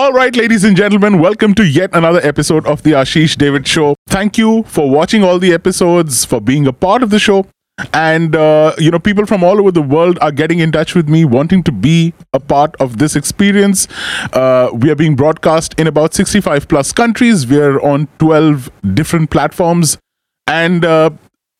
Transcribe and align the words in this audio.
All 0.00 0.14
right, 0.14 0.34
ladies 0.34 0.64
and 0.64 0.74
gentlemen, 0.74 1.18
welcome 1.18 1.52
to 1.52 1.62
yet 1.62 1.90
another 1.92 2.20
episode 2.22 2.66
of 2.66 2.82
the 2.84 2.92
Ashish 2.92 3.36
Ddavidd 3.36 3.66
Show. 3.66 3.96
Thank 4.08 4.38
you 4.38 4.62
for 4.62 4.88
watching 4.88 5.22
all 5.22 5.38
the 5.38 5.52
episodes, 5.52 6.24
for 6.24 6.40
being 6.40 6.66
a 6.66 6.72
part 6.72 7.02
of 7.02 7.10
the 7.10 7.18
show. 7.18 7.46
And, 7.92 8.34
uh, 8.34 8.72
you 8.78 8.90
know, 8.90 8.98
people 8.98 9.26
from 9.26 9.44
all 9.44 9.60
over 9.60 9.70
the 9.70 9.82
world 9.82 10.18
are 10.22 10.32
getting 10.32 10.60
in 10.60 10.72
touch 10.72 10.94
with 10.94 11.06
me, 11.06 11.26
wanting 11.26 11.62
to 11.64 11.70
be 11.70 12.14
a 12.32 12.40
part 12.40 12.74
of 12.80 12.96
this 12.96 13.14
experience. 13.14 13.88
Uh, 14.32 14.70
we 14.72 14.90
are 14.90 14.94
being 14.94 15.16
broadcast 15.16 15.78
in 15.78 15.86
about 15.86 16.14
65 16.14 16.66
plus 16.66 16.92
countries. 16.92 17.46
We 17.46 17.58
are 17.58 17.78
on 17.82 18.08
12 18.20 18.70
different 18.94 19.28
platforms. 19.28 19.98
And, 20.46 20.82
uh, 20.82 21.10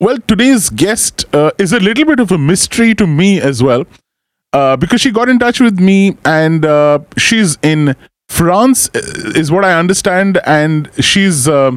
well, 0.00 0.16
today's 0.16 0.70
guest 0.70 1.26
uh, 1.34 1.50
is 1.58 1.74
a 1.74 1.78
little 1.78 2.06
bit 2.06 2.20
of 2.20 2.32
a 2.32 2.38
mystery 2.38 2.94
to 2.94 3.06
me 3.06 3.38
as 3.38 3.62
well. 3.62 3.84
Uh, 4.52 4.76
because 4.76 5.00
she 5.00 5.12
got 5.12 5.28
in 5.28 5.38
touch 5.38 5.60
with 5.60 5.78
me 5.78 6.16
and 6.24 6.64
uh, 6.64 6.98
she's 7.16 7.56
in 7.62 7.94
France, 8.30 8.88
uh, 8.94 9.00
is 9.34 9.50
what 9.50 9.64
I 9.64 9.78
understand, 9.78 10.40
and 10.46 10.88
she's 11.00 11.46
uh, 11.48 11.72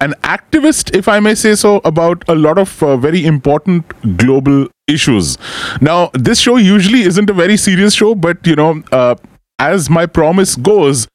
an 0.00 0.14
activist, 0.22 0.94
if 0.96 1.08
I 1.08 1.20
may 1.20 1.34
say 1.34 1.54
so, 1.54 1.80
about 1.84 2.24
a 2.28 2.34
lot 2.34 2.58
of 2.58 2.82
uh, 2.82 2.96
very 2.96 3.26
important 3.26 3.92
global 4.16 4.68
issues. 4.86 5.36
Now, 5.80 6.10
this 6.14 6.38
show 6.38 6.56
usually 6.56 7.02
isn't 7.02 7.28
a 7.28 7.32
very 7.32 7.56
serious 7.56 7.92
show, 7.92 8.14
but 8.14 8.46
you 8.46 8.56
know, 8.56 8.82
uh, 8.92 9.16
as 9.58 9.90
my 9.90 10.06
promise 10.06 10.56
goes, 10.56 11.08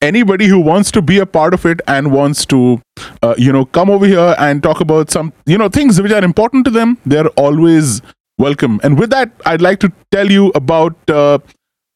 anybody 0.00 0.46
who 0.46 0.60
wants 0.60 0.90
to 0.92 1.02
be 1.02 1.18
a 1.18 1.26
part 1.26 1.52
of 1.52 1.66
it 1.66 1.80
and 1.88 2.12
wants 2.12 2.46
to 2.46 2.80
uh, 3.22 3.34
you 3.36 3.52
know 3.52 3.64
come 3.64 3.90
over 3.90 4.06
here 4.06 4.34
and 4.38 4.62
talk 4.62 4.80
about 4.80 5.10
some 5.10 5.32
you 5.46 5.56
know 5.56 5.68
things 5.68 6.00
which 6.00 6.12
are 6.12 6.24
important 6.24 6.64
to 6.64 6.70
them 6.70 6.98
they're 7.06 7.30
always 7.44 8.02
welcome 8.38 8.80
and 8.82 8.98
with 8.98 9.10
that 9.10 9.30
i'd 9.46 9.62
like 9.62 9.80
to 9.80 9.90
tell 10.10 10.30
you 10.30 10.48
about 10.54 10.94
uh, 11.08 11.38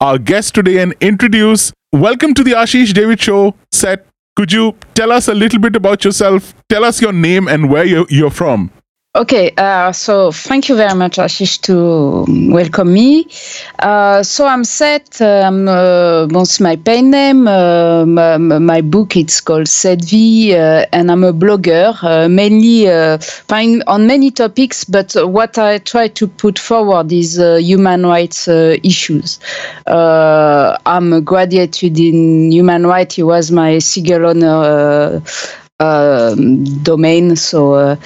our 0.01 0.19
guest 0.19 0.55
today 0.55 0.79
and 0.79 0.95
introduce 1.01 1.73
welcome 1.93 2.35
to 2.35 2.45
the 2.45 2.53
ashish 2.53 2.93
ddavidd 2.93 3.21
show. 3.21 3.55
Cet. 3.73 4.07
Could 4.37 4.53
you 4.53 4.77
tell 4.95 5.11
us 5.11 5.27
a 5.27 5.35
little 5.35 5.59
bit 5.59 5.75
about 5.75 6.05
yourself? 6.05 6.55
Tell 6.69 6.85
us 6.85 7.03
your 7.03 7.13
name 7.13 7.49
and 7.49 7.69
where 7.69 7.85
you're, 7.85 8.07
you're 8.09 8.31
from 8.31 8.71
Okay, 9.19 9.53
uh, 9.59 9.91
so 9.91 10.31
thank 10.31 10.69
you 10.69 10.77
very 10.77 10.95
much, 10.95 11.17
Ashish, 11.17 11.61
to 11.63 12.25
welcome 12.55 12.93
me. 12.93 13.27
Uh, 13.81 14.23
so 14.23 14.47
I'm 14.47 14.63
Cet. 14.63 15.21
Um, 15.21 15.67
uh, 15.67 16.29
my 16.61 16.77
pen 16.77 17.11
name. 17.11 17.49
Uh, 17.49 18.07
my, 18.07 18.37
my 18.37 18.81
book 18.81 19.17
it's 19.17 19.41
called 19.41 19.67
Cet 19.67 20.05
Vies, 20.05 20.55
uh, 20.55 20.87
and 20.93 21.11
I'm 21.11 21.25
a 21.25 21.33
blogger, 21.33 21.97
uh, 22.01 22.29
mainly 22.29 22.89
on 23.89 24.07
many 24.07 24.31
topics. 24.31 24.85
But 24.85 25.17
what 25.29 25.59
I 25.59 25.79
try 25.79 26.07
to 26.07 26.29
put 26.29 26.57
forward 26.57 27.11
is 27.11 27.39
human 27.39 28.07
rights 28.07 28.47
issues. 28.47 29.41
I'm 29.89 31.13
a 31.13 31.21
graduate 31.21 31.83
in 31.83 32.53
human 32.53 32.87
rights. 32.87 33.19
It 33.19 33.25
was 33.25 33.51
my 33.51 33.81
single 33.81 34.27
honor 34.27 35.21
uh, 35.81 36.35
um, 36.35 36.63
domain. 36.85 37.35
So. 37.35 37.75
Uh, 37.75 37.97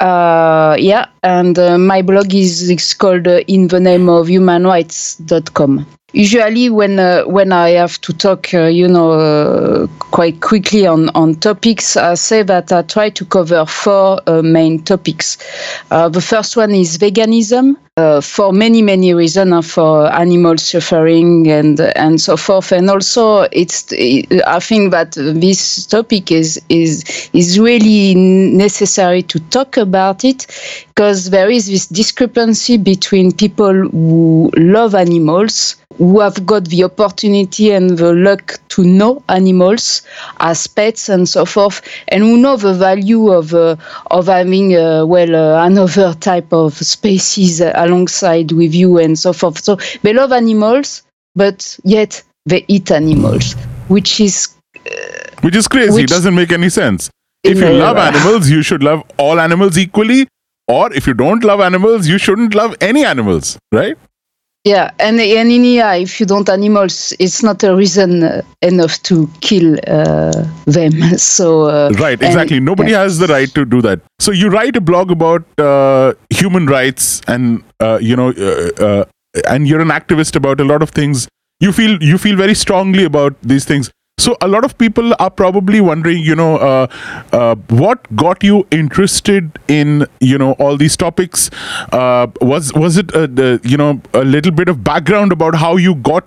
uh, 0.00 0.76
yeah, 0.78 1.06
and 1.22 1.58
uh, 1.58 1.78
my 1.78 2.02
blog 2.02 2.32
is 2.34 2.94
called 2.94 3.26
uh, 3.26 3.40
in 3.48 3.68
the 3.68 3.80
name 3.80 4.08
of 4.08 4.28
humanrights.com. 4.28 5.86
Usually, 6.14 6.70
when 6.70 6.98
uh, 6.98 7.24
when 7.24 7.52
I 7.52 7.70
have 7.70 8.00
to 8.00 8.14
talk, 8.14 8.54
uh, 8.54 8.64
you 8.64 8.88
know, 8.88 9.12
uh, 9.12 9.86
quite 9.98 10.40
quickly 10.40 10.86
on, 10.86 11.10
on 11.10 11.34
topics, 11.34 11.98
I 11.98 12.14
say 12.14 12.42
that 12.44 12.72
I 12.72 12.80
try 12.80 13.10
to 13.10 13.26
cover 13.26 13.66
four 13.66 14.18
uh, 14.26 14.40
main 14.40 14.82
topics. 14.82 15.36
Uh, 15.90 16.08
the 16.08 16.22
first 16.22 16.56
one 16.56 16.70
is 16.70 16.96
veganism, 16.96 17.76
uh, 17.98 18.22
for 18.22 18.54
many 18.54 18.80
many 18.80 19.12
reasons, 19.12 19.70
for 19.70 20.10
animal 20.10 20.56
suffering 20.56 21.46
and 21.48 21.78
and 21.78 22.18
so 22.18 22.38
forth, 22.38 22.72
and 22.72 22.88
also 22.88 23.42
it's 23.52 23.92
I 24.46 24.60
think 24.60 24.92
that 24.92 25.12
this 25.12 25.84
topic 25.84 26.32
is 26.32 26.58
is 26.70 27.28
is 27.34 27.60
really 27.60 28.14
necessary 28.14 29.22
to 29.24 29.40
talk 29.50 29.76
about 29.76 30.24
it 30.24 30.46
because 30.98 31.30
there 31.30 31.48
is 31.48 31.68
this 31.68 31.86
discrepancy 31.86 32.76
between 32.76 33.30
people 33.30 33.72
who 33.72 34.50
love 34.56 34.96
animals 34.96 35.76
who 35.96 36.18
have 36.18 36.44
got 36.44 36.64
the 36.64 36.82
opportunity 36.82 37.70
and 37.70 37.98
the 37.98 38.12
luck 38.12 38.58
to 38.66 38.82
know 38.82 39.22
animals 39.28 40.02
as 40.40 40.66
pets 40.66 41.08
and 41.08 41.28
so 41.28 41.44
forth, 41.44 41.82
and 42.08 42.24
who 42.24 42.36
know 42.36 42.56
the 42.56 42.74
value 42.74 43.30
of 43.30 43.54
uh, 43.54 43.76
of 44.10 44.26
having 44.26 44.74
uh, 44.74 45.06
well 45.06 45.36
uh, 45.36 45.64
another 45.64 46.14
type 46.14 46.52
of 46.52 46.74
species 46.74 47.60
alongside 47.60 48.50
with 48.50 48.74
you 48.74 48.98
and 48.98 49.16
so 49.16 49.32
forth. 49.32 49.62
So 49.62 49.76
they 50.02 50.12
love 50.12 50.32
animals, 50.32 51.04
but 51.36 51.78
yet 51.84 52.20
they 52.44 52.64
eat 52.66 52.90
animals, 52.90 53.54
which 53.86 54.18
is 54.18 54.48
which 55.42 55.54
is 55.54 55.68
crazy. 55.68 55.92
Which- 55.92 56.04
it 56.04 56.08
doesn't 56.08 56.34
make 56.34 56.50
any 56.50 56.70
sense. 56.70 57.08
If 57.44 57.58
you 57.58 57.70
love 57.70 57.96
animals 57.98 58.50
you 58.50 58.62
should 58.62 58.82
love 58.82 59.04
all 59.16 59.38
animals 59.38 59.78
equally 59.78 60.26
or 60.68 60.92
if 60.92 61.06
you 61.06 61.14
don't 61.14 61.44
love 61.44 61.60
animals 61.60 62.06
you 62.08 62.18
shouldn't 62.18 62.54
love 62.54 62.74
any 62.80 63.04
animals 63.14 63.56
right 63.72 63.96
Yeah, 64.68 64.90
and 65.06 65.20
and 65.20 65.50
in 65.56 65.64
AI, 65.64 65.96
if 66.04 66.14
you 66.20 66.26
don't 66.30 66.48
animals, 66.54 66.94
it's 67.24 67.36
not 67.48 67.62
a 67.66 67.70
reason 67.76 68.10
uh, 68.28 68.42
enough 68.70 68.94
to 69.08 69.14
kill 69.48 69.68
uh, 69.98 70.40
them. 70.76 70.96
So 71.26 71.46
uh, 71.74 71.90
Right, 72.00 72.18
and- 72.18 72.26
exactly. 72.30 72.58
Nobody 72.70 72.90
yeah. 72.94 73.04
has 73.04 73.18
the 73.22 73.28
right 73.32 73.52
to 73.58 73.64
do 73.74 73.80
that. 73.86 74.02
So 74.26 74.34
you 74.40 74.50
write 74.56 74.76
a 74.80 74.82
blog 74.90 75.14
about 75.16 75.46
uh, 75.66 76.12
human 76.40 76.66
rights, 76.74 77.06
and 77.34 77.62
uh, 77.86 77.98
you 78.10 78.16
know, 78.22 78.28
uh, 78.48 78.68
uh, 78.88 79.04
and 79.54 79.70
you're 79.72 79.84
an 79.86 79.94
activist 80.00 80.36
about 80.42 80.60
a 80.66 80.68
lot 80.72 80.82
of 80.88 80.90
things. 81.00 81.24
You 81.68 81.72
feel 81.80 81.96
you 82.10 82.18
feel 82.26 82.36
very 82.44 82.58
strongly 82.66 83.04
about 83.12 83.40
these 83.54 83.64
things. 83.72 83.90
So 84.18 84.36
a 84.40 84.48
lot 84.48 84.64
of 84.64 84.76
people 84.76 85.14
are 85.20 85.30
probably 85.30 85.80
wondering, 85.80 86.18
you 86.18 86.34
know, 86.34 86.56
uh, 86.56 86.86
uh, 87.32 87.54
what 87.68 88.04
got 88.16 88.42
you 88.42 88.66
interested 88.70 89.58
in, 89.68 90.06
you 90.20 90.36
know, 90.36 90.52
all 90.52 90.76
these 90.76 90.96
topics? 90.96 91.50
Uh, 91.92 92.26
was 92.40 92.72
was 92.74 92.96
it, 92.96 93.14
uh, 93.14 93.26
the, 93.26 93.60
you 93.62 93.76
know, 93.76 94.02
a 94.14 94.24
little 94.24 94.52
bit 94.52 94.68
of 94.68 94.82
background 94.82 95.32
about 95.32 95.54
how 95.54 95.76
you 95.76 95.94
got 95.94 96.26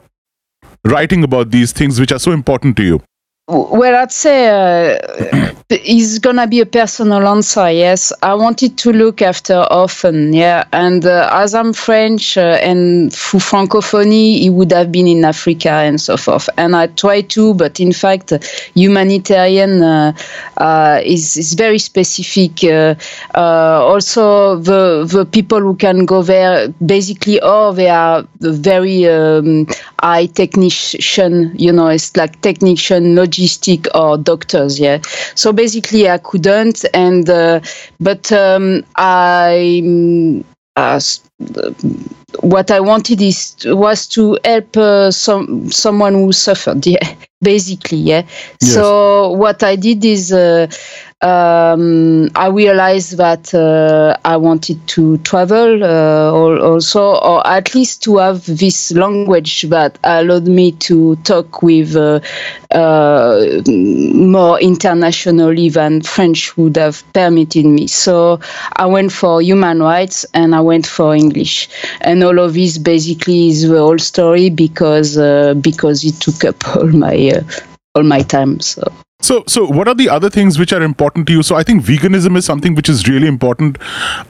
writing 0.85 1.24
about 1.24 1.52
these 1.52 1.74
things 1.74 2.00
which 2.00 2.12
are 2.12 2.19
so 2.19 2.31
important 2.31 2.78
to 2.78 2.84
you? 2.84 3.02
Well, 3.47 3.96
I'd 3.96 4.13
say 4.13 4.47
uh, 4.47 5.52
it's 5.69 6.19
gonna 6.19 6.47
be 6.47 6.62
a 6.62 6.66
personal 6.66 7.28
answer. 7.28 7.69
Yes, 7.69 8.13
I 8.24 8.34
wanted 8.34 8.78
to 8.78 8.94
look 8.94 9.22
after 9.22 9.56
often. 9.56 10.31
Yeah, 10.31 10.63
and 10.72 11.06
uh, 11.06 11.28
as 11.34 11.53
I'm 11.53 11.74
French 11.74 12.38
uh, 12.38 12.59
and 12.62 13.12
through 13.12 13.41
Francophonie, 13.41 14.46
it 14.46 14.52
would 14.52 14.72
have 14.72 14.90
been 14.91 15.07
in 15.07 15.25
Africa 15.25 15.69
and 15.72 16.00
so 16.00 16.16
forth. 16.16 16.47
And 16.57 16.78
I 16.78 16.88
try 16.88 17.22
to, 17.22 17.53
but 17.56 17.79
in 17.81 17.91
fact, 17.91 18.31
humanitarian 18.74 19.81
uh, 19.81 20.13
uh, 20.58 21.02
is 21.03 21.35
is 21.35 21.53
very 21.53 21.79
specific. 21.79 22.63
Uh, 22.63 22.96
also, 23.35 24.58
the 24.58 25.03
the 25.12 25.25
people 25.25 25.59
who 25.59 25.75
can 25.75 26.06
go 26.06 26.22
there 26.23 26.69
basically, 26.85 27.40
oh, 27.41 27.73
they 27.73 27.90
are 27.90 28.23
very 28.40 29.08
um, 29.08 29.68
high 30.01 30.25
technician. 30.28 31.51
You 31.57 31.72
know, 31.72 31.88
it's 31.88 32.16
like 32.17 32.41
technician, 32.41 33.16
logistic, 33.16 33.88
or 33.95 34.17
doctors. 34.17 34.79
Yeah. 34.79 35.00
So 35.35 35.53
basically, 35.53 36.09
I 36.09 36.17
couldn't, 36.17 36.85
and 36.94 37.29
uh, 37.29 37.62
but 38.00 38.31
um, 38.31 38.84
I. 38.95 40.44
uh, 40.75 41.00
what 42.41 42.72
I 42.72 42.79
wanted 42.79 43.22
is 43.22 43.56
was 43.66 44.07
to 44.09 44.38
help 44.45 44.78
uh, 44.78 45.11
some 45.11 45.69
someone 45.72 46.13
who 46.13 46.31
suffered. 46.31 46.85
Yeah, 46.85 47.16
basically, 47.41 47.97
yeah. 47.97 48.23
Yes. 48.61 48.73
So 48.73 49.31
what 49.31 49.63
I 49.63 49.75
did 49.75 50.03
is 50.06 50.31
uh, 50.31 50.67
um, 51.22 52.30
I 52.36 52.48
realized 52.48 53.18
that 53.18 53.54
uh, 53.54 54.18
I 54.26 54.38
wanted 54.38 54.88
to 54.90 55.18
travel 55.20 55.84
uh, 55.84 55.88
al- 55.88 56.62
also, 56.64 57.16
or 57.16 57.46
at 57.46 57.76
least 57.76 58.02
to 58.04 58.18
have 58.18 58.46
this 58.46 58.92
language 58.92 59.64
that 59.64 60.00
allowed 60.04 60.48
me 60.48 60.72
to 60.88 61.16
talk 61.18 61.62
with 61.62 61.96
uh, 61.96 62.22
uh, 62.72 63.62
more 63.68 64.59
internationally 64.59 65.70
than 65.70 66.02
French 66.02 66.58
would 66.58 66.78
have 66.78 67.03
permitted 67.14 67.66
me. 67.66 67.88
So 67.88 68.40
I 68.76 68.85
went 68.88 69.12
for 69.12 69.41
human 69.41 69.82
rights 69.82 70.26
and 70.34 70.56
I 70.56 70.62
went 70.62 70.88
for 70.88 71.14
English, 71.16 71.70
and 72.02 72.24
all 72.24 72.40
of 72.40 72.53
this 72.53 72.78
basically 72.78 73.50
is 73.50 73.70
the 73.70 73.78
whole 73.78 74.00
story 74.00 74.50
because 74.50 75.17
uh, 75.17 75.53
because 75.56 76.03
it 76.03 76.16
took 76.20 76.44
up 76.46 76.76
all 76.76 76.88
my 76.88 77.32
uh, 77.35 77.44
all 77.96 78.03
my 78.03 78.22
time. 78.22 78.59
So. 78.59 78.91
So, 79.22 79.44
so 79.47 79.66
what 79.66 79.88
are 79.88 79.94
the 79.96 80.09
other 80.09 80.29
things 80.29 80.58
which 80.59 80.73
are 80.73 80.82
important 80.82 81.28
to 81.28 81.34
you? 81.34 81.44
So, 81.44 81.56
I 81.56 81.64
think 81.64 81.84
veganism 81.84 82.35
is 82.38 82.46
something 82.46 82.76
which 82.76 82.90
is 82.90 83.08
really 83.08 83.28
important. 83.28 83.78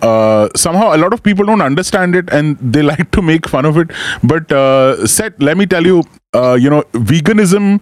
Uh, 0.02 0.50
somehow, 0.56 0.96
a 0.96 0.98
lot 0.98 1.14
of 1.14 1.24
people 1.24 1.46
don't 1.46 1.62
understand 1.62 2.16
it, 2.16 2.30
and 2.32 2.58
they 2.60 2.82
like 2.92 3.12
to 3.12 3.22
make 3.22 3.48
fun 3.48 3.66
of 3.66 3.78
it. 3.78 3.92
But, 4.24 4.52
uh, 4.52 5.08
Seth, 5.08 5.34
let 5.40 5.58
me 5.58 5.66
tell 5.66 5.86
you, 5.86 6.04
uh, 6.34 6.54
you 6.54 6.70
know, 6.70 6.84
veganism 6.94 7.80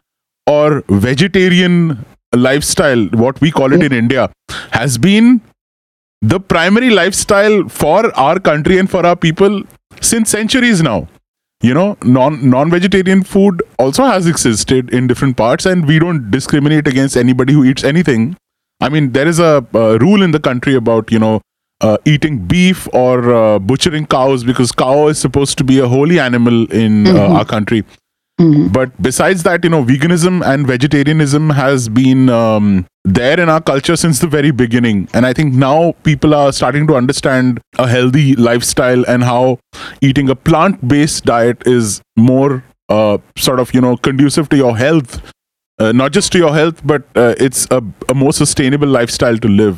or 0.47 0.83
vegetarian 0.89 2.05
lifestyle, 2.35 3.05
what 3.07 3.39
we 3.41 3.51
call 3.51 3.73
it 3.73 3.81
in 3.81 3.91
India, 3.91 4.31
has 4.71 4.97
been 4.97 5.41
the 6.21 6.39
primary 6.39 6.89
lifestyle 6.89 7.67
for 7.69 8.15
our 8.17 8.39
country 8.39 8.77
and 8.77 8.89
for 8.89 9.05
our 9.05 9.15
people 9.15 9.63
since 10.01 10.29
centuries 10.29 10.81
now. 10.81 11.07
You 11.61 11.73
know 11.73 11.97
non 12.03 12.49
non-vegetarian 12.49 13.23
food 13.23 13.61
also 13.77 14.03
has 14.03 14.27
existed 14.27 14.89
in 14.93 15.07
different 15.07 15.35
parts 15.37 15.65
and 15.65 15.85
we 15.85 15.99
don't 15.99 16.31
discriminate 16.31 16.87
against 16.87 17.17
anybody 17.17 17.53
who 17.53 17.63
eats 17.63 17.83
anything 17.83 18.35
i 18.81 18.89
mean 18.89 19.11
there 19.11 19.27
is 19.27 19.39
a, 19.39 19.65
rule 19.99 20.21
in 20.23 20.31
the 20.31 20.39
country 20.39 20.75
about 20.75 21.11
you 21.11 21.19
know 21.19 21.41
uh, 21.81 21.97
eating 22.05 22.37
beef 22.45 22.87
or 22.93 23.33
uh, 23.33 23.59
butchering 23.59 24.05
cows 24.05 24.43
because 24.43 24.71
cow 24.71 25.07
is 25.07 25.17
supposed 25.17 25.57
to 25.57 25.63
be 25.63 25.79
a 25.79 25.87
holy 25.87 26.19
animal 26.19 26.63
in 26.71 27.07
uh, 27.07 27.13
Mhm. 27.13 27.35
our 27.37 27.45
country 27.45 27.83
Mhm. 28.41 28.71
but 28.71 29.01
besides 29.01 29.43
that 29.43 29.63
you 29.63 29.69
know 29.69 29.83
veganism 29.83 30.41
and 30.53 30.67
vegetarianism 30.67 31.49
has 31.49 31.89
been 31.89 32.29
um, 32.29 32.85
there 33.05 33.39
in 33.39 33.49
our 33.49 33.61
culture 33.61 33.95
since 33.95 34.19
the 34.19 34.27
very 34.27 34.51
beginning. 34.51 35.07
And 35.13 35.25
i 35.25 35.33
think 35.33 35.53
now 35.53 35.93
people 36.03 36.33
are 36.33 36.51
starting 36.51 36.87
to 36.87 36.95
understand 36.95 37.61
a 37.77 37.87
healthy 37.87 38.35
lifestyle 38.35 39.05
and 39.07 39.23
how 39.23 39.59
eating 40.01 40.29
a 40.29 40.35
plant-based 40.35 41.25
diet 41.25 41.65
is 41.65 42.01
more 42.17 42.63
uh, 42.89 43.17
sort 43.37 43.59
of 43.59 43.73
you 43.73 43.81
know 43.81 43.97
conducive 43.97 44.49
to 44.49 44.57
your 44.57 44.77
health. 44.77 45.21
Uh, 45.79 45.93
not 45.93 46.11
just 46.11 46.31
to 46.33 46.37
your 46.37 46.53
health 46.53 46.81
but 46.85 47.03
uh, 47.15 47.33
it's 47.39 47.65
a, 47.71 47.81
a 48.09 48.13
more 48.13 48.33
sustainable 48.33 48.87
lifestyle 48.87 49.37
to 49.37 49.47
live 49.47 49.77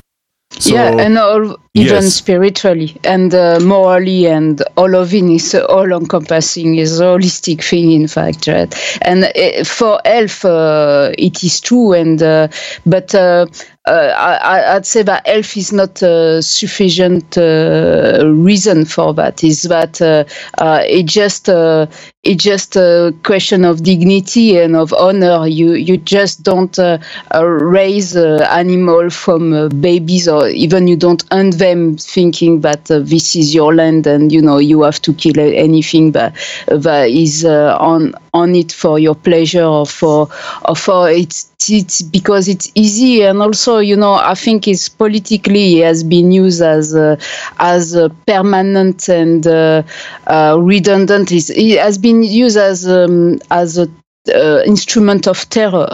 so 0.60 0.76
yeah, 0.76 0.92
and 1.00 1.18
all, 1.18 1.58
even 1.74 2.04
Yes. 2.04 2.14
spiritually 2.14 2.98
and 3.04 3.34
uh, 3.34 3.60
morally, 3.62 4.28
and 4.28 4.62
all 4.76 4.96
of 4.96 5.14
it 5.14 5.24
is 5.24 5.56
all 5.56 5.92
encompassing, 5.92 6.76
is 6.76 7.00
a 7.00 7.04
holistic 7.04 7.64
thing, 7.64 7.92
in 7.92 8.08
fact, 8.08 8.48
right? 8.48 8.74
And 9.02 9.24
uh, 9.26 9.64
for 9.64 10.00
health, 10.06 10.44
uh, 10.46 11.12
it 11.18 11.44
is 11.44 11.60
true, 11.62 11.94
and 11.94 12.22
uh, 12.22 12.50
but 12.86 13.16
uh, 13.16 13.46
I, 13.88 14.76
I'd 14.76 14.86
say 14.86 15.02
that 15.04 15.26
health 15.26 15.58
is 15.58 15.74
not 15.74 16.02
a 16.04 16.42
sufficient 16.44 17.36
uh, 17.36 18.22
reason 18.26 18.86
for 18.86 19.12
that. 19.16 19.44
Is 19.44 19.64
that 19.64 20.00
uh, 20.02 20.26
uh, 20.60 20.84
it 20.86 21.08
just 21.08 21.50
uh, 21.50 21.88
it's 22.24 22.44
just 22.44 22.76
a 22.76 23.12
question 23.24 23.66
of 23.66 23.82
dignity 23.82 24.58
and 24.60 24.76
of 24.76 24.94
honor. 24.94 25.48
You 25.48 25.74
you 25.74 25.98
just 25.98 26.44
don't 26.44 26.78
uh, 26.78 27.00
uh, 27.34 27.44
raise 27.44 28.16
uh, 28.16 28.48
animal 28.52 29.10
from 29.10 29.52
uh, 29.52 29.70
babies, 29.70 30.28
or 30.28 30.48
even 30.50 30.88
you 30.88 30.96
don't 30.96 31.24
hunt 31.32 31.58
them 31.58 31.98
thinking 31.98 32.62
that 32.62 32.90
uh, 32.92 33.00
this 33.00 33.36
is 33.36 33.54
your 33.56 33.74
land 33.74 34.06
and 34.06 34.32
you 34.32 34.44
know 34.44 34.60
you 34.60 34.84
have 34.84 35.02
to 35.02 35.14
kill 35.14 35.40
anything 35.40 36.12
that 36.12 36.36
that 36.68 37.10
is 37.10 37.46
uh, 37.46 37.76
on 37.80 38.14
on 38.34 38.56
it 38.56 38.72
for 38.72 38.98
your 39.00 39.16
pleasure 39.16 39.64
or 39.64 39.86
for 39.86 40.30
or 40.68 40.76
for 40.76 41.10
it's 41.10 41.50
it's 41.70 42.02
because 42.02 42.48
it's 42.48 42.72
easy 42.76 43.22
and 43.22 43.42
also 43.42 43.78
you 43.80 43.96
know 43.96 44.14
I 44.14 44.34
think 44.36 44.68
it's 44.68 44.90
politically 44.90 45.82
it 45.82 45.86
has 45.86 46.04
been 46.04 46.32
used 46.32 46.62
as 46.62 46.94
a, 46.96 47.18
as 47.60 47.94
a 47.94 48.10
permanent 48.26 49.08
and 49.10 49.46
uh, 49.46 49.84
uh, 50.28 50.58
redundant. 50.60 51.32
It's, 51.32 51.50
it 51.50 51.78
has 51.80 51.98
been 51.98 52.24
used 52.24 52.58
as 52.58 52.88
um, 52.88 53.40
as 53.52 53.78
a 53.78 53.88
uh, 54.30 54.62
instrument 54.66 55.28
of 55.28 55.50
terror 55.50 55.90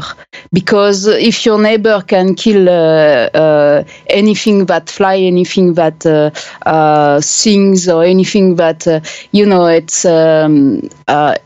because 0.51 1.07
if 1.07 1.45
your 1.45 1.61
neighbor 1.61 2.01
can 2.01 2.35
kill 2.35 2.67
uh, 2.67 3.29
uh, 3.33 3.83
anything 4.09 4.65
that 4.65 4.89
fly, 4.89 5.17
anything 5.17 5.73
that 5.75 6.05
uh, 6.05 6.31
uh, 6.67 7.21
sings, 7.21 7.87
or 7.87 8.03
anything 8.03 8.55
that 8.55 8.87
uh, 8.87 8.99
you 9.31 9.45
know, 9.45 9.65
it's 9.67 10.05
um, 10.05 10.81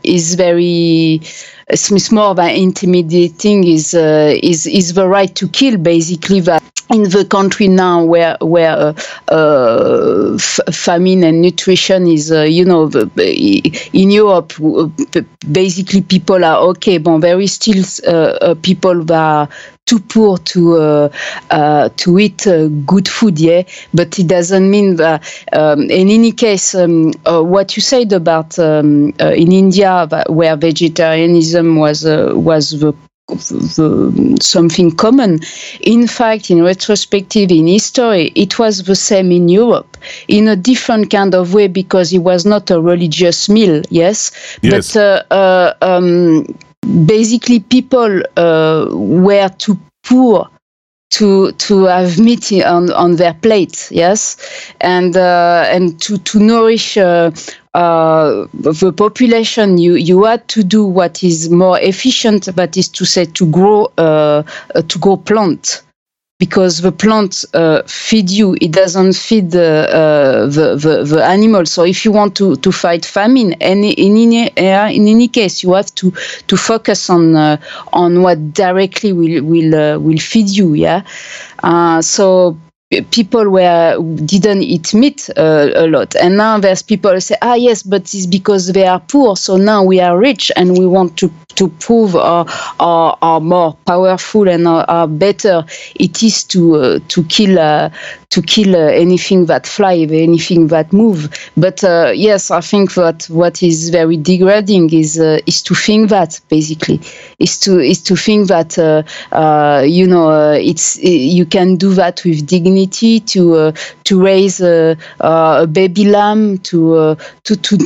is 0.02 0.34
very. 0.34 1.20
It's 1.68 2.12
more 2.12 2.34
than 2.34 2.50
intimidating. 2.50 3.64
Is 3.64 3.94
is 3.94 4.66
is 4.66 4.94
the 4.94 5.08
right 5.08 5.34
to 5.36 5.48
kill 5.48 5.78
basically 5.78 6.40
that 6.40 6.62
in 6.90 7.04
the 7.04 7.24
country 7.24 7.68
now 7.68 8.04
where 8.04 8.36
where 8.40 8.76
uh, 8.76 8.94
uh, 9.28 10.34
f- 10.34 10.60
famine 10.74 11.24
and 11.24 11.40
nutrition 11.40 12.06
is 12.06 12.30
uh, 12.32 12.42
you 12.42 12.64
know 12.64 12.90
in 13.16 14.10
Europe 14.10 14.52
basically 15.50 16.02
people 16.02 16.44
are 16.44 16.58
okay 16.70 16.98
but 16.98 17.18
there 17.18 17.40
is 17.40 17.52
still 17.52 17.84
uh, 18.06 18.10
uh, 18.50 18.54
people 18.62 19.04
that 19.04 19.18
are 19.18 19.48
too 19.86 19.98
poor 19.98 20.38
to 20.38 20.76
uh, 20.76 21.08
uh, 21.50 21.88
to 21.96 22.18
eat 22.18 22.46
uh, 22.46 22.68
good 22.86 23.08
food 23.08 23.38
yeah? 23.38 23.62
But 23.92 24.18
it 24.18 24.28
doesn't 24.28 24.70
mean 24.70 24.96
that 24.96 25.22
um, 25.52 25.82
in 25.82 26.08
any 26.08 26.32
case 26.32 26.74
um, 26.74 27.12
uh, 27.26 27.42
what 27.42 27.76
you 27.76 27.82
said 27.82 28.12
about 28.12 28.58
um, 28.58 29.12
uh, 29.20 29.32
in 29.32 29.50
India 29.52 30.06
where 30.28 30.56
vegetarianism 30.56 31.76
was 31.76 32.04
uh, 32.06 32.32
was 32.34 32.70
the 32.70 32.94
the, 33.28 34.38
something 34.40 34.90
common. 34.94 35.40
In 35.80 36.06
fact, 36.06 36.50
in 36.50 36.62
retrospective, 36.62 37.50
in 37.50 37.66
history, 37.66 38.32
it 38.34 38.58
was 38.58 38.82
the 38.84 38.94
same 38.94 39.32
in 39.32 39.48
Europe 39.48 39.96
in 40.28 40.48
a 40.48 40.56
different 40.56 41.10
kind 41.10 41.34
of 41.34 41.54
way 41.54 41.68
because 41.68 42.12
it 42.12 42.18
was 42.18 42.44
not 42.44 42.70
a 42.70 42.80
religious 42.80 43.48
meal, 43.48 43.82
yes, 43.90 44.32
Yes. 44.62 44.94
but 44.94 45.00
uh, 45.00 45.34
uh, 45.34 45.74
um, 45.82 46.44
basically 47.06 47.60
people 47.60 48.22
uh, 48.36 48.86
were 48.90 49.48
too 49.58 49.78
poor 50.04 50.48
to 51.12 51.52
to 51.52 51.84
have 51.84 52.18
meat 52.18 52.52
on 52.64 52.92
on 52.92 53.16
their 53.16 53.34
plate 53.34 53.88
yes? 53.90 54.36
And 54.80 55.16
uh, 55.16 55.64
and 55.68 56.00
to 56.02 56.18
to 56.18 56.38
nourish 56.38 56.96
uh, 56.96 57.30
uh, 57.74 58.46
the 58.54 58.92
population 58.96 59.78
you 59.78 59.94
you 59.94 60.24
had 60.24 60.46
to 60.48 60.62
do 60.62 60.84
what 60.84 61.22
is 61.22 61.48
more 61.50 61.78
efficient 61.80 62.48
but 62.54 62.76
is 62.76 62.88
to 62.88 63.04
say 63.04 63.24
to 63.24 63.46
grow 63.50 63.90
uh, 63.98 64.42
uh, 64.74 64.82
to 64.88 64.98
grow 64.98 65.16
plant 65.16 65.82
because 66.44 66.74
the 66.86 66.90
plant 67.02 67.32
uh, 67.54 67.82
feed 67.86 68.28
you 68.38 68.48
it 68.60 68.72
doesn't 68.80 69.12
feed 69.26 69.46
the, 69.58 69.70
uh, 70.00 70.46
the, 70.56 70.66
the 70.84 70.94
the 71.12 71.20
animal. 71.36 71.64
So 71.74 71.80
if 71.94 71.98
you 72.04 72.10
want 72.20 72.32
to 72.40 72.56
to 72.64 72.70
fight 72.72 73.04
famine 73.18 73.50
any 73.72 73.90
in 74.06 74.12
any 74.26 74.42
uh, 74.56 74.88
in 74.98 75.04
any 75.16 75.28
case 75.28 75.62
you 75.62 75.70
have 75.78 75.90
to 76.00 76.06
to 76.50 76.56
focus 76.70 77.00
on 77.16 77.24
uh, 77.36 77.56
on 77.92 78.10
what 78.24 78.38
directly 78.64 79.12
will 79.12 79.36
will 79.52 79.72
uh, 79.84 79.98
will 80.04 80.18
feed 80.30 80.48
you 80.48 80.68
yeah? 80.74 81.00
Uh, 81.62 82.02
so 82.02 82.56
people 83.10 83.48
were 83.48 83.96
didn't 84.34 84.62
eat 84.62 84.92
meat 84.94 85.30
uh, 85.36 85.68
a 85.74 85.86
lot. 85.86 86.14
And 86.16 86.36
now 86.36 86.58
there's 86.58 86.82
people 86.82 87.20
say 87.20 87.36
ah 87.40 87.54
yes 87.54 87.82
but 87.82 88.02
it's 88.14 88.26
because 88.26 88.64
they 88.72 88.86
are 88.86 89.00
poor. 89.00 89.36
So 89.36 89.56
now 89.56 89.80
we 89.84 90.00
are 90.00 90.18
rich 90.18 90.50
and 90.56 90.76
we 90.78 90.86
want 90.86 91.16
to 91.18 91.30
to 91.56 91.68
prove 91.68 92.16
our 92.16 92.46
are, 92.80 93.16
are 93.22 93.40
more 93.40 93.74
powerful 93.86 94.48
and 94.48 94.66
are, 94.66 94.84
are 94.88 95.08
better. 95.08 95.64
It 95.94 96.22
is 96.22 96.44
to 96.44 96.76
uh, 96.76 96.98
to 97.08 97.24
kill 97.24 97.58
uh, 97.58 97.90
to 98.30 98.42
kill 98.42 98.74
uh, 98.74 98.90
anything 98.90 99.46
that 99.46 99.66
fly 99.66 99.94
anything 100.10 100.68
that 100.68 100.92
move. 100.92 101.28
But 101.56 101.84
uh, 101.84 102.12
yes 102.14 102.50
i 102.50 102.60
think 102.60 102.94
that 102.94 103.24
what 103.28 103.62
is 103.62 103.90
very 103.90 104.16
degrading 104.16 104.92
is 104.92 105.18
uh, 105.18 105.38
is 105.46 105.62
to 105.62 105.74
think 105.74 106.10
that 106.10 106.40
basically. 106.48 107.00
Is 107.38 107.58
to 107.60 107.80
is 107.80 108.02
to 108.04 108.16
think 108.16 108.48
that 108.48 108.78
uh, 108.78 109.02
uh, 109.34 109.82
you 109.84 110.06
know 110.06 110.30
uh, 110.30 110.52
it's 110.52 110.98
you 111.02 111.44
can 111.44 111.76
do 111.76 111.92
that 111.94 112.24
with 112.24 112.46
dignity 112.46 113.20
to 113.20 113.54
uh, 113.54 113.72
to 114.12 114.22
raise 114.22 114.60
uh, 114.60 114.94
a 115.20 115.66
baby 115.66 116.04
lamb 116.04 116.58
to 116.58 116.94
uh, 116.94 117.14
to 117.44 117.56
to, 117.56 117.76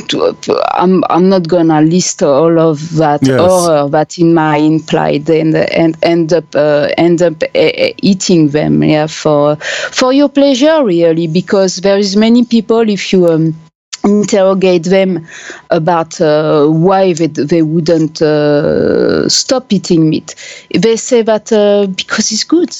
to 0.41 0.61
I'm 0.73 1.03
I'm 1.09 1.29
not 1.29 1.47
gonna 1.47 1.81
list 1.81 2.21
all 2.23 2.59
of 2.59 2.79
that 2.95 3.21
Yes. 3.21 3.39
horror 3.39 3.89
that 3.89 4.17
in 4.19 4.33
my 4.33 4.57
implied 4.57 5.29
and 5.29 5.55
and 5.55 5.97
end 6.03 6.33
up 6.33 6.55
uh, 6.55 6.89
end 6.97 7.21
up 7.21 7.41
uh, 7.43 7.91
eating 8.01 8.49
them 8.49 8.83
yeah 8.83 9.07
for 9.07 9.55
for 9.57 10.11
your 10.13 10.29
pleasure 10.29 10.83
really 10.83 11.27
because 11.27 11.77
there 11.77 11.97
is 11.97 12.15
many 12.17 12.43
people 12.45 12.89
if 12.89 13.13
you 13.13 13.27
um, 13.27 13.55
interrogate 14.03 14.83
them 14.83 15.27
about 15.69 16.19
uh, 16.21 16.65
why 16.67 17.13
they, 17.13 17.27
they 17.27 17.61
wouldn't 17.61 18.21
uh, 18.21 19.27
stop 19.29 19.71
eating 19.73 20.09
meat 20.09 20.35
they 20.73 20.95
say 20.95 21.21
that 21.21 21.51
uh, 21.51 21.87
because 21.87 22.31
it's 22.31 22.43
good 22.43 22.73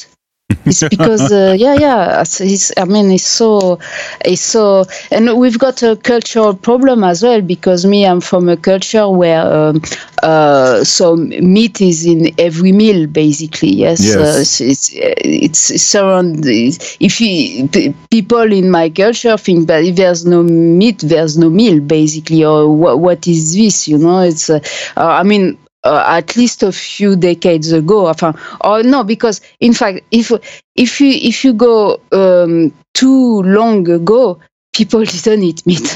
it's 0.65 0.87
because 0.87 1.31
uh, 1.31 1.53
yeah 1.57 1.73
yeah 1.73 2.21
it's, 2.21 2.71
i 2.77 2.85
mean 2.85 3.11
it's 3.11 3.25
so 3.27 3.79
it's 4.23 4.41
so 4.41 4.85
and 5.11 5.37
we've 5.37 5.59
got 5.59 5.83
a 5.83 5.95
cultural 5.97 6.53
problem 6.53 7.03
as 7.03 7.21
well 7.21 7.41
because 7.41 7.85
me 7.85 8.05
i'm 8.05 8.21
from 8.21 8.47
a 8.47 8.55
culture 8.55 9.09
where 9.09 9.41
um, 9.41 9.81
uh, 10.23 10.83
so 10.83 11.15
meat 11.17 11.81
is 11.81 12.05
in 12.05 12.33
every 12.39 12.71
meal 12.71 13.07
basically 13.07 13.69
yes, 13.69 14.03
Yes. 14.03 14.15
Uh, 14.15 14.39
it's, 14.39 14.61
it's 14.61 14.89
it's 14.93 15.71
it's 15.71 15.95
around 15.95 16.43
if 16.45 17.21
you, 17.21 17.67
p- 17.67 17.93
people 18.09 18.51
in 18.51 18.71
my 18.71 18.89
culture 18.89 19.37
think 19.37 19.67
that 19.67 19.83
if 19.83 19.95
there's 19.97 20.25
no 20.25 20.43
meat 20.43 20.99
there's 20.99 21.37
no 21.37 21.49
meal 21.49 21.79
basically 21.81 22.43
or 22.43 22.73
what, 22.73 22.99
what 22.99 23.27
is 23.27 23.53
this 23.53 23.87
you 23.87 23.97
know 23.97 24.21
it's 24.21 24.49
uh, 24.49 24.59
i 24.95 25.23
mean 25.23 25.57
uh, 25.87 26.03
at 26.07 26.35
least 26.35 26.63
a 26.63 26.71
few 26.71 27.15
decades 27.15 27.71
ago. 27.71 28.13
Or 28.61 28.83
no 28.83 29.03
because 29.03 29.41
in 29.59 29.73
fact 29.73 30.01
if 30.11 30.31
if 30.75 31.01
you 31.01 31.11
if 31.29 31.43
you 31.45 31.53
go 31.53 31.99
um, 32.11 32.73
too 32.93 33.41
long 33.43 33.89
ago 33.89 34.39
people 34.77 35.03
didn't 35.15 35.43
eat 35.43 35.65
meat. 35.65 35.87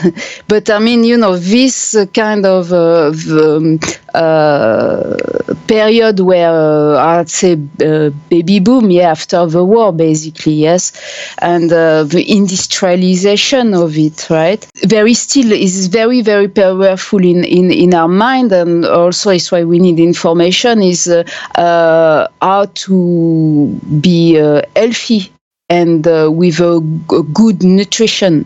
but 0.47 0.69
I 0.69 0.79
mean, 0.79 1.03
you 1.03 1.17
know, 1.17 1.37
this 1.37 1.95
kind 2.13 2.45
of 2.45 2.73
uh, 2.73 3.13
um, 3.29 3.79
uh, 4.13 5.15
period 5.67 6.19
where 6.19 6.49
uh, 6.49 7.19
I'd 7.19 7.29
say 7.29 7.53
uh, 7.53 8.09
baby 8.29 8.59
boom, 8.59 8.89
yeah, 8.91 9.11
after 9.11 9.45
the 9.45 9.63
war, 9.63 9.93
basically, 9.93 10.53
yes, 10.53 10.83
and 11.39 11.71
uh, 11.71 12.03
the 12.03 12.23
industrialization 12.39 13.73
of 13.73 13.97
it, 13.97 14.29
right? 14.29 14.65
Very 14.85 15.13
still 15.13 15.51
is 15.51 15.87
very, 15.87 16.21
very 16.21 16.49
powerful 16.49 17.23
in, 17.23 17.43
in, 17.45 17.71
in 17.71 17.93
our 17.93 18.07
mind, 18.07 18.51
and 18.51 18.85
also 18.85 19.29
is 19.29 19.51
why 19.51 19.63
we 19.63 19.79
need 19.79 19.99
information 19.99 20.81
is 20.81 21.07
uh, 21.07 22.27
how 22.41 22.65
to 22.73 23.79
be 24.01 24.33
healthy 24.75 25.31
and 25.69 26.05
with 26.37 26.59
a 26.59 26.81
good 27.33 27.63
nutrition 27.63 28.45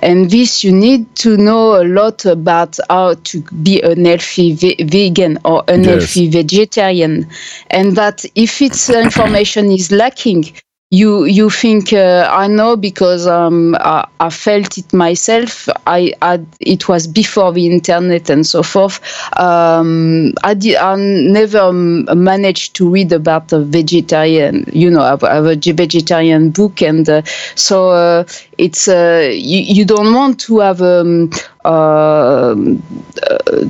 and 0.00 0.30
this, 0.30 0.64
you 0.64 0.72
need 0.72 1.14
to 1.16 1.36
know 1.36 1.80
a 1.80 1.84
lot 1.84 2.24
about 2.24 2.78
how 2.88 3.14
to 3.14 3.42
be 3.62 3.80
an 3.82 4.04
healthy 4.04 4.54
ve- 4.54 4.82
vegan 4.84 5.38
or 5.44 5.64
an 5.68 5.84
yes. 5.84 5.92
healthy 5.92 6.30
vegetarian. 6.30 7.26
And 7.70 7.96
that 7.96 8.24
if 8.34 8.62
its 8.62 8.88
information 8.90 9.70
is 9.70 9.90
lacking, 9.92 10.44
you 10.90 11.24
you 11.24 11.50
think 11.50 11.92
uh, 11.92 12.26
I 12.32 12.46
know 12.46 12.74
because 12.74 13.26
um, 13.26 13.74
I, 13.74 14.08
I, 14.20 14.30
felt 14.30 14.78
it 14.78 14.90
myself. 14.94 15.68
I, 15.86 16.14
I, 16.22 16.40
it 16.60 16.88
was 16.88 17.06
before 17.06 17.52
the 17.52 17.66
internet 17.66 18.30
and 18.30 18.46
so 18.46 18.62
forth. 18.62 18.98
Um, 19.38 20.32
I 20.44 20.54
did 20.54 20.76
I 20.76 20.96
never 20.96 21.72
managed 21.74 22.74
to 22.76 22.88
read 22.88 23.12
about 23.12 23.52
a 23.52 23.60
vegetarian. 23.60 24.64
You 24.72 24.90
know, 24.90 25.02
I 25.02 25.10
have 25.28 25.44
a 25.44 25.56
vegetarian 25.56 26.50
book, 26.50 26.80
and 26.80 27.06
uh, 27.06 27.22
so 27.54 27.90
uh, 27.90 28.24
it's 28.58 28.88
uh, 28.88 29.30
you, 29.32 29.60
you 29.60 29.84
don't 29.84 30.12
want 30.14 30.40
to 30.40 30.58
have 30.58 30.82
um, 30.82 31.30
uh, 31.64 32.54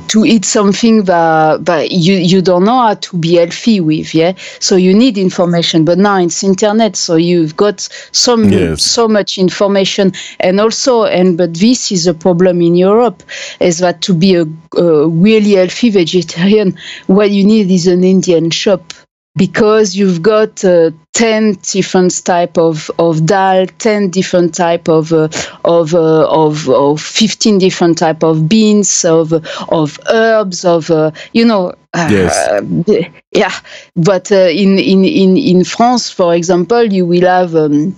to 0.07 0.25
eat 0.25 0.45
something 0.45 1.03
that, 1.03 1.65
that 1.65 1.91
you, 1.91 2.15
you 2.15 2.41
don't 2.41 2.63
know 2.63 2.81
how 2.81 2.95
to 2.95 3.17
be 3.17 3.35
healthy 3.35 3.79
with 3.79 4.13
yeah? 4.13 4.33
So 4.59 4.75
you 4.75 4.93
need 4.93 5.17
information 5.17 5.85
but 5.85 5.97
now 5.97 6.17
it's 6.17 6.43
internet 6.43 6.95
so 6.95 7.15
you've 7.15 7.55
got 7.55 7.81
so 8.11 8.37
yes. 8.37 8.83
so 8.83 9.07
much 9.07 9.37
information. 9.37 10.13
And 10.39 10.59
also 10.59 11.03
and 11.03 11.37
but 11.37 11.53
this 11.53 11.91
is 11.91 12.07
a 12.07 12.13
problem 12.13 12.61
in 12.61 12.75
europe 12.75 13.23
is 13.59 13.79
that 13.79 14.01
to 14.01 14.13
be 14.13 14.35
a, 14.35 14.45
a 14.77 15.07
really 15.07 15.53
healthy 15.53 15.89
vegetarian 15.89 16.77
what 17.07 17.31
you 17.31 17.43
need 17.43 17.69
is 17.71 17.87
an 17.87 18.03
indian 18.03 18.49
shop 18.49 18.93
because 19.39 19.95
you've 19.95 20.21
got 20.21 20.63
uh, 20.65 20.91
10 21.13 21.53
different 21.61 22.25
type 22.25 22.57
of, 22.57 22.91
of 22.99 23.25
dal 23.25 23.65
10 23.65 24.09
different 24.09 24.53
type 24.53 24.89
of 24.89 25.13
uh, 25.13 25.29
of, 25.63 25.95
uh, 25.95 26.27
of 26.29 26.69
of 26.69 27.01
15 27.01 27.57
different 27.57 27.97
type 27.97 28.21
of 28.21 28.49
beans 28.49 29.05
of 29.05 29.33
of 29.69 29.97
herbs 30.09 30.65
of 30.65 30.91
uh, 30.91 31.11
you 31.31 31.45
know 31.45 31.73
uh, 31.93 32.09
yes. 32.11 33.07
yeah 33.31 33.55
but 33.95 34.31
uh, 34.31 34.49
in, 34.51 34.77
in 34.77 35.05
in 35.05 35.37
in 35.37 35.63
france 35.63 36.11
for 36.11 36.35
example 36.35 36.83
you 36.83 37.05
will 37.05 37.25
have 37.25 37.55
um, 37.55 37.95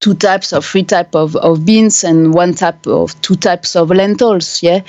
two 0.00 0.14
types 0.14 0.52
or 0.52 0.62
three 0.62 0.82
type 0.82 1.14
of, 1.14 1.36
of 1.36 1.64
beans 1.64 2.04
and 2.04 2.32
one 2.32 2.54
type 2.54 2.86
of 2.86 3.20
two 3.20 3.36
types 3.36 3.76
of 3.76 3.90
lentils 3.90 4.62
yeah? 4.62 4.80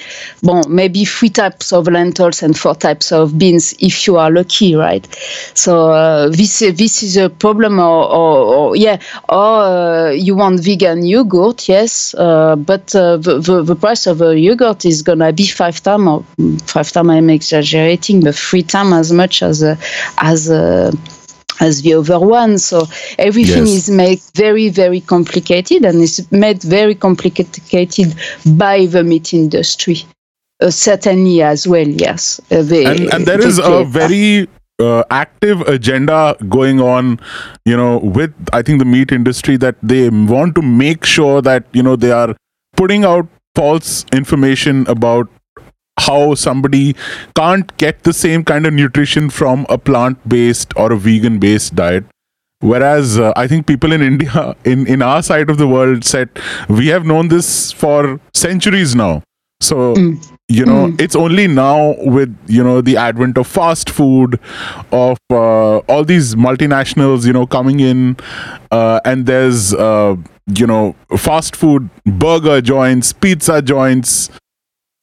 Bon 0.42 0.64
maybe 0.70 1.04
three 1.04 1.30
types 1.30 1.74
of 1.74 1.88
lentils 1.88 2.42
and 2.42 2.58
four 2.58 2.76
types 2.76 3.12
of 3.12 3.38
beans 3.38 3.76
if 3.80 4.08
you 4.08 4.16
are 4.18 4.32
lucky 4.32 4.74
right? 4.76 5.06
So 5.54 5.92
uh, 5.92 6.30
this 6.30 6.60
this 6.60 7.04
is 7.04 7.18
a 7.18 7.30
problem 7.30 7.80
or, 7.80 8.06
or, 8.06 8.56
or 8.56 8.76
yeah 8.76 9.00
or 9.28 9.62
uh, 9.64 10.10
you 10.12 10.36
want 10.36 10.62
vegan 10.62 11.06
yogurt 11.06 11.68
yes 11.68 12.16
uh, 12.16 12.56
but 12.56 12.96
uh, 12.96 13.18
the, 13.18 13.40
the, 13.40 13.64
the 13.64 13.76
price 13.76 14.08
of 14.08 14.22
a 14.22 14.40
yogurt 14.40 14.86
is 14.86 15.02
gonna 15.02 15.34
be 15.34 15.46
five 15.46 15.82
times 15.84 16.08
or 16.08 16.24
five 16.66 16.90
times 16.90 17.10
I'm 17.10 17.30
exaggerating 17.30 18.22
but 18.22 18.36
three 18.36 18.64
times 18.64 18.94
as 18.94 19.12
much 19.12 19.44
as 19.44 19.62
uh, 19.62 19.76
as 20.18 20.50
uh, 20.50 20.92
as 21.62 21.84
the 21.84 21.94
other 21.94 22.20
one. 22.20 22.58
So 22.58 22.88
everything 23.18 23.66
yes. 23.66 23.88
is 23.88 23.90
made 23.90 24.20
very, 24.36 24.70
very 24.70 25.00
complicated 25.00 25.86
and 25.86 26.02
is 26.02 26.30
made 26.32 26.62
very 26.62 26.96
complicated 26.96 28.16
by 28.58 28.88
the 28.88 29.04
meat 29.04 29.34
industry. 29.34 30.04
Uh, 30.62 30.70
certainly 30.70 31.42
as 31.42 31.68
well, 31.68 31.88
yes. 31.88 32.40
Uh, 32.52 32.62
the, 32.62 32.86
and, 32.86 33.14
and 33.14 33.26
there 33.26 33.38
the, 33.38 33.48
is 33.48 33.60
a 33.60 33.84
very 33.84 34.48
uh, 34.80 35.04
active 35.10 35.62
agenda 35.62 36.36
going 36.50 36.80
on, 36.80 37.20
you 37.66 37.76
know, 37.76 37.98
with 38.00 38.34
I 38.54 38.62
think 38.62 38.80
the 38.80 38.86
meat 38.86 39.12
industry 39.12 39.58
that 39.58 39.76
they 39.82 40.10
want 40.10 40.54
to 40.56 40.62
make 40.62 41.06
sure 41.06 41.42
that, 41.42 41.66
you 41.74 41.82
know, 41.82 41.96
they 41.96 42.12
are 42.12 42.36
putting 42.76 43.06
out 43.06 43.28
false 43.56 44.06
information 44.14 44.86
about 44.88 45.30
how 46.00 46.36
somebody 46.36 46.96
can't 47.36 47.76
get 47.78 48.04
the 48.04 48.14
same 48.14 48.44
kind 48.44 48.66
of 48.66 48.74
nutrition 48.74 49.30
from 49.30 49.66
a 49.70 49.78
plant 49.78 50.18
based 50.28 50.74
or 50.76 50.92
a 50.92 50.98
vegan 50.98 51.40
based 51.40 51.76
diet 51.76 52.04
whereas 52.62 53.18
uh, 53.20 53.34
i 53.36 53.48
think 53.48 53.68
people 53.68 53.92
in 53.92 54.02
india 54.02 54.56
in 54.66 54.88
in 54.88 55.02
our 55.02 55.22
side 55.22 55.50
of 55.50 55.58
the 55.58 55.68
world 55.68 56.04
said 56.04 56.30
we 56.70 56.88
have 56.88 57.06
known 57.06 57.28
this 57.28 57.72
for 57.72 58.20
centuries 58.34 58.96
now 58.96 59.22
so 59.62 59.94
mm. 59.94 60.38
you 60.48 60.66
know 60.66 60.88
mm. 60.88 61.02
it's 61.02 61.16
only 61.16 61.48
now 61.48 61.96
with 62.00 62.36
you 62.48 62.64
know 62.64 62.82
the 62.82 62.98
advent 62.98 63.38
of 63.38 63.48
fast 63.48 63.90
food 63.90 64.40
of 64.92 65.18
uh, 65.30 65.78
all 65.78 66.04
these 66.04 66.36
multinationals 66.36 67.26
you 67.26 67.34
know 67.34 67.46
coming 67.46 67.80
in 67.80 68.18
uh, 68.72 69.00
and 69.06 69.26
there's 69.26 69.74
uh, 69.74 70.16
you 70.56 70.66
know 70.66 70.96
fast 71.18 71.56
food 71.56 71.90
burger 72.06 72.60
joints 72.62 73.14
pizza 73.14 73.62
joints 73.62 74.30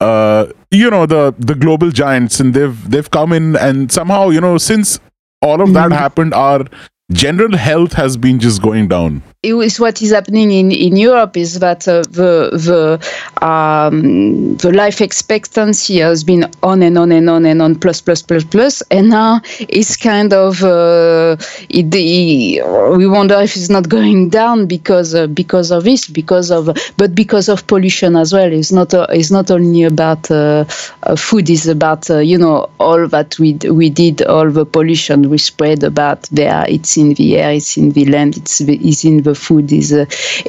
uh, 0.00 0.47
you 0.71 0.90
know 0.90 1.07
the 1.07 1.35
the 1.38 1.55
global 1.55 1.90
giants 1.90 2.40
and 2.40 2.55
they've 2.55 2.90
they've 2.90 3.11
come 3.11 3.33
in 3.33 3.57
and 3.57 3.90
somehow 3.90 4.28
you 4.28 4.40
know 4.40 4.59
since 4.59 5.00
all 5.43 5.61
of 5.61 5.73
that 5.73 5.90
mm. 5.90 5.97
happened 5.97 6.35
our 6.35 6.64
general 7.12 7.56
health 7.56 7.94
has 7.94 8.16
been 8.16 8.38
just 8.38 8.60
going 8.62 8.88
down. 8.88 9.22
Is 9.44 9.78
what 9.78 10.02
is 10.02 10.10
happening 10.10 10.50
in, 10.50 10.72
in 10.72 10.96
Europe 10.96 11.36
is 11.36 11.60
that 11.60 11.86
uh, 11.86 12.02
the 12.10 12.50
the 12.52 13.46
um, 13.46 14.56
the 14.56 14.72
life 14.72 15.00
expectancy 15.00 15.98
has 15.98 16.24
been 16.24 16.50
on 16.64 16.82
and 16.82 16.98
on 16.98 17.12
and 17.12 17.30
on 17.30 17.46
and 17.46 17.62
on 17.62 17.76
plus 17.76 18.00
plus 18.00 18.20
plus 18.20 18.42
plus. 18.42 18.82
And 18.90 19.10
now 19.10 19.40
it's 19.60 19.96
kind 19.96 20.32
of 20.32 20.64
uh, 20.64 21.36
it, 21.70 21.86
it, 21.94 22.96
we 22.98 23.06
wonder 23.06 23.36
if 23.40 23.56
it's 23.56 23.70
not 23.70 23.88
going 23.88 24.28
down 24.28 24.66
because 24.66 25.14
uh, 25.14 25.28
because 25.28 25.70
of 25.70 25.84
this 25.84 26.08
because 26.08 26.50
of 26.50 26.76
but 26.96 27.14
because 27.14 27.48
of 27.48 27.64
pollution 27.68 28.16
as 28.16 28.32
well. 28.32 28.52
It's 28.52 28.72
not 28.72 28.92
uh, 28.92 29.06
it's 29.10 29.30
not 29.30 29.52
only 29.52 29.84
about 29.84 30.28
uh, 30.32 30.64
uh, 31.04 31.14
food 31.14 31.48
it's 31.48 31.66
about 31.66 32.08
you 32.08 32.38
know 32.38 32.68
all 32.80 33.06
that 33.06 33.38
we 33.38 33.54
we 33.70 33.88
did 33.88 34.20
all 34.22 34.50
the 34.50 34.66
pollution 34.66 35.30
we 35.30 35.38
spread 35.38 35.84
about 35.84 36.22
there. 36.32 36.64
It's 36.68 36.98
in 36.99 37.14
the 37.14 37.38
air 37.38 37.52
it's 37.52 37.76
in 37.76 37.93
the 37.93 38.05
land 38.07 38.37
it's 38.37 38.61
it's 38.61 39.05
in 39.05 39.23
the 39.23 39.28
the 39.28 39.35
food 39.35 39.73
is 39.73 39.93
uh, 39.93 40.07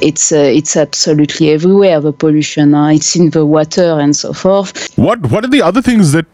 it's 0.08 0.32
uh, 0.32 0.58
it's 0.60 0.76
absolutely 0.76 1.50
everywhere. 1.50 2.00
The 2.00 2.12
pollution, 2.12 2.74
uh, 2.74 2.88
it's 2.98 3.14
in 3.16 3.30
the 3.30 3.44
water 3.44 3.88
and 4.04 4.16
so 4.16 4.32
forth. 4.32 4.72
What 5.06 5.30
what 5.30 5.44
are 5.44 5.52
the 5.56 5.62
other 5.70 5.82
things 5.90 6.12
that 6.12 6.30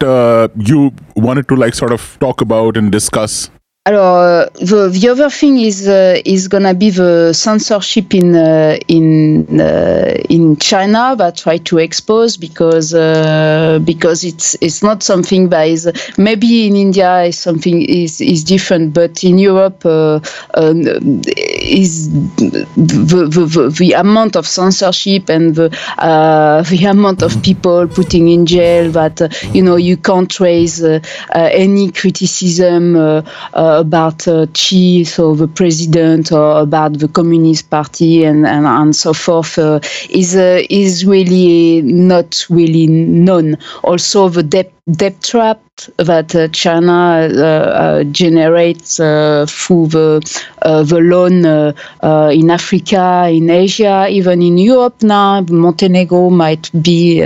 you 0.71 0.93
wanted 1.29 1.49
to 1.49 1.57
like 1.65 1.75
sort 1.83 1.93
of 1.93 2.03
talk 2.27 2.41
about 2.41 2.77
and 2.77 2.93
discuss? 2.93 3.51
Alors, 3.89 4.49
the, 4.55 4.89
the 4.89 5.09
other 5.09 5.31
thing 5.31 5.61
is 5.61 5.87
uh, 5.87 6.21
is 6.25 6.49
gonna 6.49 6.75
be 6.75 6.91
the 6.91 7.33
censorship 7.33 8.13
in 8.15 8.35
uh, 8.35 8.77
in 8.89 9.61
uh, 9.61 10.13
in 10.29 10.57
China 10.57 11.15
that 11.17 11.37
try 11.37 11.59
to 11.59 11.79
expose 11.79 12.37
because 12.37 12.93
uh, 12.95 13.79
because 13.85 14.25
it's 14.25 14.57
it's 14.61 14.83
not 14.83 15.05
something 15.05 15.51
that 15.51 15.69
is 15.69 15.89
maybe 16.19 16.67
in 16.67 16.75
India 16.75 17.23
is 17.23 17.39
something 17.39 17.81
is 17.81 18.21
is 18.21 18.43
different, 18.43 18.93
but 18.93 19.23
in 19.23 19.39
Europe 19.39 19.87
uh, 19.87 20.19
um, 20.55 20.83
is 21.47 22.11
the, 22.39 22.67
the, 22.77 23.47
the, 23.47 23.75
the, 23.79 23.93
amount 23.93 24.35
of 24.35 24.49
censorship 24.49 25.31
and 25.31 25.55
the 25.55 25.67
uh, 25.99 26.61
the 26.63 26.87
amount 26.87 27.23
of 27.23 27.41
people 27.45 27.87
putting 27.87 28.27
in 28.27 28.47
jail 28.47 28.91
that 28.91 29.21
you 29.55 29.63
know 29.63 29.77
you 29.77 29.97
can't 29.97 30.41
raise 30.41 30.83
any 31.33 31.93
criticism 31.93 33.23
about 33.81 34.27
uh, 34.29 34.47
Xi, 34.55 35.05
so 35.05 35.35
the 35.35 35.49
president, 35.49 36.33
or 36.33 36.61
about 36.61 36.99
the 36.99 37.09
Communist 37.09 37.71
Party, 37.71 38.25
and 38.25 38.47
and, 38.47 38.67
and 38.67 38.95
so 38.95 39.13
forth, 39.13 39.59
uh, 39.59 39.81
is 40.11 40.37
uh, 40.37 40.63
is 40.71 41.05
really 41.07 41.83
not 41.83 42.45
really 42.51 42.87
known. 42.87 43.57
Also, 43.83 44.29
the 44.29 44.43
debt 44.43 44.73
debt 44.91 45.21
trap 45.23 45.61
that 45.99 46.35
uh, 46.35 46.49
China 46.49 47.29
uh, 47.31 47.43
uh, 47.43 48.05
generates 48.05 48.97
through 48.97 49.87
the 49.89 50.21
the 50.63 50.99
loan 51.03 51.45
in 52.33 52.51
Africa, 52.51 53.29
in 53.31 53.51
Asia, 53.51 54.07
even 54.09 54.43
in 54.43 54.59
Europe 54.59 55.03
now. 55.03 55.41
Montenegro 55.43 56.31
might 56.31 56.71
be 56.83 57.21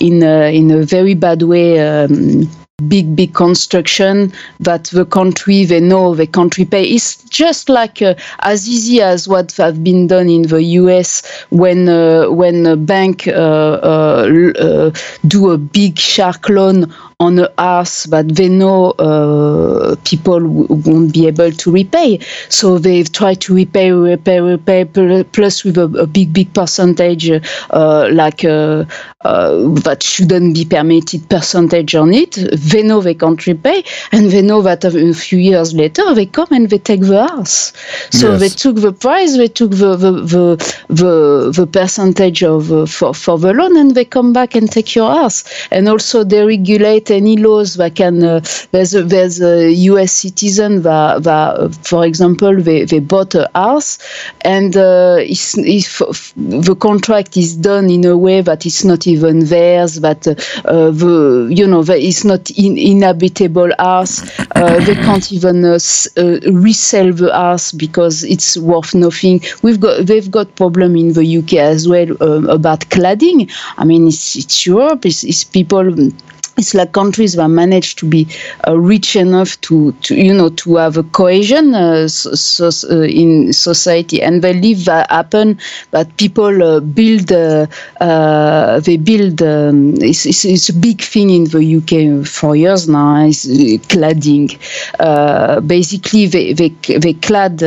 in 0.00 0.22
in 0.22 0.70
a 0.70 0.82
very 0.84 1.14
bad 1.14 1.42
way. 1.42 1.78
Um, 1.80 2.48
big 2.88 3.16
big 3.16 3.32
construction 3.32 4.30
that 4.60 4.84
the 4.92 5.06
country 5.06 5.64
they 5.64 5.80
know 5.80 6.14
the 6.14 6.26
country 6.26 6.62
pay 6.66 6.84
it's 6.84 7.16
just 7.30 7.70
like 7.70 8.02
uh, 8.02 8.14
as 8.40 8.68
easy 8.68 9.00
as 9.00 9.26
what 9.26 9.50
have 9.52 9.82
been 9.82 10.06
done 10.06 10.28
in 10.28 10.42
the 10.42 10.62
US 10.62 11.26
when 11.48 11.88
uh, 11.88 12.28
when 12.28 12.66
a 12.66 12.76
bank 12.76 13.26
uh, 13.28 13.30
uh, 13.32 14.52
uh, 14.58 14.90
do 15.26 15.52
a 15.52 15.56
big 15.56 15.98
shark 15.98 16.50
loan 16.50 16.92
on 17.18 17.38
a 17.38 17.50
house 17.56 18.04
that 18.04 18.28
they 18.34 18.48
know 18.48 18.90
uh, 18.92 19.96
people 20.04 20.38
won't 20.44 21.14
be 21.14 21.26
able 21.26 21.50
to 21.50 21.70
repay. 21.72 22.18
So 22.50 22.78
they've 22.78 23.10
tried 23.10 23.40
to 23.42 23.54
repay, 23.54 23.90
repay, 23.90 24.40
repay, 24.40 24.84
plus 25.32 25.64
with 25.64 25.78
a, 25.78 25.84
a 25.84 26.06
big, 26.06 26.34
big 26.34 26.52
percentage, 26.52 27.30
uh, 27.70 28.08
like 28.12 28.44
uh, 28.44 28.84
uh, 29.24 29.68
that 29.80 30.02
shouldn't 30.02 30.54
be 30.54 30.66
permitted 30.66 31.28
percentage 31.30 31.94
on 31.94 32.12
it. 32.12 32.32
They 32.52 32.82
know 32.82 33.00
they 33.00 33.14
can't 33.14 33.44
repay, 33.46 33.82
and 34.12 34.30
they 34.30 34.42
know 34.42 34.60
that 34.62 34.84
a 34.84 35.14
few 35.14 35.38
years 35.38 35.72
later 35.72 36.14
they 36.14 36.26
come 36.26 36.48
and 36.50 36.68
they 36.68 36.78
take 36.78 37.00
the 37.00 37.26
house. 37.26 37.72
So 38.10 38.32
Yes. 38.32 38.40
they 38.40 38.48
took 38.50 38.76
the 38.76 38.92
price, 38.92 39.36
they 39.36 39.48
took 39.48 39.70
the 39.70 39.96
the 39.96 40.12
the 40.12 40.76
the, 40.88 41.52
the 41.56 41.66
percentage 41.66 42.42
of 42.44 42.70
uh, 42.70 42.84
for 42.86 43.14
for 43.14 43.38
the 43.38 43.52
loan, 43.54 43.76
and 43.76 43.94
they 43.94 44.04
come 44.04 44.32
back 44.34 44.54
and 44.54 44.70
take 44.70 44.94
your 44.94 45.10
house. 45.14 45.44
And 45.70 45.88
also 45.88 46.22
they 46.22 46.44
regulate 46.44 47.05
any 47.10 47.36
laws 47.36 47.74
that 47.74 47.94
can. 47.94 48.22
Uh, 48.22 48.40
there's 48.72 48.94
a, 48.94 49.02
there's 49.02 49.40
a 49.40 49.70
U.S. 49.72 50.12
citizen 50.12 50.82
that, 50.82 51.22
that 51.24 51.74
for 51.82 52.04
example, 52.04 52.60
they, 52.60 52.84
they 52.84 52.98
bought 53.00 53.34
a 53.34 53.50
house, 53.54 53.98
and 54.42 54.76
uh, 54.76 55.16
it's, 55.20 55.56
if 55.58 55.98
the 56.36 56.76
contract 56.76 57.36
is 57.36 57.56
done 57.56 57.90
in 57.90 58.04
a 58.04 58.16
way 58.16 58.40
that 58.40 58.66
it's 58.66 58.84
not 58.84 59.06
even 59.06 59.40
theirs, 59.46 59.96
that 60.00 60.26
uh, 60.28 60.90
the 60.90 61.48
you 61.50 61.66
know 61.66 61.82
that 61.82 61.98
it's 61.98 62.24
not 62.24 62.50
in, 62.50 62.76
inhabitable 62.78 63.70
house, 63.78 64.22
uh, 64.56 64.78
they 64.84 64.94
can't 64.94 65.32
even 65.32 65.64
uh, 65.64 65.78
uh, 66.16 66.38
resell 66.52 67.12
the 67.12 67.30
house 67.32 67.72
because 67.72 68.24
it's 68.24 68.56
worth 68.56 68.94
nothing. 68.94 69.40
We've 69.62 69.80
got 69.80 70.06
they've 70.06 70.30
got 70.30 70.54
problem 70.56 70.96
in 70.96 71.12
the 71.12 71.38
UK 71.38 71.54
as 71.54 71.88
well 71.88 72.10
um, 72.22 72.48
about 72.48 72.80
cladding. 72.80 73.50
I 73.76 73.84
mean, 73.84 74.08
it's, 74.08 74.36
it's 74.36 74.66
Europe. 74.66 75.06
It's, 75.06 75.24
it's 75.24 75.44
people 75.44 76.10
it's 76.56 76.74
like 76.74 76.92
countries 76.92 77.34
that 77.34 77.48
manage 77.48 77.96
to 77.96 78.06
be 78.06 78.26
uh, 78.66 78.78
rich 78.78 79.16
enough 79.16 79.60
to, 79.62 79.92
to, 80.02 80.14
you 80.14 80.32
know, 80.34 80.48
to 80.50 80.76
have 80.76 80.96
a 80.96 81.02
cohesion 81.02 81.74
uh, 81.74 82.08
so, 82.08 82.34
so, 82.34 82.70
uh, 82.90 83.02
in 83.04 83.52
society, 83.52 84.22
and 84.22 84.42
they 84.42 84.52
leave 84.54 84.84
that 84.86 85.10
happen. 85.10 85.58
That 85.90 86.16
people 86.16 86.62
uh, 86.62 86.80
build, 86.80 87.32
uh, 87.32 87.66
uh, 88.00 88.80
they 88.80 88.96
build. 88.96 89.42
Um, 89.42 89.94
it's, 90.00 90.26
it's, 90.26 90.44
it's 90.44 90.68
a 90.68 90.74
big 90.74 91.00
thing 91.02 91.30
in 91.30 91.44
the 91.44 91.60
UK 91.76 92.26
for 92.26 92.56
years 92.56 92.88
now. 92.88 93.24
It's 93.26 93.46
uh, 93.46 93.78
cladding. 93.88 94.58
Uh, 94.98 95.60
basically, 95.60 96.26
they 96.26 96.52
they 96.52 96.68
they 96.98 97.14
clad. 97.14 97.62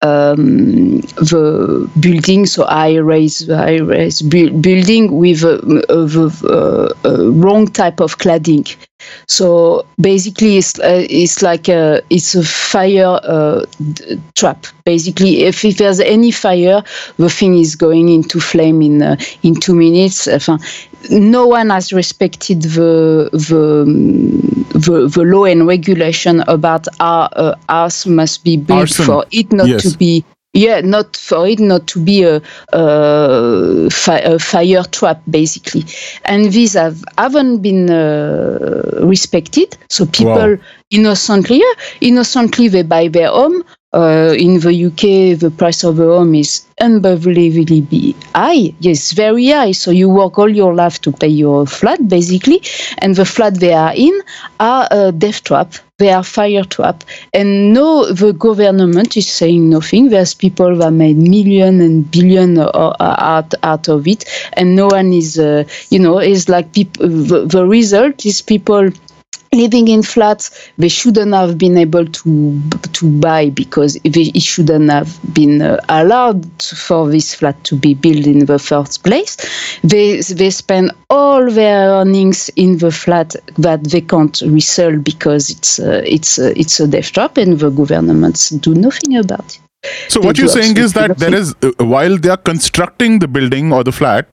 Um, 0.00 1.00
the 1.00 1.90
building, 1.98 2.46
so 2.46 2.64
high 2.64 2.98
rise, 2.98 3.46
high 3.48 3.80
rise 3.80 4.22
bu- 4.22 4.52
building 4.52 5.16
with 5.16 5.42
uh, 5.42 5.56
the 5.56 6.94
uh, 7.04 7.08
uh, 7.08 7.30
wrong 7.32 7.66
type 7.66 8.00
of 8.00 8.16
cladding. 8.18 8.64
So 9.26 9.86
basically, 10.00 10.56
it's 10.56 10.78
uh, 10.78 11.06
it's 11.08 11.42
like 11.42 11.68
a, 11.68 12.02
it's 12.10 12.34
a 12.34 12.42
fire 12.42 13.20
uh, 13.22 13.64
d- 13.92 14.20
trap. 14.34 14.66
Basically, 14.84 15.44
if, 15.44 15.64
if 15.64 15.76
there's 15.78 16.00
any 16.00 16.30
fire, 16.30 16.82
the 17.16 17.28
thing 17.30 17.56
is 17.58 17.76
going 17.76 18.08
into 18.08 18.40
flame 18.40 18.82
in 18.82 19.02
uh, 19.02 19.16
in 19.42 19.54
two 19.54 19.74
minutes. 19.74 20.26
Enfin, 20.26 20.58
no 21.10 21.46
one 21.46 21.70
has 21.70 21.92
respected 21.92 22.62
the 22.62 23.28
the, 23.32 23.82
um, 23.82 24.40
the 24.72 25.08
the 25.12 25.22
law 25.22 25.44
and 25.44 25.66
regulation 25.66 26.40
about 26.48 26.86
how 26.98 27.28
a 27.32 27.56
house 27.68 28.06
must 28.06 28.44
be 28.44 28.56
built 28.56 28.80
Arson. 28.80 29.04
for 29.04 29.24
it 29.30 29.52
not 29.52 29.68
Yes. 29.68 29.82
to 29.82 29.98
be 29.98 30.24
yeah 30.54 30.80
not 30.80 31.16
for 31.16 31.46
it 31.46 31.60
not 31.60 31.86
to 31.86 32.02
be 32.02 32.22
a, 32.22 32.40
a, 32.72 33.90
fi- 33.90 34.18
a 34.20 34.38
fire 34.38 34.82
trap 34.84 35.20
basically 35.30 35.84
and 36.24 36.52
these 36.52 36.72
have 36.72 37.04
haven't 37.18 37.60
been 37.62 37.90
uh, 37.90 39.00
respected 39.02 39.76
so 39.90 40.06
people 40.06 40.56
Wow. 40.56 40.56
innocently 40.90 41.58
yeah, 41.58 41.72
innocently 42.00 42.68
they 42.68 42.82
buy 42.82 43.08
their 43.08 43.28
home 43.28 43.62
uh, 43.94 44.34
in 44.38 44.60
the 44.60 44.72
UK, 44.86 45.38
the 45.38 45.50
price 45.50 45.82
of 45.82 45.98
a 45.98 46.04
home 46.04 46.34
is 46.34 46.66
unbelievably 46.80 48.14
high. 48.34 48.74
Yes, 48.80 49.12
very 49.12 49.48
high. 49.48 49.72
So 49.72 49.90
you 49.90 50.08
work 50.10 50.38
all 50.38 50.48
your 50.48 50.74
life 50.74 51.00
to 51.02 51.12
pay 51.12 51.28
your 51.28 51.66
flat, 51.66 52.06
basically, 52.06 52.62
and 52.98 53.14
the 53.16 53.24
flat 53.24 53.58
they 53.60 53.72
are 53.72 53.94
in 53.94 54.20
are 54.60 54.86
a 54.90 55.12
death 55.12 55.42
trap. 55.44 55.72
They 55.98 56.12
are 56.12 56.22
fire 56.22 56.62
trap, 56.62 57.02
and 57.34 57.74
no, 57.74 58.12
the 58.12 58.32
government 58.32 59.16
is 59.16 59.28
saying 59.28 59.68
nothing. 59.68 60.10
There's 60.10 60.32
people 60.32 60.76
that 60.76 60.92
made 60.92 61.16
million 61.16 61.80
and 61.80 62.08
billion 62.08 62.56
uh, 62.56 62.94
out 63.00 63.52
out 63.64 63.88
of 63.88 64.06
it, 64.06 64.24
and 64.52 64.76
no 64.76 64.86
one 64.86 65.12
is, 65.12 65.40
uh, 65.40 65.64
you 65.90 65.98
know, 65.98 66.20
is 66.20 66.48
like 66.48 66.72
people. 66.72 67.08
The, 67.08 67.46
the 67.46 67.66
result 67.66 68.24
is 68.24 68.42
people 68.42 68.90
living 69.52 69.88
in 69.88 70.02
flats 70.02 70.70
they 70.76 70.88
shouldn't 70.88 71.32
have 71.34 71.56
been 71.58 71.76
able 71.78 72.06
to 72.06 72.60
to 72.92 73.10
buy 73.20 73.50
because 73.50 73.96
it 74.04 74.42
shouldn't 74.42 74.90
have 74.90 75.18
been 75.34 75.62
uh, 75.62 75.80
allowed 75.88 76.44
for 76.62 77.08
this 77.08 77.34
flat 77.34 77.62
to 77.64 77.76
be 77.76 77.94
built 77.94 78.26
in 78.26 78.46
the 78.46 78.58
first 78.58 79.04
place. 79.04 79.36
They 79.82 80.20
they 80.20 80.50
spend 80.50 80.92
all 81.10 81.50
their 81.50 81.88
earnings 81.90 82.50
in 82.56 82.78
the 82.78 82.90
flat 82.90 83.34
that 83.56 83.84
they 83.84 84.00
can't 84.00 84.40
resell 84.42 84.98
because 84.98 85.50
it's 85.50 85.78
uh, 85.78 86.02
it's 86.04 86.38
uh, 86.38 86.52
it's 86.56 86.80
a 86.80 86.86
death 86.86 87.12
trap 87.12 87.36
and 87.36 87.58
the 87.58 87.70
governments 87.70 88.50
do 88.50 88.74
nothing 88.74 89.16
about 89.16 89.56
it. 89.56 89.60
So 90.08 90.20
They 90.20 90.26
what 90.26 90.38
you're 90.38 90.48
saying 90.48 90.76
is 90.76 90.92
that 90.94 91.18
there 91.18 91.34
is, 91.34 91.54
uh, 91.62 91.70
while 91.78 92.18
they 92.18 92.28
are 92.28 92.36
constructing 92.36 93.20
the 93.20 93.28
building 93.28 93.72
or 93.72 93.84
the 93.84 93.92
flat, 93.92 94.28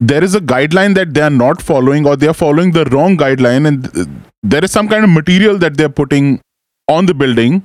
there 0.00 0.22
is 0.22 0.34
a 0.34 0.40
guideline 0.40 0.94
that 0.94 1.14
they 1.14 1.20
are 1.22 1.30
not 1.30 1.62
following, 1.62 2.06
or 2.06 2.16
they 2.16 2.26
are 2.28 2.34
following 2.34 2.72
the 2.72 2.84
wrong 2.86 3.16
guideline, 3.16 3.66
and 3.66 4.20
there 4.42 4.64
is 4.64 4.70
some 4.70 4.88
kind 4.88 5.04
of 5.04 5.10
material 5.10 5.58
that 5.58 5.76
they're 5.76 5.88
putting 5.88 6.40
on 6.88 7.06
the 7.06 7.14
building, 7.14 7.62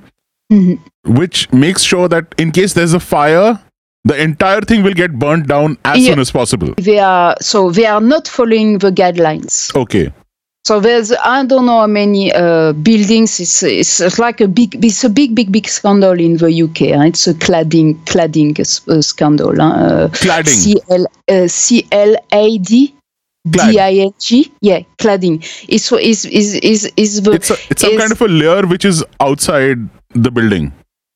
Mhm. 0.52 0.78
which 1.04 1.50
makes 1.52 1.82
sure 1.82 2.08
that 2.08 2.34
in 2.38 2.50
case 2.50 2.72
there's 2.72 2.94
a 2.94 3.00
fire, 3.00 3.58
the 4.04 4.20
entire 4.20 4.60
thing 4.62 4.82
will 4.82 4.94
get 4.94 5.18
burnt 5.18 5.46
down 5.46 5.76
as 5.84 5.98
Yeah. 5.98 6.10
soon 6.14 6.18
as 6.20 6.30
possible. 6.30 6.74
they 6.76 6.98
are 6.98 7.36
so 7.40 7.70
they 7.70 7.86
are 7.86 8.00
not 8.00 8.26
following 8.28 8.78
the 8.78 8.90
guidelines 8.90 9.74
Okay. 9.76 10.12
So 10.64 10.78
there's 10.78 11.10
I 11.12 11.44
don't 11.44 11.66
know 11.66 11.80
how 11.80 11.86
many 11.88 12.32
uh, 12.32 12.72
buildings. 12.72 13.40
It's, 13.40 13.62
it's 13.64 14.00
it's 14.00 14.18
like 14.20 14.40
a 14.40 14.46
big 14.46 14.84
it's 14.84 15.02
a 15.02 15.08
big 15.10 15.34
big 15.34 15.50
big 15.50 15.66
scandal 15.66 16.18
in 16.18 16.36
the 16.36 16.62
UK. 16.62 16.94
huh? 16.96 17.06
It's 17.06 17.26
a 17.26 17.34
cladding 17.34 17.96
cladding 18.04 18.58
uh, 18.60 19.02
scandal. 19.02 19.56
huh? 19.56 19.64
Uh, 19.64 20.08
Cladding. 20.08 20.46
C 20.48 20.76
L 20.88 21.06
uh, 21.28 21.48
C 21.48 21.86
L 21.90 22.14
A 22.32 22.58
D. 22.58 22.94
D 23.44 23.80
I 23.80 23.94
N 23.94 24.14
G. 24.20 24.52
Yeah, 24.60 24.82
cladding. 24.98 25.42
It's 25.68 25.90
is 25.90 26.24
is 26.26 26.54
is 26.54 26.92
is 26.96 27.22
the 27.22 27.32
It's 27.32 27.50
a, 27.50 27.56
it's 27.68 27.82
some 27.82 27.98
kind 27.98 28.12
of 28.12 28.22
a 28.22 28.28
layer 28.28 28.64
which 28.64 28.84
is 28.84 29.04
outside 29.18 29.78
the 30.14 30.30
building. 30.30 30.72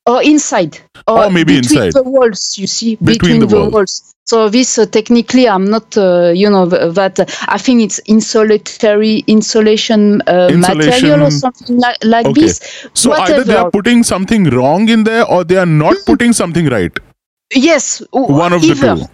Or 0.07 0.23
inside 0.23 0.79
Or 1.07 1.31
maybe 1.31 1.61
between 1.61 1.83
inside. 1.83 1.93
the 1.93 2.03
walls. 2.09 2.55
You 2.59 2.67
see 2.67 2.97
Between 2.97 3.41
the 3.41 3.47
walls. 3.47 3.73
walls. 3.73 4.15
So 4.25 4.49
this 4.49 4.77
uh, 4.79 4.87
technically, 4.87 5.49
I'm 5.49 5.65
not, 5.67 5.97
uh, 5.97 6.33
you 6.35 6.51
know, 6.51 6.69
th- 6.69 6.95
that 6.95 7.21
uh, 7.21 7.27
I 7.47 7.59
think 7.59 7.83
it's 7.83 8.01
insulatory 8.09 9.25
insulation, 9.27 10.21
uh, 10.27 10.49
material 10.53 11.23
or 11.23 11.31
something 11.31 11.77
like, 11.79 11.97
like 12.03 12.27
Okay. 12.27 12.41
this. 12.41 12.87
So 12.95 13.13
either 13.13 13.45
they 13.45 13.55
are 13.57 13.71
putting 13.71 14.03
something 14.03 14.45
wrong 14.51 14.89
in 14.89 15.05
there, 15.05 15.25
or 15.27 15.45
they 15.45 15.57
are 15.57 15.67
not 15.67 15.97
putting 16.07 16.33
something 16.33 16.67
right. 16.67 16.97
Yes, 17.55 18.03
one 18.11 18.53
of 18.53 18.63
the 18.63 18.69
either, 18.69 18.97
two. 18.97 19.05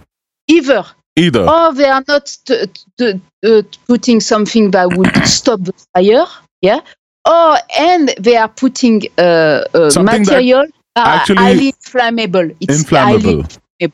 either, 0.49 0.85
Either. 1.17 1.47
or 1.49 1.75
they 1.75 1.85
are 1.89 2.03
not 2.09 2.35
t- 2.47 2.65
t- 2.99 3.21
uh, 3.47 3.63
putting 3.87 4.21
something 4.21 4.71
that 4.71 4.97
would 4.97 5.15
stop 5.27 5.61
the 5.61 5.75
fire. 5.95 6.25
Yeah, 6.63 6.81
or 7.29 7.57
and 7.79 8.15
they 8.19 8.37
are 8.37 8.49
putting 8.49 9.03
uh, 9.19 9.65
uh, 9.75 9.91
material 10.03 10.65
that 10.65 10.73
are 10.97 11.07
actually 11.07 11.37
highly 11.37 11.67
inflammable. 11.69 12.51
It's 12.61 12.81
Inflammable. 12.81 13.43
highly, 13.81 13.93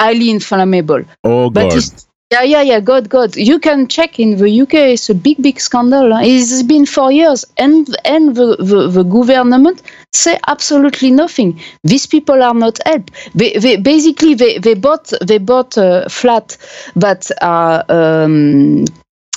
highly 0.00 0.30
inflammable. 0.30 1.04
Oh 1.24 1.50
But 1.50 1.70
god. 1.70 1.84
yeah, 2.32 2.42
yeah, 2.42 2.62
yeah, 2.62 2.80
God, 2.80 3.08
God. 3.08 3.36
You 3.36 3.58
can 3.58 3.88
check 3.88 4.18
in 4.18 4.36
the 4.36 4.60
UK. 4.62 4.74
It's 4.74 5.10
a 5.10 5.14
big, 5.14 5.42
big 5.42 5.60
scandal. 5.60 6.12
It's 6.20 6.62
been 6.62 6.86
for 6.86 7.10
years, 7.12 7.44
and 7.58 7.94
and 8.04 8.34
the, 8.36 8.56
the, 8.56 8.88
the 8.88 9.02
government 9.02 9.82
say 10.12 10.38
absolutely 10.48 11.10
nothing. 11.10 11.60
These 11.84 12.06
people 12.06 12.42
are 12.42 12.54
not 12.54 12.78
helped. 12.86 13.12
They, 13.34 13.52
they 13.54 13.76
basically 13.76 14.34
they, 14.34 14.58
they 14.58 14.74
bought 14.74 15.12
they 15.22 15.38
bought 15.38 15.76
a 15.76 16.06
flat 16.08 16.56
that 16.96 17.30
are. 17.42 17.84
Um, 17.88 18.84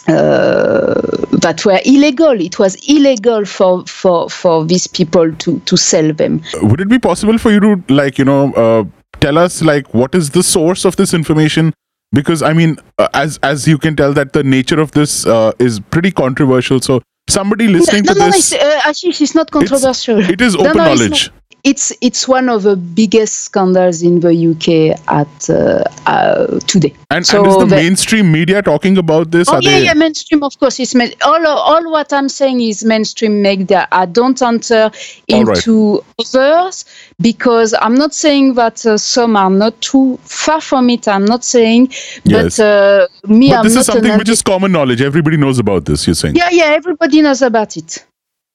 uh, 0.08 0.94
that 1.32 1.63
were 1.66 1.80
illegal. 1.86 2.39
It 2.39 2.60
was 2.60 2.76
illegal 2.88 3.46
for, 3.46 3.86
for, 3.86 4.30
for 4.30 4.66
these 4.66 4.88
people 4.88 5.34
to, 5.34 5.60
to 5.60 5.78
sell 5.78 6.13
them. 6.13 6.42
Would 6.62 6.82
it 6.82 6.89
be 6.89 7.00
possible 7.00 7.38
for 7.38 7.52
you 7.52 7.60
to 7.60 7.84
like 7.94 8.18
you 8.18 8.26
know 8.26 8.54
uh, 8.54 8.84
tell 9.20 9.38
us 9.38 9.62
like 9.62 9.94
what 9.94 10.16
is 10.16 10.32
the 10.32 10.44
source 10.44 10.86
of 10.86 10.96
this 10.96 11.13
information? 11.13 11.74
Because 12.12 12.44
I 12.44 12.54
mean, 12.54 12.78
uh, 12.98 13.08
as 13.13 13.39
as 13.44 13.68
you 13.68 13.78
can 13.78 13.96
tell, 13.96 14.13
that 14.13 14.34
the 14.34 14.44
nature 14.44 14.80
of 14.80 14.92
this 14.92 15.26
uh, 15.26 15.52
is 15.60 15.80
pretty 15.80 16.12
controversial. 16.12 16.80
So 16.80 17.02
somebody 17.28 17.68
listening 17.68 18.04
no, 18.04 18.13
to 18.13 18.20
no, 18.20 18.26
this, 18.28 18.52
it's, 18.52 18.63
uh, 18.63 18.80
Ashish, 18.82 19.22
it's 19.22 19.36
not 19.36 19.50
controversial. 19.52 20.20
it 20.20 20.42
is 20.42 20.56
No, 20.56 20.62
open 20.68 20.78
no, 20.78 20.92
it's 20.92 21.00
knowledge. 21.02 21.32
It's 21.63 21.93
it's 22.02 22.28
one 22.28 22.49
of 22.49 22.63
the 22.63 22.76
biggest 22.76 23.36
scandals 23.45 24.02
in 24.02 24.19
the 24.19 24.34
UK 24.52 24.99
at 25.08 25.49
uh, 25.49 25.84
uh, 26.06 26.60
today. 26.67 26.93
And, 27.10 27.26
So 27.26 27.38
and 27.39 27.47
is 27.47 27.58
the 27.58 27.65
the- 27.65 27.76
mainstream 27.78 28.32
media 28.34 28.62
talking 28.62 28.97
about 28.97 29.32
this? 29.32 29.47
Oh 29.47 29.54
Are 29.56 29.62
yeah, 29.62 29.69
they- 29.80 29.86
yeah, 29.86 29.93
mainstream. 29.93 30.43
Of 30.43 30.60
course, 30.60 30.78
it's 30.82 30.93
main, 30.93 31.13
all. 31.21 31.47
All 31.47 31.89
what 31.89 32.12
I'm 32.12 32.28
saying 32.28 32.60
is 32.60 32.84
mainstream 32.84 33.41
media. 33.41 33.88
I 33.93 34.06
don't 34.06 34.41
enter 34.41 34.91
All 35.32 35.43
right. 35.45 35.58
into 35.58 36.04
others 36.19 36.84
because 37.21 37.73
I'm 37.80 37.95
not 37.95 38.13
saying 38.13 38.56
that 38.56 38.86
uh, 38.86 38.97
some 38.97 39.38
are 39.38 39.49
not 39.49 39.80
true. 39.82 40.19
Far 40.23 40.60
from 40.60 40.89
it. 40.89 41.08
I'm 41.08 41.23
not 41.26 41.45
saying. 41.45 41.91
Yes. 42.26 42.58
But 42.58 42.63
uh, 42.65 43.08
me, 43.28 43.49
But 43.52 43.60
I'm 43.60 43.63
this 43.63 43.76
is 43.78 43.86
something 43.86 44.17
which 44.17 44.28
is 44.30 44.41
common 44.41 44.73
knowledge. 44.73 45.02
Everybody 45.02 45.38
knows 45.38 45.60
about 45.60 45.86
this, 45.86 46.06
you're 46.08 46.13
saying. 46.15 46.36
Yeah, 46.36 46.49
yeah. 46.52 46.65
Everybody 46.76 47.21
knows 47.21 47.41
about 47.41 47.78
it. 47.78 48.06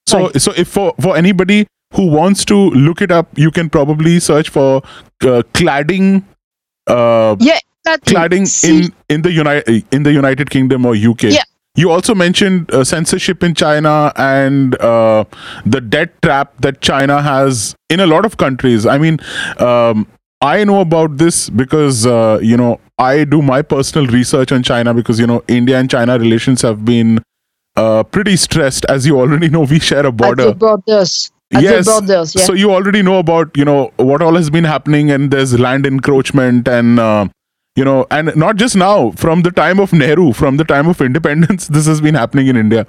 So, 0.06 0.18
Right. 0.26 0.40
so 0.42 0.52
if 0.56 0.68
for, 0.68 0.94
for 1.00 1.16
anybody 1.16 1.66
who 1.94 2.06
wants 2.06 2.44
to 2.46 2.56
look 2.70 3.00
it 3.00 3.10
up, 3.10 3.28
you 3.36 3.50
can 3.50 3.70
probably 3.70 4.20
search 4.20 4.50
for 4.50 4.82
uh, 5.22 5.42
cladding, 5.54 6.24
uh, 6.86 7.36
Yeah, 7.40 7.58
that 7.84 8.02
cladding 8.02 8.46
See, 8.46 8.84
in 8.84 8.94
in 9.08 9.22
the 9.22 9.32
United 9.32 9.84
in 9.92 10.02
the 10.02 10.12
United 10.12 10.50
Kingdom 10.50 10.84
or 10.86 10.94
UK. 10.94 11.22
Yeah. 11.24 11.42
You 11.76 11.90
also 11.92 12.14
mentioned 12.14 12.72
uh, 12.74 12.82
censorship 12.82 13.44
in 13.44 13.54
China 13.54 14.12
and 14.16 14.74
uh, 14.80 15.24
the 15.64 15.80
debt 15.80 16.20
trap 16.22 16.52
that 16.60 16.80
China 16.80 17.22
has 17.22 17.76
in 17.88 18.00
a 18.00 18.06
lot 18.06 18.24
of 18.24 18.36
countries. 18.36 18.84
I 18.84 18.98
mean, 18.98 19.20
um, 19.58 20.08
I 20.40 20.64
know 20.64 20.80
about 20.80 21.18
this 21.18 21.48
because 21.50 22.04
uh, 22.04 22.40
you 22.42 22.56
know 22.56 22.80
I 22.98 23.24
do 23.24 23.42
my 23.42 23.62
personal 23.62 24.08
research 24.08 24.50
on 24.50 24.62
China 24.62 24.92
because 24.92 25.20
you 25.20 25.26
know 25.26 25.42
India 25.46 25.78
and 25.78 25.88
China 25.88 26.18
relations 26.18 26.62
have 26.62 26.84
been 26.84 27.22
uh, 27.76 28.02
pretty 28.02 28.36
stressed. 28.36 28.84
As 28.86 29.06
you 29.06 29.18
already 29.20 29.48
know, 29.48 29.62
we 29.62 29.78
share 29.78 30.04
a 30.04 30.12
border. 30.12 30.46
the 30.46 30.54
borders. 30.54 31.30
Yes. 31.50 31.86
Yeah. 32.06 32.24
So 32.24 32.52
you 32.52 32.70
already 32.70 33.02
know 33.02 33.18
about 33.18 33.56
you 33.56 33.64
know 33.64 33.92
what 33.96 34.20
all 34.22 34.34
has 34.34 34.50
been 34.50 34.64
happening, 34.64 35.10
and 35.10 35.30
there's 35.30 35.58
land 35.58 35.86
encroachment, 35.86 36.68
and 36.68 37.00
uh, 37.00 37.28
you 37.74 37.84
know, 37.84 38.06
and 38.10 38.34
not 38.36 38.56
just 38.56 38.76
now. 38.76 39.12
From 39.12 39.42
the 39.42 39.50
time 39.50 39.80
of 39.80 39.92
Nehru, 39.92 40.32
from 40.32 40.58
the 40.58 40.64
time 40.64 40.88
of 40.88 41.00
independence, 41.08 41.68
this 41.68 41.86
has 41.86 42.00
been 42.00 42.14
happening 42.14 42.48
in 42.48 42.56
India, 42.56 42.86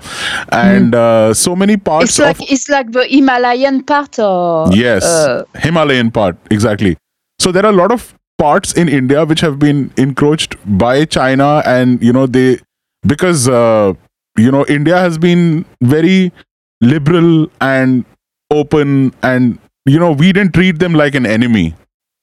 and 0.52 0.94
uh, 0.94 1.34
so 1.34 1.56
many 1.56 1.78
parts 1.78 2.10
it's 2.10 2.20
like 2.20 2.40
of 2.40 2.50
it's 2.50 2.68
like 2.70 2.92
the 2.92 3.06
Himalayan 3.08 3.84
part, 3.84 4.20
or 4.20 4.68
yes, 4.74 5.06
uh, 5.06 5.46
Himalayan 5.56 6.12
part 6.12 6.36
exactly. 6.52 6.98
So 7.40 7.54
there 7.54 7.66
are 7.66 7.72
a 7.72 7.76
lot 7.76 7.92
of 7.92 8.14
parts 8.38 8.74
in 8.74 8.90
India 8.90 9.26
which 9.26 9.42
have 9.42 9.60
been 9.60 9.92
encroached 9.96 10.56
by 10.78 11.06
China, 11.06 11.62
and 11.66 12.04
you 12.04 12.12
know 12.12 12.26
they 12.26 12.60
because 13.08 13.48
uh, 13.48 13.94
you 14.38 14.52
know 14.52 14.66
India 14.68 14.98
has 14.98 15.18
been 15.18 15.66
very 15.82 16.34
liberal 16.82 17.48
and 17.62 18.06
open, 18.52 19.14
and 19.22 19.60
you 19.86 20.00
know 20.00 20.12
we 20.12 20.32
didn't 20.32 20.54
treat 20.54 20.80
them 20.80 20.94
like 20.94 21.16
an 21.16 21.26
enemy, 21.26 21.76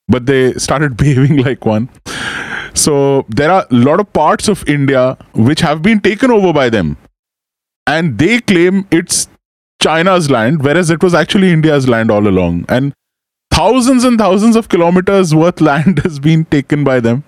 but 0.09 0.27
they 0.27 0.55
started 0.55 0.97
behaving 1.05 1.39
like 1.39 1.65
one. 1.65 1.89
So 2.75 3.25
there 3.29 3.51
are 3.51 3.67
a 3.71 3.75
lot 3.75 4.01
of 4.01 4.12
parts 4.12 4.49
of 4.49 4.69
India 4.69 5.17
which 5.35 5.61
have 5.61 5.83
been 5.83 6.01
taken 6.01 6.31
over 6.31 6.53
by 6.53 6.69
them, 6.69 6.97
and 7.87 8.19
they 8.19 8.41
claim 8.41 8.87
it's 8.91 9.29
China's 9.81 10.31
land, 10.31 10.62
whereas 10.62 10.91
it 10.91 11.03
was 11.03 11.15
actually 11.15 11.53
India's 11.53 11.89
land 11.89 12.11
all 12.11 12.27
along. 12.27 12.65
And 12.69 12.93
thousands 13.51 14.05
and 14.05 14.19
thousands 14.19 14.57
of 14.57 14.69
kilometers 14.69 15.35
worth 15.35 15.61
land 15.71 16.01
has 16.01 16.19
been 16.19 16.45
taken 16.47 16.85
by 16.85 17.01
them. 17.01 17.25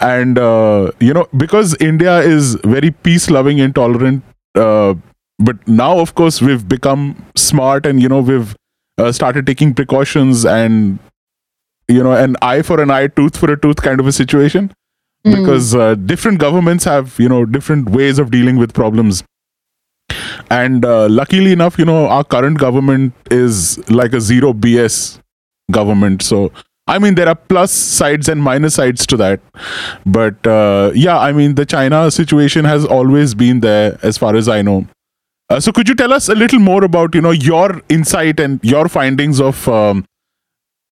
And, 0.00 0.38
uh, 0.38 0.90
you 1.00 1.12
know, 1.12 1.28
because 1.36 1.76
India 1.80 2.18
is 2.18 2.54
very 2.64 2.90
peace 2.90 3.30
loving, 3.30 3.58
intolerant, 3.58 4.22
uh, 4.54 4.94
but 5.40 5.66
now, 5.66 5.98
of 5.98 6.14
course, 6.14 6.40
we've 6.40 6.68
become 6.68 7.16
smart 7.36 7.86
and, 7.86 8.00
you 8.00 8.08
know, 8.08 8.20
we've 8.20 8.54
uh, 8.98 9.10
started 9.10 9.46
taking 9.46 9.74
precautions 9.74 10.44
and, 10.44 10.98
you 11.88 12.02
know, 12.02 12.12
an 12.12 12.36
eye 12.42 12.62
for 12.62 12.80
an 12.80 12.90
eye, 12.90 13.06
tooth 13.08 13.36
for 13.36 13.50
a 13.52 13.58
tooth 13.58 13.82
kind 13.82 14.00
of 14.00 14.06
a 14.06 14.12
situation. 14.12 14.72
Mm. 15.24 15.36
because 15.36 15.74
uh, 15.74 15.94
different 15.96 16.38
governments 16.38 16.84
have 16.84 17.18
you 17.18 17.28
know 17.28 17.44
different 17.44 17.90
ways 17.90 18.18
of 18.18 18.30
dealing 18.30 18.56
with 18.56 18.72
problems. 18.72 19.22
And 20.50 20.84
uh, 20.84 21.08
luckily 21.08 21.52
enough 21.52 21.78
you 21.78 21.84
know 21.84 22.08
our 22.08 22.24
current 22.24 22.58
government 22.58 23.12
is 23.30 23.78
like 23.90 24.14
a 24.14 24.20
zero 24.20 24.54
bs 24.54 25.20
government. 25.70 26.22
So 26.22 26.52
i 26.86 26.98
mean 26.98 27.16
there 27.16 27.28
are 27.28 27.34
plus 27.34 27.70
sides 27.70 28.30
and 28.30 28.42
minus 28.42 28.76
sides 28.76 29.06
to 29.08 29.18
that. 29.18 29.40
But 30.06 30.46
uh, 30.46 30.92
yeah 30.94 31.18
i 31.18 31.32
mean 31.32 31.54
the 31.54 31.66
china 31.66 32.10
situation 32.10 32.64
has 32.64 32.86
always 32.86 33.34
been 33.34 33.60
there 33.60 33.98
as 34.02 34.16
far 34.16 34.34
as 34.34 34.48
i 34.48 34.62
know 34.62 34.86
uh, 35.50 35.60
so 35.60 35.72
could 35.72 35.88
you 35.88 35.94
tell 35.94 36.12
us 36.12 36.28
a 36.28 36.34
little 36.34 36.58
more 36.58 36.84
about 36.84 37.14
you 37.14 37.20
know 37.20 37.32
your 37.32 37.82
insight 37.88 38.40
and 38.40 38.60
your 38.62 38.88
findings 38.88 39.40
of 39.40 39.68
um, 39.68 40.04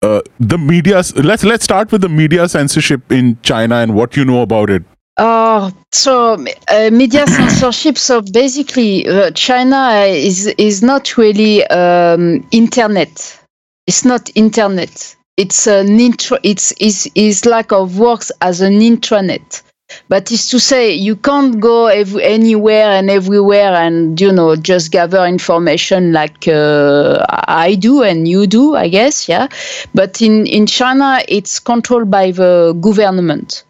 uh, 0.03 0.21
the 0.39 0.59
media 0.59 1.03
let's 1.17 1.45
let's 1.45 1.65
start 1.65 1.91
with 1.91 2.03
the 2.03 2.09
media 2.09 2.49
censorship 2.49 3.11
in 3.11 3.39
china 3.43 3.77
and 3.77 3.95
what 3.95 4.17
you 4.17 4.25
know 4.25 4.43
about 4.43 4.71
it 4.71 4.83
Oh, 5.21 5.73
so 5.91 6.35
uh, 6.69 6.91
media 6.93 7.27
censorship. 7.39 7.99
So 7.99 8.23
basically, 8.23 9.07
uh, 9.09 9.33
China 9.33 10.05
is 10.07 10.47
is 10.59 10.81
not 10.81 11.17
really 11.17 11.67
um, 11.67 12.47
internet. 12.53 13.41
It's 13.89 14.05
not 14.05 14.31
internet. 14.37 15.17
It's 15.37 15.67
an 15.67 15.99
intro. 15.99 16.39
It's 16.45 16.71
is 16.73 17.11
is 17.17 17.45
like 17.45 17.73
of 17.73 17.99
works 17.99 18.31
as 18.43 18.61
an 18.61 18.79
intranet. 18.79 19.63
But 20.09 20.31
it's 20.33 20.51
to 20.51 20.61
say 20.61 20.93
you 20.93 21.17
can't 21.17 21.61
go 21.61 21.87
ev- 21.87 22.17
anywhere 22.17 22.91
and 22.91 23.09
everywhere 23.11 23.73
and 23.75 24.21
you 24.21 24.33
know 24.33 24.55
just 24.57 24.91
gather 24.91 25.25
information 25.25 26.13
like 26.13 26.47
uh, 26.47 27.25
I 27.31 27.75
do 27.75 28.03
and 28.03 28.29
you 28.29 28.47
do, 28.47 28.75
I 28.77 28.89
guess, 28.89 29.29
yeah. 29.29 29.49
But 29.95 30.21
in 30.21 30.47
in 30.47 30.67
China, 30.67 31.21
it's 31.29 31.59
controlled 31.59 32.11
by 32.11 32.33
the 32.33 32.77
government. 32.81 33.65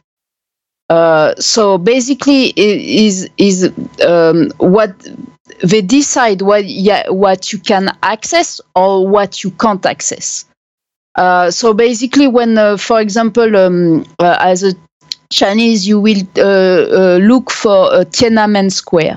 Uh, 0.88 1.34
so 1.36 1.78
basically, 1.78 2.52
is 2.56 3.28
is 3.36 3.70
um, 4.06 4.50
what 4.58 4.92
they 5.62 5.82
decide 5.82 6.42
what 6.42 6.64
yeah, 6.64 7.08
what 7.10 7.52
you 7.52 7.58
can 7.58 7.90
access 8.02 8.60
or 8.74 9.06
what 9.06 9.44
you 9.44 9.50
can't 9.50 9.84
access. 9.86 10.46
Uh, 11.16 11.50
so 11.50 11.74
basically, 11.74 12.28
when, 12.28 12.56
uh, 12.56 12.76
for 12.76 13.00
example, 13.00 13.56
um, 13.56 14.06
uh, 14.20 14.36
as 14.40 14.62
a 14.62 14.72
Chinese, 15.30 15.86
you 15.86 16.00
will 16.00 16.22
uh, 16.36 16.42
uh, 16.42 17.18
look 17.18 17.50
for 17.50 17.92
uh, 17.92 18.04
Tiananmen 18.04 18.72
Square, 18.72 19.16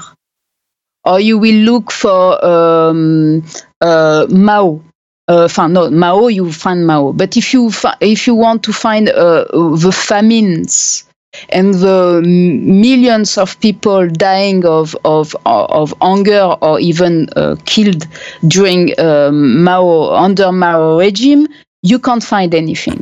or 1.05 1.19
you 1.19 1.37
will 1.37 1.55
look 1.55 1.91
for 1.91 2.43
um, 2.43 3.43
Mao. 3.81 4.81
Uh, 5.27 5.47
no, 5.69 5.89
Mao, 5.89 6.27
you 6.27 6.51
find 6.51 6.85
Mao. 6.85 7.13
But 7.13 7.37
if 7.37 7.53
you 7.53 7.71
if 8.01 8.27
you 8.27 8.35
want 8.35 8.63
to 8.63 8.73
find 8.73 9.07
the 9.07 9.91
famines 9.95 11.05
and 11.49 11.73
the 11.75 12.21
millions 12.23 13.37
of 13.37 13.57
people 13.61 14.07
dying 14.09 14.65
of 14.65 14.95
of 15.05 15.33
of 15.45 15.93
hunger 16.01 16.55
or 16.61 16.79
even 16.81 17.29
uh, 17.37 17.55
killed 17.65 18.05
during 18.47 18.99
um, 18.99 19.63
Mao 19.63 20.13
under 20.13 20.51
Mao 20.51 20.97
regime, 20.99 21.47
you 21.83 21.99
can't 21.99 22.23
find 22.23 22.53
anything. 22.53 22.99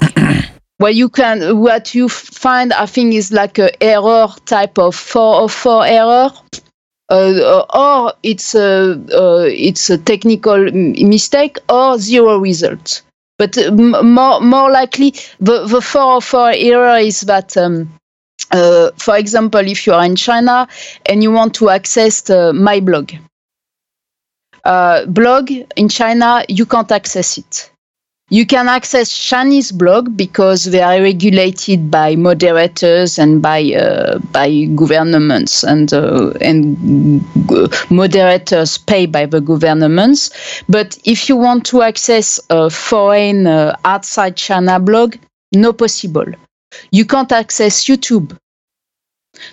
Well, 0.80 0.92
you 0.92 1.10
can. 1.10 1.60
What 1.60 1.94
you 1.94 2.08
find, 2.08 2.72
I 2.72 2.86
think, 2.86 3.14
is 3.14 3.32
like 3.34 3.60
a 3.60 3.72
error 3.84 4.30
type 4.46 4.78
of 4.80 4.96
four 4.96 5.42
or 5.42 5.50
four 5.50 5.86
error, 5.86 6.32
uh, 7.10 7.66
or 7.74 8.14
it's 8.24 8.56
a 8.56 8.94
uh, 9.14 9.46
it's 9.50 9.90
a 9.90 9.98
technical 9.98 10.72
mistake 10.72 11.58
or 11.68 11.98
zero 11.98 12.38
result. 12.38 13.02
But 13.38 13.58
uh, 13.58 13.72
more 13.72 14.40
more 14.40 14.72
likely, 14.72 15.16
the 15.40 15.66
the 15.68 15.82
four 15.82 16.52
error 16.52 16.98
is 16.98 17.22
that. 17.22 17.58
Um, 17.58 17.94
uh, 18.52 18.90
for 18.98 19.16
example, 19.16 19.60
if 19.60 19.86
you 19.86 19.94
are 19.94 20.04
in 20.06 20.16
China 20.16 20.68
and 21.06 21.22
you 21.22 21.32
want 21.32 21.54
to 21.56 21.70
access 21.70 22.28
uh, 22.32 22.52
my 22.52 22.80
blog, 22.80 23.12
uh, 24.64 25.06
blog 25.06 25.52
in 25.76 25.90
China, 25.90 26.44
you 26.50 26.66
can't 26.66 26.92
access 26.92 27.38
it. 27.38 27.70
You 28.32 28.46
can 28.46 28.68
access 28.68 29.12
Chinese 29.12 29.72
blog 29.72 30.16
because 30.16 30.66
they 30.66 30.82
are 30.82 31.02
regulated 31.02 31.90
by 31.90 32.16
moderators 32.16 33.18
and 33.18 33.42
by 33.42 33.74
uh, 33.74 34.20
by 34.32 34.66
governments 34.76 35.64
and 35.64 35.92
uh, 35.92 36.30
and 36.40 36.78
moderators 37.90 38.78
paid 38.78 39.12
by 39.12 39.26
the 39.26 39.42
governments. 39.42 40.30
But 40.70 41.00
if 41.06 41.28
you 41.28 41.38
want 41.38 41.66
to 41.68 41.82
access 41.82 42.40
a 42.52 42.70
foreign 42.70 43.48
uh, 43.48 43.76
outside 43.84 44.38
China 44.38 44.80
blog, 44.80 45.16
no 45.52 45.74
possible. 45.74 46.26
You 46.92 47.06
can't 47.06 47.32
access 47.32 47.86
YouTube. 47.86 48.38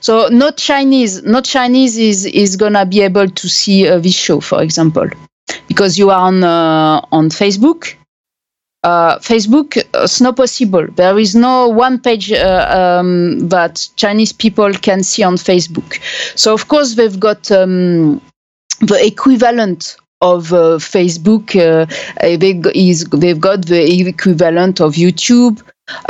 So 0.00 0.28
not 0.28 0.58
Chinese, 0.58 1.22
not 1.22 1.44
Chinese 1.46 1.96
is 1.96 2.26
is 2.26 2.56
gonna 2.56 2.84
be 2.84 3.00
able 3.00 3.28
to 3.28 3.48
see 3.48 3.88
uh, 3.88 3.98
this 4.00 4.14
show, 4.14 4.40
for 4.40 4.62
example, 4.62 5.08
because 5.66 5.96
you 5.98 6.10
are 6.10 6.20
on 6.20 6.44
uh, 6.44 7.00
on 7.10 7.30
Facebook. 7.30 7.95
Uh, 8.86 9.18
Facebook, 9.18 9.76
uh, 9.78 10.04
it's 10.04 10.20
not 10.20 10.36
possible. 10.36 10.86
There 10.94 11.18
is 11.18 11.34
no 11.34 11.54
one 11.66 11.98
page 11.98 12.30
uh, 12.30 12.66
um, 12.80 13.48
that 13.48 13.74
Chinese 13.96 14.32
people 14.32 14.72
can 14.86 15.02
see 15.02 15.24
on 15.24 15.36
Facebook. 15.36 15.98
So 16.36 16.54
of 16.54 16.68
course 16.68 16.94
they've 16.94 17.18
got 17.28 17.50
um, 17.50 18.20
the 18.90 18.98
equivalent 19.12 19.96
of 20.20 20.52
uh, 20.52 20.78
Facebook. 20.78 21.46
Uh, 21.56 21.86
they, 22.20 22.52
is, 22.74 23.04
they've 23.22 23.40
got 23.40 23.66
the 23.66 23.82
equivalent 24.08 24.80
of 24.80 24.94
YouTube. 24.94 25.56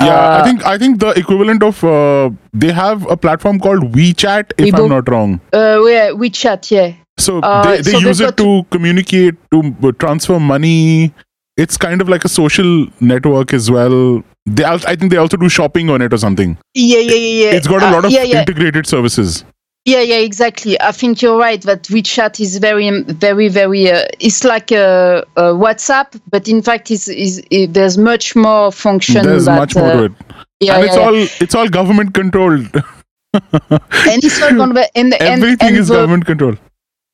Yeah, 0.00 0.08
Uh, 0.08 0.40
I 0.40 0.44
think 0.44 0.58
I 0.64 0.78
think 0.78 1.00
the 1.00 1.10
equivalent 1.22 1.62
of 1.62 1.82
uh, 1.84 2.30
they 2.52 2.72
have 2.72 3.06
a 3.10 3.16
platform 3.16 3.58
called 3.60 3.82
WeChat, 3.92 4.52
if 4.58 4.74
Weibo. 4.74 4.84
I'm 4.84 4.88
not 4.88 5.08
wrong. 5.10 5.40
Uh, 5.52 5.80
yeah, 5.84 6.08
WeChat, 6.22 6.70
yeah. 6.70 6.92
So 7.18 7.40
Uh, 7.40 7.62
they, 7.64 7.82
they 7.82 7.92
so 7.92 7.98
use 7.98 8.20
it 8.20 8.36
to 8.36 8.64
communicate, 8.70 9.34
to 9.50 9.74
uh, 9.82 9.92
transfer 10.04 10.38
money. 10.40 11.12
It's 11.56 11.76
kind 11.76 12.00
of 12.02 12.08
like 12.08 12.24
a 12.24 12.28
social 12.28 12.86
network 13.00 13.52
as 13.54 13.70
well. 13.70 14.22
They, 14.44 14.64
I 14.64 14.94
think 14.96 15.10
they 15.10 15.16
also 15.16 15.36
do 15.36 15.48
shopping 15.48 15.88
on 15.90 16.02
it 16.02 16.12
or 16.12 16.18
something. 16.18 16.58
Yeah, 16.74 16.98
yeah, 16.98 17.14
yeah, 17.14 17.44
yeah. 17.44 17.56
It's 17.56 17.66
got 17.66 17.82
a 17.82 17.86
Uh, 17.86 17.92
lot 17.92 18.04
of 18.04 18.10
yeah, 18.10 18.22
yeah. 18.22 18.40
integrated 18.40 18.86
services. 18.86 19.44
Yeah, 19.86 20.00
yeah, 20.02 20.16
exactly. 20.18 20.78
I 20.80 20.90
think 20.92 21.22
you're 21.22 21.38
right 21.38 21.62
that 21.62 21.84
WeChat 21.84 22.40
is 22.40 22.58
very, 22.58 23.02
very, 23.04 23.48
very. 23.48 23.90
Uh, 23.90 24.04
it's 24.20 24.42
like 24.44 24.70
a, 24.72 25.24
a 25.36 25.42
WhatsApp, 25.54 26.20
but 26.28 26.48
in 26.48 26.60
fact, 26.60 26.90
it's, 26.90 27.06
is 27.08 27.40
it, 27.50 27.72
there's 27.72 27.96
much 27.96 28.34
more 28.36 28.70
function. 28.72 29.22
There's 29.24 29.44
that, 29.46 29.56
much 29.58 29.76
more 29.76 29.84
uh, 29.86 29.92
to 29.96 30.04
it, 30.06 30.12
Yeah, 30.60 30.74
and 30.74 30.84
yeah, 30.84 30.88
it's 30.88 30.96
all 30.98 31.14
it's 31.44 31.54
all 31.54 31.68
government 31.68 32.14
controlled. 32.14 32.82
and 33.32 34.24
it's 34.24 34.42
all 34.42 34.72
be, 34.74 34.84
and, 34.94 35.14
and, 35.14 35.42
Everything 35.42 35.68
and 35.68 35.76
is 35.78 35.88
the- 35.88 35.94
government 35.94 36.26
controlled. 36.26 36.58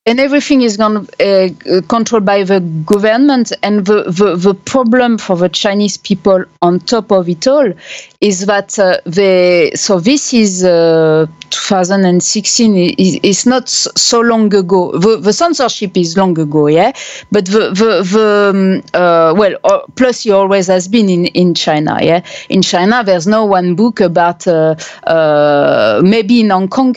And 0.04 0.18
everything 0.18 0.62
is 0.62 0.80
uh, 0.80 1.48
controlled 1.88 2.24
by 2.24 2.42
the 2.42 2.60
government. 2.84 3.52
And 3.62 3.86
the, 3.86 4.04
the 4.04 4.34
the 4.36 4.54
problem 4.54 5.16
for 5.16 5.36
the 5.36 5.48
Chinese 5.48 5.96
people 5.96 6.44
on 6.60 6.80
top 6.80 7.12
of 7.12 7.28
it 7.28 7.46
all 7.46 7.72
is 8.20 8.46
that 8.46 8.78
uh, 8.78 8.98
they. 9.06 9.70
So 9.74 10.00
this 10.00 10.34
is 10.34 10.64
uh, 10.64 11.26
2016. 11.50 12.76
Is 12.98 13.20
it's 13.22 13.46
not 13.46 13.68
so 13.68 14.20
long 14.20 14.52
ago. 14.52 14.90
The, 14.98 15.18
the 15.18 15.32
censorship 15.32 15.96
is 15.96 16.16
long 16.16 16.36
ago, 16.36 16.66
yeah. 16.66 16.92
But 17.30 17.46
the 17.46 17.70
the, 17.70 18.02
the 18.02 18.50
um, 18.50 18.82
uh, 19.00 19.34
well, 19.36 19.54
uh, 19.62 19.80
plus 19.94 20.26
it 20.26 20.30
always 20.30 20.66
has 20.66 20.88
been 20.88 21.08
in 21.08 21.26
in 21.26 21.54
China, 21.54 21.98
yeah. 22.02 22.24
In 22.48 22.62
China, 22.62 23.04
there's 23.04 23.28
no 23.28 23.44
one 23.44 23.76
book 23.76 24.00
about 24.00 24.48
uh, 24.48 26.00
maybe 26.02 26.40
in 26.40 26.50
Hong 26.50 26.68
Kong 26.68 26.96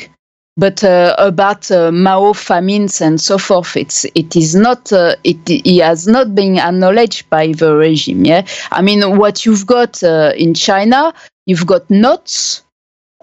but 0.57 0.83
uh, 0.83 1.15
about 1.17 1.69
uh, 1.71 1.91
Mao 1.91 2.33
famines 2.33 3.01
and 3.01 3.19
so 3.19 3.37
forth. 3.37 3.75
It's 3.75 4.05
it 4.15 4.35
is 4.35 4.55
not 4.55 4.91
uh, 4.93 5.15
it, 5.23 5.37
it 5.47 5.81
has 5.81 6.07
not 6.07 6.33
been 6.33 6.57
acknowledged 6.57 7.29
by 7.29 7.51
the 7.51 7.75
regime. 7.75 8.25
Yeah, 8.25 8.45
I 8.71 8.81
mean 8.81 9.17
what 9.17 9.45
you've 9.45 9.65
got 9.65 10.01
uh, 10.03 10.33
in 10.37 10.53
China, 10.53 11.13
you've 11.45 11.65
got 11.67 11.89
notes. 11.89 12.63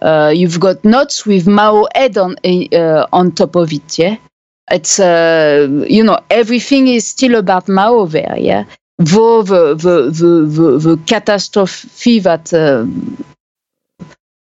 Uh, 0.01 0.33
you've 0.35 0.59
got 0.59 0.83
notes 0.83 1.25
with 1.25 1.47
Mao 1.47 1.87
head 1.95 2.17
on 2.17 2.35
uh, 2.45 3.07
on 3.13 3.31
top 3.31 3.55
of 3.55 3.71
it. 3.73 3.97
Yeah, 3.97 4.17
it's 4.69 4.99
you 4.99 6.03
know 6.03 6.19
everything 6.29 6.87
is 6.87 7.07
still 7.07 7.35
about 7.35 7.67
Mao 7.67 8.05
there. 8.05 8.35
Yeah, 8.37 8.65
though 8.99 9.41
the 9.43 9.73
the 9.75 10.11
the 10.11 10.45
the, 10.45 10.77
the 10.79 10.99
catastrophe 11.07 12.19
that. 12.19 12.53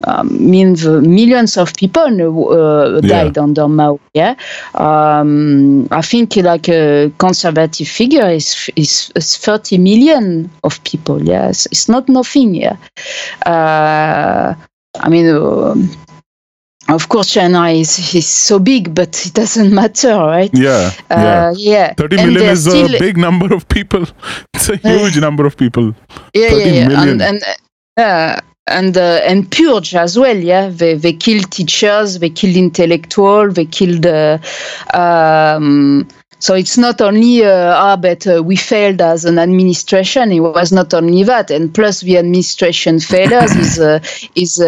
Uh, 0.05 0.11
um, 0.21 0.51
means 0.51 0.87
uh, 0.87 1.01
millions 1.01 1.57
of 1.57 1.73
people 1.75 2.03
uh, 2.03 3.01
Yeah. 3.03 3.09
died 3.25 3.39
under 3.39 3.69
Mao. 3.69 3.99
Yeah, 4.15 4.35
um, 4.75 5.87
I 5.91 6.03
think 6.03 6.37
like 6.37 6.69
a 6.69 7.11
conservative 7.19 7.89
figure 7.89 8.29
is, 8.31 8.71
is 8.77 9.11
is 9.17 9.37
30 9.37 9.79
million 9.79 10.51
of 10.65 10.83
people. 10.85 11.23
Yes, 11.23 11.67
it's 11.67 11.89
not 11.89 12.09
nothing. 12.09 12.55
Yeah, 12.55 12.77
uh, 13.47 14.55
I 15.01 15.09
mean. 15.09 15.29
um 15.29 15.91
of 16.89 17.09
course, 17.09 17.31
China 17.33 17.69
is, 17.71 18.15
is 18.15 18.27
so 18.27 18.59
big, 18.59 18.93
but 18.95 19.15
it 19.27 19.33
doesn't 19.35 19.73
matter, 19.83 20.15
right? 20.19 20.51
Yeah, 20.53 20.91
yeah. 21.11 21.49
Uh, 21.49 21.55
yeah. 21.57 21.95
30 21.95 22.19
And 22.19 22.33
million 22.33 22.51
is 22.53 22.67
a 22.67 22.99
big 22.99 23.17
number 23.17 23.55
of 23.55 23.67
people. 23.69 24.05
It's 24.55 24.69
a 24.69 24.77
huge 24.77 25.19
number 25.21 25.47
of 25.47 25.57
people. 25.57 25.95
yeah, 26.35 26.51
30 26.51 26.65
yeah, 26.65 26.73
yeah. 26.75 26.89
million. 26.89 27.21
and 27.21 27.23
and 27.23 27.43
uh, 27.97 28.41
and 28.67 28.97
uh, 28.97 29.21
and 29.25 29.51
purge 29.51 29.95
as 29.95 30.19
well. 30.19 30.37
Yeah, 30.37 30.69
they 30.69 30.95
they 30.95 31.13
killed 31.13 31.51
teachers, 31.51 32.19
they 32.19 32.31
killed 32.31 32.57
intellectuals, 32.57 33.55
they 33.55 33.67
killed. 33.67 34.07
Um, 34.95 36.09
so 36.43 36.55
it's 36.55 36.77
not 36.77 37.01
only 37.01 37.45
uh, 37.45 37.73
ah, 37.87 37.97
but 37.97 38.27
uh, 38.27 38.43
we 38.43 38.57
failed 38.57 39.01
as 39.01 39.25
an 39.25 39.39
administration. 39.39 40.33
It 40.33 40.41
was 40.41 40.73
not 40.73 40.93
only 40.93 41.23
that, 41.23 41.53
and 41.53 41.73
plus 41.73 42.01
the 42.01 42.19
administration 42.19 42.99
failures 42.99 43.53
is 43.55 43.79
uh, 43.79 44.01
is 44.35 44.59
uh, 44.59 44.67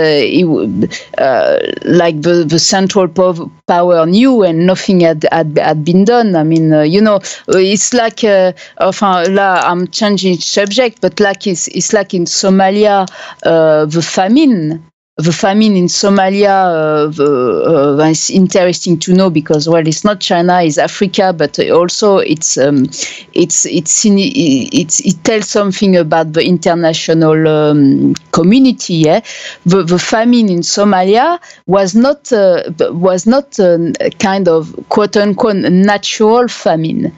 uh, 1.18 1.58
like 1.84 2.22
the 2.22 2.44
the 2.46 2.60
central 2.60 3.08
po- 3.08 3.50
power 3.66 4.06
knew 4.06 4.44
and 4.44 4.68
nothing 4.68 5.00
had 5.00 5.26
had, 5.32 5.58
had 5.58 5.84
been 5.84 6.04
done. 6.04 6.36
I 6.36 6.44
mean, 6.44 6.72
uh, 6.72 6.82
you 6.82 7.00
know, 7.00 7.18
it's 7.48 7.92
like 7.92 8.22
uh, 8.22 8.52
enfin, 8.78 9.34
là, 9.34 9.62
I'm 9.64 9.88
changing 9.88 10.38
subject, 10.38 11.00
but 11.00 11.18
like 11.18 11.44
it's, 11.48 11.66
it's 11.66 11.92
like 11.92 12.14
in 12.14 12.26
Somalia, 12.26 13.04
the 13.42 14.02
famine. 14.02 14.93
The 15.16 15.30
famine 15.32 15.76
in 15.76 15.86
Somalia, 15.86 16.48
uh, 16.48 17.06
the, 17.06 17.96
uh, 18.00 18.04
it's 18.08 18.30
interesting 18.30 18.98
to 18.98 19.14
know 19.14 19.30
because 19.30 19.68
well, 19.68 19.86
it's 19.86 20.02
not 20.02 20.18
China, 20.18 20.60
it's 20.62 20.76
Africa, 20.76 21.32
but 21.32 21.56
also 21.70 22.18
it's 22.18 22.58
um, 22.58 22.86
it's 23.32 23.64
it's 23.64 24.04
in, 24.04 24.16
it's 24.18 24.98
it 25.06 25.22
tells 25.22 25.48
something 25.48 25.94
about 25.94 26.32
the 26.32 26.44
international 26.44 27.46
um, 27.46 28.14
community. 28.32 28.94
Yeah, 28.94 29.20
the, 29.64 29.84
the 29.84 30.00
famine 30.00 30.48
in 30.48 30.60
Somalia 30.62 31.38
was 31.68 31.94
not 31.94 32.32
uh, 32.32 32.64
was 32.90 33.24
not 33.24 33.56
a 33.60 34.10
kind 34.18 34.48
of 34.48 34.74
quote 34.88 35.16
unquote 35.16 35.54
natural 35.54 36.48
famine. 36.48 37.14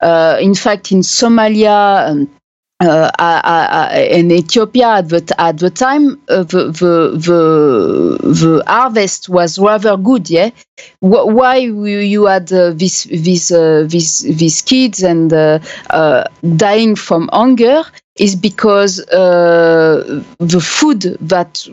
Uh, 0.00 0.38
in 0.40 0.54
fact, 0.54 0.92
in 0.92 1.00
Somalia. 1.00 2.10
Um, 2.10 2.20
uh, 2.20 2.26
uh, 2.26 2.28
uh, 2.28 2.39
in 2.80 4.30
Ethiopia 4.32 4.88
at 4.98 5.08
the, 5.10 5.34
at 5.38 5.58
the 5.58 5.70
time, 5.70 6.20
uh, 6.28 6.42
the, 6.44 6.64
the, 6.72 7.18
the, 8.22 8.62
harvest 8.66 9.28
was 9.28 9.58
rather 9.58 9.96
good. 9.96 10.30
Yeah, 10.30 10.50
Wh- 11.00 11.28
why 11.38 11.56
you 11.56 12.24
had 12.26 12.52
uh, 12.52 12.70
this 12.72 13.04
this 13.04 13.50
uh, 13.52 13.86
these 13.88 14.20
these 14.20 14.62
kids 14.62 15.02
and 15.02 15.32
uh, 15.32 15.58
uh, 15.90 16.24
dying 16.56 16.96
from 16.96 17.28
hunger 17.32 17.82
is 18.18 18.34
because 18.36 19.00
uh, 19.08 20.22
the 20.38 20.60
food 20.60 21.02
that 21.20 21.66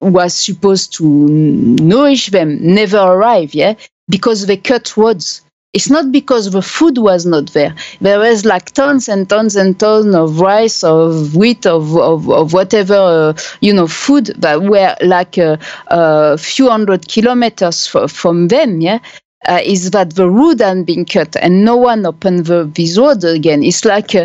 was 0.00 0.34
supposed 0.34 0.92
to 0.94 1.04
nourish 1.06 2.28
them 2.28 2.58
never 2.62 2.98
arrived. 2.98 3.54
Yeah, 3.54 3.74
because 4.08 4.46
they 4.46 4.56
cut 4.56 4.96
roads. 4.96 5.42
It's 5.74 5.90
not 5.90 6.12
because 6.12 6.50
the 6.50 6.62
food 6.62 6.98
was 6.98 7.26
not 7.26 7.50
there. 7.52 7.74
There 8.00 8.18
was 8.20 8.44
like 8.44 8.70
tons 8.72 9.08
and 9.08 9.28
tons 9.28 9.56
and 9.56 9.78
tons 9.78 10.14
of 10.14 10.40
rice, 10.40 10.84
of 10.84 11.34
wheat, 11.36 11.66
of 11.66 11.96
of, 11.96 12.30
of 12.30 12.52
whatever 12.52 12.94
uh, 12.94 13.32
you 13.60 13.72
know 13.74 13.86
food 13.88 14.26
that 14.38 14.62
were 14.62 14.94
like 15.02 15.36
a, 15.36 15.58
a 15.88 16.38
few 16.38 16.70
hundred 16.70 17.08
kilometers 17.08 17.90
f- 17.94 18.10
from 18.10 18.48
them. 18.48 18.80
Yeah. 18.80 19.00
Uh, 19.46 19.60
is 19.62 19.90
that 19.90 20.14
the 20.14 20.30
road 20.30 20.58
had 20.62 20.86
been 20.86 21.04
cut 21.04 21.36
and 21.36 21.66
no 21.66 21.76
one 21.76 22.06
opened 22.06 22.46
the, 22.46 22.64
this 22.74 22.96
road 22.96 23.22
again. 23.24 23.62
It's 23.62 23.84
like 23.84 24.14
uh, 24.14 24.24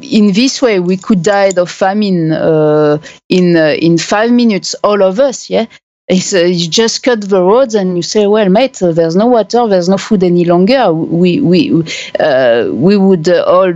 in 0.00 0.32
this 0.32 0.62
way 0.62 0.80
we 0.80 0.96
could 0.96 1.22
die 1.22 1.52
of 1.56 1.70
famine 1.70 2.32
uh, 2.32 2.96
in 3.28 3.56
uh, 3.56 3.74
in 3.78 3.98
five 3.98 4.30
minutes, 4.32 4.74
all 4.82 5.02
of 5.02 5.20
us. 5.20 5.50
Yeah, 5.50 5.66
it's, 6.12 6.34
uh, 6.34 6.40
you 6.44 6.68
just 6.68 7.02
cut 7.02 7.22
the 7.22 7.42
roads 7.42 7.74
and 7.74 7.96
you 7.96 8.02
say, 8.02 8.26
well, 8.26 8.48
mate, 8.50 8.78
there's 8.80 9.16
no 9.16 9.26
water, 9.26 9.66
there's 9.66 9.88
no 9.88 9.96
food 9.96 10.22
any 10.22 10.44
longer. 10.44 10.92
We 10.92 11.40
we 11.40 11.82
uh, 12.20 12.68
we 12.70 12.98
would 12.98 13.28
all 13.30 13.72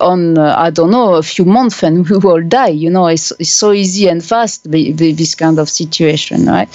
on 0.00 0.36
uh, 0.36 0.54
I 0.58 0.68
don't 0.70 0.90
know 0.90 1.14
a 1.14 1.22
few 1.22 1.46
months 1.46 1.82
and 1.82 2.06
we 2.10 2.18
will 2.18 2.42
die. 2.46 2.68
You 2.84 2.90
know, 2.90 3.06
it's, 3.06 3.32
it's 3.38 3.50
so 3.50 3.72
easy 3.72 4.06
and 4.06 4.22
fast 4.22 4.70
the, 4.70 4.92
the, 4.92 5.12
this 5.12 5.34
kind 5.34 5.58
of 5.58 5.70
situation, 5.70 6.44
right? 6.44 6.68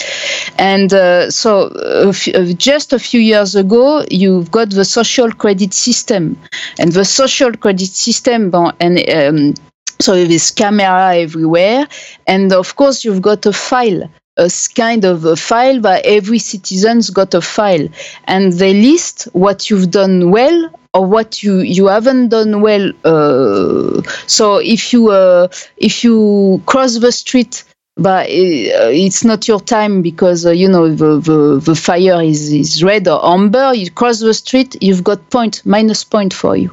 And 0.58 0.92
uh, 0.92 1.30
so 1.30 1.68
f- 2.10 2.34
uh, 2.34 2.54
just 2.54 2.92
a 2.92 3.00
few 3.00 3.22
years 3.22 3.54
ago, 3.56 4.04
you've 4.10 4.50
got 4.50 4.72
the 4.72 4.86
social 4.86 5.32
credit 5.32 5.74
system, 5.74 6.40
and 6.80 6.92
the 6.92 7.06
social 7.06 7.52
credit 7.52 7.90
system, 7.90 8.52
and 8.80 9.10
um, 9.10 9.54
so 10.02 10.16
there's 10.16 10.50
camera 10.50 11.16
everywhere, 11.18 11.88
and 12.26 12.52
of 12.52 12.76
course 12.76 13.06
you've 13.06 13.22
got 13.22 13.46
a 13.46 13.54
file 13.54 14.10
a 14.38 14.50
kind 14.76 15.06
of 15.06 15.26
a 15.26 15.36
file 15.36 15.80
where 15.82 16.02
every 16.04 16.40
citizen's 16.40 17.10
got 17.10 17.34
a 17.34 17.42
file. 17.42 17.88
And 18.26 18.54
they 18.54 18.74
list 18.74 19.26
what 19.34 19.70
you've 19.70 19.92
done 19.92 20.32
well 20.32 20.70
or 20.94 21.06
what 21.06 21.42
you 21.42 21.60
you 21.62 21.88
haven't 21.88 22.30
done 22.30 22.62
well 22.62 22.92
uh, 23.04 24.02
so 24.28 24.58
if 24.58 24.94
you 24.94 25.10
uh, 25.10 25.48
if 25.78 26.04
you 26.04 26.62
cross 26.68 27.00
the 27.00 27.12
street 27.12 27.64
but 27.96 28.28
uh, 28.28 28.90
it's 28.90 29.24
not 29.24 29.48
your 29.48 29.60
time 29.60 30.02
because 30.02 30.46
uh, 30.46 30.52
you 30.52 30.68
know 30.68 30.90
the, 30.94 31.20
the, 31.20 31.60
the 31.64 31.76
fire 31.76 32.22
is, 32.24 32.52
is 32.52 32.84
red 32.84 33.08
or 33.08 33.24
amber. 33.24 33.74
You 33.74 33.92
cross 33.92 34.20
the 34.20 34.34
street 34.34 34.76
you've 34.82 35.04
got 35.04 35.30
point 35.30 35.64
minus 35.66 36.04
point 36.04 36.34
for 36.34 36.56
you 36.56 36.72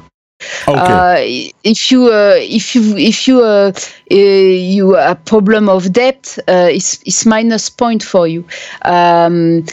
Okay. 0.67 0.77
uh, 0.79 1.15
if 1.63 1.91
you 1.91 2.07
uh, 2.07 2.35
if 2.37 2.75
you 2.75 2.97
if 2.97 3.27
you 3.27 3.41
uh, 3.41 3.71
uh, 4.11 4.15
you 4.15 4.97
a 4.97 5.15
problem 5.15 5.69
of 5.69 5.91
debt, 5.93 6.37
uh, 6.47 6.69
it's, 6.71 7.01
it's 7.05 7.25
minus 7.25 7.69
point 7.69 8.03
for 8.03 8.27
you. 8.27 8.45
Um, 8.83 9.65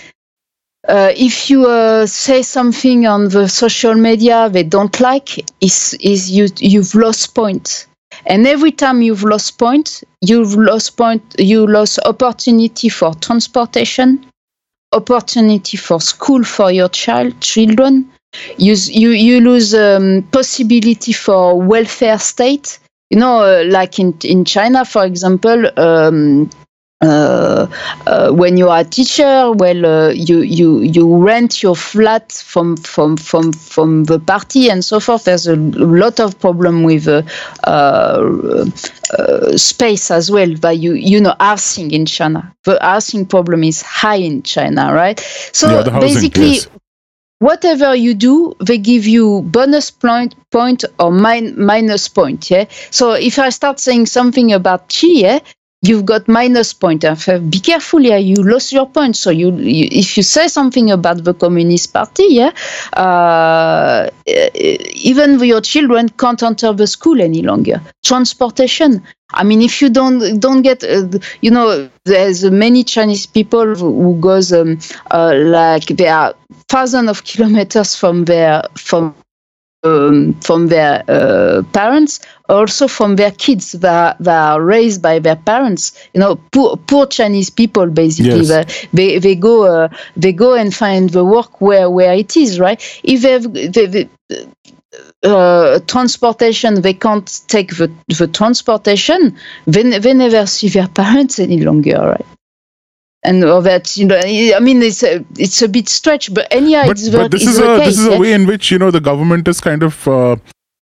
uh, 0.86 1.12
if 1.16 1.50
you 1.50 2.06
say 2.06 2.42
something 2.42 3.06
on 3.06 3.28
the 3.28 3.48
social 3.48 3.94
media 3.94 4.48
they 4.48 4.62
don't 4.62 5.00
like, 5.00 5.44
is 5.60 5.94
is 6.00 6.30
you 6.30 6.48
you've 6.58 6.94
lost 6.94 7.34
point. 7.34 7.86
And 8.26 8.46
every 8.46 8.72
time 8.72 9.02
you've 9.02 9.22
lost 9.24 9.58
point, 9.58 10.02
you've 10.22 10.54
lost 10.54 10.96
point. 10.96 11.22
You 11.38 11.66
lost 11.66 11.98
opportunity 12.04 12.88
for 12.88 13.14
transportation, 13.14 14.26
opportunity 14.92 15.76
for 15.76 16.00
school 16.00 16.44
for 16.44 16.70
your 16.70 16.88
child 16.88 17.40
children. 17.40 18.10
You 18.58 18.74
you 18.88 19.10
you 19.10 19.40
lose 19.40 19.74
um, 19.74 20.22
possibility 20.32 21.12
for 21.12 21.60
welfare 21.60 22.18
state. 22.18 22.78
You 23.10 23.18
know, 23.18 23.42
uh, 23.42 23.64
like 23.66 23.98
in 23.98 24.16
in 24.22 24.44
China, 24.44 24.84
for 24.84 25.04
example. 25.04 25.66
Um, 25.78 26.50
uh, 27.00 27.68
uh, 28.08 28.32
when 28.32 28.56
you 28.56 28.68
are 28.68 28.80
a 28.80 28.84
teacher, 28.84 29.52
well, 29.52 29.86
uh, 29.86 30.08
you 30.10 30.40
you 30.40 30.80
you 30.80 31.16
rent 31.24 31.62
your 31.62 31.76
flat 31.76 32.32
from 32.32 32.76
from 32.76 33.16
from 33.16 33.52
from 33.52 34.02
the 34.04 34.18
party 34.18 34.68
and 34.68 34.84
so 34.84 34.98
forth. 34.98 35.22
There's 35.24 35.46
a 35.46 35.54
lot 35.54 36.18
of 36.18 36.38
problem 36.40 36.82
with 36.82 37.06
uh, 37.06 37.22
uh, 37.62 38.66
uh, 39.16 39.56
space 39.56 40.10
as 40.10 40.28
well. 40.28 40.52
But 40.60 40.78
you 40.78 40.94
you 40.94 41.20
know 41.20 41.36
housing 41.38 41.92
in 41.92 42.04
China, 42.04 42.52
the 42.64 42.78
housing 42.82 43.26
problem 43.26 43.62
is 43.62 43.80
high 43.80 44.16
in 44.16 44.42
China, 44.42 44.92
right? 44.92 45.20
So 45.52 45.70
Yeah, 45.70 46.00
basically. 46.00 46.58
Whatever 47.40 47.94
you 47.94 48.14
do, 48.14 48.54
they 48.60 48.78
give 48.78 49.06
you 49.06 49.42
bonus 49.42 49.90
point, 49.90 50.34
point 50.50 50.84
or 50.98 51.10
min- 51.12 51.54
minus 51.60 52.08
point. 52.08 52.50
Yeah. 52.50 52.64
So 52.90 53.12
if 53.12 53.38
I 53.38 53.50
start 53.50 53.78
saying 53.80 54.06
something 54.06 54.52
about 54.52 54.88
chi, 54.88 55.06
yeah, 55.08 55.38
you've 55.82 56.04
got 56.04 56.28
minus 56.28 56.72
point. 56.72 57.04
Uh, 57.04 57.14
Be 57.48 57.60
careful, 57.60 58.00
yeah, 58.00 58.16
you 58.16 58.36
lost 58.36 58.72
your 58.72 58.86
point. 58.88 59.16
So 59.16 59.30
you, 59.30 59.54
you 59.56 59.88
if 59.90 60.16
you 60.16 60.22
say 60.22 60.48
something 60.48 60.90
about 60.90 61.24
the 61.24 61.34
Communist 61.34 61.92
Party, 61.92 62.24
yeah, 62.30 62.52
uh, 62.94 64.08
even 64.26 65.38
your 65.40 65.60
children 65.60 66.08
can't 66.08 66.42
enter 66.42 66.72
the 66.72 66.86
school 66.86 67.20
any 67.20 67.42
longer. 67.42 67.80
Transportation. 68.04 69.02
I 69.34 69.44
mean, 69.44 69.60
if 69.60 69.82
you 69.82 69.90
don't 69.90 70.40
don't 70.40 70.62
get, 70.62 70.82
uh, 70.82 71.06
you 71.42 71.50
know, 71.50 71.88
there's 72.04 72.44
many 72.44 72.82
Chinese 72.82 73.26
people 73.26 73.74
who, 73.74 74.02
who 74.02 74.20
goes 74.20 74.52
um, 74.52 74.78
uh, 75.10 75.34
like 75.36 75.86
they 75.86 76.08
are 76.08 76.34
thousands 76.68 77.10
of 77.10 77.24
kilometers 77.24 77.94
from 77.94 78.24
their 78.24 78.62
from 78.76 79.14
um, 79.84 80.34
from 80.40 80.68
their 80.68 81.04
uh, 81.08 81.62
parents, 81.72 82.20
also 82.48 82.88
from 82.88 83.16
their 83.16 83.30
kids 83.30 83.72
that, 83.72 84.18
that 84.18 84.50
are 84.50 84.62
raised 84.62 85.02
by 85.02 85.18
their 85.18 85.36
parents. 85.36 85.92
You 86.14 86.20
know, 86.20 86.36
poor, 86.52 86.76
poor 86.76 87.06
Chinese 87.06 87.50
people 87.50 87.86
basically. 87.86 88.40
Yes. 88.40 88.86
They, 88.92 89.12
they 89.12 89.18
they 89.18 89.34
go 89.34 89.66
uh, 89.66 89.88
they 90.16 90.32
go 90.32 90.54
and 90.54 90.74
find 90.74 91.10
the 91.10 91.24
work 91.24 91.60
where 91.60 91.90
where 91.90 92.14
it 92.14 92.36
is 92.36 92.58
right. 92.58 92.80
If 93.02 93.22
they've, 93.22 93.72
they, 93.72 93.86
they, 93.86 94.08
uh, 95.22 95.80
transportation, 95.86 96.80
they 96.80 96.94
can't 96.94 97.40
take 97.48 97.76
the, 97.76 97.92
the 98.18 98.28
transportation. 98.28 99.36
They, 99.66 99.98
they 99.98 100.14
never 100.14 100.46
see 100.46 100.68
their 100.68 100.88
parents 101.02 101.38
any 101.38 101.60
longer, 101.60 101.98
right? 101.98 102.26
And 103.24 103.44
all 103.44 103.62
that 103.62 103.96
you 103.96 104.06
know, 104.06 104.16
I 104.16 104.60
mean, 104.60 104.80
it's 104.80 105.02
a, 105.02 105.24
it's 105.36 105.60
a 105.60 105.68
bit 105.68 105.88
stretch, 105.88 106.32
but 106.32 106.46
anyhow, 106.52 106.84
but, 106.86 106.92
it's 106.92 107.08
but 107.08 107.30
this 107.32 107.46
is 107.46 107.58
a 107.58 107.78
case, 107.78 107.86
this 107.86 107.98
is 107.98 108.06
a 108.06 108.10
yeah? 108.12 108.18
way 108.18 108.32
in 108.32 108.46
which 108.46 108.70
you 108.70 108.78
know 108.78 108.92
the 108.92 109.00
government 109.00 109.48
is 109.48 109.60
kind 109.60 109.82
of 109.82 110.06
uh, 110.06 110.36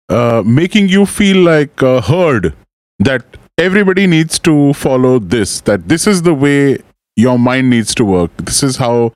uh, 0.08 0.42
making 0.44 0.88
you 0.88 1.06
feel 1.06 1.38
like 1.42 1.82
uh, 1.82 2.00
heard 2.00 2.54
that 2.98 3.24
everybody 3.58 4.06
needs 4.06 4.38
to 4.38 4.72
follow 4.72 5.18
this 5.18 5.60
that 5.62 5.88
this 5.88 6.06
is 6.06 6.22
the 6.22 6.34
way 6.34 6.78
your 7.16 7.38
mind 7.38 7.70
needs 7.70 7.94
to 7.94 8.04
work. 8.04 8.30
This 8.36 8.62
is 8.62 8.76
how 8.76 9.12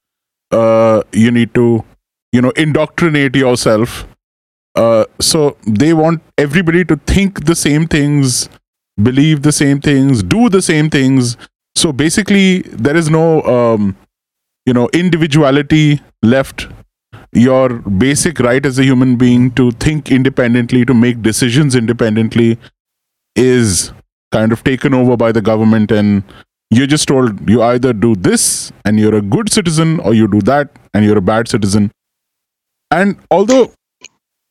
uh, 0.50 1.02
you 1.12 1.30
need 1.30 1.54
to 1.54 1.84
you 2.32 2.42
know 2.42 2.50
indoctrinate 2.50 3.36
yourself. 3.36 4.06
Uh, 4.74 5.04
so 5.20 5.56
they 5.66 5.92
want 5.92 6.22
everybody 6.38 6.84
to 6.84 6.96
think 6.96 7.44
the 7.44 7.54
same 7.54 7.86
things 7.86 8.48
believe 9.02 9.42
the 9.42 9.52
same 9.52 9.80
things 9.80 10.22
do 10.22 10.48
the 10.48 10.62
same 10.62 10.90
things. 10.90 11.36
So 11.74 11.92
basically 11.92 12.62
there 12.62 12.96
is 12.96 13.08
no 13.10 13.42
um, 13.42 13.96
you 14.66 14.74
know 14.74 14.88
individuality 14.92 16.00
left 16.22 16.68
your 17.32 17.68
basic 18.04 18.38
right 18.40 18.64
as 18.66 18.78
a 18.78 18.84
human 18.84 19.16
being 19.16 19.50
to 19.52 19.70
think 19.72 20.10
independently 20.10 20.84
to 20.84 20.94
make 20.94 21.22
decisions 21.22 21.74
independently 21.74 22.58
is 23.36 23.92
kind 24.32 24.52
of 24.52 24.62
taken 24.64 24.92
over 24.94 25.16
by 25.16 25.32
the 25.32 25.40
government 25.40 25.90
and 25.90 26.22
you're 26.70 26.86
just 26.86 27.08
told 27.08 27.48
you 27.48 27.62
either 27.62 27.92
do 27.92 28.14
this 28.16 28.72
and 28.84 28.98
you're 28.98 29.14
a 29.14 29.22
good 29.22 29.50
citizen 29.52 30.00
or 30.00 30.14
you 30.14 30.28
do 30.28 30.40
that 30.40 30.70
and 30.94 31.04
you're 31.04 31.18
a 31.18 31.22
bad 31.22 31.48
citizen 31.48 31.90
and 32.90 33.16
although 33.30 33.72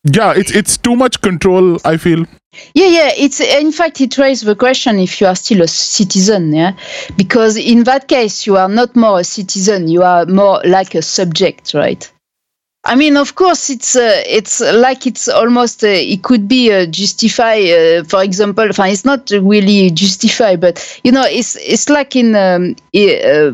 yeah 0.04 0.34
it's 0.36 0.52
it's 0.52 0.78
too 0.78 0.96
much 0.96 1.22
control 1.22 1.78
i 1.86 1.98
feel 1.98 2.26
Yeah, 2.74 2.88
yeah. 2.88 3.12
It's 3.16 3.40
in 3.40 3.72
fact 3.72 4.02
it 4.02 4.18
raises 4.18 4.46
the 4.46 4.56
question 4.56 5.00
if 5.00 5.22
you 5.22 5.28
are 5.28 5.36
still 5.36 5.62
a 5.62 5.68
citizen, 5.68 6.52
yeah, 6.54 6.74
because 7.16 7.56
in 7.56 7.86
that 7.86 8.10
case 8.10 8.46
you 8.46 8.58
are 8.58 8.68
not 8.68 8.94
more 8.94 9.22
a 9.22 9.24
citizen, 9.24 9.88
you 9.88 10.04
are 10.04 10.26
more 10.26 10.62
like 10.66 10.94
a 10.94 11.02
subject, 11.02 11.74
right? 11.74 12.12
I 12.84 12.96
mean, 12.96 13.16
of 13.16 13.36
course, 13.36 13.70
it's 13.70 13.96
uh, 13.96 14.24
it's 14.26 14.60
like 14.60 15.06
it's 15.06 15.28
almost 15.28 15.84
uh, 15.84 15.88
it 15.88 16.24
could 16.24 16.48
be 16.48 16.72
uh, 16.74 16.88
justify, 16.88 17.60
uh, 17.62 18.04
for 18.06 18.24
example. 18.24 18.68
It's 18.72 19.06
not 19.06 19.30
really 19.30 19.92
justify, 19.92 20.56
but 20.56 21.00
you 21.04 21.12
know, 21.12 21.24
it's 21.24 21.56
it's 21.58 21.90
like 21.90 22.16
in 22.16 22.36
um, 22.36 22.76
uh, 22.96 23.52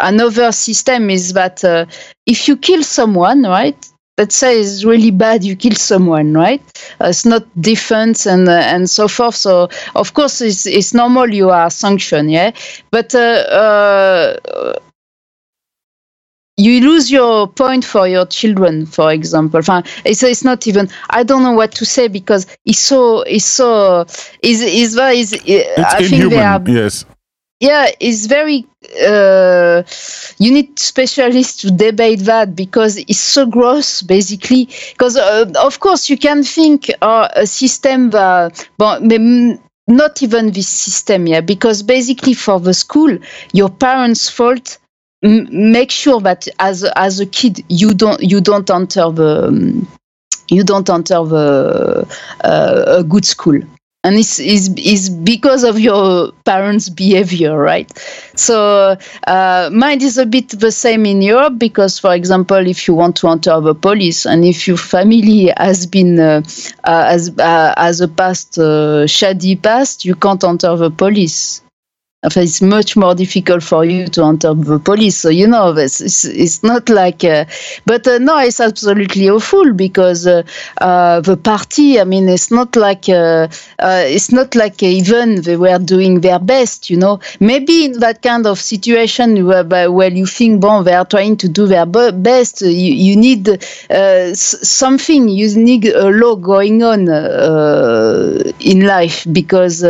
another 0.00 0.52
system 0.52 1.10
is 1.10 1.34
that 1.34 1.62
uh, 1.64 1.84
if 2.26 2.48
you 2.48 2.56
kill 2.56 2.82
someone, 2.82 3.42
right? 3.42 3.76
Let's 4.16 4.36
say 4.36 4.60
it's 4.60 4.84
really 4.84 5.10
bad. 5.10 5.44
You 5.44 5.56
kill 5.56 5.74
someone, 5.74 6.32
right? 6.34 6.62
It's 7.00 7.26
not 7.26 7.44
defense 7.60 8.26
and 8.26 8.48
and 8.48 8.88
so 8.88 9.06
forth. 9.08 9.34
So 9.34 9.68
of 9.94 10.14
course, 10.14 10.40
it's 10.40 10.64
it's 10.66 10.94
normal. 10.94 11.28
You 11.34 11.50
are 11.50 11.68
sanctioned, 11.68 12.30
yeah. 12.30 12.52
But 12.90 13.14
you 16.56 16.80
lose 16.80 17.10
your 17.10 17.48
point 17.48 17.84
for 17.84 18.06
your 18.06 18.26
children, 18.26 18.86
for 18.86 19.12
example. 19.12 19.60
It's, 20.04 20.22
it's 20.22 20.44
not 20.44 20.66
even. 20.66 20.88
I 21.10 21.22
don't 21.22 21.42
know 21.42 21.52
what 21.52 21.72
to 21.72 21.84
say 21.84 22.08
because 22.08 22.46
it's 22.64 22.78
so. 22.78 23.22
It's 23.22 23.44
so. 23.44 24.06
Is 24.42 24.62
is 24.62 24.94
very. 24.94 25.18
Is, 25.18 25.32
it's 25.32 25.94
I 25.94 26.02
think 26.02 26.30
they 26.30 26.38
are 26.38 26.56
inhuman 26.56 26.74
yes 26.74 27.04
yeah 27.60 27.90
it's 28.00 28.26
very 28.26 28.66
uh, 29.06 29.82
you 30.38 30.52
need 30.52 30.78
specialists 30.78 31.56
to 31.62 31.70
debate 31.70 32.20
that 32.20 32.54
because 32.54 32.98
it's 32.98 33.18
so 33.18 33.46
gross 33.46 34.02
basically 34.02 34.68
because 34.92 35.16
uh, 35.16 35.50
of 35.62 35.80
course 35.80 36.10
you 36.10 36.18
can 36.18 36.42
think 36.42 36.90
uh, 37.00 37.28
a 37.36 37.46
system 37.46 38.10
that 38.10 38.68
but 38.76 39.02
not 39.86 40.22
even 40.22 40.52
this 40.52 40.68
system 40.68 41.26
yeah 41.26 41.40
because 41.40 41.82
basically 41.82 42.34
for 42.34 42.58
the 42.60 42.74
school 42.74 43.16
your 43.52 43.70
parents 43.70 44.28
fault 44.28 44.78
make 45.24 45.90
sure 45.90 46.20
that 46.20 46.46
as 46.58 46.84
as 46.84 47.20
a 47.20 47.26
kid 47.26 47.64
you 47.68 47.94
don't 47.94 48.22
you 48.22 48.40
don't 48.40 48.70
enter 48.70 49.10
the 49.10 49.86
you 50.48 50.62
don't 50.62 50.88
enter 50.90 51.24
the 51.24 52.06
uh, 52.44 52.98
a 52.98 53.04
good 53.04 53.24
school 53.24 53.60
and 54.04 54.16
it's, 54.16 54.38
it's, 54.38 54.68
it's 54.76 55.08
because 55.08 55.64
of 55.64 55.80
your 55.80 56.30
parents' 56.44 56.90
behavior, 56.90 57.56
right? 57.56 57.90
So 58.36 58.98
uh, 59.26 59.70
mine 59.72 60.02
is 60.02 60.18
a 60.18 60.26
bit 60.26 60.50
the 60.50 60.70
same 60.70 61.06
in 61.06 61.22
Europe 61.22 61.58
because, 61.58 61.98
for 61.98 62.14
example, 62.14 62.66
if 62.66 62.86
you 62.86 62.92
want 62.92 63.16
to 63.16 63.28
enter 63.28 63.58
the 63.60 63.74
police 63.74 64.26
and 64.26 64.44
if 64.44 64.68
your 64.68 64.76
family 64.76 65.50
has 65.56 65.86
been 65.86 66.20
uh, 66.20 66.42
uh, 66.84 67.04
has 67.06 67.30
uh, 67.38 67.72
has 67.78 68.02
a 68.02 68.08
past 68.08 68.58
uh, 68.58 69.06
shady 69.06 69.56
past, 69.56 70.04
you 70.04 70.14
can't 70.14 70.44
enter 70.44 70.76
the 70.76 70.90
police. 70.90 71.63
It's 72.24 72.62
much 72.62 72.96
more 72.96 73.14
difficult 73.14 73.62
for 73.62 73.84
you 73.84 74.08
to 74.08 74.24
enter 74.24 74.54
the 74.54 74.78
police. 74.78 75.18
So 75.18 75.28
you 75.28 75.46
know, 75.46 75.76
it's, 75.76 76.24
it's, 76.24 76.62
not 76.62 76.88
like. 76.88 77.22
Uh, 77.22 77.44
but 77.84 78.06
uh, 78.08 78.18
no, 78.18 78.38
it's 78.38 78.60
absolutely 78.60 79.28
awful 79.28 79.74
because 79.74 80.26
uh, 80.26 80.42
uh, 80.78 81.20
the 81.20 81.36
party. 81.36 82.00
I 82.00 82.04
mean, 82.04 82.28
it's 82.28 82.50
not 82.50 82.76
like 82.76 83.08
uh, 83.08 83.48
uh, 83.78 84.04
it's 84.06 84.32
not 84.32 84.54
like 84.54 84.82
even 84.82 85.42
they 85.42 85.56
were 85.56 85.78
doing 85.78 86.20
their 86.20 86.38
best. 86.38 86.88
You 86.88 86.96
know, 86.96 87.20
maybe 87.40 87.84
in 87.84 88.00
that 88.00 88.22
kind 88.22 88.46
of 88.46 88.58
situation 88.58 89.44
where, 89.46 89.90
where 89.90 90.10
you 90.10 90.26
think, 90.26 90.62
bon, 90.62 90.84
they 90.84 90.94
are 90.94 91.04
trying 91.04 91.36
to 91.38 91.48
do 91.48 91.66
their 91.66 91.86
best. 91.86 92.62
You, 92.62 92.70
you 92.70 93.16
need 93.16 93.62
something. 94.34 95.28
You 95.28 95.56
need 95.56 95.86
a 95.86 96.08
law 96.08 96.36
going 96.36 96.82
on 96.82 97.08
in 98.60 98.86
life 98.86 99.26
because 99.30 99.84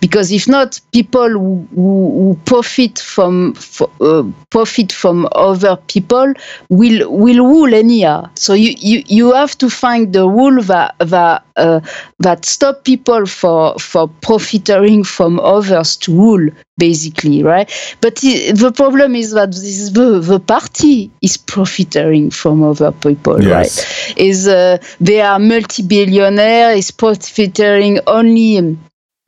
because 0.00 0.32
if 0.32 0.48
not, 0.48 0.80
people 0.92 1.66
who 1.78 2.10
who, 2.18 2.38
profit 2.44 2.98
from 2.98 3.54
uh, 4.00 4.24
profit 4.50 4.92
from 4.92 5.28
other 5.32 5.76
people 5.86 6.32
will 6.68 7.08
will 7.10 7.46
rule 7.46 7.72
anyhow. 7.72 8.28
So 8.34 8.54
you, 8.54 8.74
you, 8.78 9.04
you 9.06 9.32
have 9.32 9.56
to 9.58 9.70
find 9.70 10.12
the 10.12 10.28
rule 10.28 10.60
that 10.62 10.96
that 10.98 11.44
uh, 11.56 11.80
that 12.18 12.44
stop 12.44 12.84
people 12.84 13.26
for 13.26 13.78
for 13.78 14.08
profiting 14.08 15.04
from 15.04 15.38
others 15.38 15.96
to 15.98 16.12
rule 16.12 16.48
basically 16.78 17.42
right 17.42 17.68
but 18.00 18.14
the 18.16 18.72
problem 18.74 19.16
is 19.16 19.32
that 19.32 19.50
this, 19.50 19.90
the, 19.90 20.20
the 20.20 20.38
party 20.38 21.10
is 21.20 21.36
profiting 21.36 22.30
from 22.30 22.62
other 22.62 22.92
people 22.92 23.42
yes. 23.42 23.50
right 23.50 24.16
is 24.16 24.46
uh, 24.46 24.78
they 25.00 25.20
are 25.20 25.40
multi-billionaire 25.40 26.70
is 26.72 26.92
profiting 26.92 27.98
only 28.06 28.78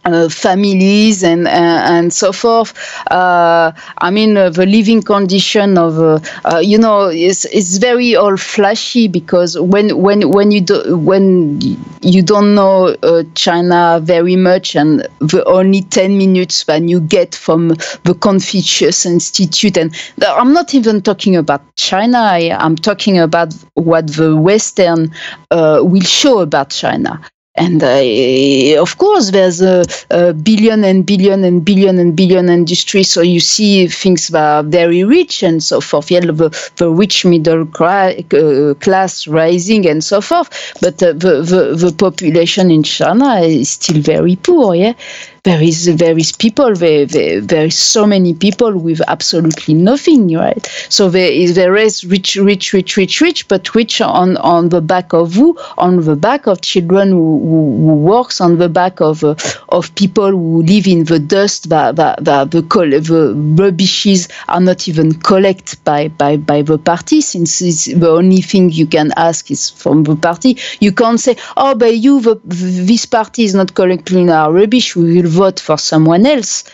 uh, 0.05 0.29
families 0.29 1.23
and 1.23 1.47
uh, 1.47 1.51
and 1.51 2.13
so 2.13 2.33
forth. 2.33 2.73
Uh, 3.11 3.73
I 3.99 4.11
mean, 4.11 4.37
uh, 4.37 4.51
the 4.51 4.67
living 4.67 5.03
condition 5.03 5.77
of 5.79 5.99
uh, 5.99 6.21
uh, 6.45 6.59
you 6.59 6.79
know 6.79 7.09
is 7.09 7.45
is 7.47 7.79
very 7.79 8.15
all 8.17 8.37
flashy 8.37 9.09
because 9.09 9.59
when 9.59 9.99
when 9.99 10.31
when 10.31 10.51
you 10.51 10.61
do 10.61 10.97
when 10.97 11.61
you 12.03 12.23
don't 12.23 12.55
know 12.55 12.97
China 13.35 14.01
very 14.03 14.37
much 14.37 14.75
and 14.75 15.07
the 15.21 15.45
only 15.47 15.83
ten 15.83 16.17
minutes 16.17 16.67
when 16.67 16.89
you 16.89 17.01
get 17.01 17.35
from 17.35 17.69
the 18.05 18.17
Confucius 18.21 19.05
Institute 19.05 19.77
and 19.77 19.95
I'm 20.27 20.53
not 20.53 20.75
even 20.75 21.03
talking 21.03 21.37
about 21.37 21.63
China. 21.77 22.19
I, 22.19 22.57
am 22.59 22.77
talking 22.77 23.19
about 23.19 23.53
what 23.75 24.07
the 24.07 24.37
Western 24.37 25.13
will 25.51 26.01
show 26.01 26.41
about 26.41 26.71
China 26.71 27.21
and 27.61 27.83
uh, 27.83 28.81
of 28.83 28.97
course 28.99 29.31
there's 29.31 29.61
a, 29.61 29.85
a, 30.11 30.33
billion 30.33 30.83
and 30.85 31.05
billion 31.05 31.45
and 31.45 31.65
billion 31.65 31.99
and 31.99 32.17
billion 32.17 32.49
industry. 32.49 33.03
So 33.03 33.21
you 33.21 33.41
see 33.41 33.87
things 33.89 34.29
that 34.29 34.43
are 34.43 34.63
very 34.63 35.05
rich 35.05 35.43
and 35.43 35.63
so 35.63 35.81
forth. 35.81 36.11
Yeah, 36.11 36.21
the, 36.21 36.49
the 36.77 36.89
rich 36.91 37.25
middle 37.25 37.63
uh, 37.81 38.75
class 38.81 39.27
rising 39.27 39.87
and 39.87 40.03
so 40.03 40.21
forth. 40.21 40.49
But 40.81 41.03
uh, 41.03 41.13
the, 41.13 41.43
the, 41.43 41.63
the 41.77 41.95
population 41.97 42.71
in 42.71 42.83
china 42.83 43.41
is 43.41 43.71
still 43.71 44.01
very 44.01 44.37
poor 44.37 44.75
yeah 44.75 44.95
there 45.43 45.63
is 45.63 45.89
is 45.89 46.33
people 46.33 46.75
there, 46.75 47.07
there, 47.07 47.41
there 47.41 47.67
is 47.67 47.79
so 47.79 48.07
many 48.07 48.35
people 48.35 48.77
with 48.77 49.01
absolutely 49.09 49.75
nothing 49.75 50.35
right? 50.37 50.67
So 50.89 51.09
there 51.09 51.31
is 51.31 51.55
there 51.55 51.77
is 51.77 52.05
rich 52.05 52.37
rich 52.37 52.73
rich 52.73 52.97
rich 52.97 53.21
rich 53.21 53.49
but 53.49 53.75
rich 53.75 54.01
on 54.01 54.37
on 54.39 54.69
the 54.69 54.81
back 54.81 55.13
of 55.13 55.35
who? 55.35 55.59
On 55.79 56.03
the 56.03 56.17
back 56.17 56.47
of 56.47 56.61
children 56.61 57.11
who, 57.11 57.41
who, 57.41 57.77
who 57.87 57.95
works 57.97 58.41
on 58.41 58.59
the 58.59 58.69
back 58.69 59.01
of 59.01 59.25
uh, 59.25 59.35
of 59.71 59.95
people 59.95 60.31
who 60.31 60.63
live 60.63 60.87
in 60.87 61.05
the 61.05 61.19
dust 61.19 61.71
that, 61.71 61.97
that, 61.97 62.25
that 62.25 62.51
the 62.51 62.61
the 62.61 63.35
rubbishes 63.63 64.29
are 64.49 64.61
not 64.61 64.89
even 64.89 65.15
collected 65.15 65.83
by 65.85 66.09
by 66.09 66.37
by 66.37 66.61
the 66.63 66.79
party 66.79 67.21
since 67.21 67.61
the 67.87 68.11
only 68.11 68.43
thing 68.43 68.71
you 68.71 68.87
can 68.87 69.13
ask 69.17 69.51
is 69.51 69.71
from 69.71 70.03
the 70.05 70.17
party. 70.17 70.59
You 70.81 70.93
can't 70.93 71.19
say 71.19 71.37
oh 71.57 71.75
but 71.75 71.97
you 71.97 72.21
the, 72.21 72.39
this 72.45 73.07
party 73.07 73.45
is 73.45 73.55
not 73.55 73.75
collecting 73.75 74.29
our 74.29 74.53
rubbish 74.53 74.95
we 74.97 75.23
will 75.23 75.30
vote 75.31 75.61
for 75.61 75.79
someone 75.79 76.27
else 76.27 76.65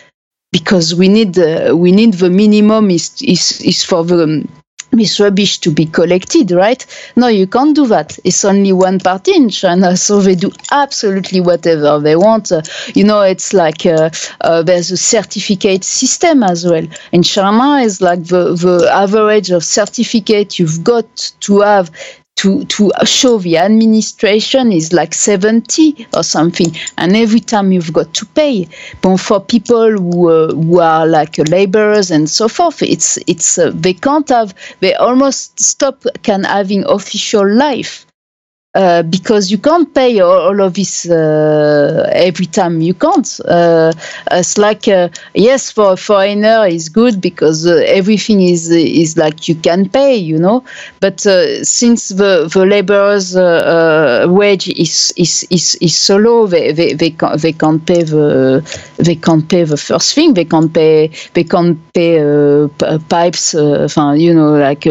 because 0.51 0.95
we 0.95 1.07
need 1.07 1.37
uh, 1.37 1.75
we 1.75 1.91
need 1.91 2.13
the 2.13 2.29
minimum 2.29 2.89
is 2.89 3.21
is 3.21 3.61
is 3.61 3.83
for 3.83 4.03
the 4.03 4.23
um, 4.23 4.49
rubbish 5.19 5.59
to 5.59 5.71
be 5.71 5.85
collected, 5.85 6.51
right? 6.51 6.85
No, 7.15 7.27
you 7.27 7.47
can't 7.47 7.75
do 7.75 7.87
that. 7.87 8.17
It's 8.23 8.43
only 8.45 8.71
one 8.71 8.99
party 8.99 9.35
in 9.35 9.49
China, 9.49 9.95
so 9.97 10.21
they 10.21 10.35
do 10.35 10.51
absolutely 10.71 11.41
whatever 11.41 11.99
they 11.99 12.15
want. 12.15 12.51
Uh, 12.51 12.61
you 12.95 13.03
know, 13.03 13.21
it's 13.21 13.53
like 13.53 13.85
uh, 13.85 14.09
uh, 14.41 14.63
there's 14.63 14.91
a 14.91 14.97
certificate 14.97 15.83
system 15.83 16.43
as 16.43 16.65
well. 16.65 16.87
In 17.11 17.23
China, 17.23 17.83
it's 17.83 18.01
like 18.01 18.23
the, 18.23 18.55
the 18.55 18.89
average 18.91 19.51
of 19.51 19.63
certificate 19.63 20.57
you've 20.59 20.83
got 20.83 21.33
to 21.41 21.61
have 21.61 21.91
to 22.37 22.63
to 22.65 22.91
show 23.03 23.37
the 23.39 23.57
administration 23.57 24.71
is 24.71 24.93
like 24.93 25.13
70 25.13 26.07
or 26.15 26.23
something. 26.23 26.75
And 26.97 27.15
every 27.15 27.39
time 27.39 27.71
you've 27.71 27.93
got 27.93 28.13
to 28.15 28.25
pay 28.25 28.67
but 29.01 29.17
for 29.17 29.39
people 29.39 29.91
who, 29.91 30.29
uh, 30.29 30.53
who 30.53 30.79
are 30.79 31.05
like 31.05 31.37
laborers 31.49 32.11
and 32.11 32.29
so 32.29 32.47
forth 32.47 32.81
it's 32.81 33.17
it's 33.27 33.57
uh, 33.57 33.71
they 33.73 33.93
can't 33.93 34.29
have 34.29 34.53
they 34.79 34.93
almost 34.95 35.59
stop 35.59 36.03
can 36.23 36.43
having 36.43 36.83
official 36.85 37.47
life 37.47 38.06
uh, 38.77 39.01
because 39.01 39.49
you 39.49 39.57
can't 39.57 39.91
pay 39.95 40.19
all, 40.19 40.39
all 40.49 40.61
of 40.61 40.75
this 40.75 41.09
uh, 41.09 42.07
every 42.13 42.45
time. 42.45 42.79
You 42.79 42.93
can't. 42.93 43.27
Uh, 43.43 43.91
it's 44.31 44.57
like 44.59 44.87
uh, 44.87 45.09
yes, 45.33 45.71
for 45.71 45.93
a 45.93 45.97
foreigner 45.97 46.67
is 46.67 46.87
good 46.87 47.19
because 47.19 47.65
uh, 47.65 47.83
everything 47.87 48.39
is 48.39 48.69
is 48.69 49.17
like 49.17 49.47
you 49.47 49.55
can 49.55 49.89
pay, 49.89 50.15
you 50.15 50.37
know. 50.37 50.63
But 50.99 51.21
since 51.21 52.09
the 52.09 52.47
the 52.53 52.65
laborers' 52.67 53.35
wage 54.29 54.67
is, 54.69 55.11
is 55.17 55.47
is 55.49 55.75
is 55.81 55.95
so 55.97 56.17
low, 56.17 56.45
they 56.45 56.71
they 56.71 56.93
they 56.93 57.09
can't, 57.09 57.41
they 57.41 57.53
can't 57.53 57.83
pay 57.83 58.03
the 58.03 58.61
they 58.97 59.15
can't 59.15 59.49
pay 59.49 59.63
the 59.63 59.77
first 59.77 60.13
thing. 60.13 60.35
They 60.35 60.45
can't 60.45 60.71
pay 60.71 61.09
they 61.33 61.45
can't 61.45 61.79
pay 61.93 62.21
pipes. 63.09 63.55
you 63.55 64.33
know, 64.35 64.51
like 64.67 64.85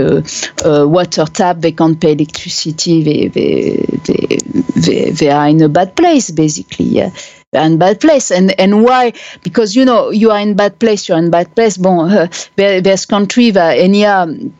water 0.65 1.25
tap. 1.27 1.61
They 1.61 1.73
can't 1.73 2.01
pay 2.01 2.13
electricity. 2.13 3.03
They 3.05 3.29
they 3.29 3.76
they, 4.05 4.39
they, 4.77 5.11
they 5.11 5.31
are 5.31 5.49
in 5.49 5.63
a 5.63 5.69
bad 5.69 5.97
place, 5.97 6.31
basically. 6.31 6.87
Yeah 6.87 7.11
in 7.53 7.79
bad 7.79 7.99
place 8.01 8.31
and 8.31 8.59
and 8.61 8.85
why 8.85 9.11
because 9.43 9.75
you 9.75 9.83
know 9.83 10.11
you 10.11 10.31
are 10.31 10.41
in 10.41 10.55
bad 10.55 10.79
place 10.79 11.09
you're 11.09 11.17
in 11.17 11.31
bad 11.31 11.55
place 11.55 11.79
bon 11.79 12.11
uh, 12.11 12.27
there, 12.57 12.83
there's 12.83 13.07
country 13.07 13.51
that 13.51 13.79
um, 14.05 14.53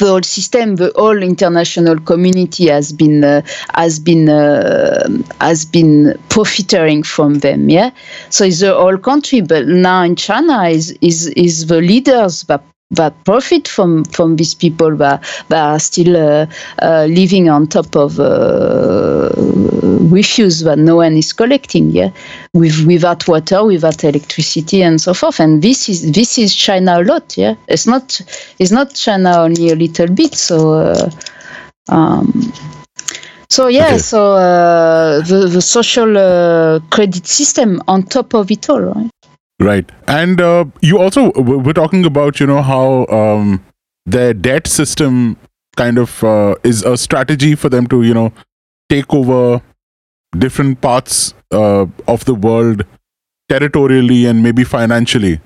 the 0.00 0.06
whole 0.06 0.22
system, 0.22 0.76
the 0.76 0.92
whole 0.96 1.22
international 1.22 2.00
community 2.00 2.68
has 2.68 2.92
been 2.92 3.22
uh, 3.22 3.42
has 3.74 3.98
been 3.98 4.28
uh, 4.28 5.06
has 5.40 5.64
been 5.64 6.18
profiting 6.28 7.02
from 7.02 7.34
them. 7.34 7.68
Yeah, 7.68 7.90
so 8.30 8.44
it's 8.44 8.60
the 8.60 8.74
whole 8.74 8.98
country, 8.98 9.42
but 9.42 9.66
now 9.66 10.02
in 10.02 10.16
China 10.16 10.64
is 10.64 10.90
is 11.00 11.28
is 11.28 11.66
the 11.66 11.80
leaders 11.80 12.42
that 12.44 12.62
that 12.90 13.24
profit 13.24 13.68
from 13.68 14.04
from 14.04 14.36
these 14.36 14.54
people 14.54 14.96
that, 14.96 15.22
that 15.48 15.62
are 15.62 15.78
still 15.78 16.16
uh, 16.16 16.46
uh, 16.82 17.06
living 17.06 17.48
on 17.48 17.66
top 17.66 17.94
of 17.96 18.18
uh, 18.18 19.30
refuse 20.10 20.60
that 20.60 20.78
no 20.78 20.96
one 20.96 21.14
is 21.14 21.32
collecting 21.32 21.90
yeah 21.90 22.10
with 22.52 22.84
without 22.86 23.26
water 23.28 23.64
without 23.64 24.02
electricity 24.02 24.82
and 24.82 25.00
so 25.00 25.14
forth 25.14 25.38
and 25.40 25.62
this 25.62 25.88
is 25.88 26.10
this 26.12 26.38
is 26.38 26.54
china 26.54 27.00
a 27.00 27.04
lot 27.04 27.36
yeah 27.36 27.54
it's 27.68 27.86
not 27.86 28.20
it's 28.58 28.72
not 28.72 28.94
china 28.94 29.38
only 29.38 29.70
a 29.70 29.76
little 29.76 30.08
bit 30.08 30.34
so 30.34 30.74
uh, 30.74 31.10
um, 31.88 32.52
so 33.50 33.66
yeah, 33.66 33.88
okay. 33.88 33.98
so 33.98 34.34
uh, 34.34 35.20
the 35.22 35.48
the 35.48 35.60
social 35.60 36.16
uh, 36.16 36.78
credit 36.90 37.26
system 37.26 37.82
on 37.88 38.04
top 38.04 38.32
of 38.34 38.48
it 38.50 38.70
all, 38.70 38.80
right? 38.80 39.10
Right. 39.60 39.90
And 40.06 40.40
uh, 40.40 40.64
you 40.80 40.98
also 40.98 41.32
we're 41.32 41.74
talking 41.74 42.06
about 42.06 42.40
you 42.40 42.46
know 42.46 42.62
how 42.62 43.06
um, 43.06 43.62
their 44.06 44.32
debt 44.32 44.66
system 44.66 45.36
kind 45.76 45.98
of 45.98 46.24
uh, 46.24 46.54
is 46.64 46.82
a 46.82 46.96
strategy 46.96 47.54
for 47.54 47.68
them 47.68 47.86
to 47.88 48.02
you 48.02 48.14
know 48.14 48.32
take 48.88 49.12
over 49.12 49.60
different 50.38 50.80
parts 50.80 51.34
uh, 51.52 51.84
of 52.08 52.24
the 52.24 52.34
world 52.34 52.84
territorially 53.50 54.24
and 54.24 54.42
maybe 54.42 54.64
financially. 54.64 55.40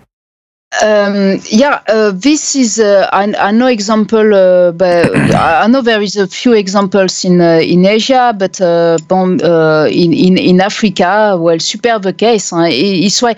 Um, 0.82 1.38
yeah, 1.50 1.80
uh, 1.88 2.10
this 2.12 2.56
is. 2.56 2.80
Uh, 2.80 3.08
I, 3.12 3.32
I, 3.38 3.50
know 3.52 3.68
example, 3.68 4.34
uh, 4.34 4.72
but 4.72 5.34
I 5.34 5.66
know 5.68 5.82
there 5.82 6.02
is 6.02 6.16
a 6.16 6.26
few 6.26 6.52
examples 6.52 7.24
in 7.24 7.40
uh, 7.40 7.60
in 7.62 7.86
Asia, 7.86 8.34
but 8.36 8.60
uh, 8.60 8.98
uh, 9.42 9.86
in, 9.90 10.12
in 10.12 10.36
in 10.36 10.60
Africa, 10.60 11.36
well, 11.38 11.60
super 11.60 11.98
the 12.00 12.12
case. 12.12 12.50
Hein, 12.50 12.70
it's 12.72 13.22
why 13.22 13.36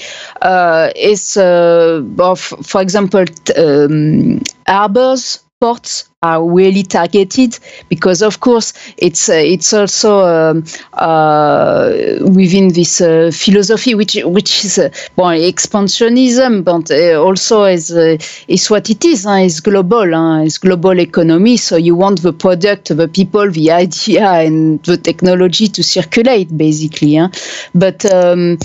it's 0.97 1.35
for 1.35 2.81
example 2.81 3.25
um, 3.59 4.41
harbors 4.67 5.41
ports 5.61 6.09
are 6.23 6.43
really 6.43 6.83
targeted 6.83 7.59
because 7.91 8.23
of 8.23 8.41
course 8.41 8.73
it's 8.97 9.29
uh, 9.29 9.35
it's 9.35 9.73
also 9.75 10.21
um, 10.25 10.65
uh, 10.95 11.93
within 12.35 12.73
this 12.73 13.03
uh, 13.03 13.31
philosophy 13.35 13.95
which 13.95 14.17
which 14.25 14.65
is 14.65 14.79
uh, 14.79 14.89
well, 15.17 15.39
expansionism 15.39 16.65
but 16.65 16.91
uh, 16.91 17.23
also 17.23 17.65
is 17.65 17.91
uh, 17.93 18.17
is 18.49 18.71
what 18.71 18.89
it 18.89 19.05
is 19.05 19.25
hein, 19.25 19.45
it's 19.45 19.61
global 19.61 20.07
hein, 20.15 20.47
it's 20.47 20.57
global 20.57 20.99
economy 20.99 21.59
so 21.59 21.77
you 21.77 21.95
want 21.95 22.23
the 22.23 22.33
product 22.33 22.89
the 22.97 23.09
people 23.09 23.51
the 23.51 23.71
idea 23.87 24.27
and 24.27 24.83
the 24.85 24.97
technology 24.97 25.69
to 25.69 25.83
circulate 25.83 26.49
basically 26.57 27.17
hein. 27.17 27.31
but 27.75 28.07
um, 28.07 28.57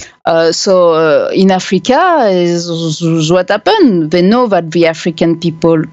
so 0.51 1.29
in 1.31 1.49
Africa, 1.51 2.27
is 2.29 3.31
what 3.31 3.49
happened. 3.49 4.11
They 4.11 4.21
know 4.21 4.47
that 4.47 4.69
the 4.69 4.85
African 4.85 5.39
people 5.39 5.83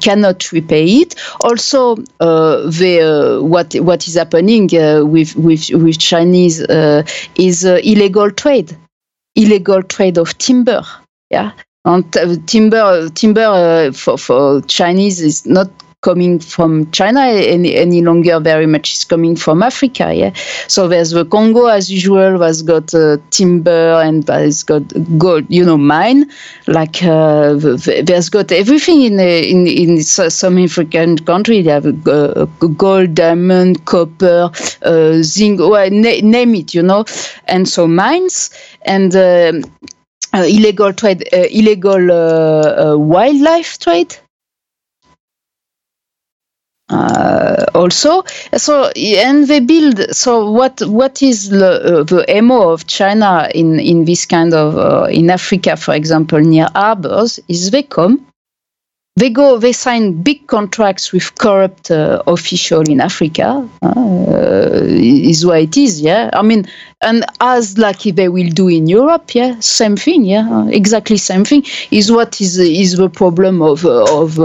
cannot 0.00 0.52
repay 0.52 0.83
it. 0.84 1.14
Also, 1.40 1.96
uh, 2.20 2.68
they, 2.70 3.00
uh, 3.02 3.40
what 3.40 3.74
what 3.74 4.06
is 4.06 4.14
happening 4.14 4.68
with 5.10 5.36
with 5.36 5.70
with 5.70 5.98
Chinese 5.98 6.60
is 7.36 7.64
illegal 7.64 8.30
trade, 8.30 8.76
illegal 9.34 9.82
trade 9.82 10.18
of 10.18 10.36
timber. 10.38 10.82
Yeah, 11.30 11.52
and 11.84 12.12
timber 12.46 13.08
timber 13.10 13.42
uh, 13.42 13.92
for 13.92 14.16
for 14.18 14.60
Chinese 14.62 15.20
is 15.20 15.46
not 15.46 15.68
coming 16.04 16.38
from 16.38 16.90
China 16.90 17.20
any, 17.54 17.74
any 17.74 18.02
longer 18.02 18.38
very 18.38 18.66
much 18.66 18.92
is 18.92 19.04
coming 19.04 19.34
from 19.34 19.62
Africa. 19.62 20.12
Yeah. 20.12 20.32
So 20.68 20.86
there's 20.86 21.10
the 21.12 21.24
Congo 21.24 21.66
as 21.66 21.90
usual 21.90 22.40
has 22.42 22.60
got 22.62 22.94
uh, 22.94 23.16
timber 23.30 24.02
and 24.04 24.28
has 24.28 24.62
got 24.62 24.82
gold, 25.18 25.46
you 25.48 25.64
know, 25.64 25.78
mine. 25.78 26.30
Like 26.66 27.02
uh, 27.02 27.54
there's 28.08 28.28
got 28.28 28.52
everything 28.52 29.02
in 29.02 29.18
in 29.18 29.66
in 29.66 30.02
some 30.02 30.58
African 30.58 31.16
country. 31.30 31.62
They 31.62 31.70
have 31.70 31.86
uh, 32.06 32.44
gold, 32.84 33.14
diamond, 33.14 33.84
copper, 33.86 34.50
uh, 34.82 35.22
zinc, 35.22 35.60
well, 35.60 35.90
na- 35.90 36.20
name 36.22 36.54
it, 36.54 36.74
you 36.74 36.82
know. 36.82 37.04
And 37.46 37.68
so 37.68 37.88
mines 37.88 38.50
and. 38.82 39.16
Um, 39.16 39.64
uh, 40.36 40.42
illegal 40.48 40.92
trade, 40.92 41.22
uh, 41.32 41.46
illegal 41.58 42.98
wildlife 42.98 43.78
trade, 43.78 44.16
uh, 46.88 47.66
also. 47.74 48.24
So 48.56 48.90
and 48.96 49.46
they 49.46 49.60
build. 49.60 50.14
So 50.14 50.50
what 50.50 50.80
what 50.82 51.22
is 51.22 51.50
the, 51.50 52.00
uh, 52.00 52.02
the 52.04 52.42
MO 52.42 52.70
of 52.70 52.86
China 52.86 53.48
in 53.54 53.80
in 53.80 54.04
this 54.04 54.26
kind 54.26 54.52
of 54.54 54.76
uh, 54.76 55.08
in 55.10 55.30
Africa, 55.30 55.76
for 55.76 55.94
example, 55.94 56.40
near 56.40 56.68
harbors, 56.74 57.40
is 57.48 57.70
they 57.70 57.82
come. 57.82 58.26
They 59.16 59.30
go. 59.30 59.58
They 59.58 59.72
sign 59.72 60.22
big 60.22 60.48
contracts 60.48 61.12
with 61.12 61.36
corrupt 61.36 61.90
uh, 61.90 62.22
official 62.26 62.80
in 62.80 63.00
Africa. 63.00 63.68
Uh, 63.80 64.80
is 64.82 65.46
what 65.46 65.60
it 65.60 65.76
is. 65.76 66.00
Yeah. 66.00 66.30
I 66.32 66.42
mean, 66.42 66.66
and 67.04 67.24
as 67.40 67.78
like 67.78 68.02
they 68.02 68.28
will 68.28 68.50
do 68.50 68.68
in 68.68 68.86
Europe. 68.86 69.34
Yeah. 69.34 69.58
Same 69.60 69.96
thing. 69.96 70.24
Yeah. 70.24 70.68
Exactly 70.68 71.16
same 71.16 71.44
thing. 71.44 71.64
Is 71.90 72.10
what 72.10 72.40
is 72.40 72.58
is 72.58 72.96
the 72.96 73.08
problem 73.08 73.62
of 73.62 73.84
of 73.84 74.38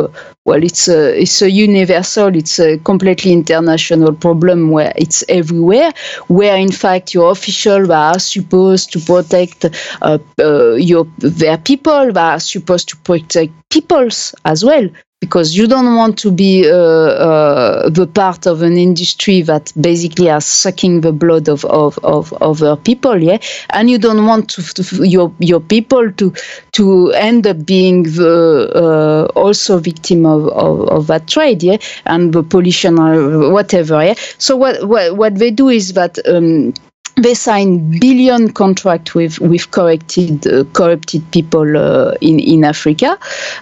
well, 0.46 0.64
it's 0.64 0.88
a 0.88 1.22
it's 1.22 1.42
a 1.42 1.52
universal, 1.52 2.36
it's 2.36 2.60
a 2.60 2.78
completely 2.80 3.32
international 3.32 4.14
problem 4.14 4.72
where 4.72 4.94
it's 4.96 5.24
everywhere. 5.30 5.92
Where 6.28 6.58
in 6.58 6.72
fact 6.72 7.14
your 7.14 7.32
officials 7.32 7.90
are 7.90 8.20
supposed 8.20 8.92
to 8.94 9.00
protect 9.00 9.66
uh, 10.02 10.18
uh, 10.40 10.74
your 10.74 11.06
their 11.20 11.58
people, 11.58 12.12
they 12.12 12.20
are 12.20 12.40
supposed 12.40 12.90
to 12.90 12.98
protect 12.98 13.54
peoples 13.70 14.34
as 14.46 14.66
well 14.66 14.90
because 15.22 15.56
you 15.56 15.68
don't 15.68 15.96
want 15.96 16.18
to 16.18 16.32
be 16.32 16.70
uh, 16.70 16.74
uh, 16.74 17.90
the 17.90 18.08
part 18.08 18.46
of 18.46 18.62
an 18.62 18.78
industry 18.78 19.42
that 19.42 19.72
basically 19.80 20.30
are 20.30 20.40
sucking 20.40 21.02
the 21.02 21.12
blood 21.12 21.50
of 21.50 21.66
of 21.66 22.00
of 22.04 22.32
other 22.42 22.76
people, 22.78 23.22
yeah, 23.22 23.38
and 23.72 23.90
you 23.90 23.98
don't 23.98 24.26
want 24.26 24.50
to, 24.50 24.62
to, 24.62 25.06
your 25.06 25.34
your 25.40 25.60
people 25.60 26.10
to 26.14 26.34
to 26.72 27.12
end 27.12 27.46
up 27.46 27.66
being 27.66 28.04
the 28.04 28.72
uh, 28.74 29.40
also 29.40 29.78
victim 29.78 30.26
of, 30.26 30.48
of, 30.50 30.88
of 30.90 31.08
that 31.08 31.28
trade, 31.28 31.64
yeah, 31.64 31.78
and 32.06 32.34
the 32.34 32.44
pollution 32.44 32.98
or 32.98 33.52
whatever, 33.52 34.04
yeah. 34.04 34.16
So 34.38 34.56
what 34.56 34.88
what 34.88 35.18
what 35.18 35.36
they 35.36 35.52
do 35.52 35.70
is 35.70 35.94
that. 35.94 36.18
Um, 36.28 36.74
they 37.22 37.34
sign 37.34 38.00
billion 38.00 38.52
contract 38.52 39.16
with 39.16 39.40
with 39.40 39.72
corrupted 39.72 40.46
uh, 40.48 40.64
corrupted 40.74 41.30
people 41.32 41.78
uh, 41.78 42.14
in 42.22 42.40
in 42.40 42.64
Africa. 42.64 43.18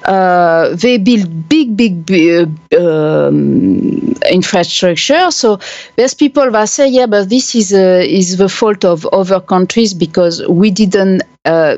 Uh, 0.06 0.76
they 0.76 0.98
build 0.98 1.50
big 1.50 1.76
big 1.76 2.12
uh, 2.12 2.46
um, 2.80 4.14
infrastructure. 4.32 5.32
So 5.32 5.60
there's 5.96 6.14
people 6.14 6.50
that 6.52 6.70
say, 6.70 6.90
yeah, 6.90 7.06
but 7.06 7.30
this 7.30 7.56
is 7.56 7.74
uh, 7.74 8.04
is 8.06 8.38
the 8.38 8.50
fault 8.50 8.86
of 8.86 9.06
other 9.08 9.40
countries 9.40 9.94
because 9.94 10.46
we 10.48 10.72
didn't. 10.72 11.24
Uh, 11.46 11.78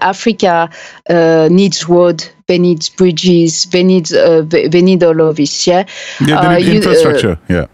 Africa 0.00 0.70
needs 1.50 1.88
road 1.88 2.24
they 2.46 2.56
need 2.56 2.88
bridges, 2.96 3.64
they 3.64 3.82
need 3.82 4.06
they, 4.06 4.68
they, 4.68 4.80
need 4.80 5.02
all 5.02 5.20
of 5.20 5.36
this. 5.36 5.66
Yeah, 5.66 5.86
yeah, 6.24 6.54
they 6.54 6.62
need 6.62 6.76
infrastructure. 6.76 7.36
yeah 7.48 7.66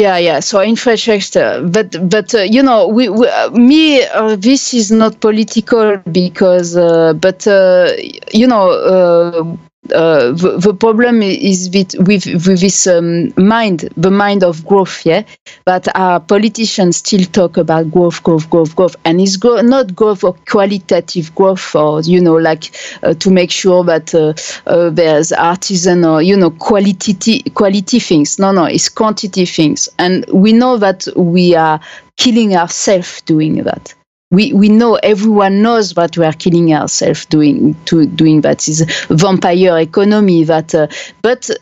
yeah, 0.00 0.16
yeah. 0.18 0.40
So 0.40 0.60
infrastructure, 0.62 1.62
but 1.66 1.88
but 2.08 2.34
uh, 2.34 2.42
you 2.42 2.62
know, 2.62 2.88
we, 2.88 3.08
we 3.08 3.28
uh, 3.28 3.50
me 3.50 4.02
uh, 4.04 4.36
this 4.36 4.74
is 4.74 4.90
not 4.90 5.20
political 5.20 5.96
because, 6.10 6.76
uh, 6.76 7.12
but 7.14 7.46
uh, 7.46 7.92
you 8.32 8.46
know, 8.46 9.58
uh, 9.88 9.94
uh, 9.94 10.32
the, 10.32 10.58
the, 10.58 10.74
problem 10.74 11.22
is 11.22 11.70
with 11.72 11.94
with, 12.00 12.26
with 12.26 12.60
this 12.60 12.86
um, 12.86 13.32
mind, 13.36 13.88
the 13.96 14.10
mind 14.10 14.44
of 14.44 14.64
growth, 14.66 15.06
yeah. 15.06 15.22
But 15.64 15.88
our 15.96 16.20
politicians 16.20 16.98
still 16.98 17.24
talk 17.24 17.56
about 17.56 17.90
growth, 17.90 18.22
growth, 18.22 18.48
growth, 18.50 18.76
growth, 18.76 18.96
and 19.06 19.20
it's 19.20 19.42
not 19.42 19.94
growth 19.94 20.22
or 20.22 20.34
qualitative 20.48 21.34
growth, 21.34 21.74
or 21.74 22.02
you 22.02 22.20
know, 22.20 22.36
like 22.36 22.74
uh, 23.02 23.14
to 23.14 23.30
make 23.30 23.50
sure 23.50 23.82
that 23.84 24.14
uh, 24.14 24.34
uh 24.66 24.90
there's 24.90 25.32
artisan 25.32 26.04
or 26.04 26.20
you 26.20 26.36
know 26.36 26.50
quality 26.50 27.42
quality 27.50 28.00
things. 28.00 28.38
No, 28.38 28.52
no, 28.52 28.64
it's 28.64 28.88
quantity 28.88 29.46
things, 29.46 29.88
and 29.98 30.26
we 30.30 30.52
know 30.52 30.76
that 30.76 31.06
we 31.16 31.54
are 31.54 31.80
killing 32.16 32.54
ourselves 32.54 33.22
doing 33.22 33.62
that 33.64 33.94
we, 34.32 34.52
we 34.52 34.68
know 34.68 34.94
everyone 35.02 35.60
knows 35.60 35.94
that 35.94 36.16
we 36.16 36.24
are 36.24 36.32
killing 36.32 36.72
ourselves 36.72 37.26
doing 37.26 37.74
to 37.86 38.06
doing 38.06 38.42
that. 38.42 38.68
Is 38.68 38.82
vampire 39.08 39.78
economy 39.78 40.44
that 40.44 40.72
uh, 40.72 40.86
but 41.20 41.50
uh, 41.50 41.54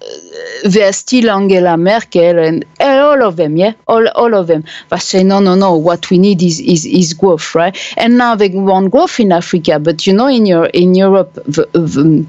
there's 0.65 0.97
still 0.99 1.31
Angela 1.31 1.79
Merkel 1.79 2.39
and 2.39 2.65
all 2.79 3.23
of 3.23 3.37
them 3.37 3.57
yeah? 3.57 3.73
All, 3.87 4.07
all 4.09 4.35
of 4.35 4.49
them 4.49 4.65
that 4.91 5.01
say 5.01 5.25
no 5.25 5.41
no 5.41 5.55
no 5.55 5.77
what 5.77 6.11
we 6.11 6.19
need 6.19 6.43
is, 6.43 6.61
is 6.61 6.85
is 6.85 7.15
growth 7.15 7.55
right? 7.55 7.77
And 7.97 8.19
now 8.19 8.35
they 8.35 8.51
want 8.51 8.91
growth 8.91 9.19
in 9.19 9.33
Africa 9.33 9.79
but 9.79 10.07
you 10.07 10.13
know 10.13 10.29
in 10.29 10.45
your 10.45 10.67
in 10.67 10.95
Europe 10.95 11.33
the, 11.35 11.69
the, 11.73 12.27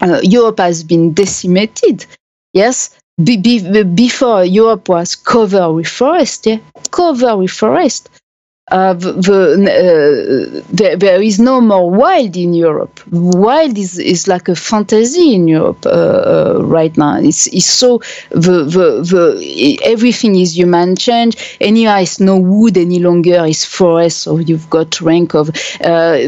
uh, 0.00 0.20
Europe 0.22 0.58
has 0.58 0.82
been 0.84 1.12
decimated 1.12 2.06
yes? 2.54 2.98
Be, 3.22 3.36
be, 3.36 3.82
before 3.82 4.42
Europe 4.42 4.88
was 4.88 5.14
covered 5.16 5.72
with 5.74 5.86
forest 5.86 6.46
yeah? 6.46 6.58
Covered 6.90 7.36
with 7.36 7.50
forest 7.50 8.08
uh, 8.72 8.94
the, 8.94 10.62
uh, 10.64 10.96
there, 10.96 11.20
is 11.20 11.38
no 11.38 11.60
more 11.60 11.90
wild 11.90 12.36
in 12.36 12.54
Europe. 12.54 13.00
Wild 13.10 13.76
is, 13.76 13.98
is 13.98 14.26
like 14.26 14.48
a 14.48 14.56
fantasy 14.56 15.34
in 15.34 15.46
Europe 15.46 15.84
uh, 15.84 15.90
uh 15.90 16.60
right 16.64 16.96
now. 16.96 17.20
It's, 17.20 17.46
it's 17.48 17.66
so 17.66 17.98
the, 18.30 18.64
the, 18.64 18.86
the 19.12 19.78
everything 19.84 20.36
is 20.36 20.56
human 20.56 20.96
change. 20.96 21.56
Anyway, 21.60 22.02
it's 22.02 22.18
no 22.18 22.38
wood 22.38 22.78
any 22.78 22.98
longer. 22.98 23.44
It's 23.46 23.64
forest, 23.64 24.22
so 24.22 24.38
you've 24.38 24.70
got 24.70 25.00
rank 25.02 25.34
of 25.34 25.50
uh, 25.84 26.18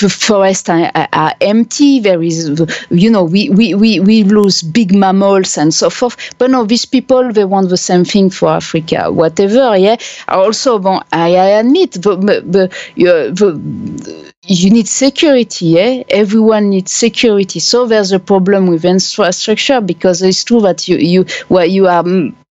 the 0.00 0.08
forests 0.08 0.68
are, 0.70 0.90
are, 1.12 1.34
empty. 1.40 2.00
There 2.00 2.22
is, 2.22 2.64
you 2.90 3.10
know, 3.10 3.24
we, 3.24 3.50
we, 3.50 3.74
we, 3.74 4.00
we 4.00 4.24
lose 4.24 4.62
big 4.62 4.94
mammals 4.94 5.58
and 5.58 5.74
so 5.74 5.90
forth. 5.90 6.16
But 6.38 6.50
no, 6.50 6.64
these 6.64 6.86
people 6.86 7.32
they 7.32 7.44
want 7.44 7.68
the 7.68 7.76
same 7.76 8.04
thing 8.04 8.30
for 8.30 8.48
Africa. 8.48 9.12
Whatever, 9.12 9.76
yeah. 9.76 9.96
Also, 10.28 10.78
bon, 10.78 11.04
I, 11.12 11.34
I 11.36 11.46
admit, 11.60 11.81
but, 12.02 12.20
but 12.50 12.72
you, 12.94 13.06
the, 13.32 14.32
you 14.46 14.70
need 14.70 14.88
security. 14.88 15.66
Yeah, 15.66 16.02
everyone 16.08 16.70
needs 16.70 16.92
security. 16.92 17.60
So 17.60 17.86
there's 17.86 18.12
a 18.12 18.18
problem 18.18 18.66
with 18.66 18.84
infrastructure 18.84 19.80
because 19.80 20.22
it's 20.22 20.44
true 20.44 20.60
that 20.62 20.88
you 20.88 20.96
you 20.96 21.26
well, 21.48 21.66
you 21.66 21.86
are 21.86 22.04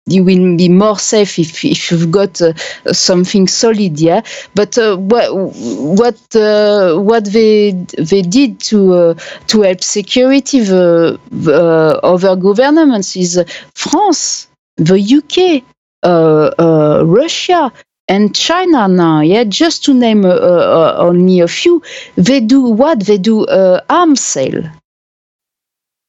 you 0.06 0.24
will 0.24 0.56
be 0.56 0.68
more 0.68 0.98
safe 0.98 1.38
if, 1.38 1.64
if 1.64 1.90
you've 1.90 2.10
got 2.10 2.40
uh, 2.40 2.52
something 2.92 3.46
solid 3.46 4.00
yeah 4.00 4.22
but 4.54 4.76
uh, 4.78 4.96
what 4.96 5.28
what 5.34 6.36
uh, 6.36 6.96
what 6.96 7.24
they 7.26 7.72
they 7.98 8.22
did 8.22 8.58
to 8.58 8.94
uh, 8.94 9.14
to 9.46 9.62
help 9.62 9.82
security 9.82 10.60
the, 10.60 11.20
the 11.30 11.54
uh, 11.54 12.00
other 12.02 12.34
governments 12.34 13.14
is 13.14 13.42
France 13.74 14.48
the 14.76 14.98
UK 14.98 15.62
uh, 16.02 17.04
Russia 17.04 17.70
and 18.10 18.34
China 18.34 18.88
now, 18.88 19.20
yeah, 19.20 19.44
just 19.44 19.84
to 19.84 19.94
name 19.94 20.24
only 20.26 21.40
a 21.40 21.48
few, 21.48 21.82
they 22.16 22.40
do 22.40 22.60
what? 22.62 23.00
They 23.00 23.18
do 23.18 23.44
uh, 23.46 23.80
arms 23.88 24.20
sale. 24.20 24.64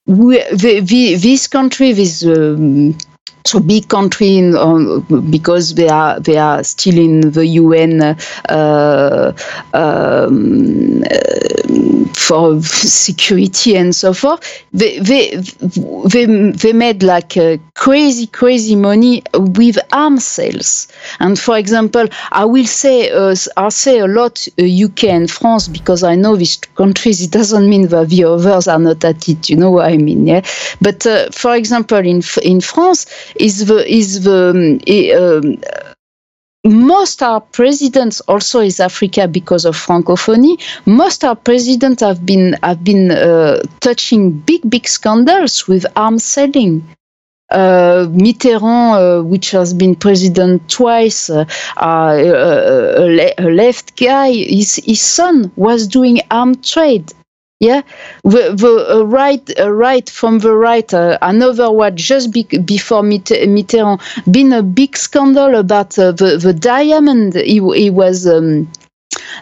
We, 0.08 0.43
this 0.52 1.47
country, 1.47 1.93
this 1.93 2.26
um, 2.26 2.97
so 3.46 3.60
big 3.60 3.88
country 3.88 4.38
in, 4.38 4.56
um, 4.56 5.06
because 5.30 5.76
they 5.76 5.89
are 5.89 6.20
they 6.20 6.38
are 6.38 6.64
still 6.64 6.98
in 6.98 7.32
the 7.32 7.46
UN 7.46 8.02
uh, 8.02 9.34
um, 9.74 11.04
uh, 11.04 12.06
for 12.16 12.62
security 12.62 13.76
and 13.76 13.96
so 13.96 14.14
forth. 14.14 14.64
They 14.74 15.00
they 15.00 15.36
they, 16.10 16.26
they 16.52 16.74
made 16.74 17.04
like 17.04 17.36
crazy 17.74 18.28
crazy 18.28 18.76
money 18.76 19.24
with 19.34 19.78
arms 19.92 20.26
sales. 20.26 20.88
And 21.20 21.38
for 21.39 21.58
example, 21.58 22.08
I 22.32 22.46
will 22.46 22.66
say 22.66 23.10
uh, 23.10 23.36
I 23.58 23.70
say 23.70 24.00
a 24.00 24.08
lot 24.08 24.48
uh, 24.60 24.64
UK 24.86 25.06
and 25.06 25.30
France 25.30 25.68
because 25.68 26.04
I 26.04 26.16
know 26.16 26.36
these 26.36 26.58
countries. 26.76 27.22
It 27.22 27.32
doesn't 27.32 27.70
mean 27.70 27.88
that 27.89 28.10
the 28.10 28.24
others 28.26 28.68
are 28.68 28.80
not 28.80 29.04
at 29.04 29.28
it. 29.28 29.50
You 29.50 29.58
know 29.58 29.72
what 29.72 29.86
I 29.92 29.98
mean? 29.98 30.28
Yeah. 30.28 30.42
But 30.82 31.06
uh, 31.06 31.30
for 31.32 31.56
example, 31.56 31.98
in 31.98 32.22
in 32.44 32.62
France 32.62 33.06
is 33.39 33.65
the 33.65 33.86
is 33.91 34.23
the 34.23 34.41
um, 35.13 35.57
most 36.63 37.23
our 37.23 37.41
presidents 37.41 38.19
also 38.21 38.59
is 38.59 38.79
Africa 38.79 39.27
because 39.27 39.65
of 39.65 39.75
Francophonie. 39.75 40.61
Most 40.86 41.23
our 41.23 41.36
presidents 41.36 42.01
have 42.03 42.23
been 42.25 42.53
have 42.61 42.84
been 42.84 43.11
uh, 43.11 43.63
touching 43.79 44.32
big 44.32 44.69
big 44.69 44.88
scandals 44.88 45.67
with 45.67 45.86
arms 45.95 46.23
selling. 46.23 46.88
Uh, 47.49 48.07
Mitterrand, 48.11 49.19
uh, 49.19 49.23
which 49.23 49.51
has 49.51 49.73
been 49.73 49.93
president 49.93 50.69
twice, 50.69 51.29
uh, 51.29 51.43
uh 51.75 52.13
a, 52.15 53.05
le- 53.05 53.34
a, 53.38 53.49
left 53.51 53.97
guy, 53.97 54.32
his, 54.32 54.75
his 54.75 55.01
son 55.01 55.51
was 55.57 55.86
doing 55.86 56.21
arm 56.32 56.55
trade 56.61 57.11
yeah, 57.62 57.84
the, 58.24 58.55
the 58.55 58.88
uh, 58.89 59.03
right, 59.03 59.47
uh, 59.59 59.72
right 59.72 60.09
from 60.09 60.39
the 60.39 60.51
right, 60.51 60.91
uh, 60.95 61.20
another 61.22 61.72
one 61.72 61.95
just 61.95 62.34
be, 62.34 62.43
before 62.43 63.03
Mitterrand, 63.03 64.01
been 64.32 64.51
a 64.51 64.64
big 64.64 64.97
scandal 64.97 65.53
about 65.55 65.97
uh, 65.99 66.12
the 66.12 66.38
the 66.38 66.53
diamond 66.53 67.36
he, 67.36 67.62
he 67.76 67.89
was. 67.91 68.28
Um, 68.28 68.70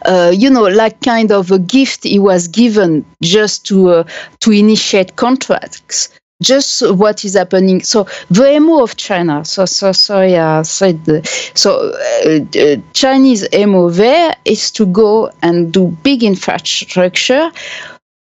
uh, 0.05 0.31
you 0.35 0.49
know, 0.49 0.63
like 0.63 0.99
kind 1.01 1.31
of 1.31 1.51
a 1.51 1.59
gift 1.59 2.03
he 2.03 2.19
was 2.19 2.47
given 2.47 3.05
just 3.21 3.65
to 3.67 3.89
uh, 3.89 4.03
to 4.41 4.51
initiate 4.51 5.15
contracts. 5.15 6.09
Just 6.41 6.81
what 6.95 7.23
is 7.23 7.35
happening. 7.35 7.81
So 7.83 8.07
the 8.29 8.59
MO 8.59 8.81
of 8.81 8.97
China. 8.97 9.45
So 9.45 9.65
so 9.65 9.91
sorry, 9.91 10.37
I 10.37 10.63
said. 10.63 11.25
so 11.53 11.93
Chinese 12.93 13.47
MO 13.53 13.89
there 13.89 14.35
is 14.45 14.71
to 14.71 14.85
go 14.87 15.31
and 15.41 15.71
do 15.71 15.87
big 16.03 16.23
infrastructure 16.23 17.51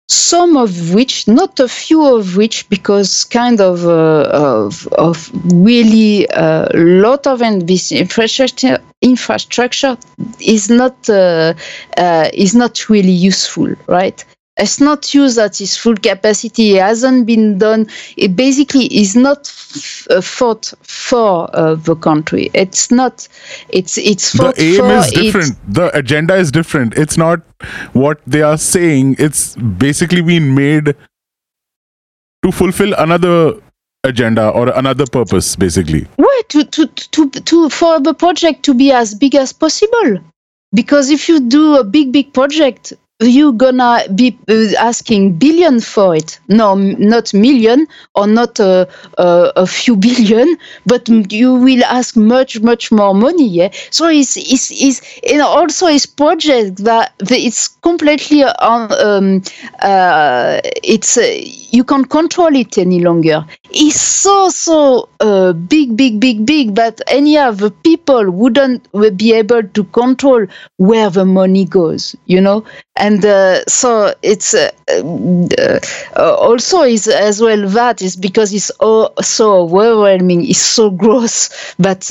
some 0.09 0.57
of 0.57 0.94
which, 0.94 1.26
not 1.26 1.59
a 1.59 1.68
few 1.68 2.04
of 2.04 2.36
which, 2.36 2.68
because 2.68 3.24
kind 3.24 3.61
of 3.61 3.84
uh, 3.84 4.28
of, 4.32 4.86
of 4.92 5.30
really 5.52 6.26
a 6.26 6.68
uh, 6.68 6.68
lot 6.74 7.26
of 7.26 7.40
this 7.66 7.90
infrastructure 7.90 8.78
infrastructure 9.02 9.96
is 10.40 10.70
not 10.70 11.09
uh, 11.09 11.54
uh, 11.96 12.30
is 12.32 12.54
not 12.54 12.88
really 12.88 13.11
useful, 13.11 13.74
right? 13.86 14.24
It's 14.59 14.80
not 14.80 15.12
used 15.12 15.38
at 15.38 15.61
its 15.61 15.76
full 15.76 15.96
capacity. 15.96 16.76
It 16.76 16.82
hasn't 16.82 17.26
been 17.26 17.59
done. 17.59 17.88
It 18.16 18.36
basically 18.36 18.86
is 18.86 19.14
not 19.14 19.46
f- 19.48 20.07
uh, 20.11 20.20
fought 20.22 20.72
for 20.82 21.50
uh, 21.54 21.74
the 21.74 21.94
country. 21.94 22.50
It's 22.54 22.90
not. 22.90 23.28
It's 23.68 23.98
it's 23.98 24.34
fought 24.34 24.57
the 24.57 24.62
aim 24.62 24.76
for 24.76 24.92
is 24.92 25.11
different. 25.11 25.74
The 25.74 25.96
agenda 25.96 26.36
is 26.36 26.50
different. 26.50 26.96
It's 26.96 27.18
not 27.18 27.40
what 27.92 28.20
they 28.26 28.42
are 28.42 28.57
saying. 28.57 29.16
It's 29.18 29.57
basically 29.57 30.22
been 30.22 30.54
made 30.54 30.96
to 32.42 32.52
fulfill 32.52 32.94
another 32.94 33.61
agenda 34.04 34.48
or 34.48 34.70
another 34.70 35.04
purpose, 35.07 35.54
basically. 35.57 36.07
Right. 36.16 36.42
To 36.48 36.64
to 36.64 36.86
to 36.86 37.28
to 37.28 37.68
for 37.68 38.00
the 38.00 38.14
project 38.14 38.62
to 38.64 38.74
be 38.74 38.90
as 38.90 39.14
big 39.14 39.34
as 39.34 39.52
possible. 39.52 40.18
Because 40.72 41.11
if 41.11 41.28
you 41.28 41.40
do 41.40 41.76
a 41.76 41.84
big 41.84 42.12
big 42.12 42.32
project, 42.32 42.94
you 43.20 43.52
gonna 43.54 44.02
be 44.14 44.38
uh, 44.48 44.72
asking 44.78 45.32
billion 45.38 45.80
for 45.80 46.14
it? 46.14 46.38
No 46.48 46.74
not 46.74 47.32
million 47.32 47.86
or 48.14 48.26
not 48.26 48.60
a, 48.60 48.88
a, 49.16 49.52
a, 49.56 49.66
few 49.66 49.96
billion 50.08 50.56
but 50.84 51.08
you 51.32 51.54
will 51.54 51.82
ask 51.84 52.16
much 52.16 52.60
much 52.60 52.92
more 52.92 53.14
money 53.14 53.48
yeah? 53.48 53.70
So 53.90 54.08
it's 54.08 54.36
it's, 54.36 54.70
it's 54.70 55.00
and 55.30 55.40
also 55.40 55.86
it's 55.86 56.04
project 56.04 56.84
that 56.84 57.14
it's 57.20 57.68
completely 57.68 58.44
on 58.44 58.92
um, 59.02 59.42
uh, 59.80 60.60
it's 60.84 61.16
uh, 61.16 61.22
you 61.77 61.85
can't 61.85 62.09
control 62.09 62.55
it 62.57 62.79
any 62.79 63.01
longer. 63.01 63.45
It's 63.70 64.01
so 64.01 64.49
so 64.49 65.09
uh, 65.20 65.53
big 65.53 65.97
big 65.97 66.20
big 66.20 66.47
big 66.47 66.74
that 66.77 67.01
any 67.07 67.39
of 67.39 67.59
the 67.59 67.70
people 67.70 68.31
wouldn't 68.31 68.89
be 69.16 69.33
able 69.35 69.62
to 69.62 69.85
control 69.85 70.47
where 70.79 71.11
the 71.11 71.24
money 71.24 71.64
goes 71.64 72.16
you 72.27 72.41
know? 72.41 72.64
And 72.97 73.24
uh, 73.24 73.64
so 73.66 74.14
it's 74.22 74.55
uh, 74.55 74.70
uh, 74.89 75.81
also 76.16 76.83
is 76.83 77.09
as 77.09 77.41
well 77.41 77.68
that 77.68 78.03
is 78.03 78.16
because 78.16 78.53
it's 78.55 78.70
oh, 78.81 79.12
so 79.20 79.62
overwhelming 79.64 80.49
it's 80.49 80.61
so 80.61 80.91
gross 80.91 81.74
but 81.79 82.11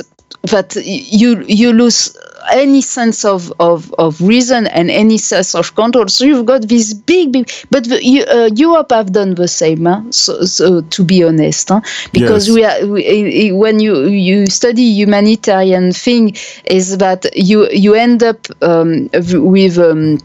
that 0.51 0.75
you 0.75 1.43
you 1.47 1.73
lose 1.73 2.15
any 2.51 2.81
sense 2.81 3.25
of, 3.25 3.51
of, 3.59 3.93
of 3.95 4.21
reason 4.21 4.67
and 4.67 4.89
any 4.91 5.17
sense 5.17 5.55
of 5.55 5.75
control. 5.75 6.07
So 6.07 6.25
you've 6.25 6.45
got 6.45 6.67
this 6.67 6.93
big, 6.93 7.31
big, 7.31 7.51
but 7.69 7.85
the, 7.85 8.03
you, 8.03 8.23
uh, 8.23 8.49
Europe 8.53 8.91
have 8.91 9.11
done 9.11 9.35
the 9.35 9.47
same. 9.47 9.85
Huh? 9.85 10.03
So, 10.11 10.43
so 10.45 10.81
to 10.81 11.03
be 11.03 11.23
honest, 11.23 11.69
huh? 11.69 11.81
because 12.11 12.47
yes. 12.47 12.55
we 12.55 12.63
are 12.65 12.93
we, 12.93 13.51
when 13.51 13.79
you 13.79 14.07
you 14.07 14.47
study 14.47 14.83
humanitarian 14.83 15.91
thing 15.91 16.35
is 16.65 16.97
that 16.97 17.25
you 17.35 17.69
you 17.71 17.93
end 17.93 18.23
up 18.23 18.47
um, 18.61 19.09
with. 19.13 19.77
Um, 19.77 20.19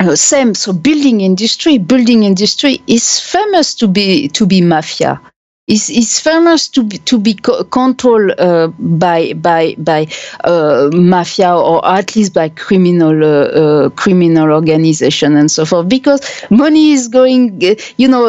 uh, 0.00 0.16
same 0.16 0.54
so 0.54 0.72
building 0.72 1.20
industry 1.20 1.78
building 1.78 2.24
industry 2.24 2.82
is 2.88 3.20
famous 3.20 3.76
to 3.76 3.86
be 3.86 4.26
to 4.26 4.44
be 4.44 4.60
mafia 4.60 5.20
is 5.66 5.88
is 5.88 6.20
famous 6.20 6.68
to 6.68 6.82
be 6.82 6.98
to 6.98 7.18
be 7.18 7.32
co- 7.32 7.64
controlled 7.64 8.32
uh, 8.38 8.68
by 8.78 9.32
by 9.32 9.74
by 9.78 10.06
uh, 10.44 10.90
mafia 10.92 11.56
or 11.56 11.84
at 11.86 12.14
least 12.14 12.34
by 12.34 12.50
criminal 12.50 13.24
uh, 13.24 13.26
uh 13.26 13.88
criminal 13.90 14.52
organization 14.52 15.36
and 15.36 15.50
so 15.50 15.64
forth 15.64 15.88
because 15.88 16.20
money 16.50 16.92
is 16.92 17.08
going 17.08 17.64
uh, 17.64 17.74
you 17.96 18.06
know 18.06 18.28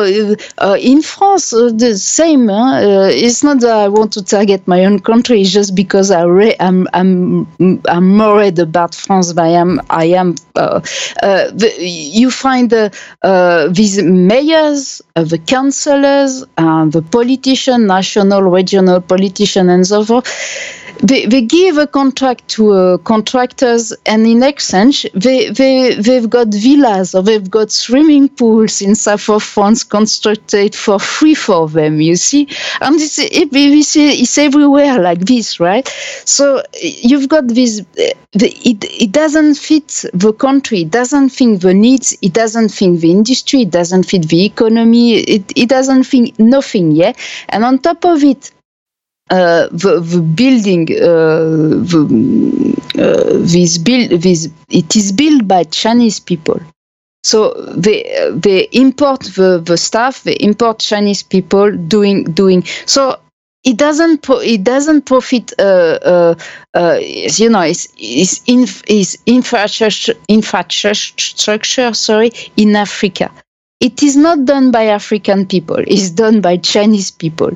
uh, 0.59 0.77
in 0.79 1.01
France 1.01 1.49
the 1.49 1.97
same 1.97 2.47
huh? 2.47 2.79
it's 3.11 3.43
not 3.43 3.59
that 3.59 3.75
I 3.75 3.89
want 3.89 4.13
to 4.13 4.23
target 4.23 4.65
my 4.65 4.85
own 4.85 4.99
country 4.99 5.41
it's 5.41 5.51
just 5.51 5.75
because 5.75 6.11
I 6.11 6.23
re- 6.23 6.55
I'm 6.61 6.87
I'm 6.93 7.47
I'm 7.89 8.17
worried 8.17 8.59
about 8.59 8.95
France 8.95 9.33
but 9.33 9.43
I 9.43 9.49
am 9.49 9.81
I 9.89 10.05
am 10.05 10.35
the, 10.55 11.75
you 11.79 12.31
find 12.31 12.69
the, 12.69 12.91
these 13.73 14.01
mayors 14.01 15.01
the 15.15 15.37
councillors 15.37 16.45
the 16.55 17.03
politician, 17.25 17.87
national, 17.87 18.41
regional 18.43 19.01
politician, 19.01 19.69
and 19.69 19.85
so 19.87 20.03
forth, 20.05 20.27
they, 20.99 21.25
they 21.25 21.41
give 21.41 21.77
a 21.77 21.87
contract 21.87 22.47
to 22.49 22.71
uh, 22.71 22.97
contractors, 22.99 23.93
and 24.05 24.25
in 24.25 24.43
exchange, 24.43 25.05
they, 25.13 25.49
they, 25.49 25.95
they've 25.95 26.29
got 26.29 26.47
villas 26.47 27.13
or 27.15 27.21
they've 27.21 27.49
got 27.49 27.71
swimming 27.71 28.29
pools 28.29 28.81
in 28.81 28.95
south 28.95 29.29
of 29.29 29.43
France 29.43 29.83
constructed 29.83 30.75
for 30.75 30.99
free 30.99 31.35
for 31.35 31.67
them, 31.67 32.01
you 32.01 32.15
see? 32.15 32.47
And 32.81 32.95
it's, 32.99 33.19
it, 33.19 33.49
it's 33.51 34.37
everywhere 34.37 34.99
like 34.99 35.19
this, 35.19 35.59
right? 35.59 35.87
So 36.25 36.63
you've 36.81 37.29
got 37.29 37.47
this, 37.47 37.81
it, 37.95 38.17
it 38.33 39.11
doesn't 39.11 39.55
fit 39.55 40.05
the 40.13 40.33
country, 40.33 40.81
it 40.81 40.91
doesn't 40.91 41.29
fit 41.29 41.61
the 41.61 41.73
needs, 41.73 42.17
it 42.21 42.33
doesn't 42.33 42.69
fit 42.69 42.99
the 43.01 43.11
industry, 43.11 43.61
it 43.61 43.71
doesn't 43.71 44.03
fit 44.03 44.27
the 44.29 44.45
economy, 44.45 45.15
it, 45.15 45.51
it 45.55 45.69
doesn't 45.69 46.03
fit 46.03 46.37
nothing, 46.39 46.91
yeah? 46.91 47.13
And 47.49 47.63
on 47.63 47.79
top 47.79 48.05
of 48.05 48.23
it, 48.23 48.51
uh, 49.29 49.67
the, 49.71 49.99
the, 50.01 50.21
building, 50.21 50.87
uh, 51.01 51.39
the, 51.91 52.75
uh, 52.97 53.37
this 53.39 53.77
build, 53.77 54.09
this, 54.21 54.49
it 54.69 54.95
is 54.95 55.11
built 55.11 55.47
by 55.47 55.63
Chinese 55.63 56.19
people. 56.19 56.59
So 57.23 57.53
they 57.75 58.03
they 58.33 58.67
import 58.71 59.21
the, 59.35 59.59
the 59.59 59.77
stuff, 59.77 60.21
they 60.23 60.35
import 60.35 60.77
Chinese 60.77 61.23
people 61.23 61.75
doing 61.75 62.23
doing. 62.25 62.63
So 62.85 63.19
it 63.63 63.77
doesn't 63.77 64.21
pro- 64.21 64.41
it 64.41 64.63
doesn't 64.63 65.07
profit 65.07 65.51
uh, 65.57 65.97
uh, 66.03 66.35
uh, 66.75 66.99
you 67.01 67.49
know 67.49 67.61
it's, 67.61 67.87
it's, 67.97 68.43
inf- 68.45 68.83
it's 68.87 69.17
infrastructure 69.25 70.13
infrastructure 70.27 71.95
sorry 71.95 72.31
in 72.57 72.75
Africa 72.75 73.31
it 73.81 74.01
is 74.01 74.15
not 74.15 74.45
done 74.45 74.71
by 74.71 74.85
African 74.87 75.45
people, 75.45 75.77
it's 75.77 76.09
done 76.09 76.41
by 76.41 76.57
Chinese 76.57 77.11
people. 77.11 77.51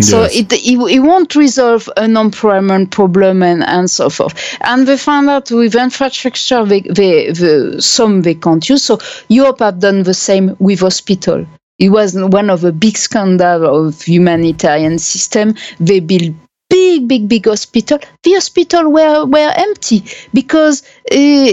So 0.00 0.22
it, 0.22 0.52
it, 0.52 0.78
it 0.78 1.00
won't 1.00 1.34
resolve 1.34 1.88
unemployment 1.96 2.92
problem 2.92 3.42
and, 3.42 3.64
and 3.64 3.90
so 3.90 4.08
forth. 4.08 4.56
And 4.60 4.86
they 4.86 4.96
found 4.96 5.28
out 5.28 5.50
with 5.50 5.74
infrastructure, 5.74 6.64
they, 6.64 6.82
they, 6.82 7.32
they, 7.32 7.80
some 7.80 8.22
they 8.22 8.34
can't 8.34 8.68
use. 8.68 8.84
So 8.84 9.00
Europe 9.28 9.58
have 9.58 9.80
done 9.80 10.04
the 10.04 10.14
same 10.14 10.56
with 10.60 10.80
hospital. 10.80 11.46
It 11.78 11.90
was 11.90 12.14
one 12.14 12.50
of 12.50 12.60
the 12.60 12.72
big 12.72 12.96
scandals 12.96 13.96
of 13.96 14.02
humanitarian 14.02 14.98
system. 14.98 15.54
They 15.80 16.00
built 16.00 16.34
big, 16.78 17.08
big, 17.08 17.28
big 17.28 17.46
hospital. 17.46 17.98
The 18.22 18.32
hospital 18.34 18.92
were, 18.92 19.24
were 19.26 19.52
empty 19.56 20.04
because 20.32 20.82
uh, 21.10 21.50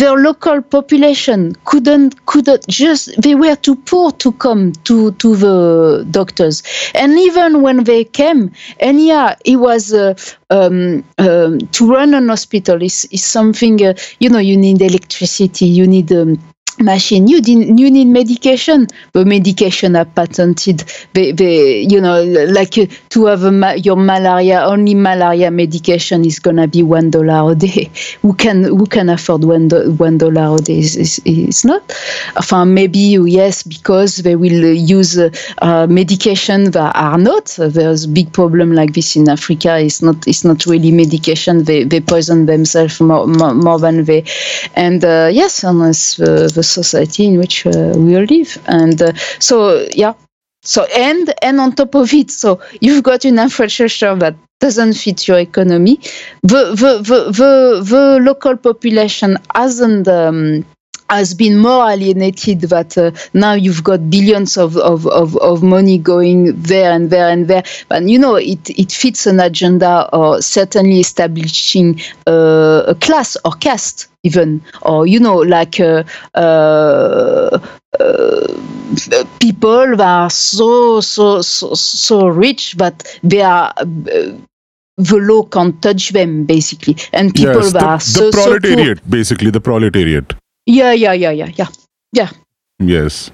their 0.00 0.16
local 0.16 0.62
population 0.62 1.54
couldn't, 1.64 2.24
couldn't 2.26 2.66
just, 2.68 3.20
they 3.20 3.34
were 3.34 3.56
too 3.56 3.76
poor 3.76 4.12
to 4.12 4.32
come 4.32 4.72
to, 4.88 5.12
to 5.12 5.36
the 5.36 6.06
doctors. 6.10 6.62
And 6.94 7.18
even 7.18 7.62
when 7.62 7.84
they 7.84 8.04
came, 8.04 8.52
and 8.80 9.00
yeah, 9.00 9.36
it 9.44 9.56
was, 9.56 9.92
uh, 9.92 10.14
um, 10.50 11.04
um, 11.18 11.58
to 11.58 11.92
run 11.92 12.14
an 12.14 12.28
hospital 12.28 12.82
is, 12.82 13.06
is 13.10 13.24
something, 13.24 13.84
uh, 13.84 13.94
you 14.20 14.28
know, 14.30 14.38
you 14.38 14.56
need 14.56 14.80
electricity, 14.80 15.66
you 15.66 15.86
need, 15.86 16.10
um, 16.12 16.38
machine. 16.82 17.26
You 17.28 17.40
need 17.40 17.78
you 17.78 17.90
need 17.90 18.06
medication. 18.08 18.86
The 19.12 19.24
medication 19.24 19.96
are 19.96 20.04
patented. 20.04 20.84
They, 21.12 21.32
they 21.32 21.80
you 21.82 22.00
know 22.00 22.22
like 22.22 22.76
uh, 22.78 22.86
to 23.10 23.26
have 23.26 23.42
your 23.84 23.96
malaria 23.96 24.62
only 24.64 24.94
malaria 24.94 25.50
medication 25.50 26.24
is 26.24 26.38
gonna 26.38 26.66
be 26.68 26.82
one 26.82 27.10
dollar 27.10 27.52
a 27.52 27.54
day. 27.54 27.90
Who 28.22 28.34
can 28.34 28.64
who 28.64 28.86
can 28.86 29.08
afford 29.08 29.44
one, 29.44 29.68
one 29.96 30.18
dollar 30.18 30.56
a 30.56 30.58
day? 30.60 30.78
Is, 30.78 30.96
is, 30.96 31.20
is 31.24 31.64
not. 31.64 31.82
Enfin, 32.36 32.66
maybe 32.74 32.98
yes 32.98 33.62
because 33.62 34.16
they 34.18 34.36
will 34.36 34.72
use 34.74 35.18
uh, 35.18 35.30
uh, 35.58 35.86
medication 35.86 36.70
that 36.72 36.94
are 36.96 37.18
not. 37.18 37.46
There's 37.58 38.06
big 38.06 38.32
problem 38.32 38.72
like 38.72 38.92
this 38.94 39.16
in 39.16 39.28
africa. 39.28 39.78
It's 39.78 40.02
not 40.02 40.26
it's 40.26 40.44
not 40.44 40.66
really 40.66 40.90
medication. 40.92 41.64
They, 41.64 41.84
they 41.84 42.00
poison 42.00 42.46
themselves 42.46 43.00
more, 43.00 43.26
more, 43.26 43.54
more 43.54 43.78
than 43.78 44.04
they. 44.04 44.24
And 44.74 45.04
uh, 45.04 45.28
yes 45.32 45.64
it's 45.64 46.20
uh, 46.20 46.48
the 46.54 46.62
society 46.72 47.26
in 47.26 47.38
which 47.38 47.66
uh, 47.66 47.92
we 47.96 48.16
live. 48.16 48.58
And 48.66 49.00
uh, 49.00 49.12
so 49.38 49.86
yeah. 49.92 50.14
So 50.64 50.84
and 50.84 51.32
and 51.42 51.60
on 51.60 51.72
top 51.72 51.94
of 51.96 52.14
it 52.14 52.30
so 52.30 52.60
you've 52.80 53.02
got 53.02 53.24
an 53.24 53.38
infrastructure 53.40 54.14
that 54.14 54.36
doesn't 54.60 54.94
fit 54.94 55.26
your 55.26 55.40
economy. 55.40 55.98
The 56.42 56.62
the 56.82 56.92
the, 57.02 57.18
the, 57.40 57.84
the 57.84 58.18
local 58.22 58.56
population 58.56 59.38
hasn't 59.54 60.06
um, 60.06 60.64
has 61.12 61.34
been 61.34 61.58
more 61.58 61.90
alienated 61.90 62.62
that 62.62 62.96
uh, 62.96 63.10
now 63.34 63.52
you've 63.52 63.84
got 63.84 64.08
billions 64.08 64.56
of, 64.56 64.76
of, 64.78 65.06
of, 65.06 65.36
of 65.36 65.62
money 65.62 65.98
going 65.98 66.60
there 66.62 66.90
and 66.92 67.10
there 67.10 67.28
and 67.28 67.48
there. 67.48 67.62
And 67.90 68.10
you 68.10 68.18
know, 68.18 68.36
it, 68.36 68.70
it 68.70 68.90
fits 68.92 69.26
an 69.26 69.38
agenda 69.38 70.08
or 70.12 70.40
certainly 70.40 71.00
establishing 71.00 72.00
uh, 72.26 72.84
a 72.86 72.94
class 72.94 73.36
or 73.44 73.52
caste 73.52 74.08
even, 74.22 74.62
or 74.82 75.06
you 75.06 75.20
know, 75.20 75.36
like 75.36 75.80
uh, 75.80 76.04
uh, 76.34 77.58
uh, 78.00 78.46
people 79.40 79.96
that 79.96 80.06
are 80.06 80.30
so 80.30 81.00
so 81.00 81.42
so 81.42 81.74
so 81.74 82.28
rich 82.28 82.74
that 82.74 83.18
they 83.22 83.42
are. 83.42 83.72
Uh, 83.76 84.32
the 84.98 85.16
law 85.16 85.42
can't 85.42 85.80
touch 85.82 86.10
them 86.10 86.44
basically, 86.44 86.94
and 87.14 87.34
people 87.34 87.62
yes, 87.62 87.72
the, 87.72 87.84
are 87.84 87.96
the 87.96 88.04
so, 88.04 88.30
so 88.30 88.42
proletariat, 88.42 89.10
basically 89.10 89.50
the 89.50 89.60
proletariat. 89.60 90.34
Yeah, 90.66 90.92
yeah, 90.92 91.12
yeah, 91.12 91.30
yeah, 91.30 91.50
yeah, 91.56 91.68
yeah. 92.12 92.30
Yes. 92.78 93.30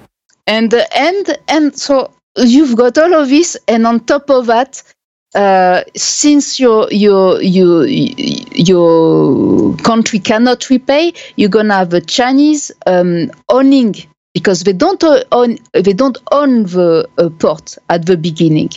And 0.47 0.73
uh, 0.73 0.85
and 0.95 1.37
and 1.49 1.77
so 1.77 2.13
you've 2.37 2.75
got 2.77 2.97
all 2.97 3.13
of 3.13 3.29
this, 3.29 3.57
and 3.67 3.85
on 3.85 3.99
top 4.05 4.29
of 4.29 4.45
that, 4.47 4.81
uh, 5.35 5.83
since 5.95 6.59
your 6.59 6.87
your 6.91 7.41
your 7.41 7.85
your 7.87 9.75
country 9.77 10.19
cannot 10.19 10.69
repay, 10.69 11.13
you're 11.35 11.49
gonna 11.49 11.75
have 11.75 11.89
the 11.91 12.01
Chinese 12.01 12.71
um, 12.87 13.31
owning 13.49 13.95
because 14.33 14.63
they 14.63 14.73
don't 14.73 15.03
own 15.31 15.57
they 15.73 15.93
don't 15.93 16.17
own 16.31 16.63
the 16.63 17.07
uh, 17.17 17.29
port 17.39 17.77
at 17.89 18.05
the 18.05 18.17
beginning. 18.17 18.69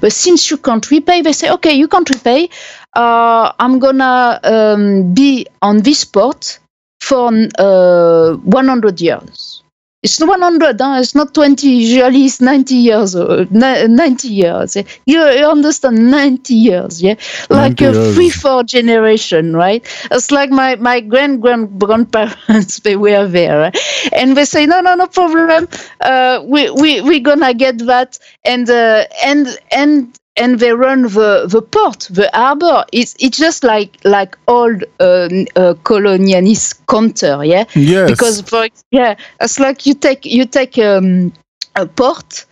But 0.00 0.12
since 0.12 0.50
you 0.50 0.56
can't 0.58 0.88
repay, 0.90 1.22
they 1.22 1.32
say, 1.32 1.50
okay, 1.50 1.72
you 1.72 1.88
can't 1.88 2.08
repay. 2.08 2.50
Uh, 2.94 3.52
I'm 3.58 3.78
gonna 3.78 4.40
um, 4.44 5.14
be 5.14 5.46
on 5.62 5.78
this 5.78 6.04
port 6.04 6.58
for 7.00 7.30
uh, 7.58 8.34
100 8.34 9.00
years. 9.00 9.59
It's 10.02 10.18
not 10.18 10.30
100, 10.30 10.80
huh? 10.80 10.98
it's 10.98 11.14
not 11.14 11.34
20, 11.34 11.68
usually 11.68 12.24
it's 12.24 12.40
90 12.40 12.74
years, 12.74 13.14
or, 13.14 13.44
90 13.50 14.28
years. 14.28 14.74
You, 14.74 14.84
you 15.04 15.44
understand, 15.44 16.10
90 16.10 16.54
years, 16.54 17.02
yeah? 17.02 17.16
Like 17.50 17.82
a 17.82 17.92
years. 17.92 18.14
three, 18.14 18.30
four 18.30 18.64
generation, 18.64 19.54
right? 19.54 19.84
It's 20.10 20.30
like 20.30 20.48
my, 20.48 20.76
my 20.76 21.00
grand, 21.00 21.42
grand, 21.42 21.78
grandparents, 21.78 22.78
they 22.84 22.96
were 22.96 23.26
there, 23.26 23.58
right? 23.58 23.76
and 24.14 24.34
they 24.38 24.46
say, 24.46 24.64
no, 24.64 24.80
no, 24.80 24.94
no 24.94 25.06
problem, 25.06 25.68
uh, 26.00 26.42
we, 26.46 26.70
we, 26.70 27.02
we're 27.02 27.20
gonna 27.20 27.52
get 27.52 27.76
that, 27.80 28.18
and, 28.46 28.70
uh, 28.70 29.04
and, 29.22 29.48
and, 29.70 30.18
and 30.40 30.58
they 30.58 30.72
run 30.72 31.02
the, 31.02 31.46
the 31.46 31.60
port, 31.60 32.08
the 32.10 32.28
harbor. 32.32 32.84
It's 32.92 33.14
it's 33.20 33.38
just 33.38 33.62
like 33.62 33.98
like 34.04 34.36
old 34.48 34.84
uh, 34.98 35.28
uh, 35.54 35.74
colonialist 35.84 36.80
counter, 36.88 37.44
yeah. 37.44 37.64
Yes. 37.74 38.10
Because 38.10 38.40
for 38.40 38.66
yeah, 38.90 39.16
it's 39.40 39.60
like 39.60 39.86
you 39.86 39.94
take 39.94 40.24
you 40.24 40.46
take 40.46 40.78
um, 40.78 41.32
a 41.76 41.86
port 41.86 42.46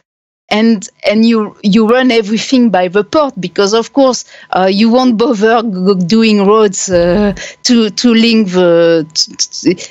and 0.51 0.89
and 1.09 1.25
you 1.25 1.57
you 1.63 1.89
run 1.89 2.11
everything 2.11 2.71
by 2.71 2.89
the 2.89 3.05
port 3.05 3.35
because 3.41 3.73
of 3.75 3.93
course 3.93 4.25
uh, 4.51 4.69
you 4.71 4.91
won't 4.91 5.17
bother 5.17 5.63
doing 6.07 6.47
roads 6.47 6.91
uh, 6.91 7.35
to 7.63 7.91
to 7.91 8.15
link 8.15 8.49
the 8.49 9.07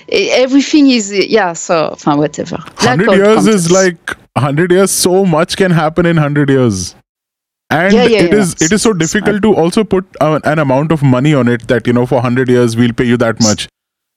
everything 0.09 0.89
is 0.89 1.11
yeah 1.11 1.53
so 1.53 1.89
enfin, 1.91 2.17
whatever. 2.17 2.57
100 2.57 3.07
old 3.07 3.17
years 3.17 3.47
is 3.47 3.71
like 3.71 4.17
100 4.33 4.71
years 4.71 4.91
so 4.91 5.25
much 5.25 5.57
can 5.57 5.71
happen 5.71 6.05
in 6.05 6.15
100 6.15 6.49
years 6.49 6.95
and 7.69 7.93
Yeah, 7.93 8.05
yeah, 8.05 8.19
it 8.25 8.31
yeah. 8.33 8.39
is 8.39 8.53
it 8.61 8.71
is 8.71 8.81
so 8.81 8.93
difficult 8.93 9.41
to 9.43 9.53
also 9.55 9.83
put 9.83 10.05
uh, 10.21 10.39
an 10.43 10.59
amount 10.59 10.91
of 10.91 11.03
money 11.03 11.33
on 11.33 11.47
it 11.47 11.67
that 11.67 11.87
you 11.87 11.93
know 11.93 12.05
for 12.05 12.15
100 12.15 12.49
years 12.49 12.75
we'll 12.77 12.93
pay 12.93 13.05
you 13.05 13.17
that 13.17 13.41
much 13.41 13.67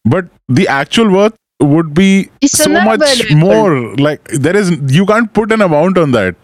but 0.05 0.29
the 0.49 0.67
actual 0.69 1.11
worth 1.11 1.35
would 1.61 1.93
be 1.95 2.31
It's 2.41 2.57
so 2.59 2.69
much 2.71 3.01
level. 3.01 3.37
more 3.37 3.97
like 3.97 4.29
there 4.29 4.57
is 4.57 4.71
you 4.99 5.05
can't 5.07 5.33
put 5.35 5.53
an 5.53 5.61
amount 5.63 5.99
on 5.99 6.13
that 6.13 6.37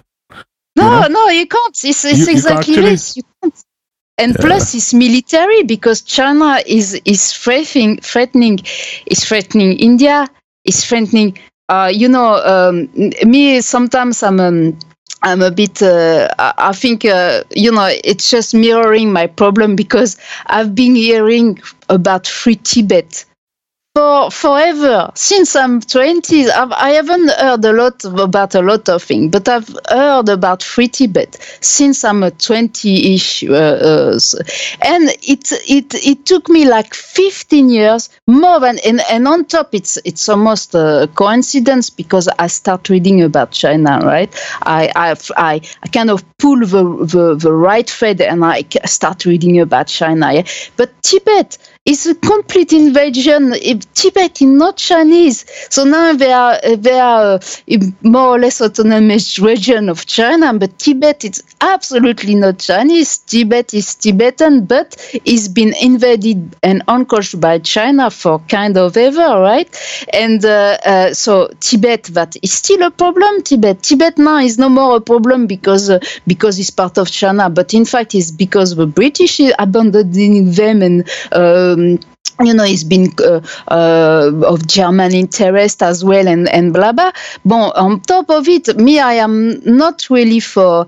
No, 0.78 0.88
know? 0.90 1.06
no, 1.08 1.20
you 1.34 1.46
can't. 1.46 1.74
It's, 1.90 2.04
it's 2.04 2.18
You- 2.18 2.26
you 2.26 2.32
exactly 2.32 2.74
actually- 2.74 2.90
this. 2.90 3.16
You 3.18 3.22
can't. 3.42 3.54
And 4.24 4.34
Yeah. 4.34 4.42
plus, 4.46 4.74
it's 4.78 4.92
military 5.02 5.62
because 5.70 6.02
China 6.16 6.48
is 6.78 6.90
is 7.12 7.22
threatening, 7.44 7.94
threatening, 8.10 8.58
is 9.14 9.24
threatening 9.28 9.70
India. 9.88 10.18
Is 10.72 10.84
threatening. 10.88 11.30
Uh, 11.76 11.88
you 12.02 12.08
know, 12.16 12.28
um, 12.54 12.74
me 13.34 13.42
sometimes 13.62 14.22
I'm. 14.22 14.38
Um, 14.48 14.78
I'm 15.22 15.42
a 15.42 15.50
bit. 15.50 15.82
Uh, 15.82 16.28
I 16.38 16.72
think 16.72 17.04
uh, 17.04 17.42
you 17.50 17.72
know. 17.72 17.88
It's 18.04 18.30
just 18.30 18.54
mirroring 18.54 19.12
my 19.12 19.26
problem 19.26 19.74
because 19.76 20.16
I've 20.46 20.74
been 20.74 20.94
hearing 20.94 21.60
about 21.88 22.26
free 22.26 22.56
Tibet 22.56 23.24
for 23.96 24.30
forever 24.30 25.10
since 25.14 25.56
I'm 25.56 25.80
20. 25.80 26.50
I've, 26.50 26.70
I 26.72 26.90
haven't 26.90 27.30
heard 27.30 27.64
a 27.64 27.72
lot 27.72 28.04
about 28.04 28.54
a 28.54 28.60
lot 28.60 28.90
of 28.90 29.02
things, 29.02 29.30
but 29.30 29.48
I've 29.48 29.74
heard 29.88 30.28
about 30.28 30.62
Free 30.62 30.88
Tibet 30.88 31.38
since 31.62 32.04
I'm 32.04 32.22
a 32.22 32.30
20-ish, 32.30 33.44
uh, 33.44 33.54
uh, 33.54 34.18
and 34.82 35.08
it 35.22 35.50
it 35.66 35.94
it 35.94 36.26
took 36.26 36.50
me 36.50 36.68
like 36.68 36.92
15 36.92 37.70
years 37.70 38.10
more 38.26 38.60
than 38.60 38.78
and, 38.86 39.00
and 39.10 39.26
on 39.26 39.46
top 39.46 39.74
it's 39.74 39.96
it's 40.04 40.28
almost 40.28 40.74
a 40.74 41.08
coincidence 41.14 41.88
because 41.88 42.28
I 42.38 42.48
start 42.48 42.90
reading 42.90 43.22
about 43.22 43.52
China, 43.52 44.00
right? 44.04 44.30
I 44.64 44.92
I 44.94 45.16
I, 45.38 45.60
I 45.82 45.88
kind 45.88 46.10
of 46.10 46.22
pull 46.36 46.60
the, 46.60 47.06
the 47.06 47.34
the 47.34 47.52
right 47.52 47.88
thread 47.88 48.20
and 48.20 48.44
I 48.44 48.64
start 48.84 49.24
reading 49.24 49.58
about 49.58 49.86
China. 49.86 50.34
Yeah? 50.34 50.42
But 50.76 50.90
Tibet 51.02 51.56
is 51.86 52.04
a 52.06 52.14
complete 52.16 52.72
invasion. 52.72 53.52
Tibet 53.94 54.42
is 54.42 54.48
not 54.48 54.76
Chinese, 54.76 55.46
so 55.70 55.84
now 55.84 56.12
they 56.12 56.32
are 56.32 56.58
they 56.76 56.98
are 56.98 57.38
a 57.68 57.78
more 58.02 58.34
or 58.36 58.38
less 58.40 58.60
autonomous 58.60 59.38
region 59.38 59.88
of 59.88 60.04
China. 60.04 60.52
But 60.52 60.78
Tibet 60.80 61.24
is 61.24 61.42
absolutely 61.60 62.34
not 62.34 62.58
Chinese. 62.58 63.18
Tibet 63.18 63.72
is 63.72 63.94
Tibetan, 63.94 64.66
but 64.66 64.96
it's 65.24 65.46
been 65.46 65.74
invaded 65.80 66.56
and 66.62 66.84
conquered 66.86 67.28
by 67.40 67.60
China 67.60 68.10
for 68.10 68.40
kind 68.48 68.76
of 68.76 68.96
ever, 68.96 69.40
right? 69.40 69.68
And 70.12 70.44
uh, 70.44 70.78
uh, 70.84 71.14
so 71.14 71.48
Tibet, 71.60 72.04
that 72.14 72.34
is 72.42 72.52
still 72.52 72.82
a 72.82 72.90
problem. 72.90 73.42
Tibet, 73.42 73.82
Tibet 73.84 74.18
now 74.18 74.38
is 74.38 74.58
no 74.58 74.68
more 74.68 74.96
a 74.96 75.00
problem 75.00 75.46
because 75.46 75.88
uh, 75.88 76.00
because 76.26 76.58
it's 76.58 76.70
part 76.70 76.98
of 76.98 77.10
China, 77.12 77.48
but 77.48 77.72
in 77.74 77.84
fact 77.84 78.14
it's 78.16 78.32
because 78.32 78.74
the 78.74 78.86
British 78.86 79.40
abandoned 79.56 80.12
them 80.54 80.82
and. 80.82 81.08
Um, 81.76 81.98
you 82.44 82.52
know, 82.52 82.64
it's 82.64 82.84
been 82.84 83.12
uh, 83.18 83.40
uh, 83.68 84.30
of 84.44 84.66
German 84.66 85.14
interest 85.14 85.82
as 85.82 86.04
well, 86.04 86.28
and 86.28 86.48
and 86.48 86.72
blah 86.72 86.92
blah. 86.92 87.12
Bon, 87.44 87.72
on 87.76 88.00
top 88.00 88.28
of 88.30 88.48
it, 88.48 88.76
me, 88.76 88.98
I 89.00 89.14
am 89.14 89.60
not 89.64 90.10
really 90.10 90.40
for 90.40 90.86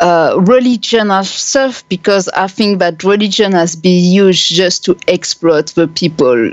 uh, 0.00 0.36
religion 0.46 1.10
as 1.10 1.30
stuff 1.30 1.88
because 1.88 2.28
I 2.28 2.46
think 2.46 2.78
that 2.78 3.02
religion 3.04 3.52
has 3.52 3.74
been 3.74 4.04
used 4.04 4.52
just 4.54 4.84
to 4.84 4.96
exploit 5.08 5.68
the 5.74 5.88
people 5.88 6.52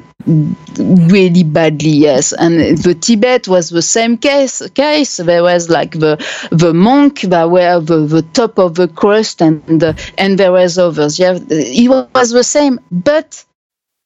really 0.78 1.44
badly. 1.44 1.90
Yes, 1.90 2.34
and 2.34 2.78
the 2.78 2.96
Tibet 2.96 3.48
was 3.48 3.70
the 3.70 3.82
same 3.82 4.18
case. 4.18 4.62
Case 4.74 5.18
there 5.18 5.44
was 5.44 5.70
like 5.70 5.92
the 6.00 6.18
the 6.52 6.74
monk 6.74 7.22
that 7.22 7.52
were 7.52 7.80
the, 7.80 8.06
the 8.08 8.22
top 8.34 8.58
of 8.58 8.76
the 8.76 8.88
crust, 8.88 9.42
and 9.42 9.62
the, 9.68 10.00
and 10.18 10.40
there 10.40 10.52
was 10.52 10.78
others. 10.80 11.20
Yeah, 11.20 11.38
it 11.50 11.90
was 12.16 12.32
the 12.32 12.44
same, 12.44 12.80
but 12.92 13.44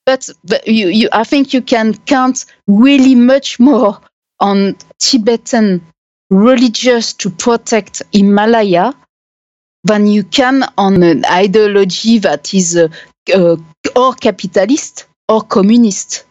but, 0.06 0.30
but 0.44 0.68
you, 0.68 0.88
you, 0.88 1.10
I 1.12 1.24
think 1.24 1.54
you 1.54 1.62
can 1.62 1.96
count 2.06 2.46
really 2.68 3.16
much 3.16 3.60
more 3.60 4.00
on 4.40 4.76
Tibetan 5.00 5.86
religious 6.30 7.14
to 7.14 7.30
protect 7.30 8.02
Himalaya 8.12 8.94
than 9.84 10.08
you 10.08 10.24
can 10.24 10.64
on 10.78 11.04
an 11.04 11.26
ideology 11.26 12.18
that 12.20 12.54
is 12.54 12.76
uh, 12.76 12.88
uh, 13.34 13.56
or 13.96 14.14
capitalist 14.16 15.06
or 15.30 15.42
communist. 15.42 16.26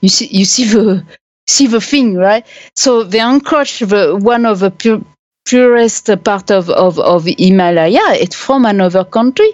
You 0.00 0.08
see, 0.08 0.26
you 0.26 0.44
see 0.44 0.64
the 0.64 1.04
see 1.46 1.66
the 1.66 1.80
thing, 1.80 2.14
right? 2.14 2.46
So 2.76 3.02
they 3.04 3.20
encroach 3.20 3.80
the 3.80 4.16
one 4.20 4.46
of 4.46 4.60
the 4.60 4.70
pure, 4.70 5.00
purest 5.46 6.08
part 6.24 6.50
of, 6.50 6.70
of, 6.70 6.98
of 6.98 7.24
Himalaya. 7.24 8.12
It's 8.12 8.36
from 8.36 8.64
another 8.64 9.04
country. 9.04 9.52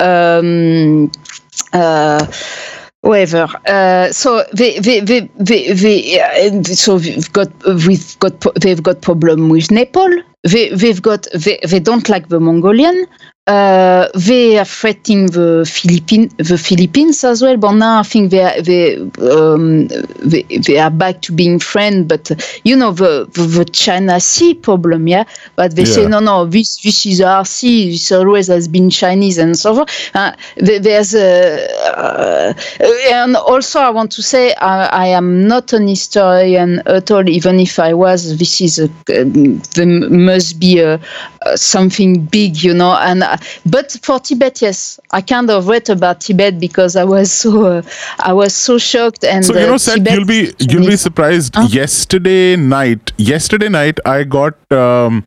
Um, 0.00 1.10
uh, 1.72 2.26
whatever. 3.04 3.48
Uh, 3.66 4.10
so 4.12 4.44
they, 4.52 4.78
they, 4.78 5.00
they, 5.00 5.20
they, 5.36 5.72
they 5.72 6.20
uh, 6.20 6.62
so 6.62 6.96
we've 6.96 7.32
got 7.32 7.50
we've 7.86 8.18
got 8.18 8.34
they've 8.60 8.82
got 8.82 9.02
problem 9.02 9.48
with 9.48 9.70
Nepal. 9.70 10.10
They, 10.42 10.70
they've 10.70 11.00
got 11.00 11.26
they, 11.34 11.58
they 11.66 11.80
don't 11.80 12.08
like 12.08 12.28
the 12.28 12.40
Mongolian. 12.40 13.06
Uh, 13.46 14.08
they 14.14 14.58
are 14.58 14.64
threatening 14.64 15.26
the 15.26 15.70
Philippine, 15.70 16.28
the 16.38 16.56
Philippines 16.56 17.22
as 17.24 17.42
well. 17.42 17.58
But 17.58 17.72
now 17.72 18.00
I 18.00 18.02
think 18.02 18.30
they 18.30 18.42
are, 18.42 18.62
they, 18.62 18.96
um, 19.20 19.88
they, 20.22 20.44
they 20.44 20.78
are 20.78 20.90
back 20.90 21.20
to 21.22 21.32
being 21.32 21.58
friends. 21.58 22.06
But 22.08 22.30
uh, 22.30 22.36
you 22.64 22.74
know 22.74 22.92
the, 22.92 23.28
the, 23.32 23.42
the 23.42 23.64
China 23.66 24.18
Sea 24.18 24.54
problem, 24.54 25.08
yeah. 25.08 25.24
But 25.56 25.76
they 25.76 25.82
yeah. 25.82 25.92
say 25.92 26.06
no, 26.06 26.20
no, 26.20 26.46
this 26.46 26.78
this 26.78 27.04
is 27.04 27.20
our 27.20 27.44
sea. 27.44 27.90
This 27.90 28.10
always 28.12 28.46
has 28.46 28.66
been 28.66 28.88
Chinese 28.88 29.36
and 29.36 29.58
so 29.58 29.80
on. 29.80 29.86
Uh, 30.14 30.32
there's 30.56 31.14
a, 31.14 31.68
uh, 31.98 32.54
and 33.12 33.36
also 33.36 33.78
I 33.78 33.90
want 33.90 34.10
to 34.12 34.22
say 34.22 34.54
I, 34.54 34.86
I, 34.86 35.06
am 35.08 35.46
not 35.46 35.74
an 35.74 35.86
historian 35.86 36.80
at 36.86 37.10
all. 37.10 37.28
Even 37.28 37.60
if 37.60 37.78
I 37.78 37.92
was, 37.92 38.38
this 38.38 38.62
is 38.62 38.78
a, 38.78 38.88
there 39.04 39.86
must 39.86 40.58
be 40.58 40.80
a, 40.80 40.98
something 41.54 42.24
big, 42.24 42.62
you 42.62 42.74
know, 42.74 42.96
and 42.96 43.24
but 43.66 43.92
for 44.02 44.18
Tibet, 44.20 44.62
yes, 44.62 45.00
I 45.10 45.20
kind 45.20 45.50
of 45.50 45.68
read 45.68 45.88
about 45.90 46.20
Tibet 46.20 46.58
because 46.58 46.96
I 46.96 47.04
was 47.04 47.32
so 47.32 47.66
uh, 47.66 47.82
I 48.20 48.32
was 48.32 48.54
so 48.54 48.78
shocked. 48.78 49.24
And 49.24 49.44
so 49.44 49.54
you 49.54 49.66
know, 49.66 49.74
uh, 49.74 50.12
you'll 50.12 50.26
be 50.26 50.52
you'll 50.58 50.86
be 50.86 50.96
surprised. 50.96 51.54
Huh? 51.54 51.68
Yesterday 51.70 52.56
night, 52.56 53.12
yesterday 53.16 53.68
night, 53.68 53.98
I 54.04 54.24
got. 54.24 54.54
Um, 54.72 55.24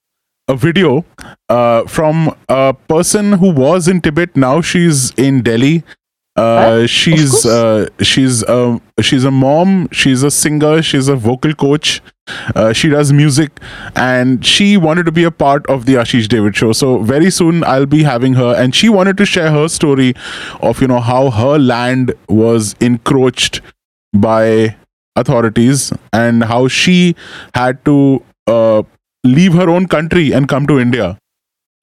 a 0.49 0.55
video 0.55 1.03
uh, 1.49 1.85
from 1.87 2.33
a 2.47 2.73
person 2.87 3.33
who 3.33 3.51
was 3.51 3.87
in 3.89 3.99
Tibet. 3.99 4.35
Now 4.35 4.61
she's 4.61 5.11
in 5.15 5.41
Delhi. 5.41 5.83
Uh, 6.37 6.85
she's 6.85 7.45
uh, 7.45 7.87
she's 8.01 8.43
a 8.43 8.79
she's 9.01 9.23
a 9.23 9.31
mom. 9.31 9.87
She's 9.91 10.21
a 10.23 10.29
singer. 10.29 10.81
She's 10.83 11.07
a 11.07 11.15
vocal 11.15 11.53
coach. 11.53 12.01
Uh, 12.55 12.73
she 12.73 12.89
does 12.89 13.11
music, 13.11 13.59
and 13.95 14.45
she 14.45 14.77
wanted 14.77 15.05
to 15.07 15.11
be 15.11 15.23
a 15.23 15.31
part 15.31 15.65
of 15.67 15.85
the 15.85 15.95
Ashish 15.95 16.27
Ddavidd 16.27 16.55
show. 16.55 16.73
So 16.73 16.99
very 16.99 17.31
soon 17.31 17.63
I'll 17.63 17.85
be 17.87 18.03
having 18.03 18.33
her, 18.35 18.53
and 18.55 18.75
she 18.75 18.89
wanted 18.89 19.17
to 19.17 19.25
share 19.25 19.49
her 19.51 19.67
story 19.67 20.13
of 20.61 20.81
you 20.81 20.87
know 20.87 20.99
how 20.99 21.31
her 21.31 21.57
land 21.57 22.13
was 22.29 22.75
encroached 22.79 23.61
by 24.13 24.75
authorities 25.15 25.91
and 26.13 26.43
how 26.43 26.67
she 26.67 27.15
had 27.55 27.83
to 27.85 28.23
uh, 28.45 28.83
leave 29.23 29.53
her 29.53 29.69
own 29.69 29.87
country 29.87 30.31
and 30.33 30.47
come 30.47 30.67
to 30.67 30.79
India 30.79 31.17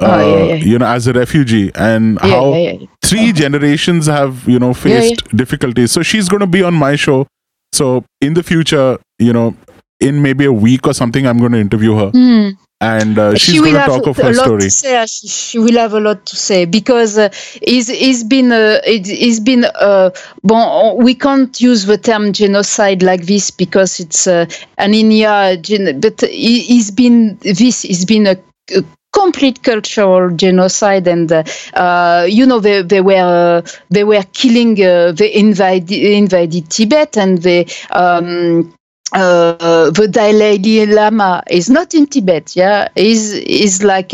uh, 0.04 0.16
oh, 0.16 0.38
yeah, 0.38 0.44
yeah. 0.44 0.54
you 0.54 0.78
know 0.78 0.86
as 0.86 1.06
a 1.06 1.12
refugee. 1.12 1.70
And 1.74 2.18
how 2.20 2.78
three 3.02 3.32
generations 3.32 4.06
have 4.06 4.46
you 4.48 4.58
know 4.58 4.74
faced 4.74 5.36
difficulties. 5.36 5.92
So 5.92 6.02
she's 6.02 6.28
going 6.28 6.40
to 6.40 6.46
be 6.46 6.62
on 6.62 6.74
my 6.74 6.96
show. 6.96 7.26
So 7.72 8.04
in 8.20 8.34
the 8.34 8.42
future 8.42 8.98
you 9.18 9.32
know 9.32 9.56
in 10.00 10.22
maybe 10.22 10.44
a 10.44 10.52
week 10.52 10.86
or 10.86 10.92
something 10.92 11.26
i'm 11.26 11.38
going 11.38 11.52
to 11.52 11.60
interview 11.60 11.94
her. 11.96 12.10
Mm. 12.10 12.56
and 12.80 13.18
uh, 13.18 13.34
she's 13.36 13.54
she 13.54 13.60
going 13.60 13.72
to 13.72 13.86
talk 13.86 14.06
of 14.06 14.16
her 14.16 14.34
story. 14.34 14.68
say, 14.68 15.06
she 15.06 15.58
will 15.58 15.78
have 15.78 15.94
a 15.94 16.00
lot 16.00 16.26
to 16.26 16.36
say 16.36 16.64
because 16.64 17.16
uh, 17.16 17.28
it's, 17.62 17.88
it's 17.88 18.24
been 18.24 18.52
uh, 18.52 18.80
it, 18.84 19.06
has 19.06 19.40
been 19.40 19.64
uh, 19.76 20.10
bon, 20.42 21.02
we 21.02 21.14
can't 21.14 21.60
use 21.60 21.86
the 21.86 21.96
term 21.96 22.32
genocide 22.32 23.02
like 23.02 23.22
this 23.26 23.50
because 23.50 24.00
it's 24.00 24.26
uh, 24.26 24.46
an 24.78 24.92
India 24.92 25.56
gen- 25.56 26.00
but 26.00 26.22
it's 26.24 26.90
been 26.90 27.38
this 27.38 27.84
has 27.84 28.04
been 28.04 28.26
a, 28.26 28.36
a 28.76 28.84
complete 29.14 29.62
cultural 29.62 30.30
genocide 30.36 31.06
and 31.08 31.30
uh, 31.32 31.42
uh, 31.74 32.26
you 32.28 32.44
know 32.46 32.60
they, 32.60 32.82
they 32.82 33.00
were 33.00 33.62
uh, 33.64 33.68
they 33.90 34.04
were 34.04 34.22
killing 34.32 34.72
uh, 34.82 35.12
they 35.12 35.32
invaded 35.34 35.92
invaded 35.92 36.68
Tibet 36.70 37.16
and 37.16 37.38
they 37.38 37.66
um, 37.90 38.74
uh, 39.12 39.90
the 39.90 40.08
Dalai 40.10 40.86
Lama 40.86 41.42
is 41.48 41.70
not 41.70 41.94
in 41.94 42.06
Tibet 42.06 42.56
yeah? 42.56 42.88
Is 42.96 43.32
is 43.32 43.82
like 43.82 44.12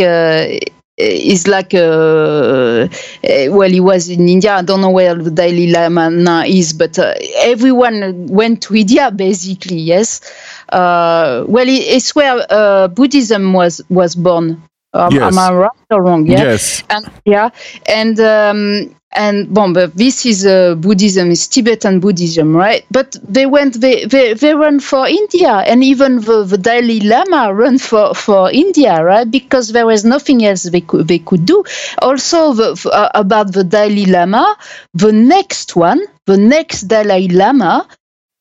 is 0.98 1.46
like 1.48 1.72
uh, 1.74 2.86
well 3.22 3.70
he 3.70 3.80
was 3.80 4.08
in 4.10 4.28
india. 4.28 4.54
I 4.56 4.62
don't 4.62 4.80
know 4.80 4.90
where 4.90 5.14
the 5.14 5.30
dalai 5.30 5.66
lama 5.70 6.10
now 6.10 6.44
is 6.44 6.72
but 6.74 6.98
uh, 6.98 7.14
everyone 7.42 8.26
went 8.28 8.62
to 8.64 8.76
india 8.76 9.10
basically 9.10 9.78
yes? 9.78 10.20
Uh, 10.68 11.44
well 11.48 11.66
it's 11.68 12.14
where 12.14 12.88
buddhism 12.88 13.52
was 13.52 13.80
was 13.88 14.14
born 14.14 14.62
um, 14.92 15.12
yes. 15.12 15.32
Am 15.32 15.38
I 15.38 15.52
right 15.52 15.70
or 15.90 16.02
wrong? 16.02 16.26
Yeah. 16.26 16.42
Yes. 16.42 16.82
And 16.90 17.10
yeah, 17.24 17.50
and 17.86 18.18
um, 18.20 18.94
and 19.12 19.52
bon, 19.52 19.72
but 19.72 19.94
this 19.96 20.24
is 20.24 20.46
uh, 20.46 20.74
Buddhism, 20.76 21.30
is 21.30 21.48
Tibetan 21.48 22.00
Buddhism, 22.00 22.56
right? 22.56 22.84
But 22.90 23.16
they 23.22 23.46
went, 23.46 23.80
they 23.80 24.04
they, 24.04 24.34
they 24.34 24.54
run 24.54 24.80
for 24.80 25.06
India, 25.08 25.50
and 25.50 25.82
even 25.82 26.20
the, 26.20 26.44
the 26.44 26.58
Dalai 26.58 27.00
Lama 27.00 27.52
run 27.52 27.78
for, 27.78 28.14
for 28.14 28.50
India, 28.50 29.02
right? 29.02 29.28
Because 29.28 29.72
there 29.72 29.86
was 29.86 30.04
nothing 30.04 30.44
else 30.44 30.62
they 30.64 30.80
could 30.80 31.08
they 31.08 31.18
could 31.18 31.44
do. 31.44 31.64
Also, 31.98 32.52
the, 32.52 32.90
uh, 32.92 33.10
about 33.14 33.52
the 33.52 33.64
Dalai 33.64 34.06
Lama, 34.06 34.56
the 34.94 35.12
next 35.12 35.74
one, 35.74 36.00
the 36.26 36.36
next 36.36 36.82
Dalai 36.82 37.28
Lama 37.28 37.88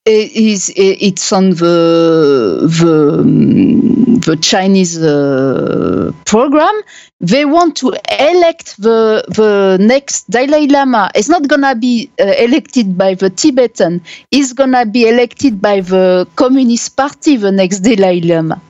is 0.05 0.71
it's 0.75 1.31
on 1.31 1.51
the 1.51 2.67
the 2.79 3.19
um, 3.21 4.15
the 4.21 4.37
Chinese 4.41 4.97
uh, 5.01 6.11
program. 6.25 6.73
They 7.21 7.45
want 7.45 7.75
to 7.77 7.89
elect 8.19 8.77
the 8.81 9.23
the 9.27 9.77
next 9.79 10.29
Dalai 10.29 10.67
Lama. 10.67 11.11
It's 11.15 11.29
not 11.29 11.47
gonna 11.47 11.75
be 11.75 12.09
uh, 12.19 12.23
elected 12.37 12.97
by 12.97 13.13
the 13.15 13.29
Tibetan. 13.29 14.01
It's 14.31 14.53
gonna 14.53 14.85
be 14.85 15.07
elected 15.07 15.61
by 15.61 15.81
the 15.81 16.27
Communist 16.35 16.95
Party. 16.95 17.37
The 17.37 17.51
next 17.51 17.79
Dalai 17.79 18.21
Lama 18.21 18.61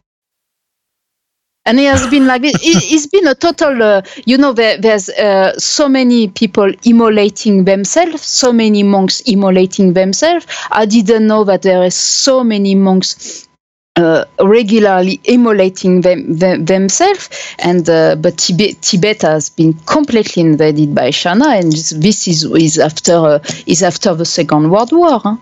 and 1.69 1.79
it 1.79 1.85
has 1.85 2.07
been 2.09 2.25
like 2.25 2.41
it, 2.43 2.91
has 2.91 3.05
been 3.07 3.27
a 3.27 3.35
total 3.35 3.81
uh, 3.83 4.01
you 4.25 4.37
know 4.37 4.53
there, 4.53 4.77
there's 4.77 5.07
uh, 5.09 5.53
so 5.59 5.87
many 5.87 6.27
people 6.27 6.71
immolating 6.83 7.65
themselves 7.65 8.23
so 8.25 8.51
many 8.51 8.83
monks 8.83 9.21
immolating 9.21 9.93
themselves. 9.93 10.45
I 10.71 10.85
didn't 10.85 11.27
know 11.27 11.43
that 11.43 11.61
there 11.61 11.81
are 11.83 11.89
so 11.91 12.43
many 12.43 12.75
monks 12.75 13.47
uh, 13.95 14.25
regularly 14.41 15.19
immolating 15.25 16.01
them, 16.01 16.37
them 16.37 16.65
themselves. 16.65 17.29
And 17.59 17.89
uh, 17.89 18.15
but 18.15 18.37
Tibet, 18.37 18.81
Tibet 18.81 19.21
has 19.23 19.49
been 19.49 19.73
completely 19.73 20.41
invaded 20.41 20.95
by 20.95 21.11
China 21.11 21.49
and 21.49 21.71
this 21.71 22.27
is 22.27 22.43
is 22.45 22.79
after 22.79 23.13
uh, 23.13 23.39
is 23.65 23.83
after 23.83 24.13
the 24.15 24.25
second 24.25 24.69
world 24.71 24.91
war 24.91 25.19
huh? 25.19 25.37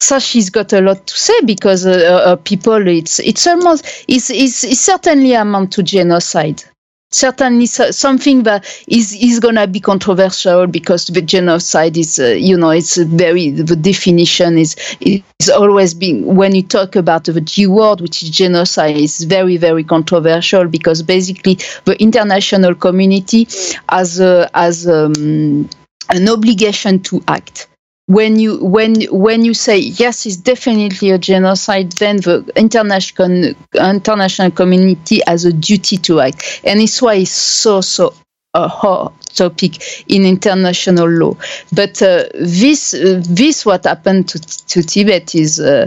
So 0.00 0.18
she's 0.18 0.50
got 0.50 0.72
a 0.72 0.80
lot 0.80 1.06
to 1.06 1.16
say 1.16 1.40
because 1.44 1.86
uh, 1.86 1.90
uh, 1.90 2.36
people 2.36 2.88
it's 2.88 3.20
it's 3.20 3.46
almost 3.46 3.84
it's, 4.08 4.30
it's, 4.30 4.64
it's 4.64 4.80
certainly 4.80 5.34
amount 5.34 5.72
to 5.72 5.82
genocide. 5.82 6.64
Certainly 7.12 7.66
something 7.66 8.44
that 8.44 8.64
is 8.86 9.12
is 9.20 9.40
going 9.40 9.56
to 9.56 9.66
be 9.66 9.80
controversial 9.80 10.68
because 10.68 11.08
the 11.08 11.20
genocide 11.20 11.96
is 11.96 12.20
uh, 12.20 12.28
you 12.28 12.56
know 12.56 12.70
it's 12.70 12.96
very 12.98 13.50
the 13.50 13.74
definition 13.74 14.56
is 14.56 14.76
is 15.00 15.50
always 15.50 15.92
being 15.92 16.36
when 16.36 16.54
you 16.54 16.62
talk 16.62 16.94
about 16.94 17.24
the 17.24 17.40
G 17.40 17.66
word 17.66 18.00
which 18.00 18.22
is 18.22 18.30
genocide 18.30 18.96
is 18.96 19.24
very 19.24 19.56
very 19.56 19.82
controversial 19.82 20.68
because 20.68 21.02
basically 21.02 21.58
the 21.84 22.00
international 22.00 22.76
community 22.76 23.48
has 23.88 24.20
a, 24.20 24.48
has 24.54 24.86
um, 24.86 25.68
an 26.10 26.28
obligation 26.28 27.00
to 27.00 27.20
act 27.26 27.66
when 28.10 28.40
you 28.40 28.58
when 28.64 29.02
when 29.12 29.44
you 29.44 29.54
say 29.54 29.78
yes, 29.78 30.26
it's 30.26 30.36
definitely 30.36 31.10
a 31.10 31.18
genocide, 31.18 31.92
then 31.92 32.16
the 32.16 32.50
international 32.56 33.54
international 33.72 34.50
community 34.50 35.20
has 35.28 35.44
a 35.44 35.52
duty 35.52 35.96
to 35.98 36.18
act, 36.18 36.60
and 36.64 36.80
it's 36.80 37.00
why 37.00 37.14
it's 37.14 37.30
so 37.30 37.80
so 37.80 38.12
a 38.54 38.66
hot 38.66 39.12
topic 39.34 40.04
in 40.08 40.24
international 40.24 41.08
law. 41.08 41.36
But 41.72 42.02
uh, 42.02 42.24
this 42.34 42.94
uh, 42.94 43.22
this 43.28 43.64
what 43.64 43.84
happened 43.84 44.28
to, 44.30 44.40
to 44.40 44.82
Tibet 44.82 45.34
is 45.34 45.60
uh, 45.60 45.86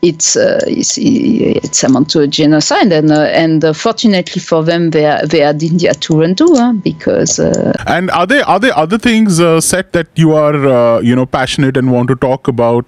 it's, 0.00 0.36
uh, 0.36 0.60
it's 0.66 0.96
it's 0.96 1.82
amount 1.84 2.08
to 2.10 2.20
a 2.20 2.26
genocide, 2.26 2.92
and 2.92 3.10
uh, 3.10 3.22
and 3.32 3.64
uh, 3.64 3.72
fortunately 3.74 4.40
for 4.40 4.64
them, 4.64 4.90
they 4.90 5.04
are, 5.04 5.26
they 5.26 5.40
had 5.40 5.62
India 5.62 5.92
to 5.92 6.20
run 6.20 6.34
to, 6.36 6.46
huh? 6.56 6.72
because. 6.72 7.38
and 7.38 8.10
are 8.12 8.26
there 8.26 8.44
are 8.46 8.60
there 8.60 8.76
other 8.76 8.96
things 8.96 9.36
set 9.64 9.92
that 9.92 10.08
you 10.14 10.34
are 10.34 11.02
you 11.02 11.14
know 11.14 11.26
passionate 11.26 11.76
and 11.76 11.92
want 11.92 12.08
to 12.08 12.16
talk 12.16 12.48
about? 12.48 12.86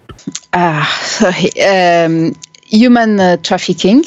Ah, 0.54 0.88
um, 2.06 2.34
human 2.64 3.42
trafficking 3.42 4.04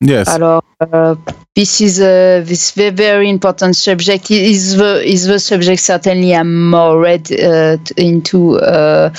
Yes. 0.00 0.28
Alors, 0.28 0.62
uh, 0.80 1.16
this 1.56 1.80
is 1.80 2.00
a 2.00 2.40
this 2.44 2.70
very, 2.70 2.90
very 2.90 3.28
important 3.28 3.74
subject. 3.74 4.30
Is 4.30 4.76
the 4.76 5.02
is 5.04 5.26
the 5.26 5.40
subject 5.40 5.80
certainly 5.80 6.34
I'm 6.34 6.70
more 6.70 7.00
read 7.00 7.32
uh, 7.32 7.78
into. 7.96 8.58
Uh, 8.60 9.10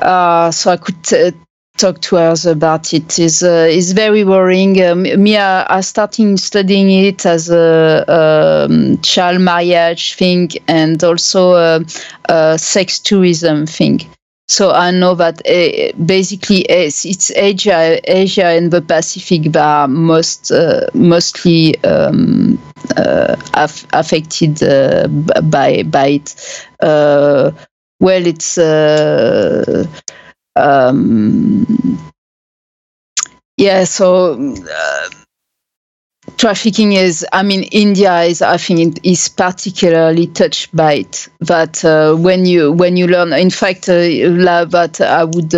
uh, 0.00 0.50
so 0.50 0.72
I 0.72 0.76
could 0.78 1.34
talk 1.80 2.00
to 2.02 2.16
others 2.16 2.44
about 2.44 2.92
it. 2.92 3.18
is 3.18 3.42
uh, 3.42 3.68
is 3.70 3.92
very 3.92 4.24
worrying. 4.24 4.82
Um, 4.82 5.02
me, 5.02 5.36
I, 5.36 5.78
I 5.78 5.80
started 5.80 6.38
studying 6.38 6.90
it 6.90 7.24
as 7.24 7.48
a 7.48 8.66
um, 8.68 8.98
child 9.02 9.40
marriage 9.40 10.14
thing 10.14 10.50
and 10.68 11.02
also 11.02 11.54
a, 11.54 11.84
a 12.28 12.58
sex 12.58 12.98
tourism 12.98 13.66
thing. 13.66 14.00
So 14.50 14.72
I 14.72 14.90
know 14.90 15.14
that 15.14 15.36
uh, 15.46 15.96
basically 16.04 16.62
it's, 16.62 17.04
it's 17.04 17.30
Asia, 17.30 18.00
Asia 18.04 18.46
and 18.46 18.70
the 18.72 18.82
Pacific 18.82 19.52
that 19.52 19.62
are 19.64 19.86
most 19.88 20.50
uh, 20.50 20.86
mostly 20.92 21.78
um, 21.84 22.58
uh, 22.96 23.36
aff- 23.54 23.86
affected 23.92 24.60
uh, 24.62 25.06
by 25.54 25.84
by 25.84 26.06
it. 26.18 26.28
Uh, 26.80 27.52
well, 28.00 28.26
it's 28.26 28.58
uh, 28.58 29.86
um, 30.56 31.66
yeah. 33.56 33.84
So 33.84 34.36
trafficking 36.36 36.92
is 36.92 37.26
i 37.32 37.42
mean 37.42 37.62
india 37.64 38.22
is 38.22 38.42
i 38.42 38.56
think 38.56 38.98
is 39.02 39.28
particularly 39.28 40.26
touched 40.26 40.74
by 40.74 40.94
it 40.94 41.28
that 41.40 41.84
uh, 41.84 42.14
when 42.16 42.46
you 42.46 42.72
when 42.72 42.96
you 42.96 43.06
learn 43.06 43.32
in 43.32 43.50
fact 43.50 43.88
uh, 43.88 43.94
that 43.94 45.00
i 45.00 45.24
would 45.24 45.50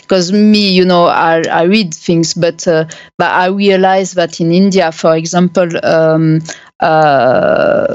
because 0.00 0.32
uh, 0.32 0.34
me 0.34 0.70
you 0.70 0.84
know 0.84 1.06
I, 1.06 1.42
I 1.50 1.62
read 1.64 1.94
things 1.94 2.34
but 2.34 2.66
uh, 2.66 2.86
but 3.18 3.30
i 3.30 3.46
realize 3.46 4.12
that 4.12 4.40
in 4.40 4.52
india 4.52 4.92
for 4.92 5.16
example 5.16 5.68
um, 5.84 6.40
uh, 6.80 7.86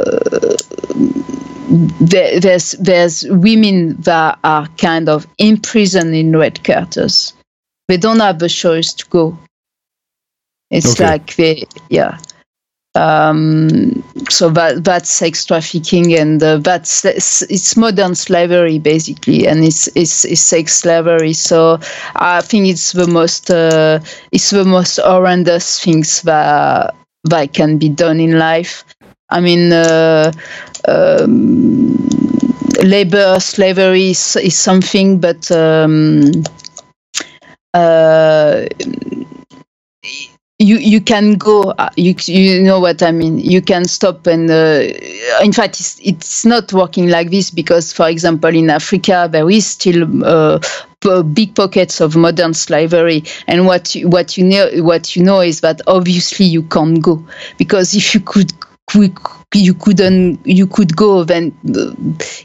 there, 2.00 2.40
there's 2.40 2.72
there's 2.74 3.26
women 3.30 4.00
that 4.02 4.40
are 4.44 4.68
kind 4.78 5.10
of 5.10 5.28
imprisoned 5.38 6.16
in 6.16 6.36
red 6.36 6.64
quarters. 6.64 7.34
They 7.88 7.98
don't 7.98 8.20
have 8.20 8.42
a 8.42 8.50
choice 8.50 8.94
to 8.94 9.06
go 9.08 9.38
it's 10.72 10.93
okay. 10.93 11.05
like 11.05 11.36
they, 11.36 11.63
yeah. 11.89 12.18
Um, 12.95 14.03
so 14.28 14.49
that 14.49 14.84
that's 14.84 15.09
sex 15.09 15.45
trafficking, 15.45 16.15
and 16.15 16.41
uh, 16.41 16.57
that's 16.57 17.05
it's 17.05 17.78
modern 17.78 18.15
slavery 18.15 18.80
basically, 18.80 19.47
and 19.47 19.63
it's, 19.63 19.88
it's, 19.95 20.26
it's 20.26 20.41
sex 20.41 20.76
slavery. 20.76 21.34
So 21.34 21.80
I 22.15 22.41
think 22.41 22.68
it's 22.68 22.93
the 22.93 23.07
most 23.07 23.51
uh, 23.51 23.99
it's 24.32 24.49
the 24.49 24.65
most 24.65 24.97
horrendous 24.97 25.80
things 25.84 26.24
that 26.24 26.95
that 27.26 27.53
can 27.53 27.78
be 27.78 27.89
done 27.89 28.20
in 28.20 28.39
life. 28.39 28.84
I 29.30 29.41
mean, 29.41 29.72
uh, 29.74 30.32
um, 30.88 31.95
labor 32.84 33.39
slavery 33.39 34.11
is, 34.11 34.36
is 34.38 34.57
something, 34.57 35.20
but 35.20 35.51
um, 35.51 36.32
uh, 37.74 38.65
you 40.60 40.78
you 40.78 40.99
can 40.99 41.34
go 41.36 41.72
uh, 41.78 41.89
you 41.95 42.16
you 42.26 42.64
know 42.64 42.80
what 42.80 43.03
i 43.03 43.12
mean. 43.12 43.38
You 43.38 43.62
can 43.62 43.86
stop 43.86 44.26
and 44.26 44.49
uh, 44.49 44.82
in 45.43 45.53
fact 45.53 45.80
it's, 45.80 45.99
it's 46.01 46.45
not 46.45 46.74
working 46.74 47.10
like 47.10 47.30
this 47.30 47.51
because 47.51 47.93
for 47.93 48.10
example 48.10 48.53
in 48.55 48.70
africa 48.72 49.30
there 49.32 49.49
is 49.49 49.68
still 49.68 50.26
uh, 50.26 50.60
big 51.34 51.55
pockets 51.55 52.01
of 52.01 52.16
modern 52.16 52.53
slavery. 52.53 53.24
And 53.47 53.66
what 53.66 53.95
you, 53.95 54.10
what 54.10 54.38
you 54.38 54.43
know 54.43 54.70
what 54.84 55.16
you 55.16 55.24
know 55.24 55.41
is 55.41 55.62
that 55.62 55.82
obviously 55.88 56.45
you 56.47 56.64
can't 56.64 57.01
go 57.01 57.26
because 57.58 57.93
if 57.93 58.14
you 58.14 58.20
could 58.22 58.51
you 59.53 59.74
couldn't 59.74 60.39
you 60.45 60.66
could 60.66 60.95
go 60.95 61.24
then 61.24 61.53
uh, 61.76 61.91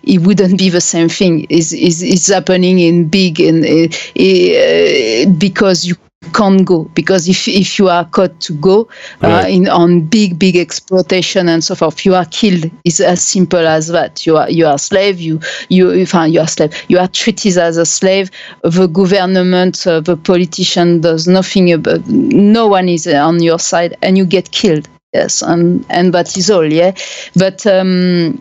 it 0.02 0.18
wouldn't 0.18 0.58
be 0.58 0.68
the 0.68 0.80
same 0.80 1.08
thing. 1.08 1.46
Is 1.48 1.72
is 1.72 2.26
happening 2.28 2.78
in 2.78 3.08
big 3.08 3.40
and 3.40 3.64
uh, 3.64 3.88
uh, 4.20 5.30
because 5.38 5.86
you 5.86 5.96
can't 6.32 6.64
go 6.64 6.84
because 6.94 7.28
if 7.28 7.46
if 7.48 7.78
you 7.78 7.88
are 7.88 8.04
caught 8.04 8.38
to 8.40 8.52
go 8.54 8.88
uh, 9.22 9.28
right. 9.28 9.50
in 9.50 9.68
on 9.68 10.00
big 10.00 10.38
big 10.38 10.56
exploitation 10.56 11.48
and 11.48 11.62
so 11.62 11.74
forth 11.74 12.04
you 12.04 12.14
are 12.14 12.24
killed. 12.26 12.70
It's 12.84 13.00
as 13.00 13.22
simple 13.22 13.66
as 13.66 13.88
that. 13.88 14.26
You 14.26 14.36
are 14.36 14.50
you 14.50 14.66
are 14.66 14.78
slave 14.78 15.20
you 15.20 15.40
you 15.68 15.92
you 15.92 16.40
are 16.40 16.48
slave. 16.48 16.74
You 16.88 16.98
are 16.98 17.08
treated 17.08 17.58
as 17.58 17.76
a 17.76 17.86
slave. 17.86 18.30
The 18.62 18.86
government 18.86 19.86
uh, 19.86 20.00
the 20.00 20.16
politician 20.16 21.00
does 21.00 21.26
nothing 21.28 21.72
about 21.72 22.06
no 22.08 22.66
one 22.66 22.88
is 22.88 23.06
on 23.06 23.42
your 23.42 23.58
side 23.58 23.96
and 24.02 24.16
you 24.16 24.24
get 24.24 24.50
killed. 24.50 24.88
Yes 25.12 25.42
and 25.42 25.84
and 25.90 26.14
that 26.14 26.36
is 26.36 26.50
all 26.50 26.70
yeah? 26.72 26.94
But 27.36 27.66
um 27.66 28.38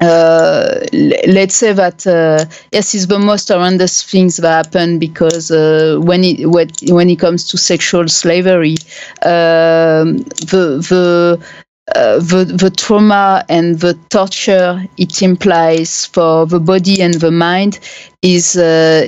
uh, 0.00 0.80
let's 1.26 1.54
say 1.54 1.72
that 1.72 2.06
uh, 2.06 2.44
yes, 2.72 2.94
it's 2.94 3.06
the 3.06 3.18
most 3.18 3.48
horrendous 3.48 4.02
things 4.02 4.36
that 4.38 4.66
happen 4.66 4.98
because 4.98 5.50
uh, 5.50 5.98
when 6.00 6.24
it 6.24 6.46
when 6.90 7.10
it 7.10 7.18
comes 7.18 7.44
to 7.48 7.58
sexual 7.58 8.08
slavery, 8.08 8.76
um, 9.22 10.18
the 10.50 10.80
the 10.88 11.38
uh, 11.94 12.18
the, 12.20 12.44
the 12.44 12.70
trauma 12.70 13.44
and 13.48 13.80
the 13.80 13.94
torture 14.10 14.84
it 14.96 15.22
implies 15.22 16.06
for 16.06 16.46
the 16.46 16.60
body 16.60 17.02
and 17.02 17.14
the 17.14 17.30
mind 17.30 17.80
is 18.22 18.56
uh, 18.56 19.06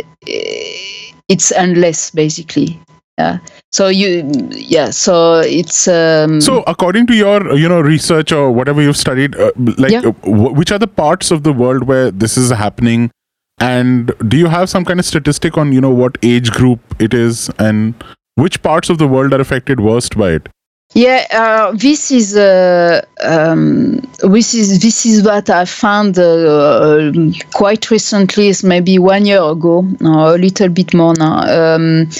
it's 1.28 1.52
endless 1.52 2.10
basically. 2.10 2.80
Yeah 3.18 3.38
so 3.72 3.88
you 3.88 4.30
yeah 4.50 4.90
so 4.90 5.40
it's 5.40 5.88
um, 5.88 6.40
so 6.40 6.62
according 6.66 7.06
to 7.06 7.14
your 7.14 7.56
you 7.56 7.68
know 7.68 7.80
research 7.80 8.30
or 8.30 8.52
whatever 8.52 8.82
you've 8.82 8.96
studied 8.96 9.34
uh, 9.36 9.50
like 9.78 9.92
yeah. 9.92 10.00
uh, 10.00 10.12
which 10.60 10.70
are 10.70 10.78
the 10.78 10.86
parts 10.86 11.30
of 11.30 11.42
the 11.42 11.52
world 11.52 11.84
where 11.84 12.10
this 12.10 12.36
is 12.36 12.50
happening 12.50 13.10
and 13.58 14.12
do 14.28 14.36
you 14.36 14.46
have 14.46 14.68
some 14.68 14.84
kind 14.84 15.00
of 15.00 15.06
statistic 15.06 15.56
on 15.56 15.72
you 15.72 15.80
know 15.80 15.90
what 15.90 16.18
age 16.22 16.50
group 16.50 16.80
it 16.98 17.14
is 17.14 17.50
and 17.58 17.94
which 18.34 18.62
parts 18.62 18.90
of 18.90 18.98
the 18.98 19.08
world 19.08 19.32
are 19.32 19.40
affected 19.40 19.80
worst 19.80 20.18
by 20.18 20.30
it 20.32 20.48
yeah, 20.94 21.26
uh, 21.30 21.72
this 21.74 22.10
is 22.10 22.36
uh, 22.36 23.00
um, 23.22 24.00
this 24.22 24.52
is 24.52 24.82
this 24.82 25.06
is 25.06 25.22
what 25.22 25.48
I 25.48 25.64
found 25.64 26.18
uh, 26.18 27.10
quite 27.54 27.90
recently. 27.90 28.48
It's 28.48 28.62
maybe 28.62 28.98
one 28.98 29.24
year 29.24 29.42
ago, 29.42 29.86
or 30.02 30.34
a 30.34 30.38
little 30.38 30.68
bit 30.68 30.92
more 30.92 31.14
now. 31.16 31.76
Um, 31.76 32.10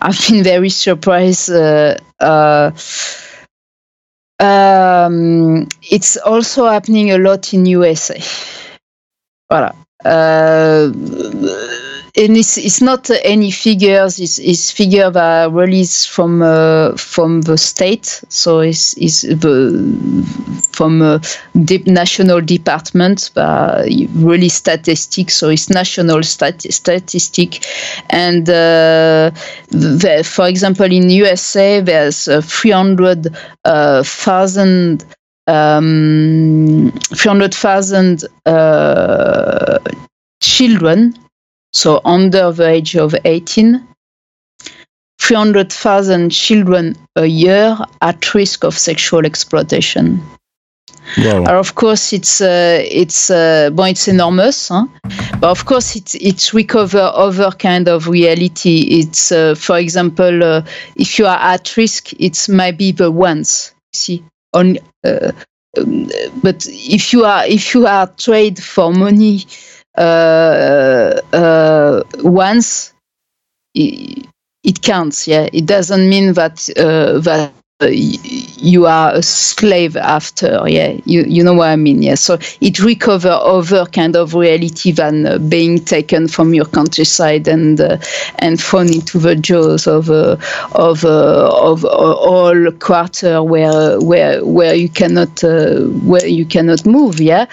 I've 0.00 0.28
been 0.28 0.42
very 0.42 0.70
surprised. 0.70 1.50
Uh, 1.50 1.96
uh, 2.18 2.70
um, 4.40 5.68
it's 5.90 6.16
also 6.16 6.66
happening 6.66 7.10
a 7.10 7.18
lot 7.18 7.52
in 7.52 7.66
USA. 7.66 8.18
Voilà. 9.50 9.74
Uh, 10.02 10.90
and 12.16 12.36
it's, 12.36 12.56
it's 12.56 12.80
not 12.80 13.10
any 13.22 13.50
figures. 13.50 14.18
It's, 14.18 14.38
it's 14.38 14.70
figure 14.70 15.10
that 15.10 15.52
released 15.52 16.08
from 16.08 16.40
uh, 16.40 16.96
from 16.96 17.42
the 17.42 17.58
state. 17.58 18.22
So 18.28 18.60
it's, 18.60 18.96
it's 18.96 19.22
the 19.22 20.69
from 20.80 21.02
a 21.02 21.20
de- 21.64 21.84
national 21.86 22.40
department, 22.40 23.30
but 23.34 23.84
really 24.14 24.48
statistics. 24.48 25.34
So 25.36 25.50
it's 25.50 25.68
national 25.68 26.22
stat- 26.22 26.72
statistic, 26.72 27.66
and 28.08 28.48
uh, 28.48 29.30
the, 29.68 30.24
for 30.24 30.48
example, 30.48 30.90
in 30.90 31.10
USA 31.10 31.80
there's 31.80 32.28
uh, 32.28 32.40
300 32.40 33.28
thousand. 34.04 35.04
Um, 35.46 36.92
300,000 37.16 38.24
uh, 38.46 39.78
children 40.40 41.12
so 41.72 42.00
under 42.04 42.52
the 42.52 42.68
age 42.68 42.96
of 42.96 43.14
18, 43.24 43.86
300,000 45.20 46.30
children 46.30 46.96
a 47.16 47.26
year 47.26 47.76
at 48.02 48.34
risk 48.34 48.64
of 48.64 48.76
sexual 48.76 49.24
exploitation. 49.24 50.20
Wow. 51.16 51.58
of 51.58 51.74
course, 51.74 52.12
it's 52.12 52.40
uh, 52.40 52.82
it's 52.82 53.30
uh, 53.30 53.70
it's 53.78 54.08
enormous, 54.08 54.68
huh? 54.68 54.86
but 55.40 55.50
of 55.50 55.64
course, 55.64 55.96
it's 55.96 56.14
it 56.14 56.52
recover 56.52 57.10
other 57.14 57.50
kind 57.50 57.88
of 57.88 58.08
reality. 58.08 59.00
It's 59.00 59.32
uh, 59.32 59.54
for 59.54 59.78
example, 59.78 60.42
uh, 60.42 60.62
if 60.96 61.18
you 61.18 61.26
are 61.26 61.38
at 61.38 61.76
risk, 61.76 62.12
it's 62.20 62.48
maybe 62.48 62.92
the 62.92 63.10
ones. 63.10 63.74
See, 63.92 64.24
on, 64.52 64.78
uh, 65.04 65.32
um, 65.78 66.10
but 66.42 66.66
if 66.68 67.12
you 67.12 67.24
are 67.24 67.44
if 67.46 67.74
you 67.74 67.86
are 67.86 68.06
trade 68.06 68.62
for 68.62 68.92
money 68.92 69.44
uh, 69.96 71.20
once, 72.18 72.92
it, 73.74 74.26
it, 74.62 74.82
counts. 74.82 75.26
Yeah, 75.26 75.48
it 75.52 75.66
doesn't 75.66 76.08
mean 76.08 76.34
that 76.34 76.56
that 76.76 77.52
you 77.88 78.86
are 78.86 79.14
a 79.14 79.22
slave 79.22 79.96
after. 79.96 80.62
Yeah, 80.66 80.98
you 81.04 81.22
you 81.22 81.42
know 81.42 81.54
what 81.54 81.68
I 81.68 81.76
mean. 81.76 82.02
Yeah, 82.02 82.16
so 82.16 82.38
it 82.60 82.78
recover 82.80 83.30
other 83.30 83.86
kind 83.86 84.16
of 84.16 84.34
reality 84.34 84.92
than 84.92 85.26
uh, 85.26 85.38
being 85.38 85.78
taken 85.84 86.28
from 86.28 86.52
your 86.52 86.66
countryside 86.66 87.48
and 87.48 87.80
uh, 87.80 87.96
and 88.38 88.60
thrown 88.60 88.92
into 88.92 89.18
the 89.18 89.34
jaws 89.34 89.86
of 89.86 90.10
uh, 90.10 90.36
of 90.72 91.04
of 91.04 91.84
all 91.84 92.70
quarter 92.72 93.42
where 93.42 93.98
where 94.00 94.44
where 94.44 94.74
you 94.74 94.88
cannot 94.88 95.42
where 95.42 96.26
you 96.26 96.44
cannot 96.44 96.84
move. 96.84 97.20
Yeah, 97.20 97.46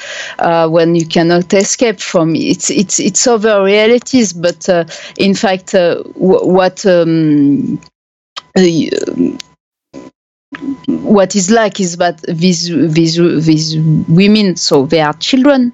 when 0.67 0.95
you 0.95 1.05
cannot 1.05 1.53
escape 1.53 1.99
from 1.99 2.35
it. 2.35 2.41
it's 2.43 2.69
it's 2.69 2.99
it's 2.99 3.27
other 3.27 3.63
realities, 3.63 4.33
but 4.33 4.67
in 5.17 5.33
fact, 5.35 5.73
what 6.15 6.85
um, 6.85 7.79
what 10.87 11.35
is 11.35 11.49
like 11.51 11.79
is 11.79 11.97
that 11.97 12.21
these 12.23 12.69
these 12.69 13.15
these 13.45 13.77
women, 14.07 14.55
so 14.55 14.85
they 14.85 15.01
are 15.01 15.13
children. 15.13 15.73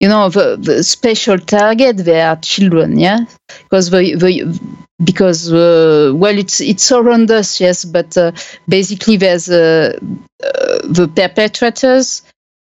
You 0.00 0.08
know, 0.08 0.28
the, 0.28 0.56
the 0.60 0.82
special 0.82 1.38
target 1.38 1.98
they 1.98 2.20
are 2.20 2.36
children, 2.36 2.98
yeah, 2.98 3.20
because 3.62 3.90
the, 3.90 4.14
the 4.16 4.60
because 5.04 5.52
uh, 5.52 6.12
well, 6.14 6.36
it's 6.36 6.60
it's 6.60 6.90
around 6.90 7.30
us, 7.30 7.60
yes, 7.60 7.84
but 7.84 8.16
uh, 8.16 8.32
basically 8.68 9.16
there's 9.16 9.48
uh, 9.48 9.98
uh 10.42 10.78
the 10.88 11.10
perpetrators. 11.14 12.22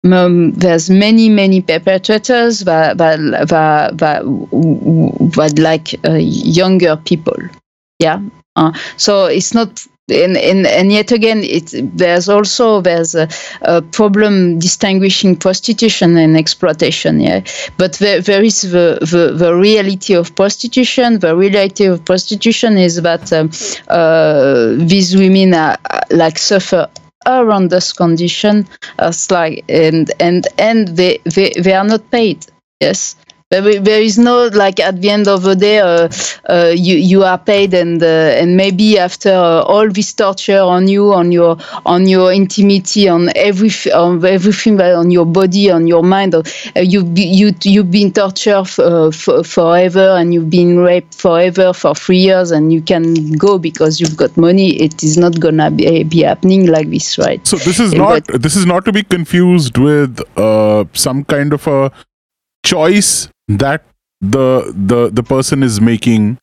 Um, 0.05 0.51
there's 0.53 0.89
many 0.89 1.29
many 1.29 1.61
perpetrators 1.61 2.61
that 2.61 2.97
that 2.99 3.17
that, 3.49 3.97
that, 3.97 4.29
that 5.35 5.59
like 5.59 5.95
uh, 6.07 6.13
younger 6.13 6.95
people, 6.95 7.37
yeah. 7.99 8.21
Uh, 8.55 8.71
so 8.95 9.25
it's 9.25 9.53
not 9.53 9.85
and, 10.07 10.37
and, 10.37 10.67
and 10.67 10.91
yet 10.91 11.11
again, 11.11 11.43
it, 11.43 11.71
there's 11.97 12.29
also 12.29 12.79
there's 12.81 13.15
a, 13.15 13.27
a, 13.61 13.81
problem 13.81 14.59
distinguishing 14.59 15.35
prostitution 15.35 16.15
and 16.17 16.37
exploitation. 16.37 17.19
Yeah, 17.19 17.43
but 17.77 17.93
there, 17.93 18.21
there 18.21 18.43
is 18.43 18.61
the, 18.61 18.99
the, 19.01 19.33
the 19.35 19.55
reality 19.55 20.13
of 20.13 20.35
prostitution. 20.35 21.19
The 21.19 21.35
reality 21.35 21.85
of 21.85 22.05
prostitution 22.05 22.77
is 22.77 23.01
that 23.01 23.33
um, 23.33 23.49
uh, 23.87 24.75
these 24.77 25.15
women 25.15 25.55
are, 25.55 25.77
like 26.11 26.37
suffer 26.37 26.87
this 27.25 27.91
condition 27.91 28.67
as 28.99 29.31
like 29.31 29.65
and 29.67 30.11
and 30.19 30.47
and 30.59 30.89
they, 30.89 31.17
they 31.25 31.51
they 31.59 31.73
are 31.73 31.83
not 31.83 32.11
paid. 32.11 32.45
Yes, 32.79 33.15
there 33.51 34.01
is 34.01 34.17
no 34.17 34.47
like 34.47 34.79
at 34.79 35.01
the 35.01 35.09
end 35.09 35.27
of 35.27 35.43
the 35.43 35.55
day 35.55 35.79
uh, 35.79 36.09
uh, 36.49 36.73
you 36.75 36.95
you 36.95 37.23
are 37.23 37.37
paid 37.37 37.75
and 37.75 38.01
uh, 38.01 38.39
and 38.39 38.57
maybe 38.57 38.97
after 38.97 39.29
uh, 39.29 39.61
all 39.61 39.87
this 39.87 40.13
torture 40.13 40.59
on 40.59 40.87
you 40.87 41.13
on 41.13 41.31
your 41.31 41.55
on 41.85 42.07
your 42.07 42.33
intimacy 42.33 43.07
on 43.07 43.29
every 43.35 43.69
on 43.93 44.25
everything 44.25 44.81
on 44.81 45.11
your 45.11 45.25
body 45.25 45.69
on 45.69 45.85
your 45.85 46.01
mind 46.01 46.33
uh, 46.33 46.41
you 46.75 47.05
you 47.15 47.53
you've 47.61 47.91
been 47.91 48.11
tortured 48.11 48.65
uh, 48.79 49.11
forever 49.11 50.15
and 50.17 50.33
you've 50.33 50.49
been 50.49 50.79
raped 50.79 51.13
forever 51.13 51.71
for 51.71 51.93
three 51.93 52.17
years 52.17 52.49
and 52.49 52.73
you 52.73 52.81
can 52.81 53.31
go 53.33 53.59
because 53.59 53.99
you've 53.99 54.17
got 54.17 54.35
money. 54.37 54.75
It 54.81 55.03
is 55.03 55.17
not 55.17 55.39
gonna 55.39 55.69
be, 55.69 56.03
be 56.03 56.23
happening 56.23 56.65
like 56.65 56.89
this 56.89 57.19
right? 57.19 57.45
So 57.45 57.57
this 57.57 57.79
is 57.79 57.93
not 57.93 58.25
but, 58.25 58.41
this 58.41 58.55
is 58.55 58.65
not 58.65 58.85
to 58.85 58.91
be 58.91 59.03
confused 59.03 59.77
with 59.77 60.19
some 60.95 61.23
kind 61.25 61.53
of 61.53 61.67
a 61.67 61.91
choice 62.65 63.29
that 63.47 63.83
the 64.21 64.73
the 64.75 65.09
the 65.09 65.23
person 65.23 65.63
is 65.63 65.79
making 65.79 66.37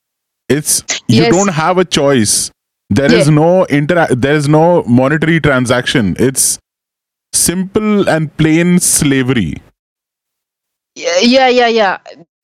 it's 0.48 0.84
you 1.09 1.22
yes. 1.22 1.32
don't 1.32 1.48
have 1.48 1.78
a 1.78 1.84
choice. 1.84 2.50
There 2.90 3.11
yeah. 3.11 3.18
is 3.18 3.30
no 3.30 3.64
inter 3.64 4.07
there 4.11 4.34
is 4.34 4.48
no 4.48 4.82
monetary 4.84 5.40
transaction. 5.40 6.14
It's 6.18 6.59
simple 7.32 8.09
and 8.09 8.34
plain 8.36 8.78
slavery. 8.78 9.62
Yeah 10.94 11.48
yeah 11.48 11.68
yeah 11.68 11.98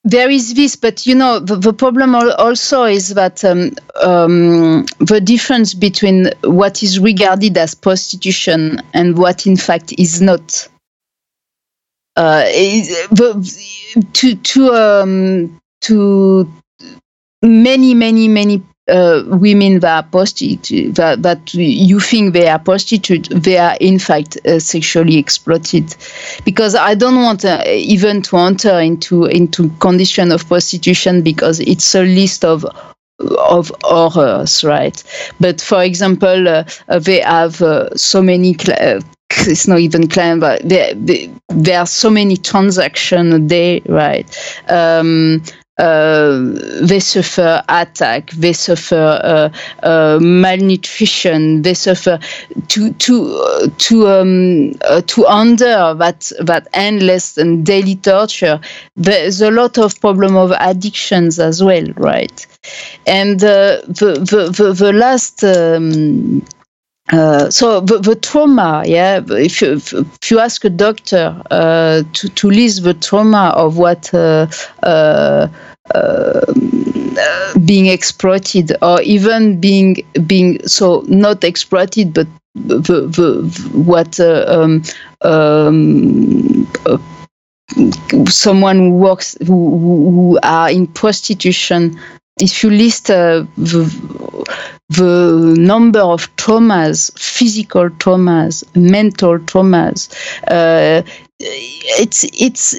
there 0.04 0.30
is 0.30 0.54
this 0.54 0.74
but 0.74 1.06
you 1.06 1.14
know 1.14 1.38
the, 1.38 1.56
the 1.56 1.72
problem 1.72 2.14
also 2.14 2.84
is 2.84 3.10
that 3.10 3.44
um, 3.44 3.72
um, 4.00 4.86
the 5.00 5.20
difference 5.20 5.74
between 5.74 6.30
what 6.44 6.82
is 6.82 6.98
regarded 6.98 7.58
as 7.58 7.74
prostitution 7.74 8.80
and 8.94 9.18
what 9.18 9.46
in 9.46 9.56
fact 9.56 9.92
is 9.98 10.22
not 10.22 10.66
to 14.12 14.34
to 14.34 14.72
um, 14.74 15.60
to 15.82 16.52
many 17.42 17.94
many 17.94 18.28
many 18.28 18.62
uh, 18.88 19.22
women 19.26 19.80
that 19.80 20.04
are 20.04 20.08
prostitute 20.10 20.94
that, 20.94 21.22
that 21.22 21.54
you 21.54 22.00
think 22.00 22.32
they 22.32 22.48
are 22.48 22.58
prostitute 22.58 23.28
they 23.30 23.58
are 23.58 23.76
in 23.80 23.98
fact 23.98 24.38
uh, 24.46 24.58
sexually 24.58 25.16
exploited. 25.16 25.94
Because 26.44 26.74
i 26.74 26.94
don't 26.94 27.22
want 27.22 27.44
uh, 27.44 27.62
even 27.66 28.22
to 28.22 28.36
enter 28.36 28.80
into 28.80 29.26
into 29.26 29.68
condition 29.78 30.32
of 30.32 30.46
prostitution 30.48 31.22
because 31.22 31.60
it's 31.60 31.94
a 31.94 32.02
list 32.02 32.44
of 32.44 32.64
of 33.20 33.72
horrors 33.82 34.64
right? 34.64 35.02
But 35.40 35.60
for 35.60 35.82
example 35.82 36.48
uh, 36.48 36.64
they 36.98 37.20
have 37.20 37.60
uh, 37.60 37.94
so 37.96 38.22
many 38.22 38.54
cl- 38.54 39.00
it's 39.30 39.68
not 39.68 39.78
even 39.78 40.08
claimed, 40.08 40.40
but 40.40 40.66
there, 40.68 40.92
there 41.48 41.78
are 41.80 41.86
so 41.86 42.10
many 42.10 42.36
transactions 42.36 43.34
a 43.34 43.38
day, 43.38 43.80
right? 43.86 44.26
Um, 44.68 45.42
uh, 45.78 46.40
they 46.82 46.98
suffer 46.98 47.62
attack, 47.68 48.30
they 48.32 48.52
suffer 48.52 49.20
uh, 49.22 49.86
uh, 49.86 50.18
malnutrition, 50.20 51.62
they 51.62 51.74
suffer 51.74 52.18
to 52.66 52.92
to 52.94 53.32
uh, 53.36 53.68
to 53.78 54.08
um, 54.08 54.72
uh, 54.82 55.00
to 55.02 55.24
under 55.26 55.94
that 55.94 56.32
that 56.40 56.66
endless 56.72 57.38
and 57.38 57.64
daily 57.64 57.94
torture. 57.94 58.60
There's 58.96 59.40
a 59.40 59.52
lot 59.52 59.78
of 59.78 60.00
problem 60.00 60.36
of 60.36 60.52
addictions 60.58 61.38
as 61.38 61.62
well, 61.62 61.86
right? 61.96 62.44
And 63.06 63.42
uh, 63.44 63.82
the, 63.86 64.18
the, 64.18 64.50
the 64.50 64.72
the 64.72 64.92
last. 64.92 65.44
Um, 65.44 66.42
uh, 67.10 67.50
so 67.50 67.80
the, 67.80 67.98
the, 67.98 68.14
trauma, 68.14 68.82
yeah. 68.86 69.20
If 69.28 69.62
you, 69.62 69.72
if 69.74 70.30
you 70.30 70.38
ask 70.40 70.64
a 70.64 70.70
doctor 70.70 71.40
uh, 71.50 72.02
to 72.12 72.28
to 72.28 72.50
list 72.50 72.82
the 72.82 72.94
trauma 72.94 73.52
of 73.56 73.78
what 73.78 74.12
uh, 74.12 74.46
uh, 74.82 75.48
uh 75.94 76.54
being 77.64 77.86
exploited, 77.86 78.72
or 78.82 79.00
even 79.02 79.58
being 79.58 79.96
being 80.26 80.66
so 80.68 81.02
not 81.08 81.44
exploited, 81.44 82.12
but 82.12 82.26
the, 82.54 82.78
the 82.78 83.70
what 83.72 84.20
um, 84.20 84.82
um, 85.22 86.66
someone 88.26 88.76
who 88.76 88.90
works 88.90 89.36
who, 89.46 89.78
who 89.78 90.38
are 90.42 90.70
in 90.70 90.86
prostitution 90.86 91.98
if 92.40 92.62
you 92.62 92.70
list 92.70 93.10
uh, 93.10 93.44
the, 93.56 93.84
the 94.90 95.54
number 95.58 96.00
of 96.00 96.34
traumas, 96.36 97.16
physical 97.18 97.88
traumas, 97.90 98.64
mental 98.76 99.38
traumas, 99.38 100.08
uh, 100.48 101.02
it's 101.40 102.24
it's 102.24 102.78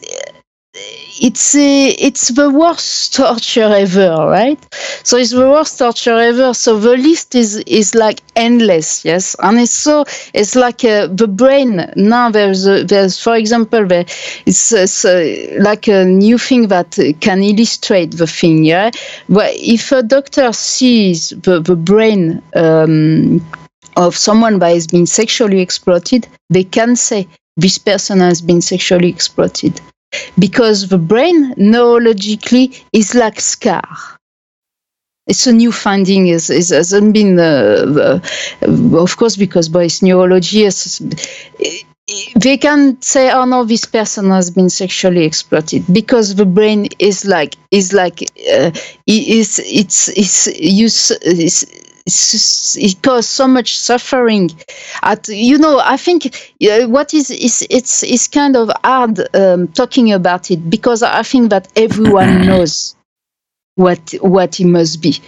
it's 1.21 1.55
a, 1.55 1.89
it's 1.89 2.29
the 2.29 2.49
worst 2.49 3.15
torture 3.15 3.63
ever, 3.63 4.15
right? 4.27 4.59
So 5.03 5.17
it's 5.17 5.31
the 5.31 5.49
worst 5.49 5.77
torture 5.77 6.17
ever. 6.17 6.53
So 6.53 6.79
the 6.79 6.97
list 6.97 7.35
is 7.35 7.57
is 7.57 7.95
like 7.95 8.21
endless, 8.35 9.03
yes. 9.03 9.35
And 9.39 9.59
it's 9.59 9.71
so 9.71 10.05
it's 10.33 10.55
like 10.55 10.83
uh, 10.83 11.07
the 11.07 11.27
brain. 11.27 11.91
Now 11.95 12.31
there's 12.31 12.65
a, 12.67 12.83
there's 12.83 13.21
for 13.21 13.35
example 13.35 13.85
there, 13.85 14.05
it's, 14.45 14.71
it's 14.71 15.05
uh, 15.05 15.57
like 15.59 15.87
a 15.87 16.05
new 16.05 16.37
thing 16.37 16.67
that 16.69 16.97
can 17.21 17.43
illustrate 17.43 18.11
the 18.11 18.27
thing. 18.27 18.63
Yeah, 18.63 18.91
well, 19.27 19.51
if 19.53 19.91
a 19.91 20.03
doctor 20.03 20.53
sees 20.53 21.29
the 21.29 21.59
the 21.61 21.75
brain. 21.75 22.41
Um, 22.55 23.45
of 23.97 24.15
someone 24.15 24.59
that 24.59 24.71
has 24.71 24.87
been 24.87 25.05
sexually 25.05 25.59
exploited, 25.59 26.25
they 26.49 26.63
can 26.63 26.95
say 26.95 27.27
this 27.57 27.77
person 27.77 28.19
has 28.19 28.39
been 28.39 28.61
sexually 28.61 29.09
exploited 29.09 29.81
because 30.37 30.87
the 30.89 30.97
brain 30.97 31.53
neurologically 31.55 32.83
is 32.93 33.15
like 33.15 33.39
scar. 33.39 33.87
It's 35.27 35.45
a 35.45 35.53
new 35.53 35.71
finding. 35.71 36.27
It, 36.27 36.47
hasn't 36.47 37.13
been, 37.13 37.39
uh, 37.39 38.21
uh, 38.63 38.97
of 38.97 39.15
course, 39.17 39.35
because 39.37 39.69
by 39.69 39.87
neurology, 40.01 40.67
they 42.35 42.57
can 42.57 42.99
say, 43.01 43.31
"Oh 43.31 43.45
no, 43.45 43.63
this 43.63 43.85
person 43.85 44.31
has 44.31 44.49
been 44.49 44.69
sexually 44.69 45.23
exploited," 45.23 45.85
because 45.91 46.33
the 46.33 46.45
brain 46.45 46.87
is 46.97 47.25
like 47.25 47.55
is 47.69 47.93
like 47.93 48.23
uh, 48.51 48.71
it's 49.05 49.59
it's 49.59 50.07
it's, 50.09 50.47
it's 50.47 51.65
it 52.77 53.01
caused 53.01 53.29
so 53.29 53.47
much 53.47 53.77
suffering. 53.77 54.49
At 55.01 55.27
you 55.27 55.57
know, 55.57 55.79
I 55.83 55.97
think 55.97 56.53
uh, 56.61 56.87
what 56.87 57.13
is 57.13 57.29
is 57.31 57.65
it's 57.69 58.03
it's 58.03 58.27
kind 58.27 58.55
of 58.55 58.69
hard 58.83 59.19
um, 59.35 59.67
talking 59.69 60.11
about 60.11 60.51
it 60.51 60.69
because 60.69 61.03
I 61.03 61.23
think 61.23 61.49
that 61.49 61.67
everyone 61.75 62.45
knows 62.47 62.95
what 63.75 64.13
what 64.21 64.59
it 64.59 64.65
must 64.65 65.01
be. 65.01 65.19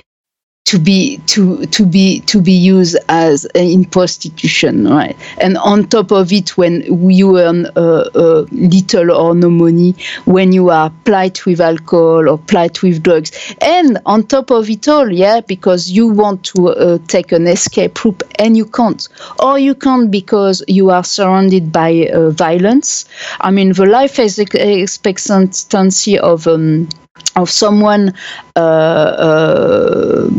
To 0.65 0.79
be 0.79 1.17
to 1.25 1.65
to 1.65 1.85
be 1.85 2.21
to 2.21 2.41
be 2.41 2.53
used 2.53 2.95
as 3.09 3.45
in 3.55 3.83
prostitution 3.83 4.87
right? 4.87 5.17
And 5.39 5.57
on 5.57 5.87
top 5.87 6.11
of 6.11 6.31
it 6.31 6.55
when 6.55 6.81
you 7.11 7.39
earn 7.39 7.65
uh, 7.75 8.09
uh, 8.15 8.45
little 8.51 9.11
or 9.11 9.35
no 9.35 9.49
money 9.49 9.95
when 10.25 10.53
you 10.53 10.69
are 10.69 10.91
plied 11.03 11.39
with 11.45 11.59
alcohol 11.59 12.29
or 12.29 12.37
plied 12.37 12.79
with 12.81 13.03
drugs. 13.03 13.31
And 13.59 13.97
on 14.05 14.27
top 14.27 14.51
of 14.51 14.69
it 14.69 14.87
all 14.87 15.11
yeah 15.11 15.41
because 15.41 15.89
you 15.89 16.07
want 16.07 16.45
to 16.45 16.69
uh, 16.69 16.99
take 17.07 17.31
an 17.31 17.47
escape 17.47 18.05
route 18.05 18.23
and 18.39 18.55
you 18.55 18.65
can't. 18.65 19.07
Or 19.39 19.59
you 19.59 19.75
can't 19.75 20.11
because 20.11 20.63
you 20.67 20.91
are 20.91 21.03
surrounded 21.03 21.71
by 21.71 22.07
uh, 22.13 22.29
violence. 22.29 23.05
I 23.41 23.51
mean 23.51 23.73
the 23.73 23.85
life 23.85 24.19
expectancy 24.19 26.19
of 26.19 26.47
um, 26.47 26.87
of 27.35 27.49
someone 27.49 28.13
uh, 28.55 28.59
uh, 28.59 30.29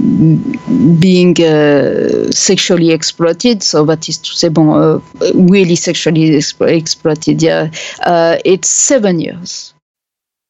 being 0.98 1.34
uh, 1.42 2.30
sexually 2.30 2.90
exploited. 2.90 3.62
So 3.62 3.84
that 3.86 4.08
is 4.08 4.18
to 4.18 4.30
say, 4.34 4.48
bon, 4.48 4.68
uh, 4.70 5.00
really 5.34 5.76
sexually 5.76 6.30
exp- 6.30 6.68
exploited. 6.68 7.42
Yeah, 7.42 7.70
uh, 8.00 8.38
it's 8.44 8.68
seven 8.68 9.20
years. 9.20 9.74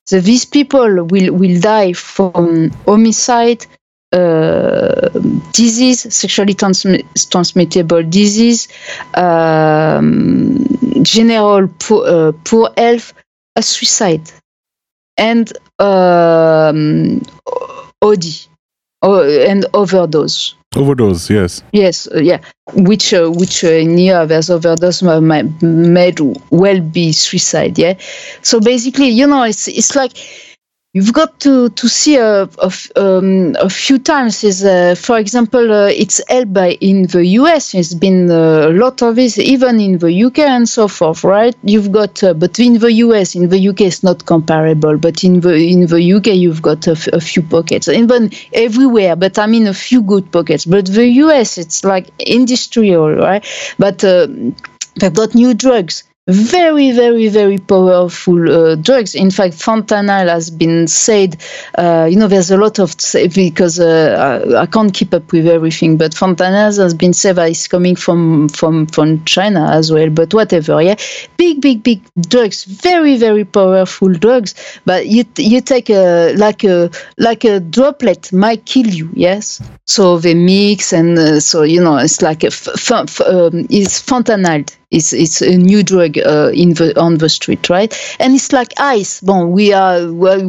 So 0.06 0.20
these 0.20 0.44
people 0.44 1.04
will 1.04 1.32
will 1.34 1.60
die 1.60 1.92
from 1.92 2.70
homicide. 2.86 3.66
Uh, 4.12 5.08
disease, 5.52 6.14
sexually 6.14 6.52
transmi- 6.52 7.02
transmittable 7.30 8.02
disease, 8.10 8.68
um, 9.14 10.62
general 11.02 11.66
poor, 11.78 12.34
poor 12.44 12.68
health, 12.76 13.14
a 13.56 13.62
suicide 13.62 14.30
and 15.16 15.52
um, 15.82 17.20
OD 18.02 18.24
and 19.02 19.66
overdose. 19.74 20.54
Overdose, 20.74 21.28
yes. 21.28 21.62
Yes, 21.72 22.08
uh, 22.14 22.20
yeah. 22.20 22.40
Which, 22.74 23.12
uh, 23.12 23.30
which 23.30 23.62
uh, 23.64 24.24
there's 24.24 24.48
overdose 24.48 25.02
may, 25.02 25.42
may 25.60 26.14
well 26.50 26.80
be 26.80 27.12
suicide. 27.12 27.78
Yeah. 27.78 27.98
So 28.42 28.60
basically, 28.60 29.08
you 29.08 29.26
know, 29.26 29.42
it's 29.42 29.68
it's 29.68 29.94
like 29.94 30.12
you've 30.94 31.12
got 31.14 31.40
to 31.40 31.70
to 31.70 31.88
see 31.88 32.16
a 32.16 32.42
a, 32.42 32.70
um, 32.96 33.56
a 33.58 33.70
few 33.70 33.98
times 33.98 34.44
is 34.44 34.62
uh, 34.62 34.94
for 34.94 35.18
example 35.18 35.72
uh, 35.72 35.86
it's 35.86 36.20
held 36.28 36.52
by 36.52 36.72
in 36.80 37.06
the 37.06 37.24
US 37.40 37.74
it's 37.74 37.94
been 37.94 38.30
uh, 38.30 38.68
a 38.68 38.72
lot 38.72 39.00
of 39.00 39.16
this 39.16 39.38
even 39.38 39.80
in 39.80 39.96
the 39.96 40.24
UK 40.24 40.40
and 40.40 40.68
so 40.68 40.88
forth 40.88 41.24
right? 41.24 41.56
You've 41.62 41.92
got 41.92 42.22
uh, 42.22 42.34
but 42.34 42.58
in 42.58 42.78
the 42.78 42.92
US 43.04 43.34
in 43.34 43.48
the 43.48 43.68
UK 43.68 43.82
it's 43.82 44.02
not 44.02 44.26
comparable 44.26 44.98
but 44.98 45.24
in 45.24 45.40
the 45.40 45.54
in 45.54 45.86
the 45.86 46.12
UK 46.16 46.26
you've 46.26 46.60
got 46.60 46.86
a, 46.86 46.94
few 46.94 47.42
pockets 47.42 47.88
even 47.88 48.30
everywhere 48.52 49.16
but 49.16 49.38
I 49.38 49.46
mean 49.46 49.66
a 49.68 49.74
few 49.74 50.02
good 50.02 50.30
pockets 50.30 50.66
but 50.66 50.84
the 50.86 51.06
US 51.24 51.56
it's 51.56 51.84
like 51.84 52.10
industrial 52.18 53.14
right? 53.14 53.42
But 53.78 54.04
uh, 54.04 54.26
they've 54.96 55.14
got 55.14 55.34
new 55.34 55.54
drugs 55.54 56.04
very, 56.28 56.92
very, 56.92 57.26
very 57.28 57.58
powerful 57.58 58.48
uh, 58.48 58.76
drugs. 58.76 59.16
In 59.16 59.32
fact, 59.32 59.54
fentanyl 59.54 60.28
has 60.28 60.50
been 60.50 60.86
said. 60.86 61.36
Uh, 61.76 62.06
you 62.08 62.16
know, 62.16 62.28
there's 62.28 62.52
a 62.52 62.56
lot 62.56 62.78
of 62.78 62.94
because 63.34 63.80
uh, 63.80 64.44
I, 64.54 64.62
I, 64.62 64.66
can't 64.66 64.94
keep 64.94 65.12
up 65.14 65.32
with 65.32 65.48
everything, 65.48 65.96
but 65.96 66.12
fentanyl 66.12 66.78
has 66.78 66.94
been 66.94 67.12
said 67.12 67.36
that 67.36 67.50
it's 67.50 67.66
coming 67.66 67.96
from 67.96 68.48
from 68.50 68.86
from 68.86 69.24
China 69.24 69.70
as 69.72 69.90
well. 69.90 70.10
But 70.10 70.32
whatever, 70.32 70.80
yeah, 70.80 70.94
big, 71.36 71.60
big, 71.60 71.82
big 71.82 72.02
drugs, 72.28 72.64
very, 72.64 73.16
very 73.16 73.44
powerful 73.44 74.12
drugs. 74.12 74.54
But 74.84 75.08
you 75.08 75.24
you 75.36 75.60
take 75.60 75.90
a 75.90 76.34
like 76.36 76.62
a 76.62 76.88
like 77.18 77.44
a 77.44 77.58
droplet 77.58 78.32
might 78.32 78.64
kill 78.64 78.86
you. 78.86 79.10
Yes, 79.14 79.60
so 79.86 80.18
they 80.18 80.34
mix 80.34 80.92
and 80.92 81.18
uh, 81.18 81.40
so 81.40 81.62
you 81.62 81.82
know 81.82 81.96
it's 81.96 82.22
like 82.22 82.44
a 82.44 82.48
f- 82.48 82.68
f- 82.92 83.20
um, 83.22 83.66
it's 83.70 84.00
fentanyl 84.00 84.70
it's 84.92 85.12
it's 85.12 85.40
a 85.40 85.56
new 85.56 85.82
drug 85.82 86.18
uh, 86.18 86.50
in 86.54 86.74
the 86.74 86.98
on 87.00 87.18
the 87.18 87.28
street, 87.28 87.68
right? 87.68 87.92
And 88.20 88.34
it's 88.34 88.52
like 88.52 88.72
ice. 88.78 89.20
Bon, 89.20 89.50
we 89.50 89.72
are 89.72 90.12
well. 90.12 90.42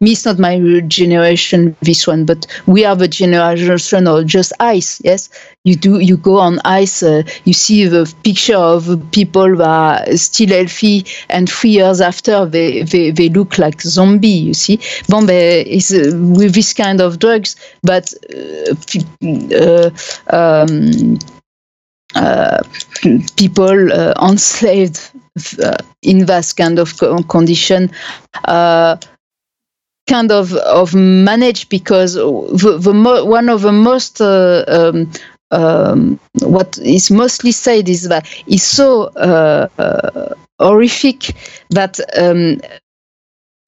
Me, 0.00 0.12
it's 0.12 0.24
not 0.24 0.38
my 0.38 0.80
generation. 0.88 1.76
This 1.82 2.06
one, 2.06 2.24
but 2.24 2.46
we 2.66 2.84
are 2.84 2.96
the 2.96 3.08
generation 3.08 4.08
of 4.08 4.26
just 4.26 4.52
ice. 4.58 5.00
Yes, 5.04 5.28
you 5.64 5.76
do. 5.76 6.00
You 6.00 6.16
go 6.16 6.38
on 6.38 6.60
ice. 6.64 7.02
Uh, 7.02 7.22
you 7.44 7.52
see 7.52 7.84
the 7.84 8.12
picture 8.24 8.56
of 8.56 8.88
people 9.12 9.56
that 9.56 10.08
are 10.08 10.16
still 10.16 10.48
healthy, 10.48 11.04
and 11.28 11.50
three 11.50 11.70
years 11.70 12.00
after, 12.00 12.46
they 12.46 12.82
they, 12.82 13.10
they 13.10 13.28
look 13.28 13.58
like 13.58 13.82
zombie. 13.82 14.28
You 14.28 14.54
see, 14.54 14.80
bon, 15.08 15.28
is 15.28 15.92
uh, 15.92 16.12
with 16.14 16.54
this 16.54 16.72
kind 16.72 17.00
of 17.00 17.18
drugs, 17.18 17.56
but 17.82 18.12
uh, 18.34 18.74
uh 19.54 19.90
um, 20.30 21.18
people 23.36 23.92
uh, 23.92 24.14
enslaved 24.22 25.00
uh, 25.62 25.76
in 26.02 26.26
that 26.26 26.52
kind 26.56 26.78
of 26.78 26.96
condition 27.28 27.90
kind 30.06 30.30
of 30.30 30.52
of 30.54 30.94
managed 30.94 31.68
because 31.68 32.14
the, 32.14 32.78
the 32.80 33.24
one 33.24 33.48
of 33.48 33.62
the 33.62 33.72
most 33.72 34.20
uh, 34.20 34.64
um, 34.68 35.10
um, 35.50 36.18
what 36.40 36.78
is 36.78 37.10
mostly 37.10 37.52
said 37.52 37.88
is 37.88 38.08
that 38.08 38.28
it's 38.46 38.62
so 38.64 39.04
uh, 39.16 39.68
uh, 39.78 40.34
horrific 40.58 41.34
that 41.70 42.00
um, 42.18 42.60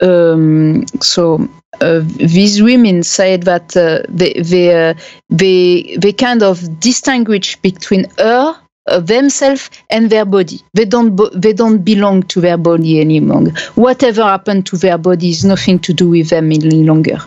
um 0.01 0.85
so 1.01 1.47
uh, 1.81 2.01
these 2.03 2.61
women 2.61 3.03
said 3.03 3.43
that 3.43 3.75
uh, 3.77 4.01
they 4.09 4.33
they, 4.33 4.89
uh, 4.89 4.93
they 5.29 5.95
they 5.99 6.13
kind 6.13 6.43
of 6.43 6.79
distinguish 6.79 7.55
between 7.57 8.05
her 8.17 8.59
uh, 8.87 8.99
themselves 8.99 9.69
and 9.89 10.09
their 10.09 10.25
body. 10.25 10.61
They 10.73 10.85
don't 10.85 11.15
they 11.39 11.53
don't 11.53 11.83
belong 11.83 12.23
to 12.23 12.41
their 12.41 12.57
body 12.57 12.99
anymore. 12.99 13.49
Whatever 13.75 14.23
happened 14.23 14.65
to 14.67 14.77
their 14.77 14.97
body 14.97 15.29
is 15.29 15.45
nothing 15.45 15.79
to 15.79 15.93
do 15.93 16.09
with 16.09 16.29
them 16.29 16.51
any 16.51 16.83
longer. 16.83 17.17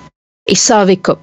It's 0.47 0.67
how 0.69 0.85
they 0.85 0.97
cope. 0.97 1.23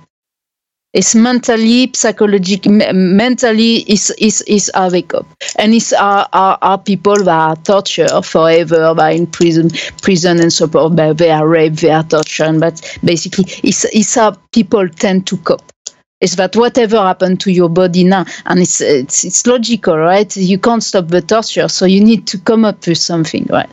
It's 0.93 1.14
mentally, 1.14 1.91
psychologically, 1.93 2.72
mentally, 2.93 3.80
is 3.91 4.09
is 4.18 4.41
is 4.43 4.72
how 4.73 4.89
they 4.89 5.01
cope, 5.01 5.27
and 5.57 5.73
it's 5.73 5.91
our, 5.93 6.27
our, 6.34 6.77
people 6.77 7.23
that 7.26 7.27
are 7.27 7.55
tortured 7.57 8.22
forever, 8.23 8.95
by 8.95 9.11
in 9.11 9.27
prison, 9.27 9.69
prison 10.01 10.39
and 10.39 10.51
so 10.51 10.68
forth. 10.68 10.95
They 10.95 11.30
are 11.30 11.47
raped, 11.47 11.81
they 11.81 11.91
are 11.91 12.03
tortured, 12.03 12.59
but 12.61 12.99
basically, 13.03 13.45
it's 13.64 13.84
it's 13.85 14.15
how 14.15 14.31
people 14.53 14.88
tend 14.88 15.27
to 15.27 15.38
cope 15.38 15.72
is 16.19 16.35
that 16.38 16.55
whatever 16.55 16.97
happened 16.97 17.39
to 17.41 17.51
your 17.51 17.69
body 17.69 18.03
now, 18.03 18.26
and 18.45 18.59
it's, 18.59 18.81
it's 18.81 19.23
it's 19.23 19.45
logical, 19.45 19.97
right? 19.97 20.35
You 20.35 20.57
can't 20.57 20.84
stop 20.84 21.09
the 21.09 21.22
torture, 21.22 21.68
so 21.68 21.85
you 21.85 22.03
need 22.03 22.26
to 22.27 22.39
come 22.39 22.65
up 22.65 22.88
with 22.88 22.97
something, 22.97 23.45
right? 23.49 23.69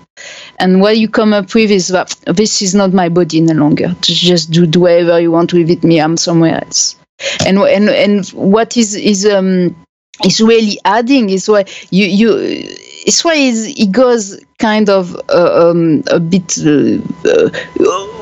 And 0.59 0.81
what 0.81 0.99
you 0.99 1.09
come 1.09 1.32
up 1.32 1.55
with 1.55 1.70
is 1.70 1.89
that 1.89 2.15
this 2.27 2.61
is 2.61 2.74
not 2.74 2.93
my 2.93 3.09
body 3.09 3.39
any 3.39 3.55
longer. 3.55 3.95
Just 4.03 4.51
do, 4.51 4.66
do 4.66 4.81
whatever 4.81 5.20
you 5.20 5.31
want 5.31 5.53
with 5.53 5.70
it. 5.70 5.82
Me, 5.85 6.01
I'm 6.01 6.16
somewhere 6.16 6.62
else. 6.62 6.97
And 7.47 7.59
and 7.59 7.89
and 7.89 8.28
what 8.28 8.77
is 8.77 8.95
is 8.95 9.27
um 9.27 9.77
is 10.24 10.41
really 10.41 10.78
adding 10.85 11.31
is 11.31 11.49
why 11.49 11.65
you 11.91 12.07
you 12.07 12.36
it's 13.07 13.24
why 13.24 13.35
it 13.36 13.93
goes 13.93 14.41
kind 14.59 14.89
of 14.89 15.15
uh, 15.29 15.71
um, 15.71 16.03
a 16.09 16.21
bit. 16.21 16.59
Uh, 16.59 16.99
uh, 17.29 17.51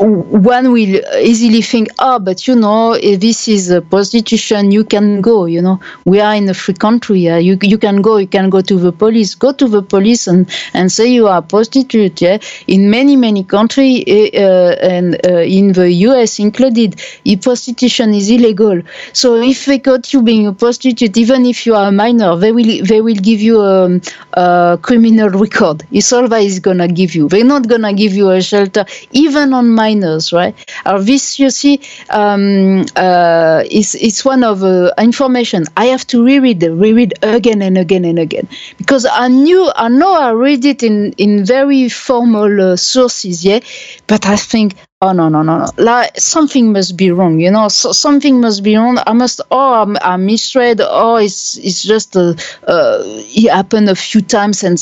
one 0.04 0.72
will 0.72 1.00
easily 1.20 1.62
think, 1.62 1.88
oh, 1.98 2.18
but 2.18 2.46
you 2.48 2.56
know, 2.56 2.94
this 2.98 3.48
is 3.48 3.70
a 3.70 3.80
prostitution. 3.80 4.70
You 4.70 4.84
can 4.84 5.20
go. 5.20 5.46
You 5.46 5.62
know, 5.62 5.80
we 6.04 6.20
are 6.20 6.34
in 6.34 6.48
a 6.48 6.54
free 6.54 6.74
country. 6.74 7.20
You 7.20 7.58
you 7.62 7.78
can 7.78 8.02
go. 8.02 8.16
You 8.16 8.26
can 8.26 8.50
go 8.50 8.60
to 8.60 8.78
the 8.78 8.92
police. 8.92 9.34
Go 9.34 9.52
to 9.52 9.68
the 9.68 9.82
police 9.82 10.26
and 10.26 10.48
and 10.74 10.90
say 10.90 11.06
you 11.12 11.28
are 11.28 11.38
a 11.38 11.42
prostitute. 11.42 12.20
Yeah, 12.20 12.38
in 12.66 12.90
many 12.90 13.16
many 13.16 13.44
countries 13.44 14.04
uh, 14.08 14.76
and 14.82 15.14
uh, 15.26 15.38
in 15.58 15.72
the 15.72 15.90
U.S. 16.08 16.38
included, 16.38 17.00
prostitution 17.42 18.14
is 18.14 18.30
illegal. 18.30 18.80
So 19.12 19.36
if 19.40 19.66
they 19.66 19.78
got 19.78 20.12
you 20.12 20.22
being 20.22 20.46
a 20.46 20.52
prostitute, 20.52 21.16
even 21.16 21.44
if 21.46 21.66
you 21.66 21.74
are 21.74 21.88
a 21.88 21.92
minor, 21.92 22.36
they 22.36 22.52
will 22.52 22.84
they 22.84 23.00
will 23.00 23.14
give 23.30 23.40
you 23.40 23.60
a, 23.60 24.00
a 24.32 24.78
criminal 24.82 25.30
record. 25.30 25.84
It's 25.90 26.12
all 26.12 26.21
is 26.38 26.60
gonna 26.60 26.88
give 26.88 27.14
you. 27.14 27.28
They're 27.28 27.44
not 27.44 27.68
gonna 27.68 27.92
give 27.92 28.12
you 28.12 28.30
a 28.30 28.40
shelter, 28.42 28.84
even 29.12 29.52
on 29.52 29.70
minors, 29.70 30.32
right? 30.32 30.54
Or 30.86 31.00
this, 31.02 31.38
you 31.38 31.50
see, 31.50 31.80
um, 32.10 32.84
uh, 32.96 33.62
is 33.70 33.94
it's 33.94 34.24
one 34.24 34.44
of 34.44 34.62
uh, 34.62 34.92
information. 34.98 35.64
I 35.76 35.86
have 35.86 36.06
to 36.08 36.24
reread, 36.24 36.62
reread 36.62 37.14
again 37.22 37.62
and 37.62 37.78
again 37.78 38.04
and 38.04 38.18
again. 38.18 38.48
Because 38.78 39.06
I 39.10 39.28
knew, 39.28 39.70
I 39.74 39.88
know, 39.88 40.14
I 40.14 40.30
read 40.32 40.64
it 40.64 40.82
in 40.82 41.12
in 41.18 41.44
very 41.44 41.88
formal 41.88 42.72
uh, 42.72 42.76
sources, 42.76 43.44
yeah, 43.44 43.60
but 44.06 44.26
I 44.26 44.36
think 44.36 44.74
oh 45.00 45.12
no 45.12 45.28
no 45.28 45.42
no 45.42 45.58
no. 45.58 45.66
Like 45.78 46.18
something 46.18 46.72
must 46.72 46.96
be 46.96 47.10
wrong 47.10 47.40
you 47.40 47.50
know? 47.50 47.68
So 47.68 47.92
something 47.92 48.40
must 48.40 48.62
be 48.62 48.76
wrong. 48.76 48.98
I 49.06 49.12
must 49.12 49.40
oh 49.50 49.82
i'm, 49.82 49.96
I'm 50.00 50.26
misread. 50.26 50.80
Oh 50.82 51.16
it's 51.16 51.56
it's 51.58 51.82
just 51.82 52.16
uh, 52.16 52.34
uh, 52.66 52.98
it 53.04 53.50
happened 53.50 53.88
a 53.88 53.94
few 53.96 54.20
times 54.20 54.62
and 54.62 54.78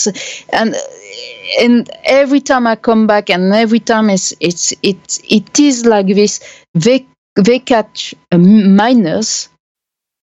and 0.52 0.74
and 1.60 1.90
every 2.04 2.40
time 2.40 2.66
I 2.66 2.76
come 2.76 3.06
back, 3.06 3.30
and 3.30 3.52
every 3.52 3.80
time 3.80 4.10
it's 4.10 4.34
it's 4.40 4.72
it 4.82 5.20
it 5.28 5.58
is 5.58 5.86
like 5.86 6.06
this. 6.06 6.40
They 6.74 7.06
they 7.36 7.58
catch 7.58 8.14
minors 8.32 9.48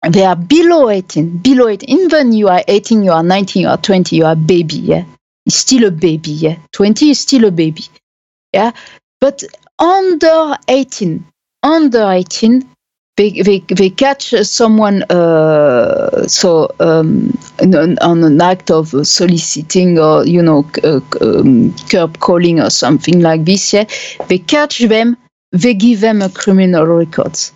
they 0.08 0.24
are 0.24 0.36
below 0.36 0.88
18 0.88 1.38
below 1.38 1.68
18 1.68 1.98
even 1.98 2.32
you 2.32 2.48
are 2.48 2.62
18 2.66 3.02
you 3.02 3.12
are 3.12 3.22
19 3.22 3.62
you 3.62 3.68
are 3.68 3.76
20 3.76 4.16
you 4.16 4.24
are 4.24 4.36
baby 4.36 4.76
yeah. 4.76 5.04
It's 5.46 5.56
still 5.56 5.84
a 5.86 5.90
baby 5.90 6.30
yeah. 6.30 6.56
20 6.72 7.10
is 7.10 7.20
still 7.20 7.44
a 7.44 7.50
baby 7.50 7.84
yeah. 8.52 8.72
But 9.20 9.44
under 9.78 10.56
18 10.68 11.24
under 11.62 12.10
18 12.10 12.66
they, 13.16 13.42
they, 13.42 13.58
they 13.68 13.90
catch 13.90 14.30
someone 14.30 15.02
uh, 15.04 16.26
so 16.26 16.70
um, 16.80 17.36
on, 17.60 18.24
an 18.24 18.40
act 18.40 18.70
of 18.70 18.88
soliciting 19.06 19.98
or 19.98 20.24
you 20.26 20.42
know 20.42 20.66
uh, 20.84 21.00
um, 21.20 21.74
curb 21.90 22.18
calling 22.20 22.60
or 22.60 22.70
something 22.70 23.20
like 23.20 23.44
this 23.44 23.72
yeah 23.72 23.84
they 24.28 24.38
catch 24.38 24.78
them 24.80 25.16
they 25.52 25.74
give 25.74 26.00
them 26.00 26.22
a 26.22 26.30
criminal 26.30 26.86
records 26.86 27.52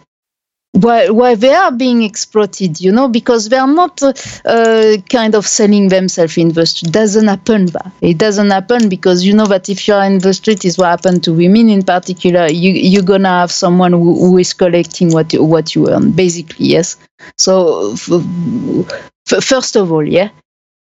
while 0.81 1.37
they 1.37 1.55
are 1.55 1.71
being 1.73 2.03
exploited, 2.03 2.81
you 2.81 2.91
know, 2.93 3.09
because 3.09 3.49
they 3.49 3.57
are 3.57 3.67
not 3.73 4.03
uh, 4.03 4.97
kind 5.09 5.35
of 5.35 5.47
selling 5.47 5.89
themselves 5.89 6.37
in 6.37 6.49
the 6.51 6.67
street. 6.67 6.93
Doesn't 6.93 7.29
happen. 7.29 7.67
That. 7.67 7.93
It 8.01 8.19
doesn't 8.19 8.51
happen 8.51 8.89
because 8.89 9.25
you 9.25 9.35
know 9.35 9.47
that 9.47 9.69
if 9.69 9.87
you 9.87 9.95
are 9.95 10.05
in 10.05 10.19
the 10.19 10.35
street, 10.35 10.65
is 10.65 10.77
what 10.79 10.87
happened 10.87 11.23
to 11.25 11.33
women 11.33 11.69
in 11.69 11.83
particular. 11.83 12.47
You 12.51 12.73
you're 12.73 13.03
gonna 13.03 13.29
have 13.29 13.53
someone 13.53 13.93
who, 13.93 14.15
who 14.19 14.39
is 14.39 14.53
collecting 14.53 15.13
what 15.13 15.33
what 15.35 15.75
you 15.75 15.89
earn, 15.91 16.11
basically. 16.11 16.67
Yes. 16.67 16.97
So 17.39 17.93
f- 17.93 19.43
first 19.45 19.77
of 19.77 19.93
all, 19.93 20.07
yeah, 20.07 20.31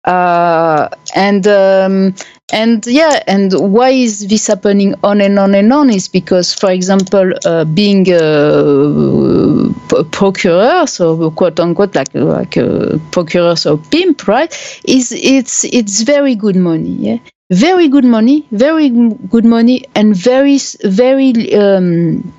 uh, 0.05 0.89
and 1.15 1.47
um, 1.47 2.15
and 2.53 2.87
yeah 2.87 3.23
and 3.27 3.53
why 3.55 3.91
is 3.91 4.27
this 4.29 4.47
happening 4.47 4.95
on 5.03 5.21
and 5.21 5.39
on 5.39 5.55
and 5.55 5.73
on 5.73 5.91
is 5.91 6.09
because 6.09 6.55
for 6.55 6.71
example 6.71 7.33
uh, 7.45 7.65
being 7.65 8.07
a, 8.11 9.73
procureur 10.11 10.87
so 10.87 11.31
quote 11.31 11.59
unquote 11.61 11.95
like 11.95 12.13
like 12.15 12.57
a 12.57 13.01
procureur 13.11 13.57
so 13.57 13.77
pimp 13.91 14.27
right 14.27 14.81
is 14.87 15.13
it's 15.13 15.65
it's 15.65 16.03
very 16.03 16.35
good 16.35 16.57
money 16.57 16.97
yeah? 16.99 17.19
Very 17.51 17.87
good 17.87 18.05
money 18.05 18.47
very 18.51 18.89
good 18.89 19.45
money 19.45 19.85
and 19.95 20.17
very 20.17 20.59
very 20.85 21.55
um, 21.55 22.33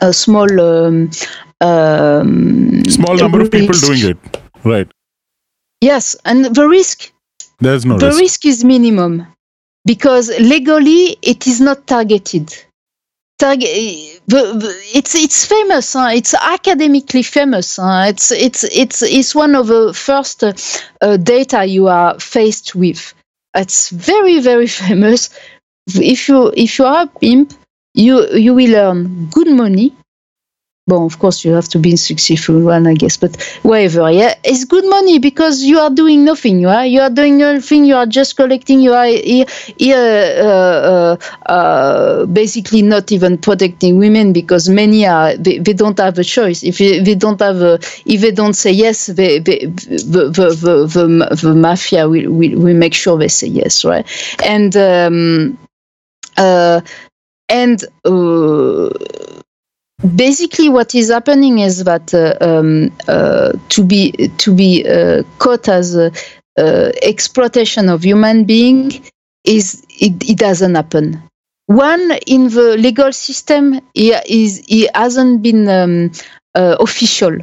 a 0.00 0.12
small 0.12 0.60
um, 0.60 1.10
um, 1.60 2.84
small 2.84 3.16
number 3.16 3.40
of 3.40 3.50
people 3.50 3.74
doing 3.74 4.10
it 4.10 4.40
right 4.64 4.88
yes 5.82 6.16
and 6.24 6.38
the 6.46 6.66
risk 6.66 7.12
there's 7.60 7.84
no 7.84 7.98
the 7.98 8.06
risk. 8.06 8.20
risk 8.20 8.46
is 8.46 8.64
minimum 8.64 9.26
because 9.84 10.28
legally 10.40 11.16
it 11.22 11.46
is 11.46 11.60
not 11.60 11.86
targeted. 11.86 12.54
Target, 13.38 13.68
it's 13.70 15.14
it's 15.14 15.46
famous. 15.46 15.92
Huh? 15.94 16.10
It's 16.12 16.34
academically 16.34 17.22
famous. 17.22 17.76
Huh? 17.76 18.06
It's 18.08 18.30
it's 18.30 18.64
it's 18.64 19.02
it's 19.02 19.34
one 19.34 19.54
of 19.54 19.66
the 19.66 19.92
first 19.92 20.44
uh, 20.44 20.52
uh, 21.00 21.16
data 21.16 21.64
you 21.64 21.88
are 21.88 22.18
faced 22.20 22.74
with. 22.74 23.14
It's 23.54 23.90
very 23.90 24.40
very 24.40 24.66
famous. 24.82 25.30
If 25.88 26.28
you 26.28 26.52
if 26.56 26.78
you 26.78 26.84
are 26.84 27.04
a 27.04 27.18
pimp, 27.18 27.54
you 27.94 28.28
you 28.34 28.54
will 28.54 28.74
earn 28.74 29.26
good 29.26 29.48
money 29.48 29.96
well, 30.88 31.06
of 31.06 31.16
course, 31.20 31.44
you 31.44 31.52
have 31.52 31.68
to 31.68 31.78
be 31.78 31.94
successful 31.94 32.58
one, 32.60 32.88
I 32.88 32.94
guess, 32.94 33.16
but 33.16 33.40
whatever. 33.62 34.10
Yeah, 34.10 34.34
it's 34.42 34.64
good 34.64 34.84
money 34.84 35.20
because 35.20 35.62
you 35.62 35.78
are 35.78 35.90
doing 35.90 36.24
nothing. 36.24 36.58
You 36.58 36.68
are 36.70 36.84
you 36.84 37.00
are 37.00 37.08
doing 37.10 37.38
nothing. 37.38 37.84
You 37.84 37.94
are 37.94 38.06
just 38.06 38.34
collecting. 38.36 38.80
You 38.80 38.92
are 38.92 39.06
here, 39.06 39.46
uh, 40.42 40.46
uh, 40.92 41.16
uh, 41.46 42.26
basically 42.26 42.82
not 42.82 43.12
even 43.12 43.38
protecting 43.38 43.96
women 43.98 44.32
because 44.32 44.68
many 44.68 45.06
are 45.06 45.36
they, 45.36 45.58
they 45.58 45.72
don't 45.72 45.98
have 46.00 46.18
a 46.18 46.24
choice. 46.24 46.64
If 46.64 46.78
they 46.78 47.14
don't 47.14 47.40
have 47.40 47.62
a, 47.62 47.78
if 48.04 48.20
they 48.20 48.32
don't 48.32 48.54
say 48.54 48.72
yes, 48.72 49.06
they, 49.06 49.38
they, 49.38 49.60
the, 49.66 50.30
the, 50.34 50.48
the, 50.50 50.86
the, 51.30 51.36
the 51.36 51.54
mafia 51.54 52.08
will, 52.08 52.32
will 52.32 52.58
will 52.58 52.74
make 52.76 52.94
sure 52.94 53.16
they 53.16 53.28
say 53.28 53.46
yes, 53.46 53.84
right? 53.84 54.04
And 54.44 54.76
um, 54.76 55.58
uh, 56.36 56.80
and 57.48 57.84
uh, 58.04 58.90
basically 60.02 60.68
what 60.68 60.94
is 60.94 61.10
happening 61.10 61.58
is 61.58 61.84
that 61.84 62.12
uh, 62.14 62.36
um, 62.40 62.92
uh, 63.08 63.52
to 63.68 63.84
be 63.84 64.12
to 64.38 64.54
be 64.54 64.86
uh, 64.86 65.22
caught 65.38 65.68
as 65.68 65.96
exploitation 66.56 67.88
of 67.88 68.02
human 68.04 68.44
being 68.44 68.92
is 69.44 69.84
it, 69.88 70.28
it, 70.28 70.38
doesn't 70.38 70.74
happen. 70.74 71.22
One 71.66 72.12
in 72.26 72.48
the 72.50 72.76
legal 72.76 73.12
system 73.12 73.80
it, 73.94 74.24
is, 74.28 74.62
it 74.68 74.94
hasn't 74.94 75.42
been 75.42 75.68
um, 75.68 76.12
official. 76.54 77.38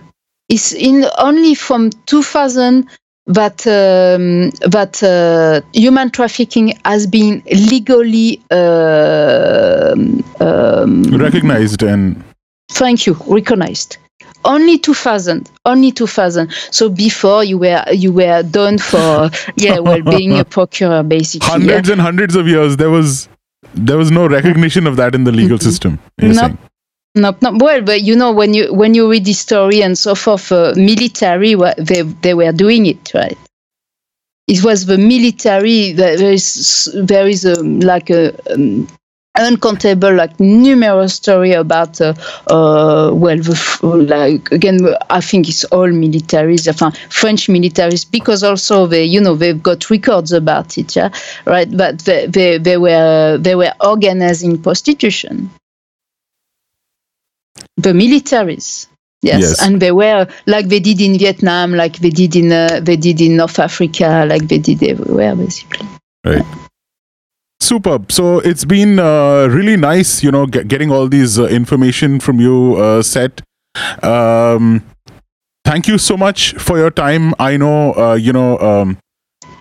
It's 0.48 0.74
in 0.74 1.06
only 1.18 1.56
from 1.56 1.90
2000 2.06 2.88
that 3.28 3.66
um, 3.68 4.50
that 4.72 5.02
uh, 5.04 5.62
human 5.74 6.10
trafficking 6.10 6.74
has 6.84 7.06
been 7.06 7.44
legally 7.46 8.42
uh, 8.50 9.94
um, 10.40 11.04
recognized 11.04 11.84
and 11.84 12.24
thank 12.80 13.06
you 13.06 13.14
recognized 13.28 13.98
only 14.46 14.78
2000 14.78 15.50
only 15.66 15.92
2000 15.92 16.52
so 16.72 16.90
before 16.90 17.44
you 17.44 17.58
were 17.58 17.84
you 17.92 18.12
were 18.12 18.42
done 18.44 18.78
for 18.78 19.30
yeah 19.58 19.80
well 19.80 20.02
being 20.02 20.40
a 20.40 20.46
procureur 20.46 21.04
basically 21.04 21.48
hundreds 21.48 21.90
yeah. 21.90 21.94
and 21.94 22.02
hundreds 22.02 22.36
of 22.36 22.48
years 22.48 22.78
there 22.78 22.90
was 22.90 23.28
there 23.74 23.98
was 23.98 24.12
no 24.12 24.28
recognition 24.28 24.88
of 24.88 24.96
that 24.96 25.14
in 25.14 25.26
the 25.26 25.32
legal 25.32 25.60
system 25.60 26.00
nope. 26.18 26.58
Nope, 27.16 27.42
not 27.42 27.60
well, 27.60 27.82
but 27.82 28.02
you 28.04 28.16
know 28.16 28.32
when 28.32 28.54
you 28.54 28.72
when 28.72 28.94
you 28.94 29.10
read 29.10 29.26
the 29.26 29.34
story 29.34 29.82
and 29.82 29.98
so 29.98 30.14
forth, 30.14 30.52
uh, 30.52 30.74
military 30.78 31.56
they 31.78 32.04
they 32.04 32.36
were 32.36 32.52
doing 32.52 32.86
it 32.86 33.12
right. 33.16 33.38
It 34.48 34.64
was 34.64 34.86
the 34.86 35.00
military. 35.00 35.92
There 35.92 36.32
is 36.32 36.88
there 36.94 37.28
is 37.28 37.46
a, 37.46 37.64
like 37.64 38.12
a 38.12 38.34
um, 38.54 38.88
uncountable 39.40 40.14
like 40.14 40.40
numerous 40.40 41.16
story 41.16 41.54
about 41.54 42.00
uh, 42.02 42.14
uh, 42.48 43.12
well 43.14 43.38
the, 43.38 43.80
like 43.84 44.52
again 44.52 44.80
i 45.10 45.22
think 45.22 45.48
it's 45.48 45.64
all 45.66 45.88
militaries 45.88 46.68
enfin, 46.68 46.92
french 47.10 47.48
militaries 47.48 48.10
because 48.10 48.44
also 48.44 48.86
they 48.86 49.04
you 49.04 49.22
know 49.22 49.36
they've 49.36 49.64
got 49.64 49.90
records 49.90 50.32
about 50.32 50.78
it 50.78 50.96
yeah 50.96 51.10
right 51.46 51.76
but 51.76 52.00
they, 52.00 52.28
they, 52.28 52.58
they 52.58 52.78
were 52.78 53.38
they 53.40 53.56
were 53.56 53.74
organizing 53.82 54.62
prostitution 54.62 55.50
the 57.78 57.94
militaries 57.94 58.88
Yes. 59.22 59.42
yes. 59.42 59.62
and 59.62 59.82
they 59.82 59.92
were 59.92 60.28
like 60.46 60.70
they 60.70 60.80
did 60.80 61.02
in 61.02 61.18
Vietnam, 61.18 61.74
like 61.74 61.98
they 61.98 62.10
did 62.10 62.38
in 62.38 62.54
uh, 62.54 62.80
they 62.82 62.96
did 62.96 63.20
in 63.20 63.36
North 63.36 63.60
Africa, 63.60 64.26
like 64.26 64.48
they 64.48 64.60
did 64.60 64.82
everywhere, 64.82 65.36
basically. 65.36 65.86
Right. 66.24 66.46
Superb. 67.62 68.12
So 68.12 68.40
it's 68.40 68.64
been 68.66 69.00
uh, 69.00 69.48
really 69.48 69.76
nice, 69.76 70.24
you 70.24 70.32
know, 70.32 70.46
get, 70.46 70.68
getting 70.68 70.92
all 70.92 71.08
these 71.08 71.38
uh, 71.38 71.48
information 71.48 72.20
from 72.20 72.40
you, 72.40 72.76
uh, 72.78 73.02
Cet. 73.02 73.42
Um, 74.02 74.84
thank 75.66 75.88
you 75.88 75.98
so 75.98 76.16
much 76.16 76.54
for 76.54 76.78
your 76.78 76.90
time. 76.90 77.34
I 77.38 77.58
know, 77.58 77.94
uh, 77.94 78.16
you 78.16 78.32
know, 78.32 78.58
um, 78.60 78.98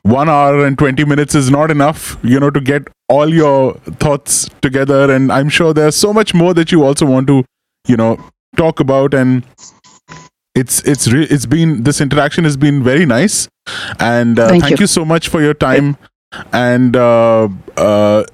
one 0.03 0.29
hour 0.29 0.65
and 0.65 0.79
20 0.79 1.05
minutes 1.05 1.35
is 1.35 1.51
not 1.51 1.71
enough, 1.71 2.17
you 2.23 2.39
know, 2.39 2.51
to 2.51 2.61
get 2.61 2.89
all 3.09 3.35
your 3.35 3.75
thoughts 3.99 4.49
together. 4.63 5.13
And 5.13 5.33
I'm 5.33 5.49
sure 5.49 5.75
there's 5.75 5.97
so 5.97 6.13
much 6.13 6.33
more 6.33 6.55
that 6.55 6.71
you 6.71 6.85
also 6.85 7.05
want 7.05 7.27
to, 7.27 7.45
you 7.89 7.97
know, 7.97 8.19
talk 8.57 8.79
about. 8.79 9.13
And 9.13 9.45
it's 10.55 10.83
it's 10.85 11.09
re- 11.09 11.27
it's 11.29 11.47
been 11.47 11.83
this 11.83 12.01
interaction 12.01 12.45
has 12.45 12.57
been 12.57 12.83
very 12.83 13.07
nice. 13.07 13.49
And 13.99 14.39
uh, 14.39 14.49
thank, 14.49 14.63
thank 14.63 14.79
you. 14.79 14.85
you. 14.85 14.87
so 14.87 15.05
much 15.05 15.29
for 15.29 15.43
your 15.43 15.55
time 15.55 15.99
and 16.53 16.97
uh, 16.97 17.49
uh, 17.77 18.25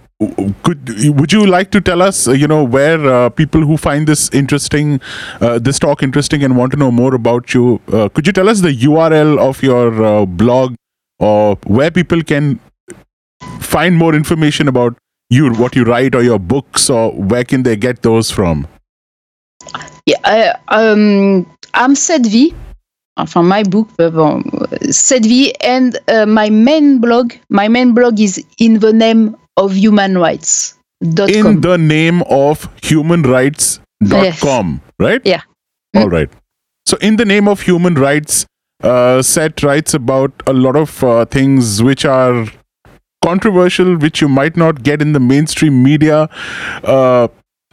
could 0.63 0.89
would 1.19 1.33
you 1.33 1.47
like 1.47 1.71
to 1.71 1.81
tell 1.81 2.03
us 2.03 2.27
you 2.27 2.47
know 2.49 2.63
where 2.65 3.05
uh, 3.07 3.29
people 3.29 3.61
who 3.61 3.77
find 3.77 4.07
this 4.07 4.29
interesting 4.31 5.01
this 5.61 5.79
talk 5.79 6.03
interesting 6.03 6.43
and 6.43 6.57
want 6.57 6.73
to 6.73 6.79
know 6.79 6.91
more 6.91 7.15
about 7.15 7.55
you 7.55 7.81
could 8.15 8.27
you 8.27 8.33
tell 8.33 8.49
us 8.49 8.61
the 8.61 8.73
url 8.73 9.39
of 9.39 9.63
your 9.63 10.27
blog 10.27 10.75
or 11.19 11.57
where 11.67 11.91
people 11.91 12.23
can 12.23 12.59
find 13.61 13.97
more 13.97 14.15
information 14.15 14.69
about 14.69 14.97
you 15.31 15.53
what 15.55 15.77
you 15.77 15.85
write 15.85 16.15
or 16.15 16.23
your 16.23 16.39
books 16.39 16.89
or 16.91 17.13
where 17.13 17.45
can 17.45 17.63
they 17.63 17.77
get 17.77 18.03
those 18.03 18.31
from? 18.31 18.67
Yeah 20.07 20.17
I, 20.25 20.55
um, 20.69 21.51
i'm 21.75 21.95
Cet 21.95 22.27
Vies 22.27 22.53
enfin 23.17 23.43
my 23.43 23.63
book, 23.63 23.89
bon, 23.97 24.43
Cet 24.91 25.25
Vies, 25.25 25.53
and 25.61 25.99
uh, 26.09 26.27
my 26.27 26.51
main 26.51 27.01
blog. 27.01 27.33
My 27.49 27.69
main 27.69 27.95
blog 27.95 28.21
is 28.21 28.45
in 28.59 28.81
the 28.81 28.93
name 28.93 29.37
of 29.57 29.75
human 29.75 30.19
rights. 30.19 30.75
In 31.01 31.61
the 31.61 31.77
name 31.79 32.23
of 32.23 32.69
human 32.83 33.23
rights. 33.23 33.81
Dot 34.03 34.39
com, 34.41 34.81
right? 34.99 35.21
Yeah. 35.25 35.43
All 35.97 36.09
right. 36.09 36.31
So, 36.87 36.97
in 37.01 37.17
the 37.17 37.25
name 37.25 37.49
of 37.49 37.61
human 37.63 37.95
rights, 37.95 38.47
uh, 38.83 39.23
Cet 39.23 39.63
writes 39.63 39.95
about 39.95 40.33
a 40.47 40.53
lot 40.53 40.77
of 40.77 41.03
uh, 41.03 41.25
things 41.25 41.83
which 41.83 42.05
are 42.05 42.47
controversial, 43.25 43.97
which 43.97 44.21
you 44.21 44.29
might 44.29 44.57
not 44.57 44.83
get 44.83 45.01
in 45.01 45.13
the 45.13 45.21
mainstream 45.21 45.83
media. 45.83 46.29
Uh, 46.83 47.29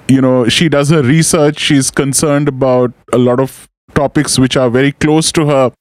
you 0.08 0.22
know, 0.22 0.48
she 0.48 0.70
does 0.70 0.90
her 0.90 1.02
research. 1.02 1.60
She's 1.60 1.92
concerned 1.92 2.48
about 2.48 2.94
a 3.12 3.18
lot 3.18 3.40
of 3.40 3.68
topics 3.94 4.38
which 4.40 4.58
are 4.58 4.70
very 4.70 4.92
close 4.92 5.32
to 5.34 5.46
her. 5.48 5.72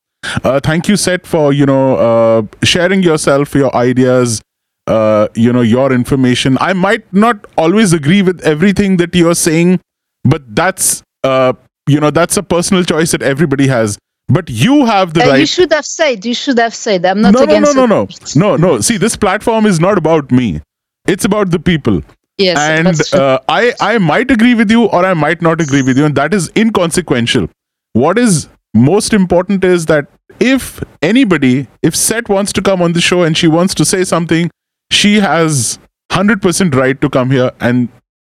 Uh, 0.45 0.61
thank 0.61 0.89
you, 0.89 0.97
Cet, 0.97 1.27
for 1.27 1.53
you 1.53 1.67
know 1.67 1.97
uh, 1.97 2.43
sharing 2.63 3.03
yourself, 3.03 3.55
your 3.55 3.75
ideas, 3.75 4.43
uh, 4.87 5.29
you 5.35 5.53
know 5.53 5.63
your 5.63 5.93
information. 5.93 6.59
I 6.61 6.73
might 6.73 7.11
not 7.13 7.47
always 7.57 7.93
agree 7.93 8.23
with 8.23 8.41
everything 8.43 8.99
that 8.99 9.15
you're 9.15 9.35
saying, 9.35 9.81
but 10.25 10.55
that's 10.55 11.03
uh, 11.25 11.55
you 11.89 12.01
know 12.01 12.11
that's 12.11 12.37
a 12.37 12.43
personal 12.43 12.85
choice 12.85 13.13
that 13.13 13.23
everybody 13.23 13.67
has. 13.69 13.99
But 14.29 14.49
you 14.49 14.87
have 14.87 15.15
the 15.15 15.25
Uh, 15.25 15.29
right. 15.31 15.41
You 15.41 15.47
should 15.47 15.73
have 15.73 15.87
said. 15.87 16.25
You 16.25 16.35
should 16.35 16.59
have 16.59 16.75
said. 16.75 17.05
I'm 17.05 17.21
not 17.21 17.33
no, 17.33 17.45
no, 17.45 17.59
no, 17.59 17.73
no, 17.73 17.87
no, 17.87 18.09
no, 18.37 18.57
no. 18.57 18.81
See, 18.81 18.97
this 18.97 19.17
platform 19.17 19.67
is 19.67 19.81
not 19.81 19.99
about 19.99 20.31
me. 20.31 20.61
It's 21.09 21.25
about 21.25 21.51
the 21.51 21.59
people 21.59 22.03
Yes, 22.41 22.59
and 22.59 23.21
uh, 23.21 23.39
I 23.49 23.75
I 23.81 23.99
might 23.99 24.31
agree 24.31 24.55
with 24.55 24.71
you 24.71 24.85
or 24.85 25.05
I 25.05 25.15
might 25.15 25.43
not 25.43 25.61
agree 25.61 25.83
with 25.83 25.99
you, 25.99 26.07
and 26.07 26.15
that 26.15 26.33
is 26.33 26.51
inconsequential. 26.57 27.49
What 27.93 28.19
is 28.19 28.49
most 28.75 29.13
important 29.13 29.65
is 29.65 29.87
that 29.87 30.07
if 30.39 30.83
anybody, 31.03 31.69
if 31.83 31.97
Cet 31.97 32.29
wants 32.29 32.53
to 32.55 32.63
come 32.63 32.81
on 32.81 32.93
the 32.93 33.01
show 33.01 33.23
and 33.23 33.37
she 33.37 33.49
wants 33.49 33.75
to 33.75 33.85
say 33.85 34.05
something, 34.05 34.51
she 34.91 35.17
has 35.17 35.79
hundred 36.13 36.43
percent 36.43 36.75
right 36.75 37.01
to 37.01 37.09
come 37.09 37.31
here 37.31 37.51
and 37.61 37.89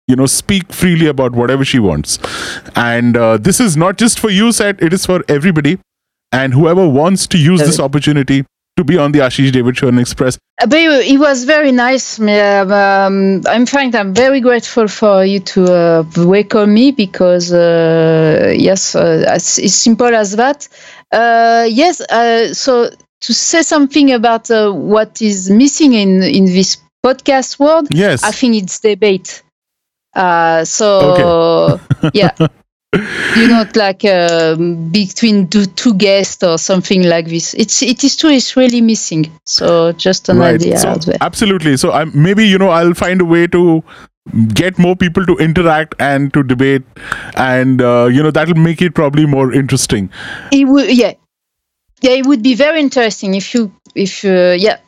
you 0.07 0.17
know 0.17 0.27
speak 0.27 0.73
freely 0.73 1.07
about 1.07 1.33
whatever 1.33 1.65
she 1.65 1.79
wants. 1.79 2.19
And 2.77 3.17
uh, 3.17 3.37
this 3.39 3.61
is 3.61 3.77
not 3.77 3.97
just 3.97 4.19
for 4.19 4.31
you, 4.31 4.53
Cet. 4.53 4.83
It 4.83 4.93
is 4.93 5.07
for 5.07 5.25
everybody, 5.29 5.79
and 6.33 6.55
whoever 6.55 6.89
wants 6.89 7.27
to 7.29 7.39
use 7.39 7.61
this 7.61 7.81
opportunity 7.81 8.45
to 8.77 8.85
be 8.85 8.99
on 8.99 9.13
the 9.13 9.21
Ashish 9.21 9.51
Ddavidd 9.51 9.89
and 9.89 10.01
express 10.01 10.39
Uh, 10.63 10.67
it 10.71 11.13
it 11.13 11.19
was 11.19 11.45
very 11.45 11.73
nice. 11.73 12.19
Um, 12.21 12.29
um, 12.29 13.43
in 13.59 13.67
fact, 13.67 13.95
I'm 13.95 14.15
very 14.15 14.41
grateful 14.41 14.87
for 14.89 15.25
you 15.25 15.41
to 15.41 15.61
uh, 15.65 16.05
welcome 16.17 16.73
me 16.75 16.93
because, 16.93 17.53
uh, 17.53 18.55
yes, 18.57 18.95
uh, 18.95 19.25
it's, 19.37 19.59
it's 19.59 19.75
simple 19.75 20.15
as 20.15 20.37
that. 20.37 20.69
Uh, 21.13 21.67
yes, 21.69 22.01
uh, 22.01 22.55
so 22.55 22.91
to 23.21 23.35
say 23.35 23.63
something 23.63 24.13
about 24.13 24.51
uh, 24.51 24.71
what 24.71 25.21
is 25.23 25.51
missing 25.51 25.95
in, 25.95 26.23
in 26.23 26.45
this 26.45 26.77
podcast 27.05 27.59
world, 27.59 27.89
yes 27.91 28.23
I 28.23 28.31
think 28.31 28.55
it's 28.63 28.79
debate. 28.81 29.43
Uh, 30.15 30.65
so, 30.65 31.81
yeah. 32.13 32.31
You 33.37 33.49
know, 33.49 33.65
like 33.75 34.05
um, 34.05 34.91
between 34.91 35.49
two, 35.49 35.67
two 35.67 35.95
guests 35.95 36.43
or 36.43 36.59
something 36.59 37.03
like 37.03 37.27
this. 37.27 37.55
It's 37.55 37.83
it 37.83 38.05
is 38.05 38.17
true. 38.17 38.31
It's 38.31 38.57
really 38.57 38.81
missing. 38.81 39.31
So 39.45 39.93
just 39.93 40.29
an 40.29 40.41
idea 40.41 40.79
so 40.79 40.89
out 40.89 41.07
there. 41.07 41.19
absolutely 41.21 41.77
so 41.77 41.93
I'm, 41.93 42.11
maybe 42.15 42.47
you 42.47 42.59
know 42.59 42.69
i'll 42.69 42.95
find 42.95 43.21
a 43.21 43.25
way 43.25 43.47
to 43.47 43.83
get 44.55 44.79
more 44.79 44.97
people 44.97 45.27
to 45.27 45.37
interact 45.37 45.95
and 45.99 46.33
to 46.33 46.43
debate 46.43 46.83
and 47.37 47.83
uh, 47.83 48.09
you 48.11 48.23
know 48.23 48.31
that'll 48.31 48.55
make 48.55 48.81
it 48.83 48.95
probably 48.95 49.27
more 49.27 49.53
interesting 49.53 50.11
It 50.53 50.65
would, 50.67 50.97
yeah, 50.97 51.15
yeah. 52.01 52.13
It 52.13 52.27
would 52.27 52.43
be 52.43 52.55
very 52.55 52.81
interesting 52.81 53.35
if 53.35 53.55
you, 53.55 53.73
if 53.95 54.25
uh, 54.25 54.55
yeah. 54.59 54.79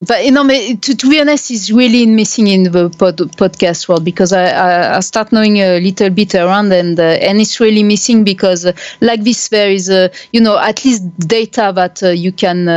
But 0.00 0.24
you 0.24 0.32
know, 0.32 0.46
to, 0.46 0.96
to 0.96 1.08
be 1.08 1.20
honest, 1.20 1.50
it's 1.50 1.70
really 1.70 2.04
missing 2.04 2.46
in 2.48 2.64
the 2.64 2.90
pod, 2.90 3.16
podcast 3.38 3.88
world 3.88 4.04
because 4.04 4.32
I, 4.32 4.44
I, 4.50 4.96
I 4.96 5.00
start 5.00 5.32
knowing 5.32 5.58
a 5.58 5.80
little 5.80 6.10
bit 6.10 6.34
around 6.34 6.72
and 6.72 6.98
uh, 7.00 7.02
and 7.02 7.40
it's 7.40 7.58
really 7.58 7.82
missing 7.82 8.22
because 8.22 8.66
uh, 8.66 8.72
like 9.00 9.22
this 9.24 9.48
there 9.48 9.70
is 9.70 9.88
uh, 9.88 10.08
you 10.32 10.40
know 10.42 10.58
at 10.58 10.84
least 10.84 11.04
data 11.20 11.72
that 11.74 12.02
uh, 12.02 12.10
you 12.10 12.32
can 12.32 12.68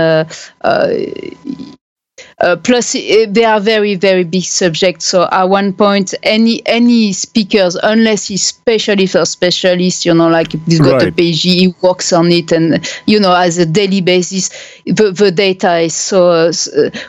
uh, 2.39 2.55
plus 2.57 2.95
uh, 2.95 3.25
they 3.29 3.43
are 3.43 3.59
very 3.59 3.95
very 3.95 4.23
big 4.23 4.43
subjects 4.43 5.05
so 5.05 5.27
at 5.31 5.45
one 5.45 5.73
point 5.73 6.13
any 6.23 6.61
any 6.67 7.11
speakers 7.11 7.75
unless 7.81 8.27
he's 8.27 8.43
specialist 8.43 9.15
or 9.15 9.25
specialist 9.25 10.05
you 10.05 10.13
know 10.13 10.27
like 10.27 10.51
he's 10.65 10.79
got 10.79 11.01
a 11.01 11.05
Right. 11.05 11.15
PhD 11.15 11.43
he 11.43 11.73
works 11.81 12.13
on 12.13 12.31
it 12.31 12.51
and 12.51 12.87
you 13.05 13.19
know 13.19 13.33
as 13.33 13.57
a 13.57 13.65
daily 13.65 14.01
basis 14.01 14.49
the, 14.85 15.11
the 15.11 15.31
data 15.31 15.77
is 15.79 15.95
so 15.95 16.29
uh, 16.29 16.51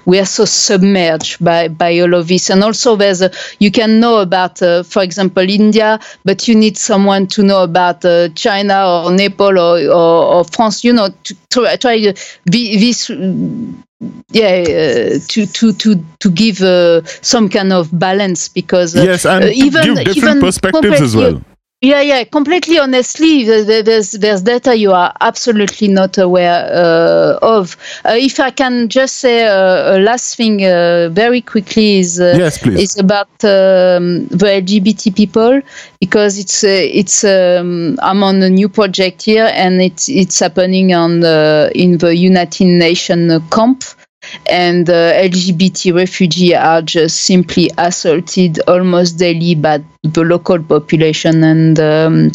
we 0.07 0.19
are 0.19 0.25
so 0.27 0.45
submerged 0.45 1.43
by 1.45 1.69
by 1.69 1.99
all 2.01 2.15
of 2.15 2.29
this 2.29 2.51
and 2.51 2.63
also 2.65 2.97
there's 2.97 3.23
a 3.23 3.31
you 3.59 3.71
can 3.71 4.01
know 4.01 4.19
about 4.19 4.61
uh, 4.63 4.83
for 4.83 5.03
example 5.03 5.49
India 5.49 5.99
but 6.25 6.49
you 6.49 6.55
need 6.55 6.77
someone 6.77 7.27
to 7.27 7.43
know 7.43 7.63
about 7.63 8.05
uh, 8.05 8.29
China 8.31 9.05
or 9.05 9.11
Nepal 9.13 9.59
or, 9.59 9.79
or, 9.79 10.35
or 10.35 10.45
France 10.45 10.85
you 10.85 10.93
know 10.93 11.09
to 11.25 11.37
try, 11.51 11.77
try 11.77 12.01
to 12.01 12.15
be 12.51 12.79
this 12.79 13.11
yeah 14.31 14.63
uh, 14.63 15.19
to 15.29 15.47
to 15.47 15.73
to 15.73 16.05
to 16.21 16.31
give 16.31 16.61
uh, 16.63 17.03
some 17.23 17.49
kind 17.49 17.73
of 17.73 17.89
balance 17.99 18.49
because 18.49 18.95
uh, 18.97 19.03
yes 19.03 19.25
and 19.27 19.45
uh, 19.45 19.49
even- 19.49 19.95
give 19.95 20.05
different 20.05 20.17
even 20.17 20.41
perspectives 20.41 21.01
as 21.01 21.17
well 21.17 21.43
yeah, 21.81 22.01
yeah. 22.01 22.25
Completely 22.25 22.77
honestly, 22.79 23.45
there- 23.45 23.63
there- 23.63 23.83
there's 23.85 24.11
there's 24.13 24.43
data 24.43 24.77
you 24.77 24.93
are 24.93 25.13
absolutely 25.21 25.87
not 25.87 26.19
aware 26.19 26.65
uh, 26.73 27.39
of. 27.41 27.77
Uh, 28.05 28.17
if 28.19 28.41
I 28.41 28.51
can 28.51 28.89
just 28.89 29.17
say 29.17 29.47
uh, 29.47 29.97
a 29.97 29.99
last 30.01 30.37
thing 30.37 30.65
uh, 30.65 31.09
very 31.13 31.41
quickly 31.41 31.99
is 32.01 32.21
uh, 32.21 32.35
yes 32.37 32.59
please 32.59 32.81
is 32.81 32.99
about 32.99 33.29
um, 33.45 34.27
the 34.29 34.47
LGBT 34.63 35.15
people 35.15 35.63
because 36.01 36.37
it's 36.41 36.65
uh, 36.65 36.69
it's 37.01 37.23
um, 37.23 37.97
I'm 38.03 38.25
on 38.25 38.43
a 38.43 38.51
new 38.51 38.69
project 38.69 39.23
here 39.23 39.49
and 39.55 39.81
it's 39.81 40.09
it's 40.09 40.41
happening 40.41 40.93
on 40.95 41.21
the, 41.21 41.71
in 41.77 41.99
the 41.99 42.17
United 42.17 42.65
Nations 42.67 43.41
camp 43.53 43.85
and 44.47 44.87
LGBT 44.87 45.95
refugees 45.95 46.55
are 46.55 46.83
just 46.83 47.21
simply 47.25 47.71
assaulted 47.79 48.61
almost 48.67 49.19
daily 49.19 49.55
by 49.55 49.83
the 50.03 50.23
local 50.23 50.63
population 50.63 51.45
and 51.45 51.79
um, 51.81 52.33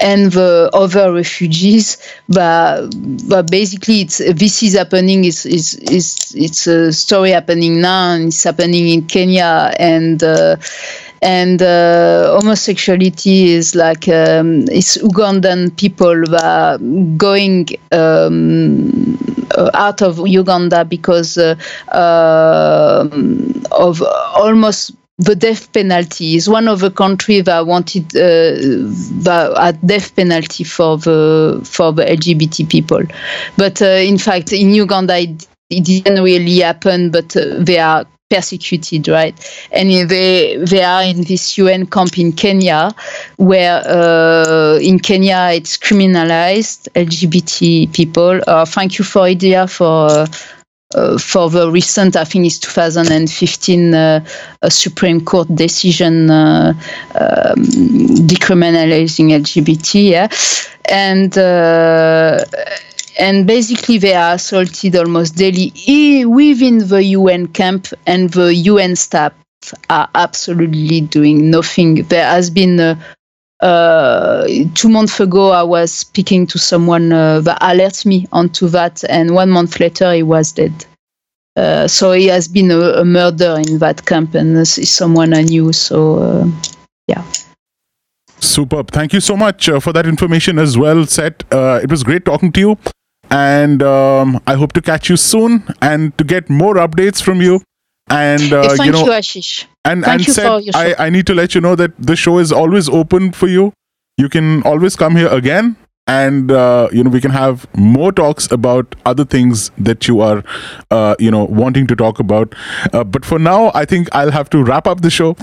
and 0.00 0.32
the 0.32 0.70
other 0.72 1.12
refugees. 1.12 1.98
But, 2.28 2.88
but 3.28 3.50
basically, 3.50 4.02
it's 4.02 4.18
this 4.18 4.62
is 4.62 4.74
happening. 4.76 5.24
It's 5.24 5.44
it's 5.46 5.74
it's, 5.74 6.34
it's 6.34 6.66
a 6.66 6.92
story 6.92 7.30
happening 7.30 7.80
now, 7.80 8.12
and 8.12 8.28
it's 8.28 8.42
happening 8.42 8.88
in 8.88 9.06
Kenya 9.06 9.72
and. 9.78 10.22
Uh, 10.22 10.56
and 11.22 11.60
uh, 11.62 12.38
homosexuality 12.40 13.50
is 13.50 13.74
like 13.74 14.08
um, 14.08 14.62
it's 14.68 14.96
Ugandan 14.98 15.76
people 15.76 16.24
that 16.26 16.78
going 17.16 17.68
um, 17.92 19.18
uh, 19.56 19.70
out 19.74 20.02
of 20.02 20.26
Uganda 20.26 20.84
because 20.84 21.38
uh, 21.38 21.54
um 21.92 23.62
of 23.72 24.02
almost 24.34 24.92
the 25.18 25.34
death 25.34 25.72
penalty. 25.72 26.36
Is 26.36 26.48
one 26.48 26.68
of 26.68 26.80
the 26.80 26.90
countries 26.90 27.44
that 27.44 27.66
wanted 27.66 28.14
uh, 28.16 29.60
had 29.60 29.84
death 29.86 30.14
penalty 30.14 30.64
for 30.64 30.96
the 30.98 31.60
for 31.64 31.92
the 31.92 32.04
LGBT 32.04 32.68
people, 32.70 33.02
but 33.56 33.82
uh, 33.82 33.86
in 33.86 34.18
fact 34.18 34.52
in 34.52 34.72
Uganda 34.74 35.18
it, 35.18 35.46
it 35.70 35.84
didn't 35.84 36.22
really 36.22 36.58
happen, 36.60 37.10
but 37.10 37.36
uh, 37.36 37.56
they 37.58 37.78
are 37.78 38.06
persecuted, 38.28 39.08
right? 39.08 39.34
And 39.72 39.90
they 40.08 40.56
they 40.56 40.82
are 40.82 41.02
in 41.02 41.22
this 41.24 41.56
UN 41.58 41.86
camp 41.86 42.18
in 42.18 42.32
Kenya, 42.32 42.94
where 43.36 43.82
uh, 43.86 44.78
in 44.78 44.98
Kenya 44.98 45.50
it's 45.52 45.76
criminalized 45.76 46.88
LGBT 46.94 47.92
people. 47.92 48.40
Uh, 48.46 48.64
thank 48.64 48.98
you 48.98 49.04
for 49.04 49.22
idea 49.22 49.66
for. 49.66 50.26
Uh, 50.94 51.18
for 51.18 51.50
the 51.50 51.70
recent, 51.70 52.16
I 52.16 52.24
think 52.24 52.46
it's 52.46 52.58
2015 52.60 53.92
uh, 53.92 54.24
Supreme 54.70 55.22
Court 55.22 55.46
decision 55.54 56.30
uh, 56.30 56.72
um, 57.14 57.62
decriminalizing 58.26 59.28
LGBT, 59.38 60.08
yeah, 60.08 60.28
and 60.86 61.36
uh, 61.36 62.42
and 63.18 63.46
basically 63.46 63.98
they 63.98 64.14
are 64.14 64.34
assaulted 64.34 64.96
almost 64.96 65.36
daily 65.36 66.24
within 66.24 66.86
the 66.88 67.02
UN 67.04 67.48
camp, 67.48 67.88
and 68.06 68.30
the 68.30 68.54
UN 68.54 68.96
staff 68.96 69.32
are 69.90 70.08
absolutely 70.14 71.00
doing 71.00 71.50
nothing. 71.50 72.04
There 72.04 72.24
has 72.24 72.50
been 72.50 72.78
uh, 72.80 73.00
uh, 73.60 74.46
two 74.74 74.88
months 74.88 75.18
ago, 75.20 75.50
I 75.50 75.64
was 75.64 75.92
speaking 75.92 76.46
to 76.48 76.58
someone 76.58 77.12
uh, 77.12 77.40
that 77.40 77.58
alerted 77.60 78.06
me 78.06 78.26
onto 78.32 78.68
that, 78.68 79.02
and 79.08 79.34
one 79.34 79.50
month 79.50 79.80
later, 79.80 80.12
he 80.14 80.22
was 80.22 80.52
dead. 80.52 80.86
Uh, 81.56 81.88
so 81.88 82.12
he 82.12 82.26
has 82.26 82.46
been 82.46 82.70
a, 82.70 82.78
a 82.78 83.04
murder 83.04 83.56
in 83.66 83.78
that 83.78 84.06
camp, 84.06 84.34
and 84.34 84.56
this 84.56 84.78
is 84.78 84.90
someone 84.90 85.34
I 85.34 85.42
knew. 85.42 85.72
So 85.72 86.18
uh, 86.18 86.46
yeah, 87.08 87.24
Superb. 88.40 88.90
Thank 88.92 89.12
you 89.12 89.20
so 89.20 89.36
much 89.36 89.68
uh, 89.68 89.80
for 89.80 89.92
that 89.92 90.06
information 90.06 90.58
as 90.58 90.78
well, 90.78 91.06
Cet. 91.06 91.44
Uh, 91.52 91.80
it 91.82 91.90
was 91.90 92.04
great 92.04 92.24
talking 92.24 92.52
to 92.52 92.60
you. 92.60 92.78
And 93.30 93.82
um, 93.82 94.40
I 94.46 94.54
hope 94.54 94.72
to 94.74 94.82
catch 94.82 95.08
you 95.08 95.16
soon 95.16 95.64
and 95.82 96.16
to 96.18 96.24
get 96.24 96.48
more 96.48 96.74
updates 96.74 97.22
from 97.22 97.40
you. 97.40 97.60
And, 98.10 98.52
uh, 98.52 98.68
thank 98.76 98.86
you 98.86 98.92
know, 98.92 99.04
you, 99.04 99.10
Ashish. 99.10 99.66
and, 99.84 100.02
thank 100.02 100.20
and 100.20 100.26
you 100.26 100.32
Cet, 100.32 100.46
for 100.46 100.60
your 100.60 100.74
I, 100.74 100.88
show. 100.90 100.94
I 100.98 101.10
need 101.10 101.26
to 101.26 101.34
let 101.34 101.54
you 101.54 101.60
know 101.60 101.74
that 101.74 101.92
the 101.98 102.16
show 102.16 102.38
is 102.38 102.50
always 102.52 102.88
open 102.88 103.32
for 103.32 103.48
you. 103.48 103.74
You 104.16 104.28
can 104.28 104.62
always 104.62 104.96
come 104.96 105.14
here 105.14 105.28
again 105.28 105.76
and 106.08 106.50
uh, 106.50 106.88
you 106.90 107.04
know 107.04 107.10
we 107.10 107.20
can 107.20 107.30
have 107.30 107.66
more 107.76 108.10
talks 108.10 108.50
about 108.50 108.96
other 109.04 109.24
things 109.24 109.70
that 109.78 110.08
you 110.08 110.20
are 110.20 110.42
uh, 110.90 111.14
you 111.18 111.30
know 111.30 111.44
wanting 111.44 111.86
to 111.86 111.94
talk 111.94 112.18
about. 112.18 112.54
Uh, 112.92 113.04
but 113.04 113.24
for 113.24 113.38
now, 113.38 113.70
I 113.74 113.84
think 113.84 114.08
I'll 114.12 114.30
have 114.30 114.50
to 114.50 114.64
wrap 114.64 114.86
up 114.86 115.02
the 115.02 115.10
show. 115.10 115.36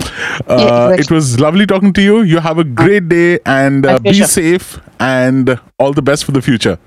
Uh, 0.49 0.89
exactly. 0.89 0.99
It 0.99 1.11
was 1.11 1.39
lovely 1.39 1.65
talking 1.65 1.93
to 1.93 2.01
you. 2.01 2.21
You 2.23 2.39
have 2.39 2.57
a 2.57 2.63
great 2.63 3.07
day 3.07 3.39
and 3.45 3.85
uh, 3.85 3.99
be 3.99 4.23
safe 4.23 4.79
and 4.99 5.59
all 5.79 5.93
the 5.93 6.01
best 6.01 6.25
for 6.25 6.31
the 6.31 6.41
future. 6.41 6.79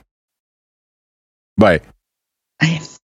Bye. 1.58 1.80
Bye. 2.60 2.97